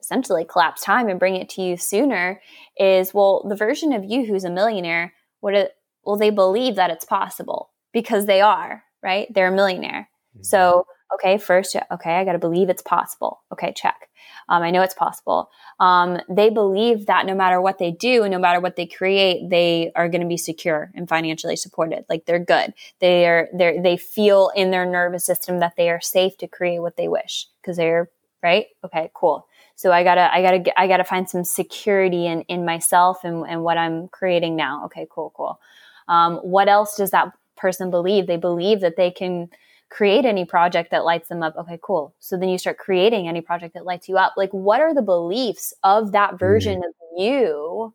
essentially 0.01 0.45
collapse 0.45 0.83
time 0.83 1.07
and 1.07 1.19
bring 1.19 1.35
it 1.35 1.49
to 1.49 1.61
you 1.61 1.77
sooner 1.77 2.41
is 2.77 3.13
well 3.13 3.45
the 3.47 3.55
version 3.55 3.93
of 3.93 4.03
you 4.03 4.25
who's 4.25 4.43
a 4.43 4.49
millionaire 4.49 5.13
what 5.39 5.53
it, 5.53 5.71
well 6.03 6.17
they 6.17 6.29
believe 6.29 6.75
that 6.75 6.91
it's 6.91 7.05
possible 7.05 7.69
because 7.93 8.25
they 8.25 8.41
are 8.41 8.83
right 9.03 9.27
they're 9.33 9.51
a 9.51 9.55
millionaire 9.55 10.09
mm-hmm. 10.35 10.43
so 10.43 10.85
okay 11.13 11.37
first 11.37 11.75
okay 11.91 12.15
i 12.15 12.25
got 12.25 12.33
to 12.33 12.39
believe 12.39 12.69
it's 12.69 12.81
possible 12.81 13.41
okay 13.51 13.73
check 13.75 14.09
um, 14.49 14.63
I 14.63 14.71
know 14.71 14.81
it's 14.81 14.93
possible. 14.93 15.49
Um, 15.79 16.19
they 16.29 16.49
believe 16.49 17.05
that 17.05 17.25
no 17.25 17.35
matter 17.35 17.61
what 17.61 17.77
they 17.77 17.91
do, 17.91 18.27
no 18.27 18.39
matter 18.39 18.59
what 18.59 18.75
they 18.75 18.85
create, 18.85 19.49
they 19.49 19.91
are 19.95 20.09
going 20.09 20.21
to 20.21 20.27
be 20.27 20.37
secure 20.37 20.91
and 20.95 21.07
financially 21.07 21.55
supported. 21.55 22.05
Like 22.09 22.25
they're 22.25 22.43
good. 22.43 22.73
They 22.99 23.25
are 23.27 23.47
they 23.53 23.79
they 23.79 23.97
feel 23.97 24.51
in 24.55 24.71
their 24.71 24.85
nervous 24.85 25.25
system 25.25 25.59
that 25.59 25.75
they 25.77 25.89
are 25.89 26.01
safe 26.01 26.37
to 26.39 26.47
create 26.47 26.79
what 26.79 26.97
they 26.97 27.07
wish 27.07 27.47
because 27.61 27.77
they're 27.77 28.09
right. 28.43 28.67
Okay, 28.83 29.09
cool. 29.13 29.47
So 29.81 29.91
I 29.91 30.03
gotta 30.03 30.31
I 30.31 30.43
gotta 30.43 30.79
I 30.79 30.87
gotta 30.87 31.03
find 31.03 31.27
some 31.27 31.43
security 31.43 32.27
in 32.27 32.41
in 32.43 32.65
myself 32.65 33.23
and 33.23 33.43
and 33.49 33.63
what 33.63 33.79
I'm 33.79 34.09
creating 34.09 34.55
now. 34.55 34.85
Okay, 34.85 35.07
cool, 35.09 35.33
cool. 35.35 35.59
Um, 36.07 36.37
what 36.37 36.67
else 36.67 36.95
does 36.95 37.09
that 37.09 37.33
person 37.57 37.89
believe? 37.89 38.27
They 38.27 38.37
believe 38.37 38.81
that 38.81 38.95
they 38.95 39.09
can 39.09 39.49
create 39.89 40.23
any 40.23 40.45
project 40.45 40.91
that 40.91 41.03
lights 41.03 41.29
them 41.29 41.41
up. 41.41 41.55
Okay, 41.57 41.79
cool. 41.81 42.13
So 42.19 42.37
then 42.37 42.49
you 42.49 42.59
start 42.59 42.77
creating 42.77 43.27
any 43.27 43.41
project 43.41 43.73
that 43.73 43.85
lights 43.85 44.07
you 44.07 44.17
up. 44.17 44.33
Like, 44.37 44.51
what 44.51 44.81
are 44.81 44.93
the 44.93 45.01
beliefs 45.01 45.73
of 45.83 46.11
that 46.11 46.37
version 46.37 46.81
mm. 46.81 46.87
of 46.87 46.93
you 47.17 47.93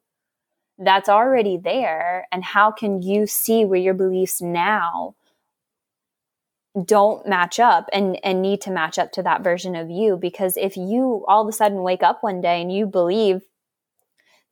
that's 0.78 1.08
already 1.08 1.56
there? 1.56 2.26
And 2.32 2.42
how 2.42 2.72
can 2.72 3.00
you 3.00 3.28
see 3.28 3.64
where 3.64 3.78
your 3.80 3.94
beliefs 3.94 4.42
now 4.42 5.14
don't 6.84 7.26
match 7.26 7.58
up 7.58 7.88
and, 7.92 8.18
and 8.24 8.42
need 8.42 8.60
to 8.62 8.70
match 8.70 8.98
up 8.98 9.12
to 9.12 9.22
that 9.22 9.42
version 9.42 9.74
of 9.74 9.90
you? 9.90 10.16
Because 10.16 10.56
if 10.56 10.76
you 10.76 11.24
all 11.28 11.42
of 11.42 11.48
a 11.48 11.52
sudden 11.52 11.82
wake 11.82 12.02
up 12.02 12.22
one 12.22 12.40
day 12.40 12.60
and 12.60 12.72
you 12.72 12.86
believe 12.86 13.42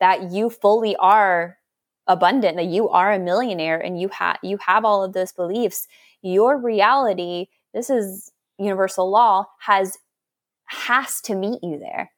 that 0.01 0.33
you 0.33 0.51
fully 0.51 0.97
are 0.97 1.59
abundant 2.07 2.57
that 2.57 2.67
you 2.67 2.87
are 2.91 3.15
a 3.15 3.19
millionaire 3.19 3.79
and 3.79 3.99
you 3.99 4.09
have 4.09 4.37
you 4.43 4.59
have 4.59 4.85
all 4.85 5.03
of 5.03 5.15
those 5.15 5.33
beliefs 5.33 5.89
your 6.25 6.57
reality, 6.59 7.49
this 7.75 7.91
is 7.91 8.33
universal 8.59 9.11
law, 9.11 9.47
has 9.61 9.99
has 10.67 11.21
to 11.21 11.35
meet 11.35 11.61
you 11.63 11.79
there. 11.79 12.11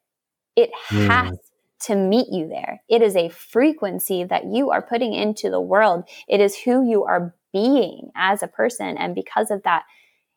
It 0.54 0.70
mm. 0.88 1.08
has 1.08 1.36
to 1.82 1.96
meet 1.96 2.28
you 2.30 2.48
there. 2.48 2.82
It 2.88 3.02
is 3.02 3.16
a 3.16 3.28
frequency 3.28 4.24
that 4.24 4.46
you 4.46 4.70
are 4.70 4.80
putting 4.80 5.12
into 5.12 5.50
the 5.50 5.60
world. 5.60 6.04
It 6.28 6.40
is 6.40 6.56
who 6.56 6.88
you 6.88 7.04
are 7.04 7.34
being 7.52 8.10
as 8.16 8.42
a 8.42 8.48
person. 8.48 8.96
And 8.96 9.14
because 9.14 9.50
of 9.50 9.62
that, 9.64 9.84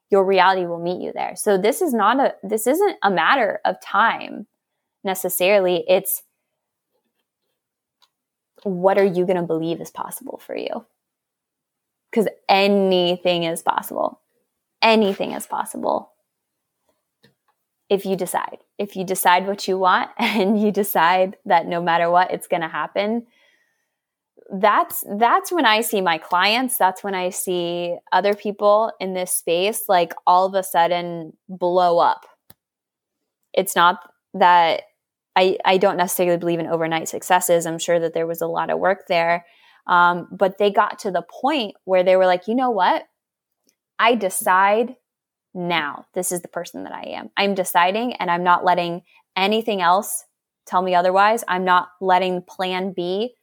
your 0.10 0.26
reality 0.26 0.65
will 0.65 0.81
meet 0.81 1.02
you 1.02 1.11
there. 1.14 1.36
So 1.36 1.57
this 1.57 1.81
is 1.81 1.94
not 1.94 2.19
a, 2.19 2.36
this 2.41 2.65
isn't 2.65 2.98
a 3.03 3.11
matter 3.11 3.60
of 3.65 3.76
time 3.81 4.48
necessarily. 5.03 5.84
It's 5.88 6.23
what 8.64 8.98
are 8.98 9.06
you 9.06 9.26
going 9.26 9.38
to 9.38 9.44
believe 9.44 9.80
is 9.80 9.91
possible 9.91 10.41
for 10.44 10.56
you? 10.56 10.86
because 12.10 12.27
anything 12.48 13.44
is 13.44 13.61
possible. 13.61 14.22
Anything 14.81 15.31
is 15.31 15.45
possible 15.45 16.14
if 17.90 18.06
you 18.06 18.15
decide. 18.15 18.60
If 18.77 18.95
you 18.95 19.03
decide 19.03 19.48
what 19.48 19.68
you 19.68 19.77
want 19.77 20.10
and 20.18 20.61
you 20.61 20.72
decide 20.72 21.38
that 21.45 21.68
no 21.68 21.81
matter 21.81 22.10
what, 22.10 22.31
it's 22.31 22.48
going 22.48 22.61
to 22.61 22.68
happen. 22.68 23.27
That's 24.51 25.03
that's 25.17 25.51
when 25.51 25.65
I 25.65 25.81
see 25.81 26.01
my 26.01 26.17
clients. 26.17 26.77
That's 26.77 27.03
when 27.03 27.13
I 27.13 27.30
see 27.30 27.95
other 28.11 28.34
people 28.34 28.91
in 28.99 29.13
this 29.13 29.31
space 29.31 29.84
like 29.88 30.13
all 30.26 30.47
of 30.47 30.55
a 30.55 30.63
sudden 30.63 31.34
blow 31.47 31.99
up. 31.99 32.26
It's 33.53 33.76
not 33.76 33.99
that 34.34 34.84
I, 35.35 35.57
I 35.63 35.77
don't 35.77 35.97
necessarily 35.97 36.38
believe 36.38 36.59
in 36.59 36.67
overnight 36.67 37.07
successes. 37.07 37.65
I'm 37.65 37.80
sure 37.80 37.99
that 37.99 38.13
there 38.13 38.27
was 38.27 38.41
a 38.41 38.47
lot 38.47 38.69
of 38.69 38.80
work 38.80 39.07
there. 39.07 39.45
Um, 39.88 40.27
but 40.31 40.57
they 40.57 40.71
got 40.71 40.99
to 40.99 41.11
the 41.11 41.23
point 41.41 41.76
where 41.85 42.03
they 42.03 42.15
were 42.15 42.26
like, 42.26 42.47
you 42.47 42.55
know 42.55 42.71
what? 42.71 43.03
I 43.97 44.15
decide 44.15 44.95
now 45.53 46.05
this 46.13 46.31
is 46.31 46.41
the 46.41 46.47
person 46.47 46.84
that 46.84 46.93
I 46.93 47.03
am. 47.09 47.30
I'm 47.38 47.55
deciding 47.55 48.13
and 48.13 48.30
I'm 48.30 48.43
not 48.43 48.65
letting 48.65 49.03
anything 49.35 49.81
else 49.81 50.26
tell 50.65 50.81
me 50.81 50.93
otherwise. 50.93 51.43
I'm 51.47 51.65
not 51.65 51.89
letting 52.01 52.43
plan 52.43 52.93
B 52.93 53.34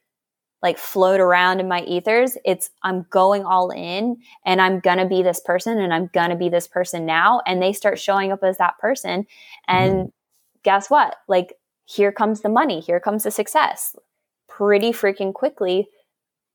like 0.61 0.77
float 0.77 1.19
around 1.19 1.59
in 1.59 1.67
my 1.67 1.81
ethers. 1.83 2.37
It's 2.45 2.69
I'm 2.83 3.05
going 3.09 3.45
all 3.45 3.69
in 3.69 4.17
and 4.45 4.61
I'm 4.61 4.79
going 4.79 4.97
to 4.97 5.05
be 5.05 5.21
this 5.21 5.39
person 5.39 5.79
and 5.79 5.93
I'm 5.93 6.09
going 6.13 6.29
to 6.29 6.35
be 6.35 6.49
this 6.49 6.67
person 6.67 7.05
now 7.05 7.41
and 7.45 7.61
they 7.61 7.73
start 7.73 7.99
showing 7.99 8.31
up 8.31 8.43
as 8.43 8.57
that 8.57 8.77
person 8.79 9.25
and 9.67 9.93
mm. 9.93 10.11
guess 10.63 10.89
what? 10.89 11.15
Like 11.27 11.53
here 11.85 12.11
comes 12.11 12.41
the 12.41 12.49
money, 12.49 12.79
here 12.79 12.99
comes 12.99 13.23
the 13.23 13.31
success. 13.31 13.95
Pretty 14.49 14.91
freaking 14.91 15.33
quickly 15.33 15.87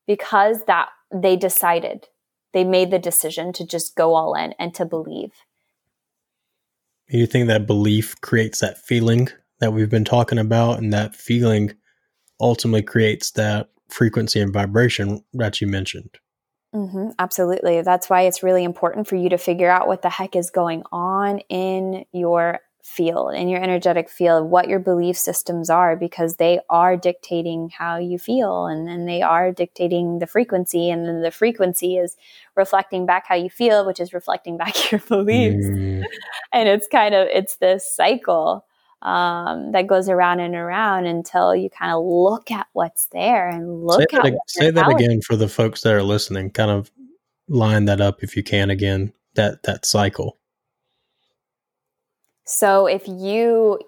because 0.05 0.65
that 0.65 0.89
they 1.13 1.37
decided 1.37 2.07
they 2.51 2.63
made 2.63 2.91
the 2.91 2.99
decision 2.99 3.53
to 3.53 3.65
just 3.65 3.95
go 3.95 4.13
all 4.15 4.35
in 4.35 4.53
and 4.59 4.73
to 4.75 4.85
believe 4.85 5.31
you 7.07 7.27
think 7.27 7.47
that 7.47 7.67
belief 7.67 8.19
creates 8.21 8.59
that 8.59 8.77
feeling 8.77 9.29
that 9.59 9.73
we've 9.73 9.89
been 9.89 10.05
talking 10.05 10.39
about 10.39 10.79
and 10.79 10.93
that 10.93 11.15
feeling 11.15 11.73
ultimately 12.39 12.81
creates 12.81 13.31
that 13.31 13.69
frequency 13.93 14.41
and 14.41 14.51
vibration 14.51 15.23
that 15.33 15.61
you 15.61 15.67
mentioned. 15.67 16.17
Mm-hmm, 16.73 17.09
absolutely. 17.19 17.81
That's 17.83 18.09
why 18.09 18.23
it's 18.23 18.41
really 18.41 18.63
important 18.63 19.07
for 19.07 19.15
you 19.15 19.29
to 19.29 19.37
figure 19.37 19.69
out 19.69 19.87
what 19.87 20.01
the 20.01 20.09
heck 20.09 20.35
is 20.35 20.49
going 20.49 20.83
on 20.91 21.39
in 21.49 22.05
your 22.11 22.59
field 22.83 23.33
in 23.33 23.47
your 23.47 23.63
energetic 23.63 24.09
field 24.09 24.51
what 24.51 24.67
your 24.67 24.77
belief 24.77 25.17
systems 25.17 25.69
are 25.69 25.95
because 25.95 26.35
they 26.35 26.59
are 26.69 26.97
dictating 26.97 27.69
how 27.69 27.97
you 27.97 28.19
feel 28.19 28.65
and 28.65 28.85
then 28.85 29.05
they 29.05 29.21
are 29.21 29.53
dictating 29.53 30.19
the 30.19 30.27
frequency 30.27 30.89
and 30.89 31.07
then 31.07 31.21
the 31.21 31.31
frequency 31.31 31.95
is 31.95 32.17
reflecting 32.57 33.05
back 33.05 33.25
how 33.25 33.35
you 33.35 33.49
feel 33.49 33.85
which 33.85 34.01
is 34.01 34.13
reflecting 34.13 34.57
back 34.63 34.91
your 34.91 34.99
beliefs. 34.99 35.65
Mm. 35.65 36.03
and 36.51 36.67
it's 36.67 36.87
kind 36.89 37.15
of 37.15 37.25
it's 37.31 37.55
this 37.55 37.89
cycle 37.95 38.65
um, 39.03 39.71
that 39.73 39.87
goes 39.87 40.09
around 40.09 40.39
and 40.39 40.55
around 40.55 41.05
until 41.05 41.55
you 41.55 41.69
kind 41.69 41.91
of 41.91 42.03
look 42.03 42.49
at 42.49 42.67
what's 42.73 43.07
there 43.07 43.47
and 43.47 43.85
look 43.85 44.09
say 44.09 44.17
at 44.17 44.23
that, 44.23 44.39
say 44.47 44.71
that 44.71 44.89
again 44.89 45.21
for 45.21 45.35
the 45.35 45.47
folks 45.47 45.81
that 45.81 45.93
are 45.93 46.03
listening 46.03 46.49
kind 46.49 46.71
of 46.71 46.89
line 47.47 47.85
that 47.85 48.01
up 48.01 48.23
if 48.23 48.35
you 48.35 48.43
can 48.43 48.69
again 48.69 49.13
that 49.35 49.61
that 49.63 49.85
cycle 49.85 50.37
so 52.45 52.87
if 52.87 53.07
you 53.07 53.79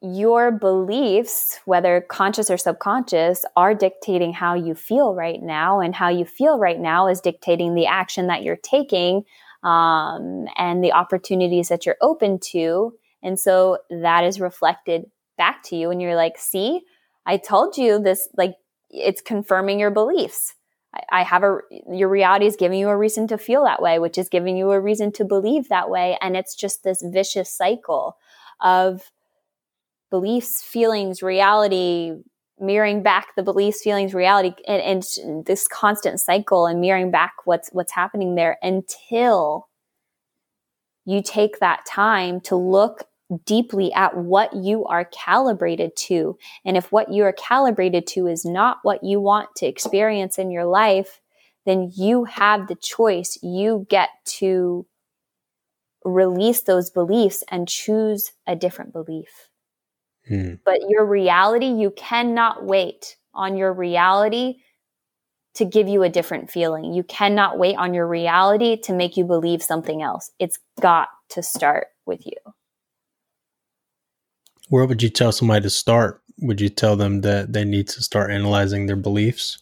your 0.00 0.52
beliefs, 0.52 1.58
whether 1.64 2.00
conscious 2.00 2.50
or 2.50 2.56
subconscious, 2.56 3.44
are 3.56 3.74
dictating 3.74 4.32
how 4.32 4.54
you 4.54 4.74
feel 4.74 5.14
right 5.14 5.42
now, 5.42 5.80
and 5.80 5.94
how 5.94 6.08
you 6.08 6.24
feel 6.24 6.58
right 6.58 6.78
now 6.78 7.08
is 7.08 7.20
dictating 7.20 7.74
the 7.74 7.86
action 7.86 8.28
that 8.28 8.42
you're 8.42 8.56
taking 8.56 9.24
um, 9.62 10.46
and 10.56 10.84
the 10.84 10.92
opportunities 10.92 11.68
that 11.68 11.84
you're 11.84 11.96
open 12.00 12.38
to. 12.38 12.92
And 13.22 13.38
so 13.38 13.78
that 13.90 14.24
is 14.24 14.40
reflected 14.40 15.04
back 15.36 15.62
to 15.64 15.76
you, 15.76 15.90
and 15.90 16.00
you're 16.02 16.16
like, 16.16 16.38
see, 16.38 16.82
I 17.26 17.36
told 17.36 17.76
you 17.76 17.98
this, 17.98 18.28
like, 18.36 18.54
it's 18.90 19.20
confirming 19.20 19.78
your 19.78 19.90
beliefs. 19.90 20.54
I 21.10 21.22
have 21.22 21.44
a, 21.44 21.58
your 21.92 22.08
reality 22.08 22.46
is 22.46 22.56
giving 22.56 22.80
you 22.80 22.88
a 22.88 22.96
reason 22.96 23.28
to 23.28 23.38
feel 23.38 23.64
that 23.64 23.82
way, 23.82 23.98
which 23.98 24.16
is 24.16 24.30
giving 24.30 24.56
you 24.56 24.70
a 24.70 24.80
reason 24.80 25.12
to 25.12 25.24
believe 25.24 25.68
that 25.68 25.90
way. 25.90 26.16
And 26.22 26.36
it's 26.36 26.54
just 26.54 26.82
this 26.82 27.02
vicious 27.04 27.50
cycle 27.50 28.16
of 28.60 29.12
beliefs, 30.10 30.62
feelings, 30.62 31.22
reality, 31.22 32.14
mirroring 32.58 33.02
back 33.02 33.28
the 33.36 33.42
beliefs, 33.42 33.82
feelings, 33.82 34.14
reality, 34.14 34.54
and, 34.66 35.04
and 35.22 35.46
this 35.46 35.68
constant 35.68 36.20
cycle 36.20 36.66
and 36.66 36.80
mirroring 36.80 37.10
back 37.10 37.34
what's, 37.44 37.68
what's 37.72 37.92
happening 37.92 38.34
there 38.34 38.56
until 38.62 39.68
you 41.04 41.22
take 41.22 41.60
that 41.60 41.84
time 41.86 42.40
to 42.40 42.56
look 42.56 43.04
deeply 43.44 43.92
at 43.92 44.16
what 44.16 44.54
you 44.54 44.84
are 44.86 45.04
calibrated 45.04 45.94
to. 45.96 46.38
And 46.64 46.76
if 46.76 46.90
what 46.90 47.12
you 47.12 47.24
are 47.24 47.32
calibrated 47.32 48.06
to 48.08 48.26
is 48.26 48.44
not 48.44 48.78
what 48.82 49.04
you 49.04 49.20
want 49.20 49.54
to 49.56 49.66
experience 49.66 50.38
in 50.38 50.50
your 50.50 50.64
life, 50.64 51.20
then 51.66 51.90
you 51.94 52.24
have 52.24 52.68
the 52.68 52.74
choice. 52.74 53.38
You 53.42 53.86
get 53.90 54.08
to 54.38 54.86
release 56.04 56.62
those 56.62 56.90
beliefs 56.90 57.44
and 57.48 57.68
choose 57.68 58.32
a 58.46 58.56
different 58.56 58.92
belief. 58.92 59.50
Hmm. 60.26 60.54
But 60.64 60.80
your 60.88 61.04
reality, 61.04 61.66
you 61.66 61.90
cannot 61.90 62.64
wait 62.64 63.16
on 63.34 63.56
your 63.56 63.72
reality 63.72 64.56
to 65.54 65.64
give 65.64 65.88
you 65.88 66.02
a 66.02 66.08
different 66.08 66.50
feeling. 66.50 66.94
You 66.94 67.02
cannot 67.02 67.58
wait 67.58 67.76
on 67.76 67.92
your 67.92 68.06
reality 68.06 68.76
to 68.82 68.94
make 68.94 69.16
you 69.16 69.24
believe 69.24 69.62
something 69.62 70.02
else. 70.02 70.30
It's 70.38 70.58
got 70.80 71.08
to 71.30 71.42
start 71.42 71.88
with 72.06 72.24
you 72.24 72.36
where 74.68 74.86
would 74.86 75.02
you 75.02 75.08
tell 75.08 75.32
somebody 75.32 75.62
to 75.62 75.70
start? 75.70 76.22
Would 76.40 76.60
you 76.60 76.68
tell 76.68 76.96
them 76.96 77.22
that 77.22 77.52
they 77.52 77.64
need 77.64 77.88
to 77.88 78.02
start 78.02 78.30
analyzing 78.30 78.86
their 78.86 78.96
beliefs, 78.96 79.58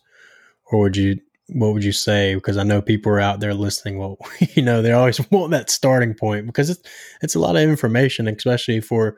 or 0.67 0.81
would 0.81 0.97
you? 0.97 1.21
What 1.51 1.75
would 1.75 1.85
you 1.85 1.93
say? 1.93 2.35
Because 2.35 2.57
I 2.57 2.65
know 2.65 2.83
people 2.83 3.13
are 3.13 3.21
out 3.21 3.39
there 3.39 3.55
listening. 3.55 3.99
Well, 3.99 4.19
you 4.55 4.63
know, 4.63 4.83
they 4.83 4.93
always 4.93 5.21
want 5.31 5.53
that 5.53 5.71
starting 5.71 6.15
point 6.15 6.47
because 6.47 6.71
it's 6.71 6.83
it's 7.23 7.35
a 7.35 7.41
lot 7.41 7.57
of 7.57 7.63
information, 7.63 8.29
especially 8.29 8.81
for 8.81 9.17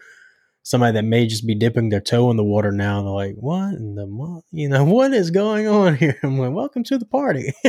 somebody 0.69 0.93
that 0.93 1.05
may 1.05 1.27
just 1.27 1.47
be 1.47 1.55
dipping 1.55 1.89
their 1.89 2.01
toe 2.01 2.31
in 2.31 2.37
the 2.37 2.45
water 2.45 2.71
now. 2.71 2.99
And 2.99 3.07
they're 3.07 3.15
like, 3.15 3.35
"What 3.37 3.75
in 3.75 3.95
the 3.95 4.43
you 4.51 4.69
know 4.69 4.85
what 4.99 5.15
is 5.15 5.31
going 5.31 5.67
on 5.67 5.97
here?" 5.97 6.19
I'm 6.23 6.39
like, 6.39 6.53
"Welcome 6.53 6.85
to 6.85 6.99
the 6.99 7.07
party." 7.07 7.55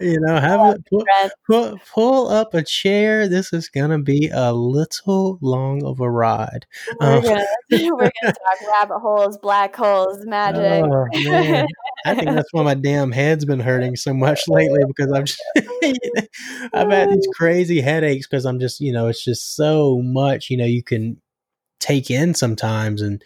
you 0.00 0.18
know, 0.20 0.40
have 0.40 0.74
it 0.74 0.86
pull, 0.88 1.04
pull, 1.46 1.80
pull, 1.92 2.28
up 2.28 2.54
a 2.54 2.62
chair. 2.62 3.28
This 3.28 3.52
is 3.52 3.68
gonna 3.68 3.98
be 3.98 4.30
a 4.32 4.52
little 4.52 5.38
long 5.42 5.84
of 5.84 6.00
a 6.00 6.10
ride. 6.10 6.66
We're, 6.98 7.16
um, 7.16 7.22
gonna, 7.22 7.44
we're 7.70 8.10
gonna 8.22 8.32
talk 8.32 8.68
rabbit 8.72 8.98
holes, 9.00 9.38
black 9.38 9.76
holes, 9.76 10.24
magic. 10.24 10.84
Oh. 10.84 11.66
I 12.06 12.14
think 12.14 12.30
that's 12.30 12.52
why 12.52 12.62
my 12.62 12.74
damn 12.74 13.12
head's 13.12 13.44
been 13.44 13.60
hurting 13.60 13.96
so 13.96 14.14
much 14.14 14.40
lately 14.48 14.80
because 14.86 15.12
I've 15.12 15.24
just 15.24 15.42
I've 16.72 16.90
had 16.90 17.10
these 17.10 17.28
crazy 17.34 17.82
headaches 17.82 18.26
because 18.26 18.46
I'm 18.46 18.58
just 18.58 18.80
you 18.80 18.92
know 18.92 19.08
it's 19.08 19.22
just 19.22 19.54
so 19.54 20.00
much 20.02 20.48
you 20.48 20.56
know 20.56 20.64
you 20.64 20.82
can 20.82 21.20
take 21.80 22.10
in 22.10 22.34
sometimes 22.34 23.02
and 23.02 23.22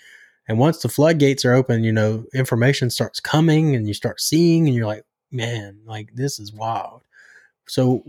and 0.46 0.58
once 0.58 0.80
the 0.80 0.88
floodgates 0.88 1.44
are 1.44 1.54
open 1.54 1.84
you 1.84 1.92
know 1.92 2.24
information 2.34 2.88
starts 2.90 3.20
coming 3.20 3.74
and 3.74 3.86
you 3.86 3.94
start 3.94 4.20
seeing 4.20 4.66
and 4.66 4.74
you're 4.74 4.86
like 4.86 5.04
man, 5.34 5.80
like 5.84 6.14
this 6.14 6.38
is 6.38 6.52
wild. 6.52 7.02
So, 7.66 8.02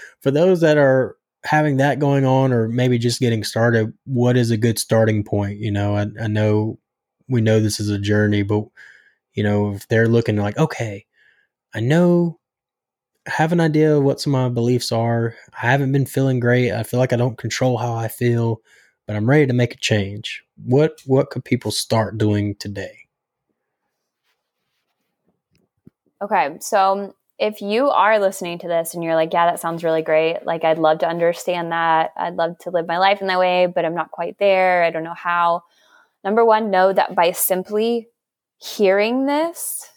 for 0.20 0.30
those 0.30 0.60
that 0.60 0.76
are 0.76 1.16
having 1.44 1.78
that 1.78 1.98
going 1.98 2.26
on, 2.26 2.52
or 2.52 2.68
maybe 2.68 2.98
just 2.98 3.20
getting 3.20 3.44
started, 3.44 3.92
what 4.04 4.36
is 4.36 4.50
a 4.50 4.56
good 4.56 4.78
starting 4.78 5.24
point? 5.24 5.58
You 5.58 5.70
know, 5.70 5.96
I, 5.96 6.06
I 6.20 6.26
know 6.26 6.78
we 7.28 7.40
know 7.40 7.60
this 7.60 7.80
is 7.80 7.88
a 7.88 7.98
journey, 7.98 8.42
but 8.42 8.64
you 9.32 9.42
know, 9.42 9.72
if 9.72 9.88
they're 9.88 10.08
looking 10.08 10.36
like, 10.36 10.58
okay, 10.58 11.06
I 11.74 11.80
know, 11.80 12.38
I 13.26 13.30
have 13.30 13.52
an 13.52 13.60
idea 13.60 13.96
of 13.96 14.02
what 14.02 14.20
some 14.20 14.34
of 14.34 14.50
my 14.50 14.54
beliefs 14.54 14.92
are. 14.92 15.34
I 15.60 15.70
haven't 15.70 15.92
been 15.92 16.06
feeling 16.06 16.40
great. 16.40 16.72
I 16.72 16.82
feel 16.82 17.00
like 17.00 17.12
I 17.12 17.16
don't 17.16 17.38
control 17.38 17.78
how 17.78 17.94
I 17.94 18.08
feel, 18.08 18.60
but 19.06 19.16
I'm 19.16 19.28
ready 19.28 19.46
to 19.46 19.52
make 19.52 19.74
a 19.74 19.78
change. 19.78 20.42
What 20.64 21.00
what 21.06 21.30
could 21.30 21.44
people 21.44 21.70
start 21.70 22.18
doing 22.18 22.54
today? 22.56 22.98
Okay. 26.22 26.56
So 26.60 26.92
um, 26.92 27.14
if 27.38 27.60
you 27.60 27.90
are 27.90 28.18
listening 28.18 28.58
to 28.60 28.68
this 28.68 28.94
and 28.94 29.02
you're 29.02 29.16
like, 29.16 29.32
yeah, 29.32 29.46
that 29.46 29.60
sounds 29.60 29.84
really 29.84 30.02
great. 30.02 30.44
Like, 30.44 30.64
I'd 30.64 30.78
love 30.78 31.00
to 31.00 31.08
understand 31.08 31.72
that. 31.72 32.12
I'd 32.16 32.36
love 32.36 32.56
to 32.60 32.70
live 32.70 32.86
my 32.86 32.98
life 32.98 33.20
in 33.20 33.26
that 33.26 33.38
way, 33.38 33.66
but 33.66 33.84
I'm 33.84 33.94
not 33.94 34.10
quite 34.10 34.38
there. 34.38 34.84
I 34.84 34.90
don't 34.90 35.04
know 35.04 35.14
how. 35.14 35.64
Number 36.22 36.44
one, 36.44 36.70
know 36.70 36.92
that 36.92 37.14
by 37.14 37.32
simply 37.32 38.08
hearing 38.56 39.26
this 39.26 39.90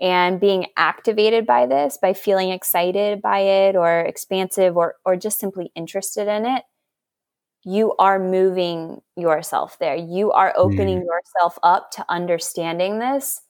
and 0.00 0.40
being 0.40 0.66
activated 0.76 1.46
by 1.46 1.66
this, 1.66 1.98
by 2.00 2.14
feeling 2.14 2.50
excited 2.50 3.22
by 3.22 3.40
it 3.40 3.76
or 3.76 4.00
expansive 4.00 4.76
or, 4.76 4.96
or 5.04 5.16
just 5.16 5.38
simply 5.38 5.70
interested 5.76 6.26
in 6.26 6.46
it, 6.46 6.64
you 7.64 7.94
are 7.98 8.18
moving 8.18 9.00
yourself 9.16 9.78
there. 9.78 9.96
You 9.96 10.32
are 10.32 10.52
opening 10.56 11.00
mm. 11.00 11.06
yourself 11.06 11.58
up 11.62 11.90
to 11.92 12.04
understanding 12.08 12.98
this 12.98 13.40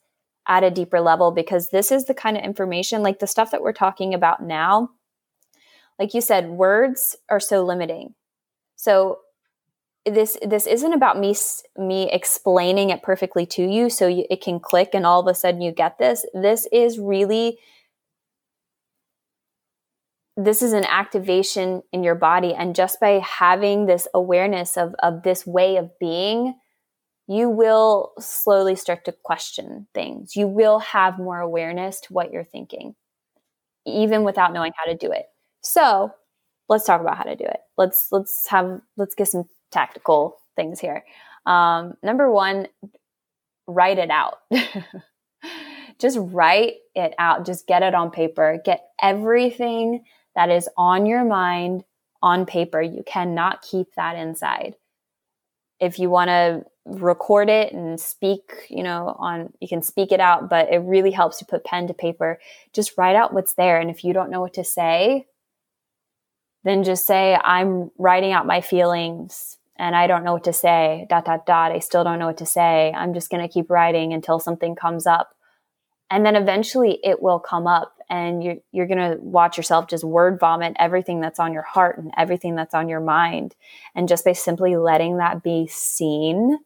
at 0.46 0.64
a 0.64 0.70
deeper 0.70 1.00
level 1.00 1.30
because 1.30 1.70
this 1.70 1.90
is 1.90 2.04
the 2.04 2.14
kind 2.14 2.36
of 2.36 2.44
information 2.44 3.02
like 3.02 3.18
the 3.18 3.26
stuff 3.26 3.50
that 3.50 3.62
we're 3.62 3.72
talking 3.72 4.12
about 4.12 4.42
now 4.42 4.90
like 5.98 6.12
you 6.14 6.20
said 6.20 6.48
words 6.50 7.16
are 7.30 7.40
so 7.40 7.64
limiting 7.64 8.14
so 8.76 9.20
this 10.04 10.36
this 10.46 10.66
isn't 10.66 10.92
about 10.92 11.18
me 11.18 11.34
me 11.78 12.10
explaining 12.10 12.90
it 12.90 13.02
perfectly 13.02 13.46
to 13.46 13.62
you 13.62 13.88
so 13.88 14.06
you, 14.06 14.26
it 14.28 14.42
can 14.42 14.60
click 14.60 14.90
and 14.92 15.06
all 15.06 15.20
of 15.20 15.26
a 15.26 15.34
sudden 15.34 15.62
you 15.62 15.72
get 15.72 15.98
this 15.98 16.26
this 16.34 16.66
is 16.70 16.98
really 16.98 17.58
this 20.36 20.62
is 20.62 20.72
an 20.72 20.84
activation 20.84 21.82
in 21.92 22.02
your 22.02 22.16
body 22.16 22.54
and 22.54 22.74
just 22.74 22.98
by 23.00 23.20
having 23.20 23.86
this 23.86 24.08
awareness 24.14 24.76
of 24.76 24.94
of 25.00 25.22
this 25.22 25.46
way 25.46 25.76
of 25.76 25.90
being 26.00 26.54
you 27.26 27.48
will 27.48 28.12
slowly 28.18 28.76
start 28.76 29.04
to 29.06 29.12
question 29.12 29.86
things. 29.94 30.36
You 30.36 30.46
will 30.46 30.78
have 30.80 31.18
more 31.18 31.40
awareness 31.40 32.00
to 32.02 32.12
what 32.12 32.32
you're 32.32 32.44
thinking, 32.44 32.94
even 33.86 34.24
without 34.24 34.52
knowing 34.52 34.72
how 34.76 34.84
to 34.90 34.96
do 34.96 35.10
it. 35.10 35.26
So 35.62 36.12
let's 36.68 36.84
talk 36.84 37.00
about 37.00 37.16
how 37.16 37.24
to 37.24 37.36
do 37.36 37.44
it. 37.44 37.60
Let's 37.78 38.08
let's 38.12 38.46
have 38.48 38.80
let's 38.96 39.14
get 39.14 39.28
some 39.28 39.44
tactical 39.72 40.36
things 40.56 40.80
here. 40.80 41.04
Um, 41.46 41.94
number 42.02 42.30
one, 42.30 42.68
write 43.66 43.98
it 43.98 44.10
out. 44.10 44.38
Just 45.98 46.18
write 46.20 46.74
it 46.94 47.14
out. 47.18 47.46
Just 47.46 47.66
get 47.66 47.82
it 47.82 47.94
on 47.94 48.10
paper. 48.10 48.60
Get 48.64 48.82
everything 49.00 50.04
that 50.34 50.50
is 50.50 50.68
on 50.76 51.06
your 51.06 51.24
mind 51.24 51.84
on 52.22 52.46
paper. 52.46 52.80
You 52.80 53.02
cannot 53.06 53.62
keep 53.62 53.94
that 53.96 54.16
inside. 54.16 54.76
If 55.80 55.98
you 55.98 56.08
want 56.08 56.28
to 56.28 56.64
record 56.86 57.48
it 57.48 57.72
and 57.72 57.98
speak, 58.00 58.66
you 58.68 58.82
know, 58.82 59.16
on, 59.18 59.52
you 59.60 59.68
can 59.68 59.82
speak 59.82 60.12
it 60.12 60.20
out, 60.20 60.48
but 60.48 60.72
it 60.72 60.78
really 60.78 61.10
helps 61.10 61.38
to 61.38 61.44
put 61.44 61.64
pen 61.64 61.86
to 61.88 61.94
paper. 61.94 62.38
Just 62.72 62.96
write 62.96 63.16
out 63.16 63.32
what's 63.32 63.54
there. 63.54 63.80
And 63.80 63.90
if 63.90 64.04
you 64.04 64.12
don't 64.12 64.30
know 64.30 64.40
what 64.40 64.54
to 64.54 64.64
say, 64.64 65.26
then 66.62 66.82
just 66.82 67.06
say, 67.06 67.38
I'm 67.42 67.90
writing 67.98 68.32
out 68.32 68.46
my 68.46 68.60
feelings 68.60 69.58
and 69.76 69.96
I 69.96 70.06
don't 70.06 70.24
know 70.24 70.32
what 70.32 70.44
to 70.44 70.52
say, 70.52 71.06
dot, 71.10 71.24
dot, 71.24 71.46
dot. 71.46 71.72
I 71.72 71.80
still 71.80 72.04
don't 72.04 72.18
know 72.18 72.26
what 72.26 72.38
to 72.38 72.46
say. 72.46 72.92
I'm 72.94 73.12
just 73.12 73.30
going 73.30 73.46
to 73.46 73.52
keep 73.52 73.70
writing 73.70 74.12
until 74.12 74.38
something 74.38 74.74
comes 74.74 75.06
up. 75.06 75.34
And 76.10 76.24
then 76.24 76.36
eventually 76.36 77.00
it 77.02 77.20
will 77.20 77.40
come 77.40 77.66
up 77.66 77.93
and 78.08 78.42
you're, 78.42 78.56
you're 78.72 78.86
going 78.86 79.12
to 79.12 79.18
watch 79.20 79.56
yourself 79.56 79.88
just 79.88 80.04
word 80.04 80.38
vomit 80.40 80.76
everything 80.78 81.20
that's 81.20 81.40
on 81.40 81.52
your 81.52 81.62
heart 81.62 81.98
and 81.98 82.12
everything 82.16 82.54
that's 82.54 82.74
on 82.74 82.88
your 82.88 83.00
mind. 83.00 83.54
And 83.94 84.08
just 84.08 84.24
by 84.24 84.32
simply 84.32 84.76
letting 84.76 85.18
that 85.18 85.42
be 85.42 85.66
seen, 85.66 86.58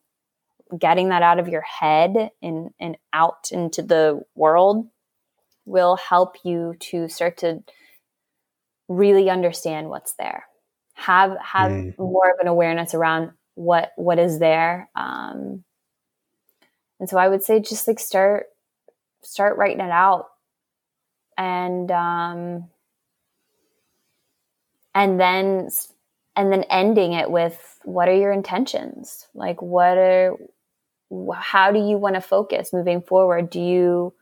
getting 0.78 1.08
that 1.10 1.22
out 1.22 1.38
of 1.38 1.48
your 1.48 1.62
head 1.62 2.30
and, 2.42 2.70
and 2.78 2.96
out 3.12 3.50
into 3.52 3.82
the 3.82 4.22
world 4.34 4.86
will 5.64 5.96
help 5.96 6.36
you 6.44 6.74
to 6.80 7.08
start 7.08 7.38
to 7.38 7.62
really 8.88 9.28
understand 9.28 9.88
what's 9.88 10.14
there 10.14 10.44
have 10.98 11.36
have 11.40 11.70
mm. 11.70 11.96
more 11.96 12.28
of 12.28 12.38
an 12.40 12.48
awareness 12.48 12.92
around 12.92 13.30
what 13.54 13.92
what 13.94 14.18
is 14.18 14.40
there 14.40 14.90
um 14.96 15.62
and 16.98 17.08
so 17.08 17.16
i 17.16 17.28
would 17.28 17.42
say 17.42 17.60
just 17.60 17.86
like 17.86 18.00
start 18.00 18.46
start 19.22 19.56
writing 19.56 19.80
it 19.80 19.92
out 19.92 20.26
and 21.38 21.90
um 21.90 22.68
and 24.94 25.18
then 25.18 25.70
and 26.36 26.52
then 26.52 26.64
ending 26.64 27.14
it 27.14 27.30
with 27.30 27.78
what 27.84 28.08
are 28.08 28.16
your 28.16 28.32
intentions 28.32 29.26
like 29.34 29.62
what 29.62 29.96
are 29.96 30.36
how 31.34 31.72
do 31.72 31.78
you 31.78 31.96
want 31.96 32.14
to 32.14 32.20
focus 32.20 32.72
moving 32.72 33.02
forward? 33.02 33.50
Do 33.50 33.60
you 33.60 34.14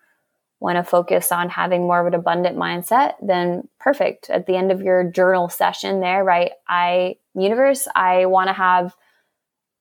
want 0.60 0.76
to 0.76 0.84
focus 0.84 1.32
on 1.32 1.48
having 1.48 1.82
more 1.82 2.00
of 2.00 2.06
an 2.06 2.14
abundant 2.14 2.56
mindset? 2.56 3.14
Then 3.20 3.68
perfect. 3.80 4.30
At 4.30 4.46
the 4.46 4.56
end 4.56 4.70
of 4.70 4.82
your 4.82 5.04
journal 5.04 5.48
session 5.48 6.00
there, 6.00 6.24
right? 6.24 6.52
I, 6.68 7.16
universe, 7.34 7.88
I 7.94 8.26
want 8.26 8.48
to 8.48 8.54
have 8.54 8.94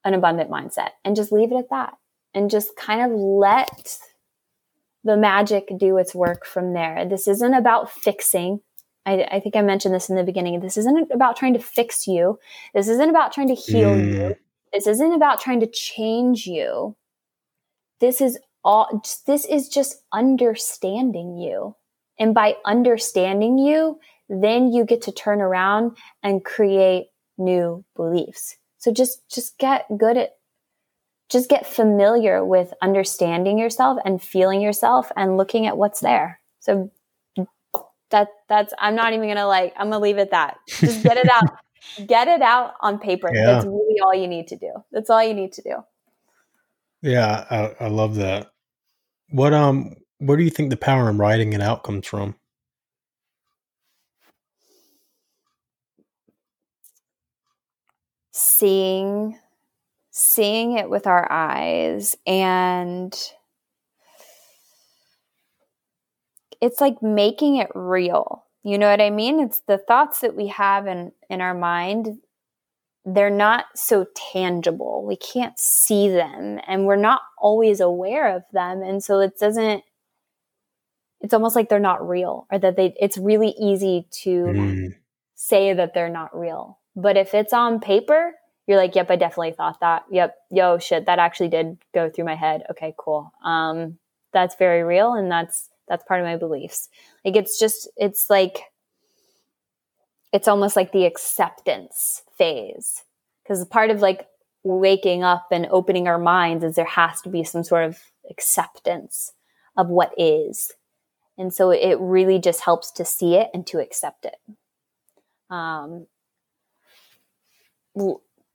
an 0.03 0.13
abundant 0.13 0.49
mindset 0.49 0.89
and 1.03 1.15
just 1.15 1.31
leave 1.31 1.51
it 1.51 1.57
at 1.57 1.69
that 1.69 1.93
and 2.33 2.49
just 2.49 2.75
kind 2.75 3.01
of 3.01 3.17
let 3.17 3.99
the 5.05 5.15
magic 5.15 5.69
do 5.77 5.97
its 5.97 6.13
work 6.13 6.45
from 6.45 6.73
there. 6.73 7.05
This 7.07 7.27
isn't 7.27 7.53
about 7.53 7.91
fixing. 7.91 8.59
I, 9.05 9.27
I, 9.31 9.39
think 9.39 9.55
I 9.55 9.61
mentioned 9.61 9.93
this 9.93 10.09
in 10.09 10.15
the 10.15 10.23
beginning. 10.23 10.59
This 10.59 10.77
isn't 10.77 11.11
about 11.11 11.37
trying 11.37 11.53
to 11.53 11.59
fix 11.59 12.07
you. 12.07 12.39
This 12.73 12.87
isn't 12.87 13.09
about 13.09 13.31
trying 13.31 13.49
to 13.49 13.55
heal 13.55 13.91
mm. 13.91 14.13
you. 14.13 14.35
This 14.73 14.87
isn't 14.87 15.13
about 15.13 15.39
trying 15.39 15.59
to 15.59 15.67
change 15.67 16.47
you. 16.47 16.97
This 18.01 18.19
is 18.19 18.39
all, 18.63 19.03
this 19.27 19.45
is 19.45 19.69
just 19.69 20.01
understanding 20.11 21.37
you. 21.37 21.75
And 22.17 22.33
by 22.33 22.55
understanding 22.65 23.59
you, 23.59 23.99
then 24.27 24.73
you 24.73 24.85
get 24.85 25.03
to 25.03 25.11
turn 25.11 25.39
around 25.39 25.95
and 26.23 26.43
create 26.43 27.09
new 27.37 27.85
beliefs. 27.95 28.57
So 28.79 28.91
just, 28.91 29.29
just 29.29 29.59
get 29.59 29.85
good 29.95 30.17
at, 30.17 30.31
just 31.29 31.49
get 31.49 31.65
familiar 31.65 32.45
with 32.45 32.73
understanding 32.81 33.57
yourself 33.57 33.97
and 34.05 34.21
feeling 34.21 34.61
yourself 34.61 35.11
and 35.15 35.37
looking 35.37 35.65
at 35.65 35.77
what's 35.77 35.99
there. 35.99 36.39
So 36.59 36.91
that, 38.11 38.29
that's, 38.47 38.73
I'm 38.79 38.95
not 38.95 39.13
even 39.13 39.27
gonna 39.27 39.47
like, 39.47 39.73
I'm 39.77 39.89
gonna 39.89 39.99
leave 39.99 40.17
it 40.17 40.31
that. 40.31 40.57
Just 40.67 41.03
get 41.03 41.17
it 41.17 41.29
out. 41.29 41.43
get 42.07 42.27
it 42.27 42.41
out 42.41 42.73
on 42.81 42.99
paper. 42.99 43.31
Yeah. 43.33 43.45
That's 43.45 43.65
really 43.65 43.99
all 43.99 44.13
you 44.13 44.27
need 44.27 44.47
to 44.49 44.55
do. 44.55 44.71
That's 44.91 45.09
all 45.09 45.23
you 45.23 45.33
need 45.33 45.53
to 45.53 45.61
do. 45.61 45.83
Yeah, 47.01 47.45
I, 47.49 47.85
I 47.85 47.87
love 47.87 48.15
that. 48.15 48.51
What 49.29 49.53
um 49.53 49.95
where 50.19 50.37
do 50.37 50.43
you 50.43 50.49
think 50.49 50.69
the 50.69 50.77
power 50.77 51.09
in 51.09 51.17
writing 51.17 51.53
it 51.53 51.61
out 51.61 51.83
comes 51.83 52.07
from? 52.07 52.35
Seeing 58.31 59.37
seeing 60.17 60.77
it 60.77 60.89
with 60.89 61.07
our 61.07 61.29
eyes 61.29 62.15
and 62.25 63.13
it's 66.61 66.79
like 66.79 67.03
making 67.03 67.57
it 67.57 67.69
real. 67.75 68.45
You 68.63 68.77
know 68.77 68.89
what 68.89 69.01
I 69.01 69.09
mean? 69.09 69.41
It's 69.41 69.59
the 69.67 69.77
thoughts 69.77 70.21
that 70.21 70.33
we 70.33 70.47
have 70.47 70.87
in 70.87 71.11
in 71.29 71.41
our 71.41 71.53
mind 71.53 72.19
they're 73.05 73.29
not 73.29 73.65
so 73.75 74.07
tangible. 74.15 75.05
We 75.05 75.15
can't 75.15 75.59
see 75.59 76.09
them 76.09 76.59
and 76.65 76.85
we're 76.85 76.95
not 76.95 77.21
always 77.37 77.79
aware 77.79 78.35
of 78.35 78.43
them. 78.51 78.81
And 78.81 79.03
so 79.03 79.19
it 79.19 79.37
doesn't, 79.39 79.83
it's 81.21 81.33
almost 81.33 81.55
like 81.55 81.69
they're 81.69 81.79
not 81.79 82.07
real 82.07 82.47
or 82.51 82.57
that 82.57 82.75
they, 82.75 82.95
it's 82.99 83.19
really 83.19 83.53
easy 83.59 84.07
to 84.23 84.29
mm. 84.29 84.95
say 85.35 85.73
that 85.73 85.93
they're 85.93 86.09
not 86.09 86.35
real. 86.35 86.79
But 86.95 87.15
if 87.15 87.35
it's 87.35 87.53
on 87.53 87.79
paper, 87.79 88.31
you're 88.67 88.77
like, 88.77 88.95
yep, 88.95 89.11
I 89.11 89.15
definitely 89.15 89.51
thought 89.51 89.79
that. 89.81 90.05
Yep. 90.11 90.35
Yo, 90.51 90.77
shit, 90.79 91.05
that 91.05 91.19
actually 91.19 91.49
did 91.49 91.77
go 91.93 92.09
through 92.09 92.25
my 92.25 92.35
head. 92.35 92.63
Okay, 92.71 92.93
cool. 92.97 93.31
Um, 93.43 93.97
that's 94.33 94.55
very 94.55 94.83
real. 94.83 95.13
And 95.13 95.31
that's, 95.31 95.69
that's 95.87 96.03
part 96.03 96.19
of 96.19 96.25
my 96.25 96.35
beliefs. 96.35 96.89
Like 97.23 97.35
it's 97.35 97.59
just, 97.59 97.87
it's 97.95 98.29
like, 98.29 98.59
it's 100.35 100.49
almost 100.49 100.75
like 100.75 100.91
the 100.91 101.05
acceptance 101.05 102.23
phase 102.37 103.03
because 103.41 103.63
part 103.65 103.89
of 103.89 104.01
like 104.01 104.27
waking 104.63 105.23
up 105.23 105.47
and 105.49 105.65
opening 105.69 106.09
our 106.09 106.17
minds 106.17 106.61
is 106.61 106.75
there 106.75 106.83
has 106.83 107.21
to 107.21 107.29
be 107.29 107.43
some 107.43 107.63
sort 107.63 107.85
of 107.85 107.99
acceptance 108.29 109.31
of 109.77 109.87
what 109.87 110.11
is 110.17 110.73
and 111.37 111.53
so 111.53 111.69
it 111.69 111.97
really 111.99 112.37
just 112.37 112.61
helps 112.61 112.91
to 112.91 113.05
see 113.05 113.35
it 113.35 113.49
and 113.53 113.65
to 113.65 113.79
accept 113.79 114.25
it 114.25 114.35
um 115.49 116.05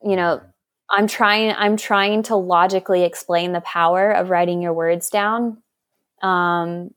you 0.02 0.16
know 0.16 0.40
i'm 0.90 1.06
trying 1.06 1.52
i'm 1.56 1.77
trying 1.77 2.22
to 2.22 2.36
logically 2.36 3.05
explain 3.05 3.52
the 3.52 3.60
power 3.60 4.10
of 4.10 4.31
writing 4.31 4.62
your 4.62 4.72
words 4.72 5.10
down 5.10 5.59
um 6.22 6.90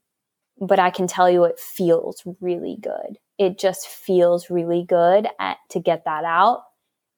but 0.60 0.80
i 0.80 0.90
can 0.90 1.08
tell 1.08 1.30
you 1.30 1.44
it 1.44 1.60
feels 1.60 2.24
really 2.42 2.78
good 2.82 3.18
it 3.38 3.60
just 3.60 3.88
feels 3.88 4.50
really 4.50 4.86
good 4.88 5.28
at, 5.40 5.58
to 5.70 5.80
get 5.80 6.06
that 6.06 6.24
out. 6.24 6.64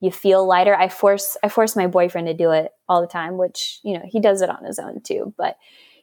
You 0.01 0.11
feel 0.11 0.45
lighter. 0.45 0.75
I 0.75 0.89
force 0.89 1.37
I 1.43 1.49
force 1.49 1.75
my 1.75 1.87
boyfriend 1.87 2.27
to 2.27 2.33
do 2.33 2.51
it 2.51 2.71
all 2.87 3.01
the 3.01 3.07
time, 3.07 3.37
which 3.37 3.79
you 3.83 3.93
know 3.93 4.03
he 4.05 4.19
does 4.19 4.41
it 4.41 4.49
on 4.49 4.63
his 4.63 4.77
own 4.77 5.01
too. 5.01 5.33
But 5.37 5.57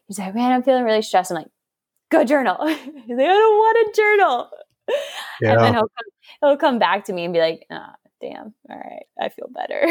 he's 0.07 0.19
like, 0.19 0.35
"Man, 0.35 0.51
I'm 0.51 0.63
feeling 0.63 0.85
really 0.85 1.03
stressed." 1.03 1.31
I'm 1.31 1.37
like, 1.37 1.49
"Go 2.11 2.25
journal." 2.25 2.67
he's 2.67 2.85
like, 2.85 3.27
"I 3.27 3.33
don't 3.33 3.57
want 3.57 3.95
to 3.95 4.01
journal." 4.01 4.51
Yeah. 5.41 5.53
And 5.53 5.61
then 5.61 5.75
he'll 5.75 5.83
come, 5.83 6.11
he'll 6.41 6.57
come 6.57 6.79
back 6.79 7.05
to 7.05 7.13
me 7.13 7.25
and 7.25 7.33
be 7.33 7.41
like, 7.41 7.67
oh, 7.71 7.93
"Damn, 8.23 8.55
all 8.71 8.77
right, 8.77 9.05
I 9.21 9.29
feel 9.29 9.51
better." 9.55 9.87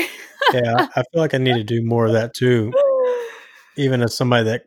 yeah, 0.54 0.88
I 0.96 1.04
feel 1.12 1.22
like 1.22 1.34
I 1.34 1.38
need 1.38 1.56
to 1.56 1.64
do 1.64 1.84
more 1.84 2.06
of 2.06 2.14
that 2.14 2.34
too. 2.34 2.74
Even 3.78 4.02
as 4.02 4.16
somebody 4.16 4.46
that 4.46 4.64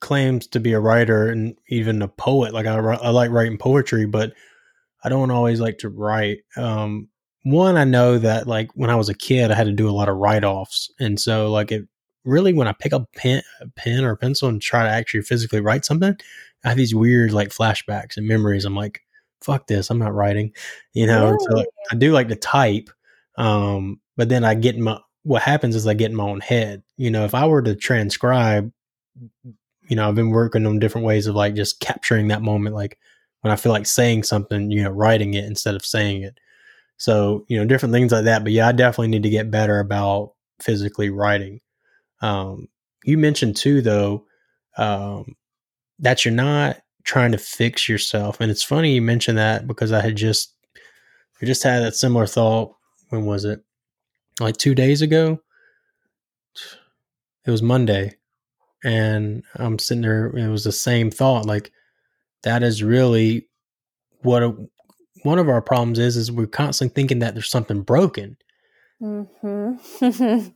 claims 0.00 0.46
to 0.48 0.60
be 0.60 0.72
a 0.72 0.80
writer 0.80 1.28
and 1.28 1.56
even 1.68 2.02
a 2.02 2.08
poet, 2.08 2.54
like 2.54 2.66
I, 2.66 2.76
I 2.76 3.10
like 3.10 3.30
writing 3.30 3.58
poetry, 3.58 4.06
but 4.06 4.32
I 5.04 5.08
don't 5.08 5.30
always 5.30 5.60
like 5.60 5.78
to 5.78 5.88
write. 5.88 6.38
Um, 6.56 7.08
one, 7.44 7.76
I 7.76 7.84
know 7.84 8.18
that 8.18 8.46
like 8.46 8.70
when 8.74 8.90
I 8.90 8.96
was 8.96 9.08
a 9.08 9.14
kid, 9.14 9.50
I 9.50 9.54
had 9.54 9.66
to 9.66 9.72
do 9.72 9.88
a 9.88 9.92
lot 9.92 10.08
of 10.08 10.16
write 10.16 10.44
offs, 10.44 10.90
and 11.00 11.20
so 11.20 11.50
like 11.50 11.72
it 11.72 11.86
really 12.24 12.52
when 12.52 12.68
I 12.68 12.72
pick 12.72 12.92
up 12.92 13.12
pen, 13.16 13.42
a 13.60 13.68
pen 13.68 14.04
or 14.04 14.12
a 14.12 14.16
pencil 14.16 14.48
and 14.48 14.62
try 14.62 14.84
to 14.84 14.90
actually 14.90 15.22
physically 15.22 15.60
write 15.60 15.84
something, 15.84 16.16
I 16.64 16.68
have 16.68 16.76
these 16.76 16.94
weird 16.94 17.32
like 17.32 17.48
flashbacks 17.48 18.16
and 18.16 18.26
memories. 18.26 18.64
I'm 18.64 18.76
like, 18.76 19.00
fuck 19.44 19.66
this, 19.66 19.90
I'm 19.90 19.98
not 19.98 20.14
writing, 20.14 20.52
you 20.92 21.06
know. 21.06 21.30
Really? 21.30 21.62
So 21.62 21.70
I 21.90 21.96
do 21.96 22.12
like 22.12 22.28
to 22.28 22.36
type, 22.36 22.90
um, 23.36 24.00
but 24.16 24.28
then 24.28 24.44
I 24.44 24.54
get 24.54 24.74
in 24.74 24.82
my 24.82 24.98
what 25.24 25.42
happens 25.42 25.76
is 25.76 25.86
I 25.86 25.94
get 25.94 26.10
in 26.10 26.16
my 26.16 26.24
own 26.24 26.40
head. 26.40 26.82
You 26.96 27.10
know, 27.10 27.24
if 27.24 27.34
I 27.34 27.46
were 27.46 27.62
to 27.62 27.76
transcribe, 27.76 28.72
you 29.88 29.96
know, 29.96 30.08
I've 30.08 30.14
been 30.14 30.30
working 30.30 30.66
on 30.66 30.78
different 30.78 31.06
ways 31.06 31.26
of 31.26 31.34
like 31.34 31.54
just 31.54 31.80
capturing 31.80 32.28
that 32.28 32.42
moment, 32.42 32.74
like 32.74 32.98
when 33.42 33.52
I 33.52 33.56
feel 33.56 33.72
like 33.72 33.86
saying 33.86 34.24
something, 34.24 34.70
you 34.70 34.82
know, 34.82 34.90
writing 34.90 35.34
it 35.34 35.44
instead 35.44 35.74
of 35.74 35.84
saying 35.84 36.22
it. 36.22 36.38
So, 36.96 37.44
you 37.48 37.58
know, 37.58 37.64
different 37.64 37.92
things 37.92 38.12
like 38.12 38.24
that. 38.24 38.44
But 38.44 38.52
yeah, 38.52 38.68
I 38.68 38.72
definitely 38.72 39.08
need 39.08 39.24
to 39.24 39.30
get 39.30 39.50
better 39.50 39.80
about 39.80 40.34
physically 40.60 41.10
writing. 41.10 41.60
Um, 42.20 42.68
you 43.04 43.18
mentioned 43.18 43.56
too, 43.56 43.82
though, 43.82 44.26
um, 44.76 45.36
that 45.98 46.24
you're 46.24 46.34
not 46.34 46.78
trying 47.04 47.32
to 47.32 47.38
fix 47.38 47.88
yourself. 47.88 48.40
And 48.40 48.50
it's 48.50 48.62
funny 48.62 48.94
you 48.94 49.02
mentioned 49.02 49.38
that 49.38 49.66
because 49.66 49.92
I 49.92 50.00
had 50.00 50.16
just, 50.16 50.54
I 51.40 51.46
just 51.46 51.62
had 51.62 51.80
that 51.80 51.96
similar 51.96 52.26
thought. 52.26 52.74
When 53.10 53.26
was 53.26 53.44
it? 53.44 53.62
Like 54.40 54.56
two 54.56 54.74
days 54.74 55.02
ago? 55.02 55.40
It 57.44 57.50
was 57.50 57.62
Monday. 57.62 58.14
And 58.84 59.44
I'm 59.56 59.78
sitting 59.78 60.02
there, 60.02 60.26
it 60.26 60.48
was 60.48 60.64
the 60.64 60.72
same 60.72 61.10
thought. 61.10 61.46
Like, 61.46 61.72
that 62.42 62.62
is 62.62 62.82
really 62.82 63.48
what 64.22 64.42
a, 64.42 64.54
one 65.22 65.38
of 65.38 65.48
our 65.48 65.62
problems 65.62 65.98
is 65.98 66.16
is 66.16 66.30
we're 66.30 66.46
constantly 66.46 66.94
thinking 66.94 67.20
that 67.20 67.34
there's 67.34 67.50
something 67.50 67.82
broken 67.82 68.36
mm-hmm. 69.00 70.48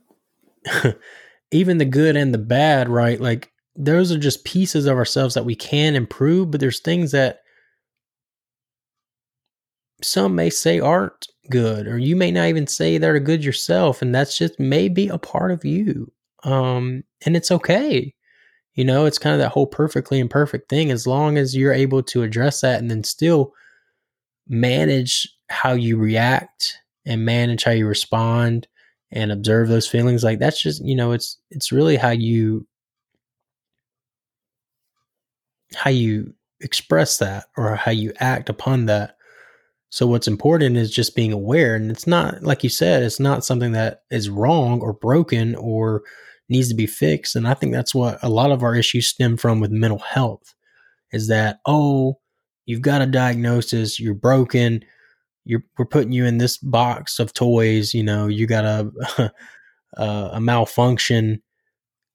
even 1.51 1.79
the 1.79 1.85
good 1.85 2.17
and 2.17 2.35
the 2.35 2.39
bad 2.39 2.89
right 2.89 3.21
like 3.21 3.53
those 3.77 4.11
are 4.11 4.19
just 4.19 4.45
pieces 4.45 4.87
of 4.87 4.97
ourselves 4.97 5.35
that 5.35 5.45
we 5.45 5.55
can 5.55 5.95
improve 5.95 6.51
but 6.51 6.61
there's 6.61 6.81
things 6.81 7.13
that 7.13 7.41
some 10.03 10.35
may 10.35 10.51
say 10.51 10.79
aren't 10.81 11.29
good 11.51 11.87
or 11.87 11.99
you 11.99 12.17
may 12.17 12.31
not 12.31 12.49
even 12.49 12.67
say 12.67 12.99
they're 12.99 13.19
good 13.21 13.45
yourself 13.45 14.03
and 14.03 14.15
that's 14.15 14.37
just 14.37 14.59
maybe 14.59 15.09
a 15.09 15.19
part 15.19 15.51
of 15.51 15.65
you 15.65 16.11
um 16.45 17.03
and 17.25 17.37
it's 17.37 17.51
okay 17.51 18.13
you 18.77 18.85
know, 18.85 19.07
it's 19.07 19.19
kind 19.19 19.33
of 19.33 19.41
that 19.41 19.53
whole 19.53 19.67
perfectly 19.67 20.19
imperfect 20.19 20.69
thing. 20.69 20.91
As 20.91 21.07
long 21.07 21.39
as 21.39 21.57
you're 21.57 21.73
able 21.73 22.03
to 22.05 22.23
address 22.23 22.61
that 22.61 22.79
and 22.79 22.91
then 22.91 23.03
still 23.03 23.55
manage 24.49 25.27
how 25.49 25.73
you 25.73 25.97
react 25.97 26.79
and 27.07 27.25
manage 27.25 27.65
how 27.65 27.71
you 27.71 27.87
respond 27.87 28.69
and 29.11 29.33
observe 29.33 29.69
those 29.69 29.89
feelings, 29.89 30.23
like 30.23 30.39
that's 30.39 30.63
just, 30.63 30.85
you 30.85 30.95
know, 30.95 31.13
it's 31.13 31.39
it's 31.51 31.73
really 31.73 31.97
how 31.97 32.11
you 32.11 32.67
how 35.75 35.91
you 35.91 36.35
express 36.61 37.19
that 37.19 37.47
or 37.57 37.75
how 37.77 37.91
you 37.91 38.13
act 38.21 38.49
upon 38.49 38.87
that. 38.87 39.17
So 39.91 40.07
what's 40.07 40.29
important 40.29 40.77
is 40.77 40.91
just 40.91 41.15
being 41.17 41.33
aware 41.33 41.75
and 41.75 41.91
it's 41.91 42.07
not 42.07 42.43
like 42.43 42.65
you 42.65 42.71
said, 42.71 43.03
it's 43.03 43.21
not 43.21 43.45
something 43.45 43.73
that 43.73 44.03
is 44.11 44.29
wrong 44.29 44.81
or 44.81 44.93
broken 44.93 45.55
or 45.55 46.03
needs 46.49 46.69
to 46.69 46.75
be 46.75 46.87
fixed. 46.87 47.37
And 47.37 47.47
I 47.47 47.55
think 47.55 47.73
that's 47.73 47.95
what 47.95 48.19
a 48.23 48.29
lot 48.29 48.53
of 48.53 48.63
our 48.63 48.75
issues 48.75 49.09
stem 49.09 49.37
from 49.37 49.61
with 49.61 49.71
mental 49.71 49.99
health 49.99 50.55
is 51.13 51.29
that, 51.29 51.61
oh, 51.67 52.19
you've 52.67 52.83
got 52.83 53.03
a 53.03 53.07
diagnosis, 53.07 53.99
you're 54.01 54.15
broken, 54.15 54.85
you're 55.45 55.63
we're 55.79 55.87
putting 55.87 56.13
you 56.13 56.25
in 56.25 56.39
this 56.39 56.59
box 56.59 57.19
of 57.19 57.33
toys, 57.33 57.95
you 57.95 58.03
know, 58.03 58.27
you 58.27 58.47
got 58.47 58.65
a 58.65 59.33
a, 59.97 60.31
a 60.35 60.41
malfunction. 60.41 61.43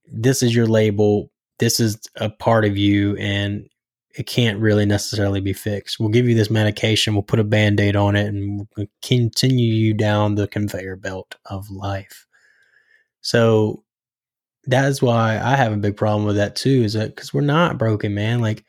This 0.06 0.44
is 0.44 0.56
your 0.56 0.68
label. 0.68 1.31
This 1.62 1.80
is 1.80 1.98
a 2.18 2.30
part 2.30 2.66
of 2.66 2.76
you 2.76 3.16
and 3.18 3.70
it 4.16 4.24
can't 4.24 4.60
really 4.60 4.86
necessarily 4.86 5.40
be 5.40 5.54
fixed. 5.54 6.00
We'll 6.00 6.10
give 6.10 6.28
you 6.28 6.36
this 6.36 6.50
medication, 6.50 7.14
we'll 7.14 7.24
put 7.24 7.40
a 7.40 7.46
band 7.46 7.80
aid 7.80 7.96
on 7.96 8.16
it, 8.16 8.28
and 8.28 8.68
we'll 8.76 8.88
continue 9.02 9.74
you 9.74 9.94
down 9.94 10.36
the 10.36 10.48
conveyor 10.48 10.98
belt 10.98 11.36
of 11.46 11.70
life. 11.70 12.26
So 13.22 13.84
that's 14.66 15.02
why 15.02 15.40
I 15.42 15.56
have 15.56 15.72
a 15.72 15.78
big 15.78 15.96
problem 15.96 16.26
with 16.26 16.36
that 16.36 16.56
too. 16.56 16.82
Is 16.84 16.94
that 16.94 17.16
because 17.16 17.34
we're 17.34 17.42
not 17.42 17.78
broken, 17.78 18.14
man? 18.14 18.40
Like 18.40 18.66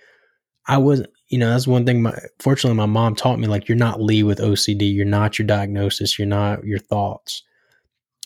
I 0.69 0.79
wasn't, 0.79 1.11
you 1.29 1.39
know, 1.39 1.51
that's 1.51 1.67
one 1.67 1.87
thing. 1.87 2.03
My 2.03 2.15
fortunately, 2.41 2.77
my 2.77 2.87
mom 2.87 3.15
taught 3.15 3.39
me 3.39 3.49
like 3.49 3.69
you're 3.69 3.77
not 3.77 4.03
Lee 4.03 4.23
with 4.23 4.39
OCD. 4.39 4.95
You're 4.95 5.07
not 5.07 5.39
your 5.39 5.47
diagnosis. 5.47 6.19
You're 6.19 6.29
not 6.29 6.65
your 6.65 6.79
thoughts. 6.79 7.43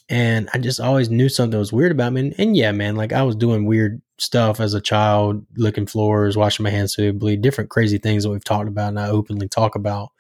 And 0.09 0.49
I 0.55 0.59
just 0.59 0.79
always 0.79 1.11
knew 1.11 1.29
something 1.29 1.59
was 1.59 1.73
weird 1.73 1.91
about 1.91 2.13
me. 2.13 2.21
And, 2.21 2.35
and 2.39 2.57
yeah, 2.57 2.73
man, 2.73 2.95
like 2.95 3.13
I 3.13 3.23
was 3.23 3.35
doing 3.35 3.67
weird 3.67 4.01
stuff 4.19 4.61
as 4.61 4.73
a 4.73 4.81
child, 4.81 5.45
licking 5.57 5.87
floors, 5.87 6.37
washing 6.37 6.65
my 6.65 6.71
hands 6.71 6.95
so 6.95 7.13
bleed, 7.13 7.43
different 7.43 7.71
crazy 7.71 7.99
things 7.99 8.23
that 8.23 8.31
we've 8.31 8.45
talked 8.45 8.69
about 8.69 8.89
and 8.89 9.01
I 9.01 9.09
openly 9.09 9.49
talk 9.49 9.75
about. 9.75 10.11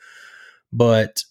But 0.72 1.22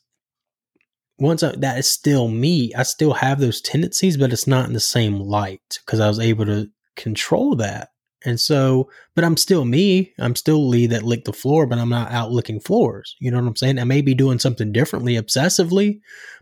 once 1.18 1.44
I, 1.44 1.56
that 1.58 1.78
is 1.78 1.88
still 1.88 2.28
me, 2.28 2.74
I 2.74 2.84
still 2.84 3.14
have 3.14 3.40
those 3.40 3.62
tendencies, 3.62 4.18
but 4.18 4.34
it's 4.34 4.48
not 4.48 4.68
in 4.68 4.74
the 4.74 4.80
same 4.80 5.20
light 5.20 5.80
because 5.86 6.00
I 6.00 6.08
was 6.08 6.20
able 6.20 6.46
to 6.46 6.70
control 6.96 7.56
that. 7.58 7.90
And 8.26 8.40
so, 8.40 8.90
but 9.14 9.24
I'm 9.24 9.38
still 9.38 9.66
me. 9.66 10.12
I'm 10.20 10.36
still 10.36 10.68
Lee 10.68 10.88
that 10.88 11.04
licked 11.04 11.26
the 11.26 11.34
floor, 11.34 11.68
but 11.68 11.78
I'm 11.78 11.90
not 11.90 12.12
out 12.12 12.32
licking 12.32 12.60
floors. 12.60 13.16
You 13.20 13.30
know 13.30 13.38
what 13.38 13.48
I'm 13.48 13.56
saying? 13.56 13.78
I 13.78 13.84
may 13.84 14.02
be 14.02 14.16
doing 14.16 14.40
something 14.40 14.72
differently 14.72 15.14
obsessively, 15.14 16.00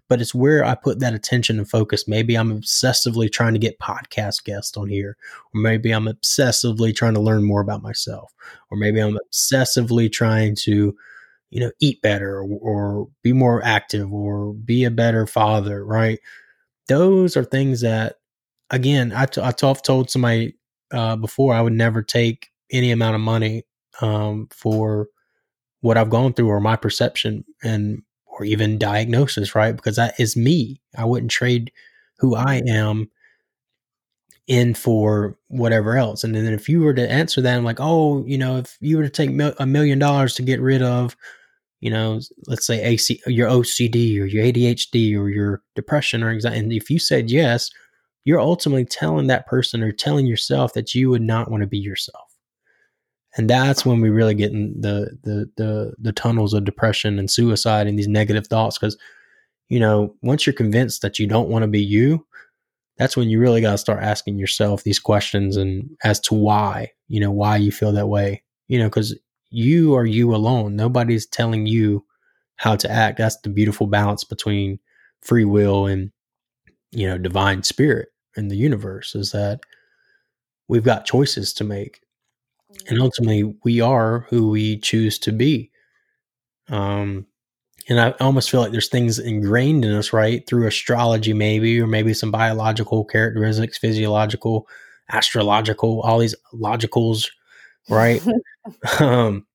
but 0.10 0.22
it's 0.22 0.36
where 0.36 0.64
I 0.64 0.76
put 0.76 1.00
that 1.00 1.14
attention 1.14 1.58
and 1.58 1.70
focus. 1.70 2.08
Maybe 2.08 2.36
I'm 2.36 2.62
obsessively 2.62 3.32
trying 3.32 3.54
to 3.54 3.60
get 3.60 3.80
podcast 3.80 4.44
guests 4.44 4.78
on 4.78 4.90
here, 4.90 5.18
or 5.54 5.62
maybe 5.62 5.92
I'm 5.92 6.06
obsessively 6.06 6.96
trying 6.96 7.14
to 7.14 7.22
learn 7.22 7.44
more 7.44 7.62
about 7.62 7.82
myself, 7.84 8.34
or 8.70 8.78
maybe 8.78 9.00
I'm 9.00 9.18
obsessively 9.18 10.12
trying 10.12 10.56
to, 10.64 10.96
you 11.50 11.60
know, 11.60 11.72
eat 11.80 12.02
better 12.02 12.40
or, 12.40 12.60
or 12.62 13.08
be 13.22 13.34
more 13.34 13.64
active 13.64 14.12
or 14.12 14.54
be 14.54 14.84
a 14.84 14.92
better 14.92 15.26
father, 15.26 15.86
right? 15.86 16.20
Those 16.88 17.38
are 17.38 17.46
things 17.46 17.82
that, 17.82 18.16
again, 18.70 19.14
I, 19.16 19.26
t- 19.26 19.42
I 19.42 19.52
t- 19.52 19.66
I've 19.66 19.82
told 19.82 20.10
somebody 20.10 20.58
uh, 20.92 21.16
before, 21.16 21.54
I 21.54 21.62
would 21.62 21.74
never 21.74 22.02
take 22.02 22.50
any 22.72 22.92
amount 22.92 23.16
of 23.16 23.22
money 23.22 23.64
um, 24.02 24.48
for 24.52 25.08
what 25.82 25.98
I've 25.98 26.10
gone 26.10 26.34
through 26.34 26.48
or 26.48 26.60
my 26.60 26.76
perception 26.76 27.46
and 27.64 28.04
or 28.40 28.46
even 28.46 28.78
diagnosis, 28.78 29.56
right? 29.56 29.76
Because 29.76 29.96
that 29.96 30.20
is 30.20 30.36
me. 30.36 30.82
I 30.98 31.06
wouldn't 31.06 31.32
trade 31.32 31.72
who 32.20 32.36
I 32.36 32.62
mm-hmm. 32.62 32.76
am 32.76 33.12
in 34.48 34.74
for 34.74 35.38
whatever 35.48 35.98
else. 35.98 36.24
And 36.24 36.36
then 36.36 36.46
if 36.54 36.68
you 36.68 36.82
were 36.82 36.94
to 36.94 37.10
answer 37.10 37.42
that, 37.42 37.56
I'm 37.56 37.64
like, 37.64 37.80
oh, 37.80 38.26
you 38.26 38.38
know, 38.38 38.58
if 38.58 38.78
you 38.82 38.98
were 38.98 39.04
to 39.04 39.10
take 39.10 39.30
a 39.60 39.66
million 39.66 40.00
dollars 40.00 40.36
to 40.36 40.42
get 40.42 40.60
rid 40.60 40.82
of, 40.82 41.16
you 41.80 41.90
know, 41.90 42.20
let's 42.48 42.66
say 42.66 42.84
AC, 42.84 43.22
your 43.28 43.50
OCD 43.50 44.20
or 44.20 44.26
your 44.26 44.44
ADHD 44.46 45.18
or 45.18 45.30
your 45.30 45.62
depression 45.76 46.24
or 46.24 46.30
anxiety, 46.30 46.60
and 46.60 46.74
if 46.74 46.90
you 46.90 47.00
said 47.00 47.30
yes, 47.30 47.70
you're 48.26 48.40
ultimately 48.40 48.86
telling 48.86 49.28
that 49.28 49.48
person 49.48 49.84
or 49.84 49.92
telling 49.92 50.26
yourself 50.26 50.74
that 50.74 50.96
you 50.96 51.10
would 51.10 51.22
not 51.22 51.52
want 51.52 51.62
to 51.62 51.68
be 51.68 51.78
yourself. 51.78 52.33
And 53.36 53.50
that's 53.50 53.86
when 53.86 54.00
we 54.02 54.10
really 54.10 54.36
get 54.36 54.52
in 54.52 54.80
the 54.80 55.18
the 55.24 55.50
the 55.58 55.94
the 56.00 56.12
tunnels 56.12 56.54
of 56.54 56.66
depression 56.66 57.18
and 57.18 57.30
suicide 57.30 57.88
and 57.88 57.98
these 57.98 58.08
negative 58.08 58.48
thoughts 58.48 58.78
because 58.78 58.98
you 59.70 59.80
know, 59.80 60.14
once 60.22 60.46
you're 60.46 60.54
convinced 60.54 61.02
that 61.02 61.18
you 61.18 61.26
don't 61.26 61.50
want 61.50 61.64
to 61.64 61.68
be 61.68 61.82
you, 61.82 62.26
that's 62.98 63.18
when 63.18 63.30
you 63.30 63.40
really 63.40 63.62
got 63.62 63.72
to 63.72 63.78
start 63.78 64.04
asking 64.04 64.38
yourself 64.38 64.84
these 64.84 65.00
questions 65.00 65.58
and 65.58 65.90
as 66.04 66.20
to 66.20 66.36
why, 66.36 66.92
you 67.08 67.20
know, 67.20 67.32
why 67.32 67.58
you 67.58 67.72
feel 67.72 67.92
that 67.94 68.10
way. 68.10 68.44
You 68.68 68.78
know, 68.78 68.90
cuz 68.90 69.18
you 69.50 69.96
are 69.96 70.06
you 70.06 70.36
alone. 70.36 70.76
Nobody's 70.76 71.26
telling 71.26 71.66
you 71.66 72.06
how 72.58 72.76
to 72.76 72.92
act. 72.92 73.18
That's 73.18 73.38
the 73.42 73.50
beautiful 73.50 73.88
balance 73.88 74.24
between 74.24 74.80
free 75.22 75.46
will 75.46 75.88
and 75.88 76.12
you 76.92 77.08
know, 77.08 77.18
divine 77.18 77.64
spirit 77.64 78.10
in 78.38 78.48
the 78.50 78.56
universe 78.56 79.16
is 79.16 79.32
that 79.32 79.62
we've 80.68 80.84
got 80.84 81.06
choices 81.06 81.54
to 81.54 81.64
make. 81.64 82.02
And 82.88 83.00
ultimately, 83.00 83.56
we 83.64 83.82
are 83.82 84.22
who 84.30 84.50
we 84.50 84.78
choose 84.78 85.18
to 85.20 85.32
be. 85.32 85.72
Um, 86.70 87.28
and 87.90 88.00
I 88.00 88.12
almost 88.20 88.50
feel 88.50 88.62
like 88.62 88.72
there's 88.72 88.88
things 88.88 89.20
ingrained 89.20 89.84
in 89.84 89.94
us, 89.94 90.14
right? 90.14 90.46
Through 90.48 90.68
astrology, 90.68 91.34
maybe, 91.34 91.80
or 91.82 91.88
maybe 91.88 92.14
some 92.14 92.32
biological 92.32 93.04
characteristics, 93.04 93.78
physiological, 93.78 94.68
astrological, 95.12 96.02
all 96.02 96.20
these 96.20 96.36
logicals, 96.54 97.30
right? 97.90 98.22
um, 99.00 99.46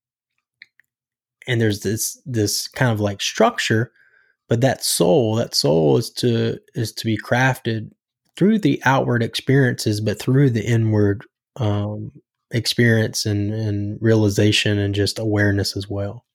and 1.47 1.59
there's 1.59 1.81
this 1.81 2.21
this 2.25 2.67
kind 2.67 2.91
of 2.91 2.99
like 2.99 3.21
structure, 3.21 3.91
but 4.47 4.61
that 4.61 4.83
soul, 4.83 5.35
that 5.35 5.55
soul 5.55 5.97
is 5.97 6.11
to 6.11 6.59
is 6.75 6.91
to 6.93 7.05
be 7.05 7.17
crafted 7.17 7.89
through 8.37 8.59
the 8.59 8.81
outward 8.85 9.23
experiences, 9.23 9.99
but 9.99 10.19
through 10.19 10.51
the 10.51 10.63
inward 10.63 11.25
um, 11.55 12.11
experience 12.51 13.25
and, 13.25 13.53
and 13.53 14.01
realization 14.01 14.79
and 14.79 14.95
just 14.95 15.19
awareness 15.19 15.75
as 15.77 15.89
well. 15.89 16.25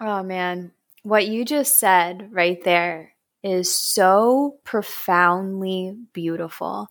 Oh, 0.00 0.22
man. 0.22 0.72
What 1.02 1.26
you 1.26 1.44
just 1.44 1.78
said 1.78 2.28
right 2.32 2.62
there 2.62 3.14
is 3.42 3.72
so 3.72 4.58
profoundly 4.64 5.96
beautiful. 6.12 6.88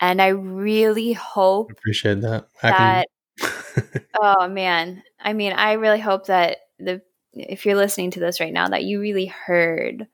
And 0.00 0.20
I 0.20 0.28
really 0.28 1.12
hope 1.12 1.70
I 1.70 1.72
appreciate 1.72 2.20
that. 2.22 2.46
that 2.62 3.06
oh 4.20 4.48
man. 4.48 5.02
I 5.18 5.32
mean, 5.32 5.52
I 5.52 5.72
really 5.74 6.00
hope 6.00 6.26
that 6.26 6.58
the 6.78 7.02
if 7.32 7.64
you're 7.64 7.76
listening 7.76 8.10
to 8.12 8.20
this 8.20 8.40
right 8.40 8.52
now 8.52 8.68
that 8.68 8.84
you 8.84 9.00
really 9.00 9.26
heard 9.26 10.06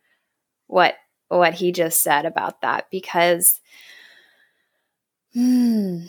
what 0.67 0.95
what 1.29 1.55
he 1.55 1.73
just 1.73 2.03
said 2.03 2.27
about 2.27 2.61
that 2.61 2.87
because 2.91 3.61
hmm, 5.33 6.05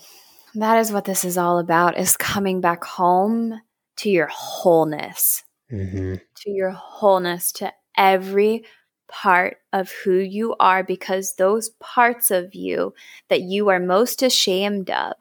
that 0.58 0.80
is 0.80 0.92
what 0.92 1.06
this 1.06 1.24
is 1.24 1.38
all 1.38 1.60
about 1.60 1.98
is 1.98 2.18
coming 2.18 2.62
back 2.62 2.84
home 2.84 3.60
to 3.98 4.10
your 4.10 4.28
wholeness 4.32 5.44
mm-hmm. 5.72 6.16
to 6.36 6.50
your 6.50 6.72
wholeness 6.72 7.52
to 7.52 7.72
every 7.96 8.66
part 9.08 9.58
of 9.72 9.92
who 10.04 10.16
you 10.18 10.56
are 10.60 10.84
because 10.84 11.36
those 11.36 11.70
parts 11.80 12.30
of 12.32 12.54
you 12.54 12.94
that 13.30 13.42
you 13.42 13.70
are 13.70 13.80
most 13.80 14.22
ashamed 14.22 14.90
of 14.90 15.14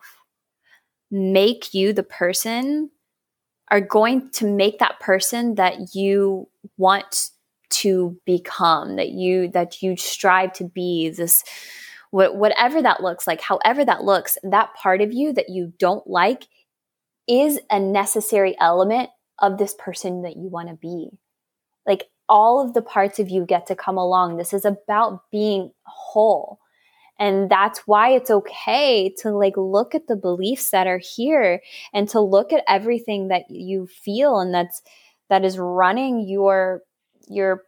make 1.10 1.72
you 1.72 1.92
the 1.92 2.02
person 2.02 2.90
are 3.70 3.80
going 3.80 4.30
to 4.30 4.46
make 4.46 4.78
that 4.78 4.98
person 5.00 5.54
that 5.54 5.94
you 5.94 6.48
want 6.76 7.30
to 7.68 8.16
become 8.24 8.96
that 8.96 9.10
you 9.10 9.48
that 9.48 9.82
you 9.82 9.96
strive 9.96 10.52
to 10.52 10.64
be 10.64 11.10
this 11.10 11.42
whatever 12.16 12.80
that 12.80 13.02
looks 13.02 13.26
like 13.26 13.40
however 13.40 13.84
that 13.84 14.04
looks 14.04 14.38
that 14.42 14.74
part 14.74 15.00
of 15.00 15.12
you 15.12 15.32
that 15.32 15.48
you 15.48 15.72
don't 15.78 16.06
like 16.06 16.44
is 17.28 17.58
a 17.70 17.80
necessary 17.80 18.56
element 18.60 19.10
of 19.38 19.58
this 19.58 19.74
person 19.78 20.22
that 20.22 20.36
you 20.36 20.48
want 20.48 20.68
to 20.68 20.74
be. 20.74 21.10
Like 21.86 22.04
all 22.28 22.60
of 22.60 22.74
the 22.74 22.82
parts 22.82 23.18
of 23.18 23.28
you 23.28 23.44
get 23.44 23.66
to 23.66 23.76
come 23.76 23.98
along. 23.98 24.36
This 24.36 24.52
is 24.52 24.64
about 24.64 25.22
being 25.30 25.72
whole. 25.84 26.58
And 27.18 27.50
that's 27.50 27.80
why 27.86 28.10
it's 28.10 28.30
okay 28.30 29.14
to 29.20 29.30
like 29.30 29.56
look 29.56 29.94
at 29.94 30.06
the 30.06 30.16
beliefs 30.16 30.70
that 30.70 30.86
are 30.86 31.00
here 31.02 31.62
and 31.94 32.08
to 32.10 32.20
look 32.20 32.52
at 32.52 32.64
everything 32.68 33.28
that 33.28 33.44
you 33.48 33.86
feel 33.86 34.38
and 34.38 34.52
that's 34.52 34.82
that 35.30 35.44
is 35.44 35.58
running 35.58 36.28
your 36.28 36.82
your 37.26 37.62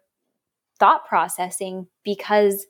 thought 0.78 1.06
processing 1.06 1.86
because 2.04 2.66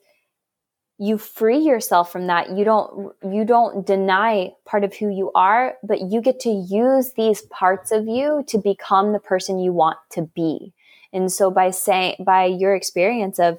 you 0.99 1.17
free 1.17 1.57
yourself 1.57 2.11
from 2.11 2.27
that. 2.27 2.51
You 2.57 2.65
don't 2.65 3.13
you 3.23 3.45
don't 3.45 3.87
deny 3.87 4.51
part 4.65 4.83
of 4.83 4.93
who 4.93 5.09
you 5.09 5.31
are 5.33 5.75
but 5.81 6.11
you 6.11 6.21
get 6.21 6.39
to 6.41 6.49
use 6.49 7.13
these 7.13 7.41
parts 7.43 7.91
of 7.91 8.07
you 8.07 8.43
to 8.47 8.57
become 8.57 9.13
the 9.13 9.19
person 9.19 9.59
you 9.59 9.71
want 9.71 9.97
to 10.11 10.23
be. 10.23 10.73
And 11.13 11.31
so 11.31 11.49
by 11.49 11.71
saying 11.71 12.17
by 12.19 12.45
your 12.45 12.75
experience 12.75 13.39
of 13.39 13.57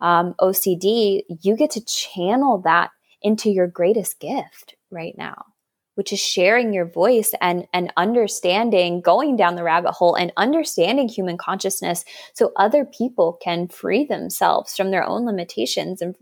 um, 0.00 0.34
ocd 0.40 1.22
you 1.42 1.56
get 1.56 1.72
to 1.72 1.84
channel 1.84 2.58
that 2.58 2.90
into 3.20 3.50
your 3.50 3.66
greatest 3.66 4.20
gift 4.20 4.76
right 4.92 5.18
now 5.18 5.46
which 5.98 6.12
is 6.12 6.20
sharing 6.20 6.72
your 6.72 6.84
voice 6.84 7.34
and 7.40 7.66
and 7.72 7.92
understanding 7.96 9.00
going 9.00 9.34
down 9.34 9.56
the 9.56 9.64
rabbit 9.64 9.90
hole 9.90 10.14
and 10.14 10.32
understanding 10.36 11.08
human 11.08 11.36
consciousness 11.36 12.04
so 12.34 12.52
other 12.54 12.84
people 12.84 13.36
can 13.42 13.66
free 13.66 14.04
themselves 14.04 14.76
from 14.76 14.92
their 14.92 15.02
own 15.02 15.26
limitations 15.26 16.00
and 16.00 16.14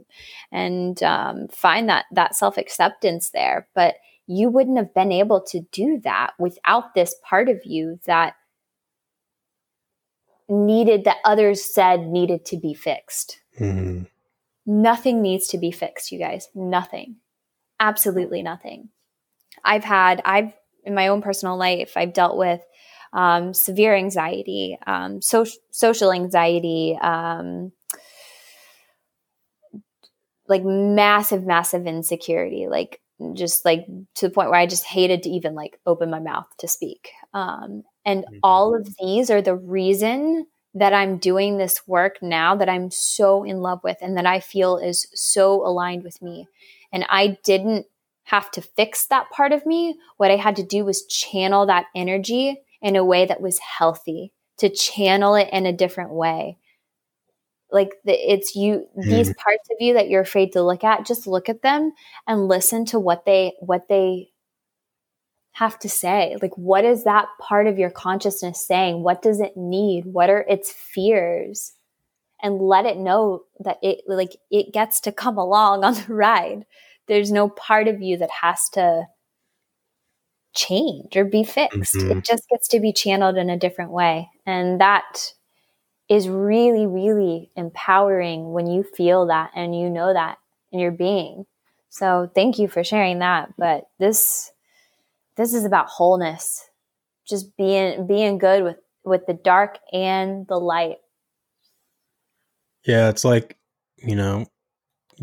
and 0.50 1.02
um, 1.02 1.46
find 1.48 1.90
that 1.90 2.06
that 2.10 2.34
self-acceptance 2.34 3.32
there. 3.34 3.68
But 3.74 3.96
you 4.26 4.48
wouldn't 4.48 4.78
have 4.78 4.94
been 4.94 5.12
able 5.12 5.42
to 5.42 5.60
do 5.72 6.00
that 6.04 6.32
without 6.38 6.94
this 6.94 7.14
part 7.22 7.50
of 7.50 7.60
you 7.66 8.00
that 8.06 8.32
needed 10.48 11.04
that 11.04 11.18
others 11.22 11.62
said 11.62 12.00
needed 12.06 12.46
to 12.46 12.56
be 12.56 12.72
fixed. 12.72 13.40
Mm-hmm. 13.60 14.04
nothing 14.64 15.20
needs 15.20 15.48
to 15.48 15.58
be 15.58 15.70
fixed 15.70 16.12
you 16.12 16.18
guys. 16.18 16.48
Nothing. 16.54 17.16
Absolutely 17.78 18.42
nothing 18.42 18.88
I've 19.66 19.84
had, 19.84 20.22
I've 20.24 20.52
in 20.84 20.94
my 20.94 21.08
own 21.08 21.22
personal 21.22 21.56
life, 21.58 21.94
I've 21.96 22.14
dealt 22.14 22.38
with 22.38 22.60
um, 23.12 23.54
severe 23.54 23.94
anxiety, 23.96 24.78
um, 24.86 25.22
so, 25.22 25.46
social 25.72 26.12
anxiety, 26.12 26.98
um, 27.02 27.72
like 30.48 30.64
massive, 30.64 31.44
massive 31.44 31.86
insecurity, 31.86 32.68
like 32.68 33.00
just 33.34 33.64
like 33.64 33.86
to 34.14 34.28
the 34.28 34.34
point 34.34 34.50
where 34.50 34.58
I 34.60 34.66
just 34.66 34.84
hated 34.84 35.22
to 35.24 35.30
even 35.30 35.54
like 35.54 35.78
open 35.86 36.10
my 36.10 36.20
mouth 36.20 36.46
to 36.58 36.68
speak. 36.68 37.10
Um, 37.34 37.82
and 38.04 38.24
Mhm. 38.24 38.40
all 38.42 38.74
of 38.74 38.88
these 39.00 39.30
are 39.30 39.42
the 39.42 39.56
reason 39.56 40.46
that 40.74 40.92
I'm 40.92 41.16
doing 41.16 41.56
this 41.56 41.86
work 41.88 42.18
now 42.22 42.54
that 42.56 42.68
I'm 42.68 42.90
so 42.90 43.42
in 43.42 43.62
love 43.62 43.80
with 43.82 43.96
and 44.02 44.16
that 44.18 44.26
I 44.26 44.40
feel 44.40 44.76
is 44.76 45.06
so 45.14 45.66
aligned 45.66 46.04
with 46.04 46.20
me. 46.20 46.46
And 46.92 47.06
I 47.08 47.38
didn't 47.44 47.86
have 48.26 48.50
to 48.50 48.60
fix 48.60 49.06
that 49.06 49.30
part 49.30 49.52
of 49.52 49.64
me. 49.64 49.96
What 50.16 50.30
I 50.30 50.36
had 50.36 50.56
to 50.56 50.64
do 50.64 50.84
was 50.84 51.06
channel 51.06 51.66
that 51.66 51.86
energy 51.94 52.60
in 52.82 52.96
a 52.96 53.04
way 53.04 53.24
that 53.24 53.40
was 53.40 53.58
healthy, 53.58 54.32
to 54.58 54.68
channel 54.68 55.36
it 55.36 55.48
in 55.52 55.64
a 55.64 55.72
different 55.72 56.10
way. 56.10 56.58
Like 57.70 57.90
the, 58.04 58.12
it's 58.12 58.56
you, 58.56 58.86
hmm. 58.94 59.08
these 59.08 59.32
parts 59.34 59.68
of 59.70 59.76
you 59.80 59.94
that 59.94 60.08
you're 60.08 60.22
afraid 60.22 60.52
to 60.52 60.62
look 60.62 60.82
at, 60.82 61.06
just 61.06 61.26
look 61.26 61.48
at 61.48 61.62
them 61.62 61.92
and 62.26 62.48
listen 62.48 62.84
to 62.86 62.98
what 62.98 63.24
they, 63.24 63.52
what 63.60 63.88
they 63.88 64.30
have 65.52 65.78
to 65.78 65.88
say. 65.88 66.36
Like, 66.42 66.56
what 66.58 66.84
is 66.84 67.04
that 67.04 67.28
part 67.40 67.66
of 67.66 67.78
your 67.78 67.90
consciousness 67.90 68.66
saying? 68.66 69.02
What 69.02 69.22
does 69.22 69.40
it 69.40 69.56
need? 69.56 70.04
What 70.04 70.30
are 70.30 70.44
its 70.48 70.72
fears? 70.72 71.72
And 72.42 72.60
let 72.60 72.84
it 72.84 72.98
know 72.98 73.44
that 73.60 73.78
it, 73.82 74.00
like, 74.06 74.36
it 74.50 74.74
gets 74.74 75.00
to 75.00 75.12
come 75.12 75.38
along 75.38 75.84
on 75.84 75.94
the 75.94 76.04
ride. 76.12 76.66
There's 77.08 77.30
no 77.30 77.48
part 77.48 77.88
of 77.88 78.02
you 78.02 78.16
that 78.18 78.30
has 78.42 78.68
to 78.70 79.08
change 80.54 81.16
or 81.16 81.24
be 81.24 81.44
fixed. 81.44 81.94
Mhm. 81.94 82.18
It 82.18 82.24
just 82.24 82.48
gets 82.48 82.68
to 82.68 82.80
be 82.80 82.92
channeled 82.92 83.36
in 83.36 83.50
a 83.50 83.58
different 83.58 83.90
way. 83.90 84.30
And 84.46 84.80
that 84.80 85.34
is 86.08 86.28
really, 86.28 86.86
really 86.86 87.50
empowering 87.56 88.52
when 88.52 88.66
you 88.66 88.82
feel 88.82 89.26
that 89.26 89.50
and 89.54 89.78
you 89.78 89.90
know 89.90 90.12
that 90.12 90.38
in 90.72 90.78
your 90.78 90.92
being. 90.92 91.46
So 91.90 92.30
thank 92.34 92.58
you 92.58 92.68
for 92.68 92.82
sharing 92.84 93.18
that. 93.20 93.54
But 93.56 93.84
this 93.98 94.52
this 95.36 95.52
is 95.52 95.64
about 95.64 95.88
wholeness. 95.88 96.68
Just 97.26 97.56
being 97.56 98.06
being 98.06 98.38
good 98.38 98.62
with 98.64 98.78
with 99.04 99.26
the 99.26 99.34
dark 99.34 99.78
and 99.92 100.46
the 100.46 100.58
light. 100.58 100.98
Yeah, 102.84 103.08
it's 103.08 103.24
like, 103.24 103.56
you 103.96 104.14
know, 104.14 104.46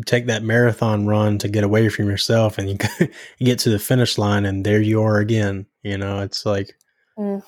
take 0.06 0.26
that 0.26 0.42
marathon 0.42 1.06
run 1.06 1.38
to 1.38 1.48
get 1.48 1.64
away 1.64 1.88
from 1.88 2.06
yourself 2.08 2.58
and 2.58 2.68
you, 2.70 3.08
get 3.38 3.58
to 3.60 3.70
the 3.70 3.78
finish 3.78 4.18
line 4.18 4.44
and 4.44 4.64
there 4.64 4.80
you 4.80 5.02
are 5.02 5.18
again. 5.18 5.66
You 5.82 5.98
know, 5.98 6.20
it's 6.20 6.44
like 6.46 6.74
Mm. 7.16 7.44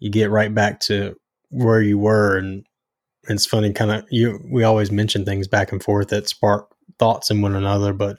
you 0.00 0.10
get 0.10 0.30
right 0.30 0.52
back 0.52 0.80
to 0.80 1.14
where 1.50 1.80
you 1.80 1.98
were 1.98 2.36
and 2.36 2.66
it's 3.28 3.46
funny 3.46 3.72
kind 3.72 3.92
of 3.92 4.04
you 4.10 4.40
we 4.50 4.64
always 4.64 4.90
mention 4.90 5.24
things 5.24 5.46
back 5.46 5.70
and 5.70 5.82
forth 5.82 6.08
that 6.08 6.28
spark 6.28 6.68
thoughts 6.98 7.30
in 7.30 7.42
one 7.42 7.54
another, 7.54 7.92
but 7.92 8.18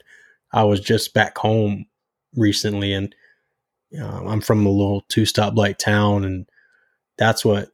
I 0.52 0.64
was 0.64 0.80
just 0.80 1.12
back 1.12 1.36
home 1.36 1.84
recently 2.34 2.94
and 2.94 3.14
uh, 4.00 4.24
I'm 4.26 4.40
from 4.40 4.64
a 4.64 4.70
little 4.70 5.02
two 5.08 5.22
stoplight 5.22 5.76
town 5.76 6.24
and 6.24 6.48
that's 7.18 7.44
what 7.44 7.68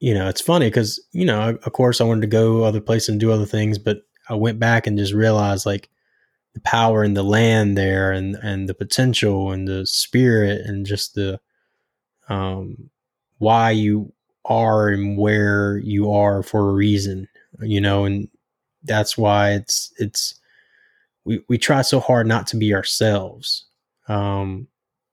you 0.00 0.14
know, 0.14 0.28
it's 0.28 0.40
funny 0.40 0.66
because, 0.66 1.00
you 1.12 1.24
know, 1.24 1.58
of 1.64 1.72
course 1.72 2.00
I 2.00 2.04
wanted 2.04 2.20
to 2.22 2.26
go 2.28 2.62
other 2.64 2.80
places 2.80 3.08
and 3.08 3.20
do 3.20 3.32
other 3.32 3.46
things, 3.46 3.78
but 3.78 3.98
I 4.28 4.34
went 4.34 4.58
back 4.58 4.86
and 4.86 4.98
just 4.98 5.12
realized 5.12 5.66
like 5.66 5.88
the 6.54 6.60
power 6.60 7.04
in 7.04 7.14
the 7.14 7.22
land 7.22 7.76
there 7.76 8.12
and, 8.12 8.36
and 8.36 8.68
the 8.68 8.74
potential 8.74 9.52
and 9.52 9.66
the 9.66 9.86
spirit 9.86 10.62
and 10.66 10.86
just 10.86 11.14
the, 11.14 11.40
um, 12.28 12.90
why 13.38 13.70
you 13.70 14.12
are 14.44 14.88
and 14.88 15.16
where 15.16 15.78
you 15.78 16.10
are 16.10 16.42
for 16.42 16.68
a 16.68 16.72
reason, 16.72 17.28
you 17.60 17.80
know, 17.80 18.04
and 18.04 18.28
that's 18.82 19.16
why 19.16 19.52
it's, 19.52 19.92
it's, 19.98 20.34
we, 21.24 21.42
we 21.48 21.58
try 21.58 21.82
so 21.82 22.00
hard 22.00 22.26
not 22.26 22.46
to 22.48 22.56
be 22.56 22.74
ourselves. 22.74 23.66
Um, 24.08 24.68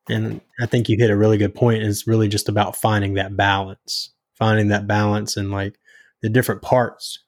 and 0.09 0.39
I 0.61 0.65
think 0.65 0.87
you 0.87 0.97
hit 0.97 1.09
a 1.09 1.17
really 1.17 1.37
good 1.37 1.55
point. 1.55 1.83
It's 1.83 2.07
really 2.07 2.27
just 2.27 2.47
about 2.47 2.75
finding 2.75 3.15
that 3.15 3.35
balance 3.35 4.11
finding 4.35 4.67
that 4.67 4.87
balance 4.87 5.37
and 5.37 5.51
like 5.51 5.79
the 6.21 6.29
different 6.29 6.61
parts 6.61 7.19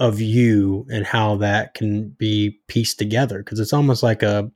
of 0.00 0.20
you 0.20 0.86
and 0.90 1.06
how 1.06 1.36
that 1.36 1.74
can 1.74 2.08
be 2.18 2.58
pieced 2.66 2.98
together 2.98 3.38
because 3.38 3.60
it's 3.60 3.72
almost 3.72 4.02
like 4.02 4.22
a 4.22 4.50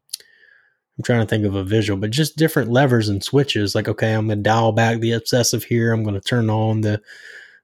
I'm 0.96 1.02
trying 1.04 1.20
to 1.20 1.26
think 1.26 1.44
of 1.44 1.54
a 1.54 1.62
visual 1.62 1.98
but 2.00 2.10
just 2.10 2.36
different 2.36 2.70
levers 2.70 3.08
and 3.08 3.22
switches 3.22 3.74
like 3.74 3.86
okay 3.86 4.12
I'm 4.12 4.26
going 4.26 4.38
to 4.38 4.42
dial 4.42 4.72
back 4.72 4.98
the 4.98 5.12
obsessive 5.12 5.62
here 5.62 5.92
I'm 5.92 6.02
going 6.02 6.14
to 6.14 6.20
turn 6.20 6.50
on 6.50 6.80
the 6.80 7.00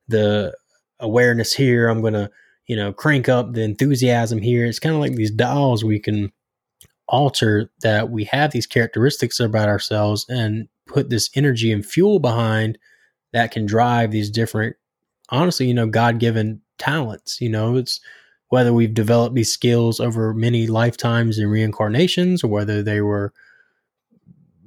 the 0.09 0.55
awareness 1.01 1.55
here 1.55 1.89
I'm 1.89 2.03
going 2.03 2.13
to 2.13 2.31
you 2.71 2.77
know 2.77 2.93
crank 2.93 3.29
up 3.29 3.53
the 3.53 3.63
enthusiasm 3.63 4.41
here. 4.41 4.65
It's 4.65 4.79
kind 4.79 4.95
of 4.95 5.01
like 5.01 5.17
these 5.17 5.33
dials 5.33 5.83
we 5.83 5.99
can 5.99 6.31
alter 7.09 7.69
that 7.81 8.11
we 8.11 8.23
have 8.23 8.53
these 8.53 8.69
characteristics 8.69 9.41
about 9.41 9.69
ourselves 9.69 10.25
and 10.29 10.69
put 10.87 11.11
this 11.11 11.29
energy 11.35 11.73
and 11.73 11.85
fuel 11.85 12.21
behind 12.21 12.79
that 13.33 13.51
can 13.51 13.67
drive 13.67 14.13
these 14.13 14.31
different 14.31 14.77
honestly 15.31 15.67
you 15.67 15.75
know 15.75 15.89
god-given 15.89 16.61
talents 16.81 17.41
you 17.41 17.49
know 17.49 17.77
it's 17.77 18.01
whether 18.49 18.73
we've 18.73 18.95
developed 18.95 19.37
these 19.37 19.53
skills 19.53 20.01
over 20.01 20.35
many 20.35 20.67
lifetimes 20.67 21.39
and 21.39 21.51
reincarnations 21.51 22.43
or 22.43 22.49
whether 22.49 22.83
they 22.83 23.01
were 23.01 23.33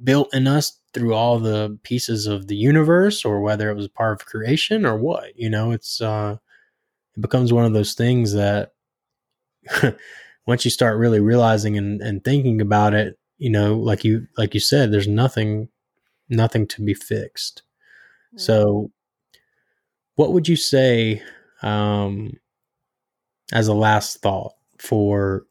built 0.02 0.32
in 0.34 0.46
us 0.46 0.78
through 0.94 1.12
all 1.12 1.38
the 1.38 1.78
pieces 1.82 2.26
of 2.26 2.46
the 2.46 2.56
universe 2.56 3.24
or 3.24 3.40
whether 3.40 3.68
it 3.68 3.74
was 3.74 3.88
part 3.88 4.20
of 4.20 4.26
creation 4.26 4.86
or 4.86 4.96
what 4.96 5.36
you 5.38 5.50
know 5.50 5.72
it's 5.72 6.00
uh 6.00 6.36
it 7.16 7.20
becomes 7.20 7.52
one 7.52 7.64
of 7.64 7.72
those 7.72 7.94
things 7.94 8.32
that 8.32 8.72
once 10.46 10.64
you 10.64 10.70
start 10.70 10.98
really 10.98 11.20
realizing 11.20 11.76
and, 11.76 12.00
and 12.00 12.24
thinking 12.24 12.60
about 12.60 12.94
it 12.94 13.18
you 13.38 13.50
know 13.50 13.76
like 13.76 14.04
you 14.04 14.26
like 14.38 14.54
you 14.54 14.60
said 14.60 14.92
there's 14.92 15.08
nothing 15.08 15.68
nothing 16.28 16.66
to 16.68 16.82
be 16.82 16.94
fixed. 16.94 17.62
So, 18.36 18.90
what 20.16 20.32
would 20.32 20.48
you 20.48 20.56
say 20.56 21.22
um, 21.64 22.38
as 23.52 23.66
a 23.66 23.74
last 23.74 24.20
thought 24.20 24.52
for 24.78 25.46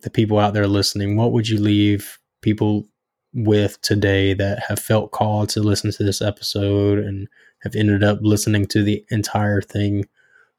the 0.00 0.10
people 0.10 0.38
out 0.38 0.54
there 0.54 0.66
listening? 0.66 1.16
What 1.16 1.32
would 1.32 1.48
you 1.48 1.58
leave 1.58 2.18
people 2.40 2.86
with 3.34 3.80
today 3.82 4.32
that 4.34 4.60
have 4.68 4.78
felt 4.78 5.10
called 5.10 5.50
to 5.50 5.60
listen 5.60 5.90
to 5.92 6.04
this 6.04 6.22
episode 6.22 6.98
and 6.98 7.28
have 7.62 7.74
ended 7.74 8.02
up 8.02 8.18
listening 8.22 8.66
to 8.68 8.82
the 8.82 9.04
entire 9.10 9.60
thing? 9.60 10.06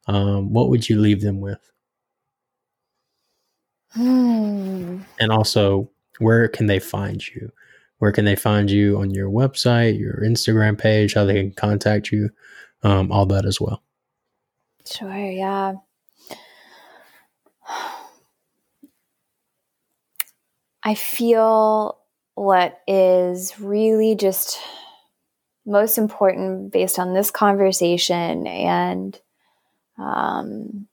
Um, 0.08 0.54
what 0.54 0.70
would 0.70 0.88
you 0.88 1.00
leave 1.00 1.22
them 1.22 1.40
with? 1.40 1.72
Hmm. 3.92 5.00
And 5.20 5.32
also, 5.32 5.90
where 6.20 6.48
can 6.48 6.68
they 6.68 6.80
find 6.80 7.26
you? 7.28 7.52
Where 8.00 8.12
can 8.12 8.26
they 8.26 8.36
find 8.36 8.70
you 8.70 9.00
on 9.00 9.12
your 9.12 9.30
website, 9.30 10.00
your 10.00 10.22
Instagram 10.22 10.78
page, 10.78 11.14
how 11.14 11.26
they 11.26 11.42
can 11.42 11.52
contact 11.52 12.12
you, 12.12 12.30
um, 12.84 13.12
all 13.12 13.26
that 13.28 13.46
as 13.46 13.60
well. 13.60 13.82
Sure, 14.90 15.14
yeah. 15.32 15.76
I 20.84 20.96
feel 20.96 21.98
what 22.36 22.82
is 22.88 23.60
really 23.60 24.16
just 24.16 24.60
most 25.66 25.98
important 25.98 26.72
based 26.72 26.98
on 26.98 27.14
this 27.14 27.30
conversation 27.32 28.48
and 28.48 29.20
um, 29.98 30.88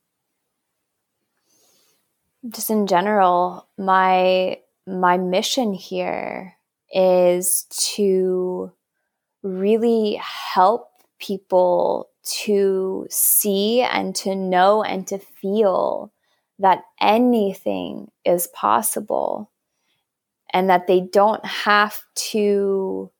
just 2.49 2.69
in 2.69 2.87
general, 2.87 3.67
my 3.77 4.59
my 4.87 5.17
mission 5.17 5.73
here 5.73 6.53
is 6.93 7.63
to 7.71 8.71
really 9.43 10.15
help 10.21 10.89
people 11.19 12.09
to 12.25 13.07
see 13.09 13.81
and 13.81 14.15
to 14.15 14.35
know 14.35 14.83
and 14.83 15.07
to 15.07 15.19
feel 15.19 16.11
that 16.59 16.83
anything 16.99 18.09
is 18.23 18.47
possible 18.47 19.51
and 20.51 20.69
that 20.69 20.87
they 20.87 21.01
don't 21.01 21.45
have 21.45 22.01
to 22.15 23.11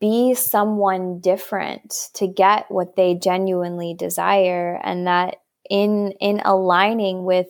be 0.00 0.34
someone 0.34 1.20
different 1.20 2.08
to 2.14 2.26
get 2.26 2.70
what 2.70 2.96
they 2.96 3.14
genuinely 3.14 3.94
desire 3.94 4.80
and 4.82 5.06
that 5.06 5.36
in 5.70 6.12
in 6.20 6.40
aligning 6.44 7.24
with 7.24 7.46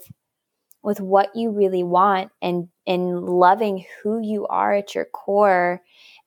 with 0.83 1.01
what 1.01 1.35
you 1.35 1.51
really 1.51 1.83
want 1.83 2.31
and 2.43 2.69
in 2.85 3.25
loving 3.25 3.85
who 4.03 4.21
you 4.21 4.47
are 4.49 4.75
at 4.75 4.95
your 4.95 5.07
core 5.07 5.81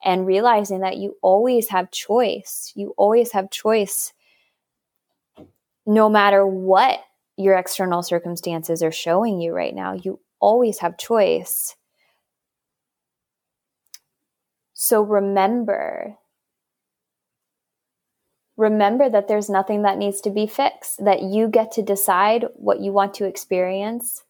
and 0.05 0.27
realizing 0.27 0.81
that 0.81 0.97
you 0.97 1.17
always 1.23 1.69
have 1.69 1.91
choice. 1.91 2.71
You 2.75 2.93
always 2.97 3.33
have 3.33 3.51
choice 3.51 4.13
no 5.85 6.09
matter 6.09 6.45
what 6.47 6.99
your 7.37 7.55
external 7.57 8.03
circumstances 8.03 8.83
are 8.83 8.91
showing 8.91 9.41
you 9.41 9.53
right 9.53 9.75
now. 9.75 9.93
You 9.93 10.19
always 10.39 10.79
have 10.79 10.97
choice. 10.97 11.75
So 14.73 15.01
remember 15.01 16.17
remember 18.57 19.09
that 19.09 19.27
there's 19.27 19.49
nothing 19.49 19.83
that 19.83 19.97
needs 19.97 20.21
to 20.21 20.29
be 20.29 20.47
fixed, 20.47 21.03
that 21.03 21.21
you 21.23 21.47
get 21.47 21.71
to 21.73 21.81
decide 21.81 22.45
what 22.55 22.79
you 22.81 22.91
want 22.91 23.13
to 23.15 23.25
experience 23.25 24.23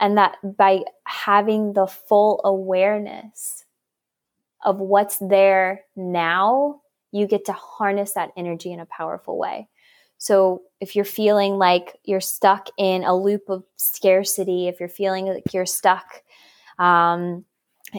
And 0.00 0.16
that 0.18 0.36
by 0.56 0.84
having 1.04 1.72
the 1.72 1.86
full 1.86 2.40
awareness 2.44 3.64
of 4.64 4.78
what's 4.78 5.18
there 5.18 5.82
now, 5.96 6.80
you 7.12 7.26
get 7.26 7.44
to 7.46 7.52
harness 7.52 8.12
that 8.12 8.30
energy 8.36 8.72
in 8.72 8.80
a 8.80 8.86
powerful 8.86 9.38
way. 9.38 9.68
So 10.18 10.62
if 10.80 10.96
you're 10.96 11.04
feeling 11.04 11.58
like 11.58 11.96
you're 12.04 12.20
stuck 12.20 12.68
in 12.76 13.04
a 13.04 13.16
loop 13.16 13.48
of 13.48 13.64
scarcity, 13.76 14.68
if 14.68 14.80
you're 14.80 14.88
feeling 14.88 15.26
like 15.26 15.54
you're 15.54 15.64
stuck 15.64 16.22
um, 16.78 17.44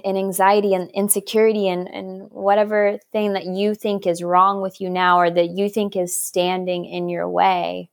in 0.04 0.18
anxiety 0.18 0.74
and 0.74 0.92
insecurity 0.92 1.70
and, 1.70 1.88
and 1.88 2.30
whatever 2.30 3.00
thing 3.12 3.34
that 3.34 3.46
you 3.46 3.74
think 3.74 4.06
is 4.06 4.22
wrong 4.22 4.62
with 4.62 4.82
you 4.82 4.90
now 4.90 5.18
or 5.18 5.32
that 5.32 5.50
you 5.52 5.70
think 5.70 5.96
is 5.96 6.16
standing 6.16 6.86
in 6.86 7.10
your 7.10 7.28
way, 7.30 7.90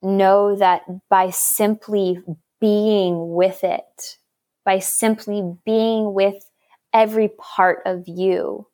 know 0.00 0.56
that 0.56 0.82
by 1.08 1.30
simply 1.30 2.20
being 2.60 3.34
with 3.34 3.64
it, 3.64 4.18
by 4.64 4.78
simply 4.78 5.42
being 5.64 6.14
with 6.14 6.49
every 6.92 7.28
part 7.28 7.82
of 7.86 8.08
you, 8.08 8.66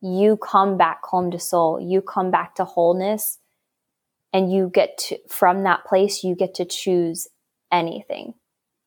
you 0.00 0.36
come 0.36 0.76
back 0.76 1.04
home 1.04 1.30
to 1.30 1.38
soul, 1.38 1.80
you 1.80 2.00
come 2.00 2.30
back 2.30 2.54
to 2.56 2.64
wholeness, 2.64 3.38
and 4.32 4.52
you 4.52 4.70
get 4.72 4.96
to, 4.98 5.18
from 5.28 5.64
that 5.64 5.84
place, 5.84 6.24
you 6.24 6.34
get 6.34 6.54
to 6.54 6.64
choose 6.64 7.28
anything 7.72 8.34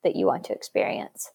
that 0.03 0.15
you 0.15 0.25
want 0.25 0.45
to 0.45 0.53
experience. 0.53 1.31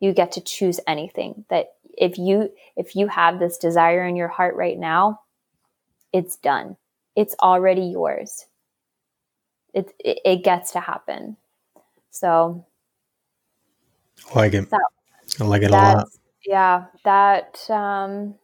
You 0.00 0.12
get 0.12 0.32
to 0.32 0.40
choose 0.40 0.78
anything 0.86 1.44
that 1.48 1.74
if 1.96 2.18
you 2.18 2.50
if 2.76 2.94
you 2.94 3.08
have 3.08 3.38
this 3.38 3.56
desire 3.56 4.06
in 4.06 4.16
your 4.16 4.28
heart 4.28 4.54
right 4.54 4.78
now, 4.78 5.20
it's 6.12 6.36
done. 6.36 6.76
It's 7.14 7.34
already 7.40 7.82
yours. 7.82 8.46
It 9.72 9.92
it, 9.98 10.18
it 10.24 10.44
gets 10.44 10.72
to 10.72 10.80
happen. 10.80 11.38
So 12.10 12.66
like 14.34 14.52
it. 14.54 14.68
That, 14.70 14.80
I 15.40 15.44
like 15.44 15.62
it 15.62 15.70
a 15.70 15.74
lot. 15.74 16.08
Yeah, 16.44 16.84
that 17.04 17.68
um 17.70 18.34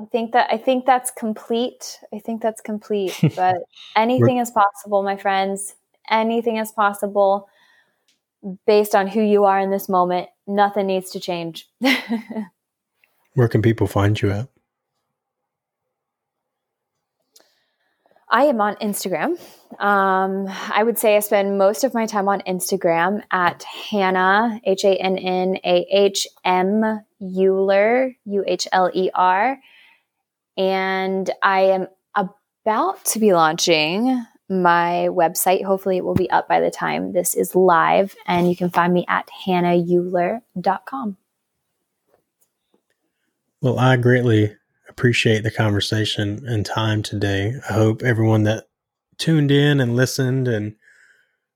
I 0.00 0.04
think 0.06 0.32
that 0.32 0.48
I 0.50 0.56
think 0.58 0.86
that's 0.86 1.10
complete. 1.10 2.00
I 2.14 2.18
think 2.18 2.42
that's 2.42 2.60
complete. 2.60 3.18
But 3.36 3.56
anything 3.96 4.38
is 4.38 4.50
possible, 4.50 5.02
my 5.02 5.16
friends. 5.16 5.74
Anything 6.10 6.56
is 6.56 6.72
possible 6.72 7.48
based 8.66 8.94
on 8.94 9.08
who 9.08 9.20
you 9.20 9.44
are 9.44 9.60
in 9.60 9.70
this 9.70 9.88
moment. 9.88 10.28
Nothing 10.46 10.86
needs 10.86 11.10
to 11.10 11.20
change. 11.20 11.68
Where 13.34 13.48
can 13.48 13.62
people 13.62 13.86
find 13.86 14.20
you 14.20 14.30
at? 14.30 14.48
I 18.30 18.44
am 18.44 18.60
on 18.60 18.76
Instagram. 18.76 19.38
Um, 19.80 20.46
I 20.48 20.82
would 20.82 20.98
say 20.98 21.16
I 21.16 21.20
spend 21.20 21.56
most 21.56 21.84
of 21.84 21.94
my 21.94 22.06
time 22.06 22.28
on 22.28 22.40
Instagram 22.42 23.22
at 23.30 23.62
Hannah, 23.62 24.60
H 24.64 24.84
A 24.84 24.94
N 24.96 25.16
N 25.16 25.56
A 25.64 25.86
H 25.90 26.26
M 26.44 27.02
Uhler, 27.22 28.14
U 28.24 28.44
H 28.46 28.68
L 28.72 28.90
E 28.92 29.10
R. 29.14 29.58
And 30.56 31.30
I 31.42 31.60
am 31.60 31.86
about 32.14 33.04
to 33.06 33.18
be 33.18 33.32
launching 33.32 34.24
my 34.50 35.08
website. 35.10 35.64
Hopefully, 35.64 35.96
it 35.96 36.04
will 36.04 36.14
be 36.14 36.30
up 36.30 36.48
by 36.48 36.60
the 36.60 36.70
time 36.70 37.12
this 37.12 37.34
is 37.34 37.54
live. 37.54 38.14
And 38.26 38.48
you 38.48 38.56
can 38.56 38.68
find 38.68 38.92
me 38.92 39.06
at 39.08 39.28
hannaheuhler.com. 39.46 41.16
Well, 43.60 43.78
I 43.78 43.96
greatly 43.96 44.54
appreciate 44.98 45.44
the 45.44 45.50
conversation 45.50 46.42
and 46.48 46.66
time 46.66 47.04
today. 47.04 47.54
I 47.70 47.72
hope 47.72 48.02
everyone 48.02 48.42
that 48.42 48.64
tuned 49.16 49.52
in 49.52 49.78
and 49.78 49.94
listened 49.94 50.48
and 50.48 50.74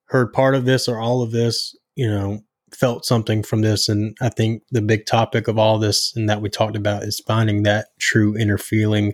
heard 0.04 0.32
part 0.32 0.54
of 0.54 0.64
this 0.64 0.86
or 0.86 1.00
all 1.00 1.22
of 1.22 1.32
this, 1.32 1.76
you 1.96 2.08
know, 2.08 2.44
felt 2.72 3.04
something 3.04 3.42
from 3.42 3.62
this. 3.62 3.88
And 3.88 4.16
I 4.20 4.28
think 4.28 4.62
the 4.70 4.80
big 4.80 5.06
topic 5.06 5.48
of 5.48 5.58
all 5.58 5.80
this 5.80 6.14
and 6.14 6.30
that 6.30 6.40
we 6.40 6.50
talked 6.50 6.76
about 6.76 7.02
is 7.02 7.18
finding 7.18 7.64
that 7.64 7.86
true 7.98 8.36
inner 8.36 8.58
feeling 8.58 9.12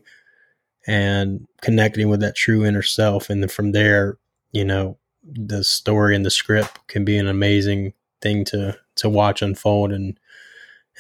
and 0.86 1.46
connecting 1.62 2.10
with 2.10 2.20
that 2.20 2.36
true 2.36 2.66
inner 2.66 2.82
self. 2.82 3.30
And 3.30 3.42
then 3.42 3.48
from 3.48 3.72
there, 3.72 4.18
you 4.52 4.64
know, 4.64 4.98
the 5.22 5.64
story 5.64 6.14
and 6.14 6.26
the 6.26 6.30
script 6.30 6.86
can 6.86 7.02
be 7.02 7.16
an 7.16 7.28
amazing 7.28 7.94
thing 8.20 8.44
to 8.46 8.76
to 8.96 9.09
watch 9.09 9.40
unfold 9.40 9.90
and 9.90 10.20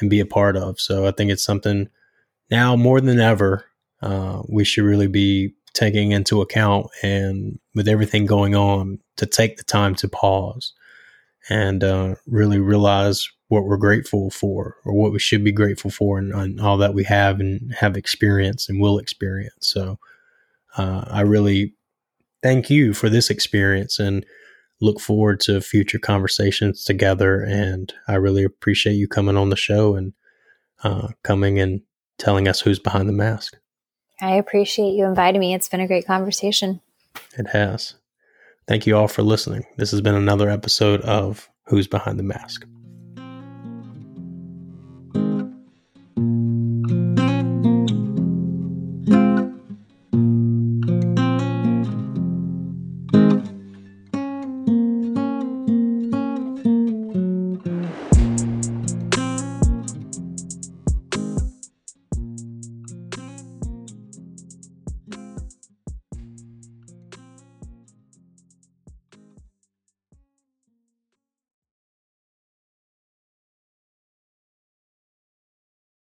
and 0.00 0.08
be 0.08 0.18
a 0.18 0.26
part 0.26 0.56
of. 0.56 0.80
So 0.80 1.06
I 1.06 1.10
think 1.10 1.30
it's 1.30 1.44
something 1.44 1.90
now 2.50 2.76
more 2.76 3.00
than 3.00 3.20
ever 3.20 3.64
uh, 4.02 4.42
we 4.48 4.64
should 4.64 4.84
really 4.84 5.08
be 5.08 5.52
taking 5.74 6.12
into 6.12 6.40
account 6.40 6.86
and 7.02 7.58
with 7.74 7.88
everything 7.88 8.26
going 8.26 8.54
on 8.54 8.98
to 9.16 9.26
take 9.26 9.56
the 9.56 9.64
time 9.64 9.94
to 9.94 10.08
pause 10.08 10.72
and 11.50 11.84
uh, 11.84 12.14
really 12.26 12.58
realize 12.58 13.28
what 13.48 13.64
we're 13.64 13.76
grateful 13.76 14.30
for 14.30 14.76
or 14.84 14.92
what 14.92 15.12
we 15.12 15.18
should 15.18 15.42
be 15.42 15.52
grateful 15.52 15.90
for 15.90 16.18
and, 16.18 16.32
and 16.32 16.60
all 16.60 16.76
that 16.76 16.94
we 16.94 17.04
have 17.04 17.40
and 17.40 17.72
have 17.74 17.96
experienced 17.96 18.68
and 18.68 18.80
will 18.80 18.98
experience. 18.98 19.68
So 19.68 19.98
uh, 20.76 21.04
I 21.06 21.22
really 21.22 21.74
thank 22.42 22.70
you 22.70 22.92
for 22.92 23.08
this 23.08 23.30
experience 23.30 23.98
and 23.98 24.24
look 24.80 25.00
forward 25.00 25.40
to 25.40 25.60
future 25.60 25.98
conversations 25.98 26.84
together. 26.84 27.40
And 27.42 27.92
I 28.06 28.14
really 28.14 28.44
appreciate 28.44 28.94
you 28.94 29.08
coming 29.08 29.36
on 29.36 29.48
the 29.50 29.56
show 29.56 29.96
and 29.96 30.12
uh, 30.84 31.08
coming 31.22 31.58
and 31.58 31.80
telling 32.18 32.48
us 32.48 32.60
who's 32.60 32.78
behind 32.78 33.08
the 33.08 33.12
mask. 33.12 33.56
I 34.20 34.34
appreciate 34.34 34.92
you 34.92 35.04
inviting 35.04 35.40
me. 35.40 35.54
It's 35.54 35.68
been 35.68 35.80
a 35.80 35.86
great 35.86 36.06
conversation. 36.06 36.80
It 37.36 37.48
has. 37.48 37.94
Thank 38.66 38.86
you 38.86 38.96
all 38.96 39.08
for 39.08 39.22
listening. 39.22 39.64
This 39.76 39.92
has 39.92 40.00
been 40.00 40.14
another 40.14 40.50
episode 40.50 41.00
of 41.02 41.48
Who's 41.66 41.86
Behind 41.86 42.18
the 42.18 42.24
Mask. 42.24 42.66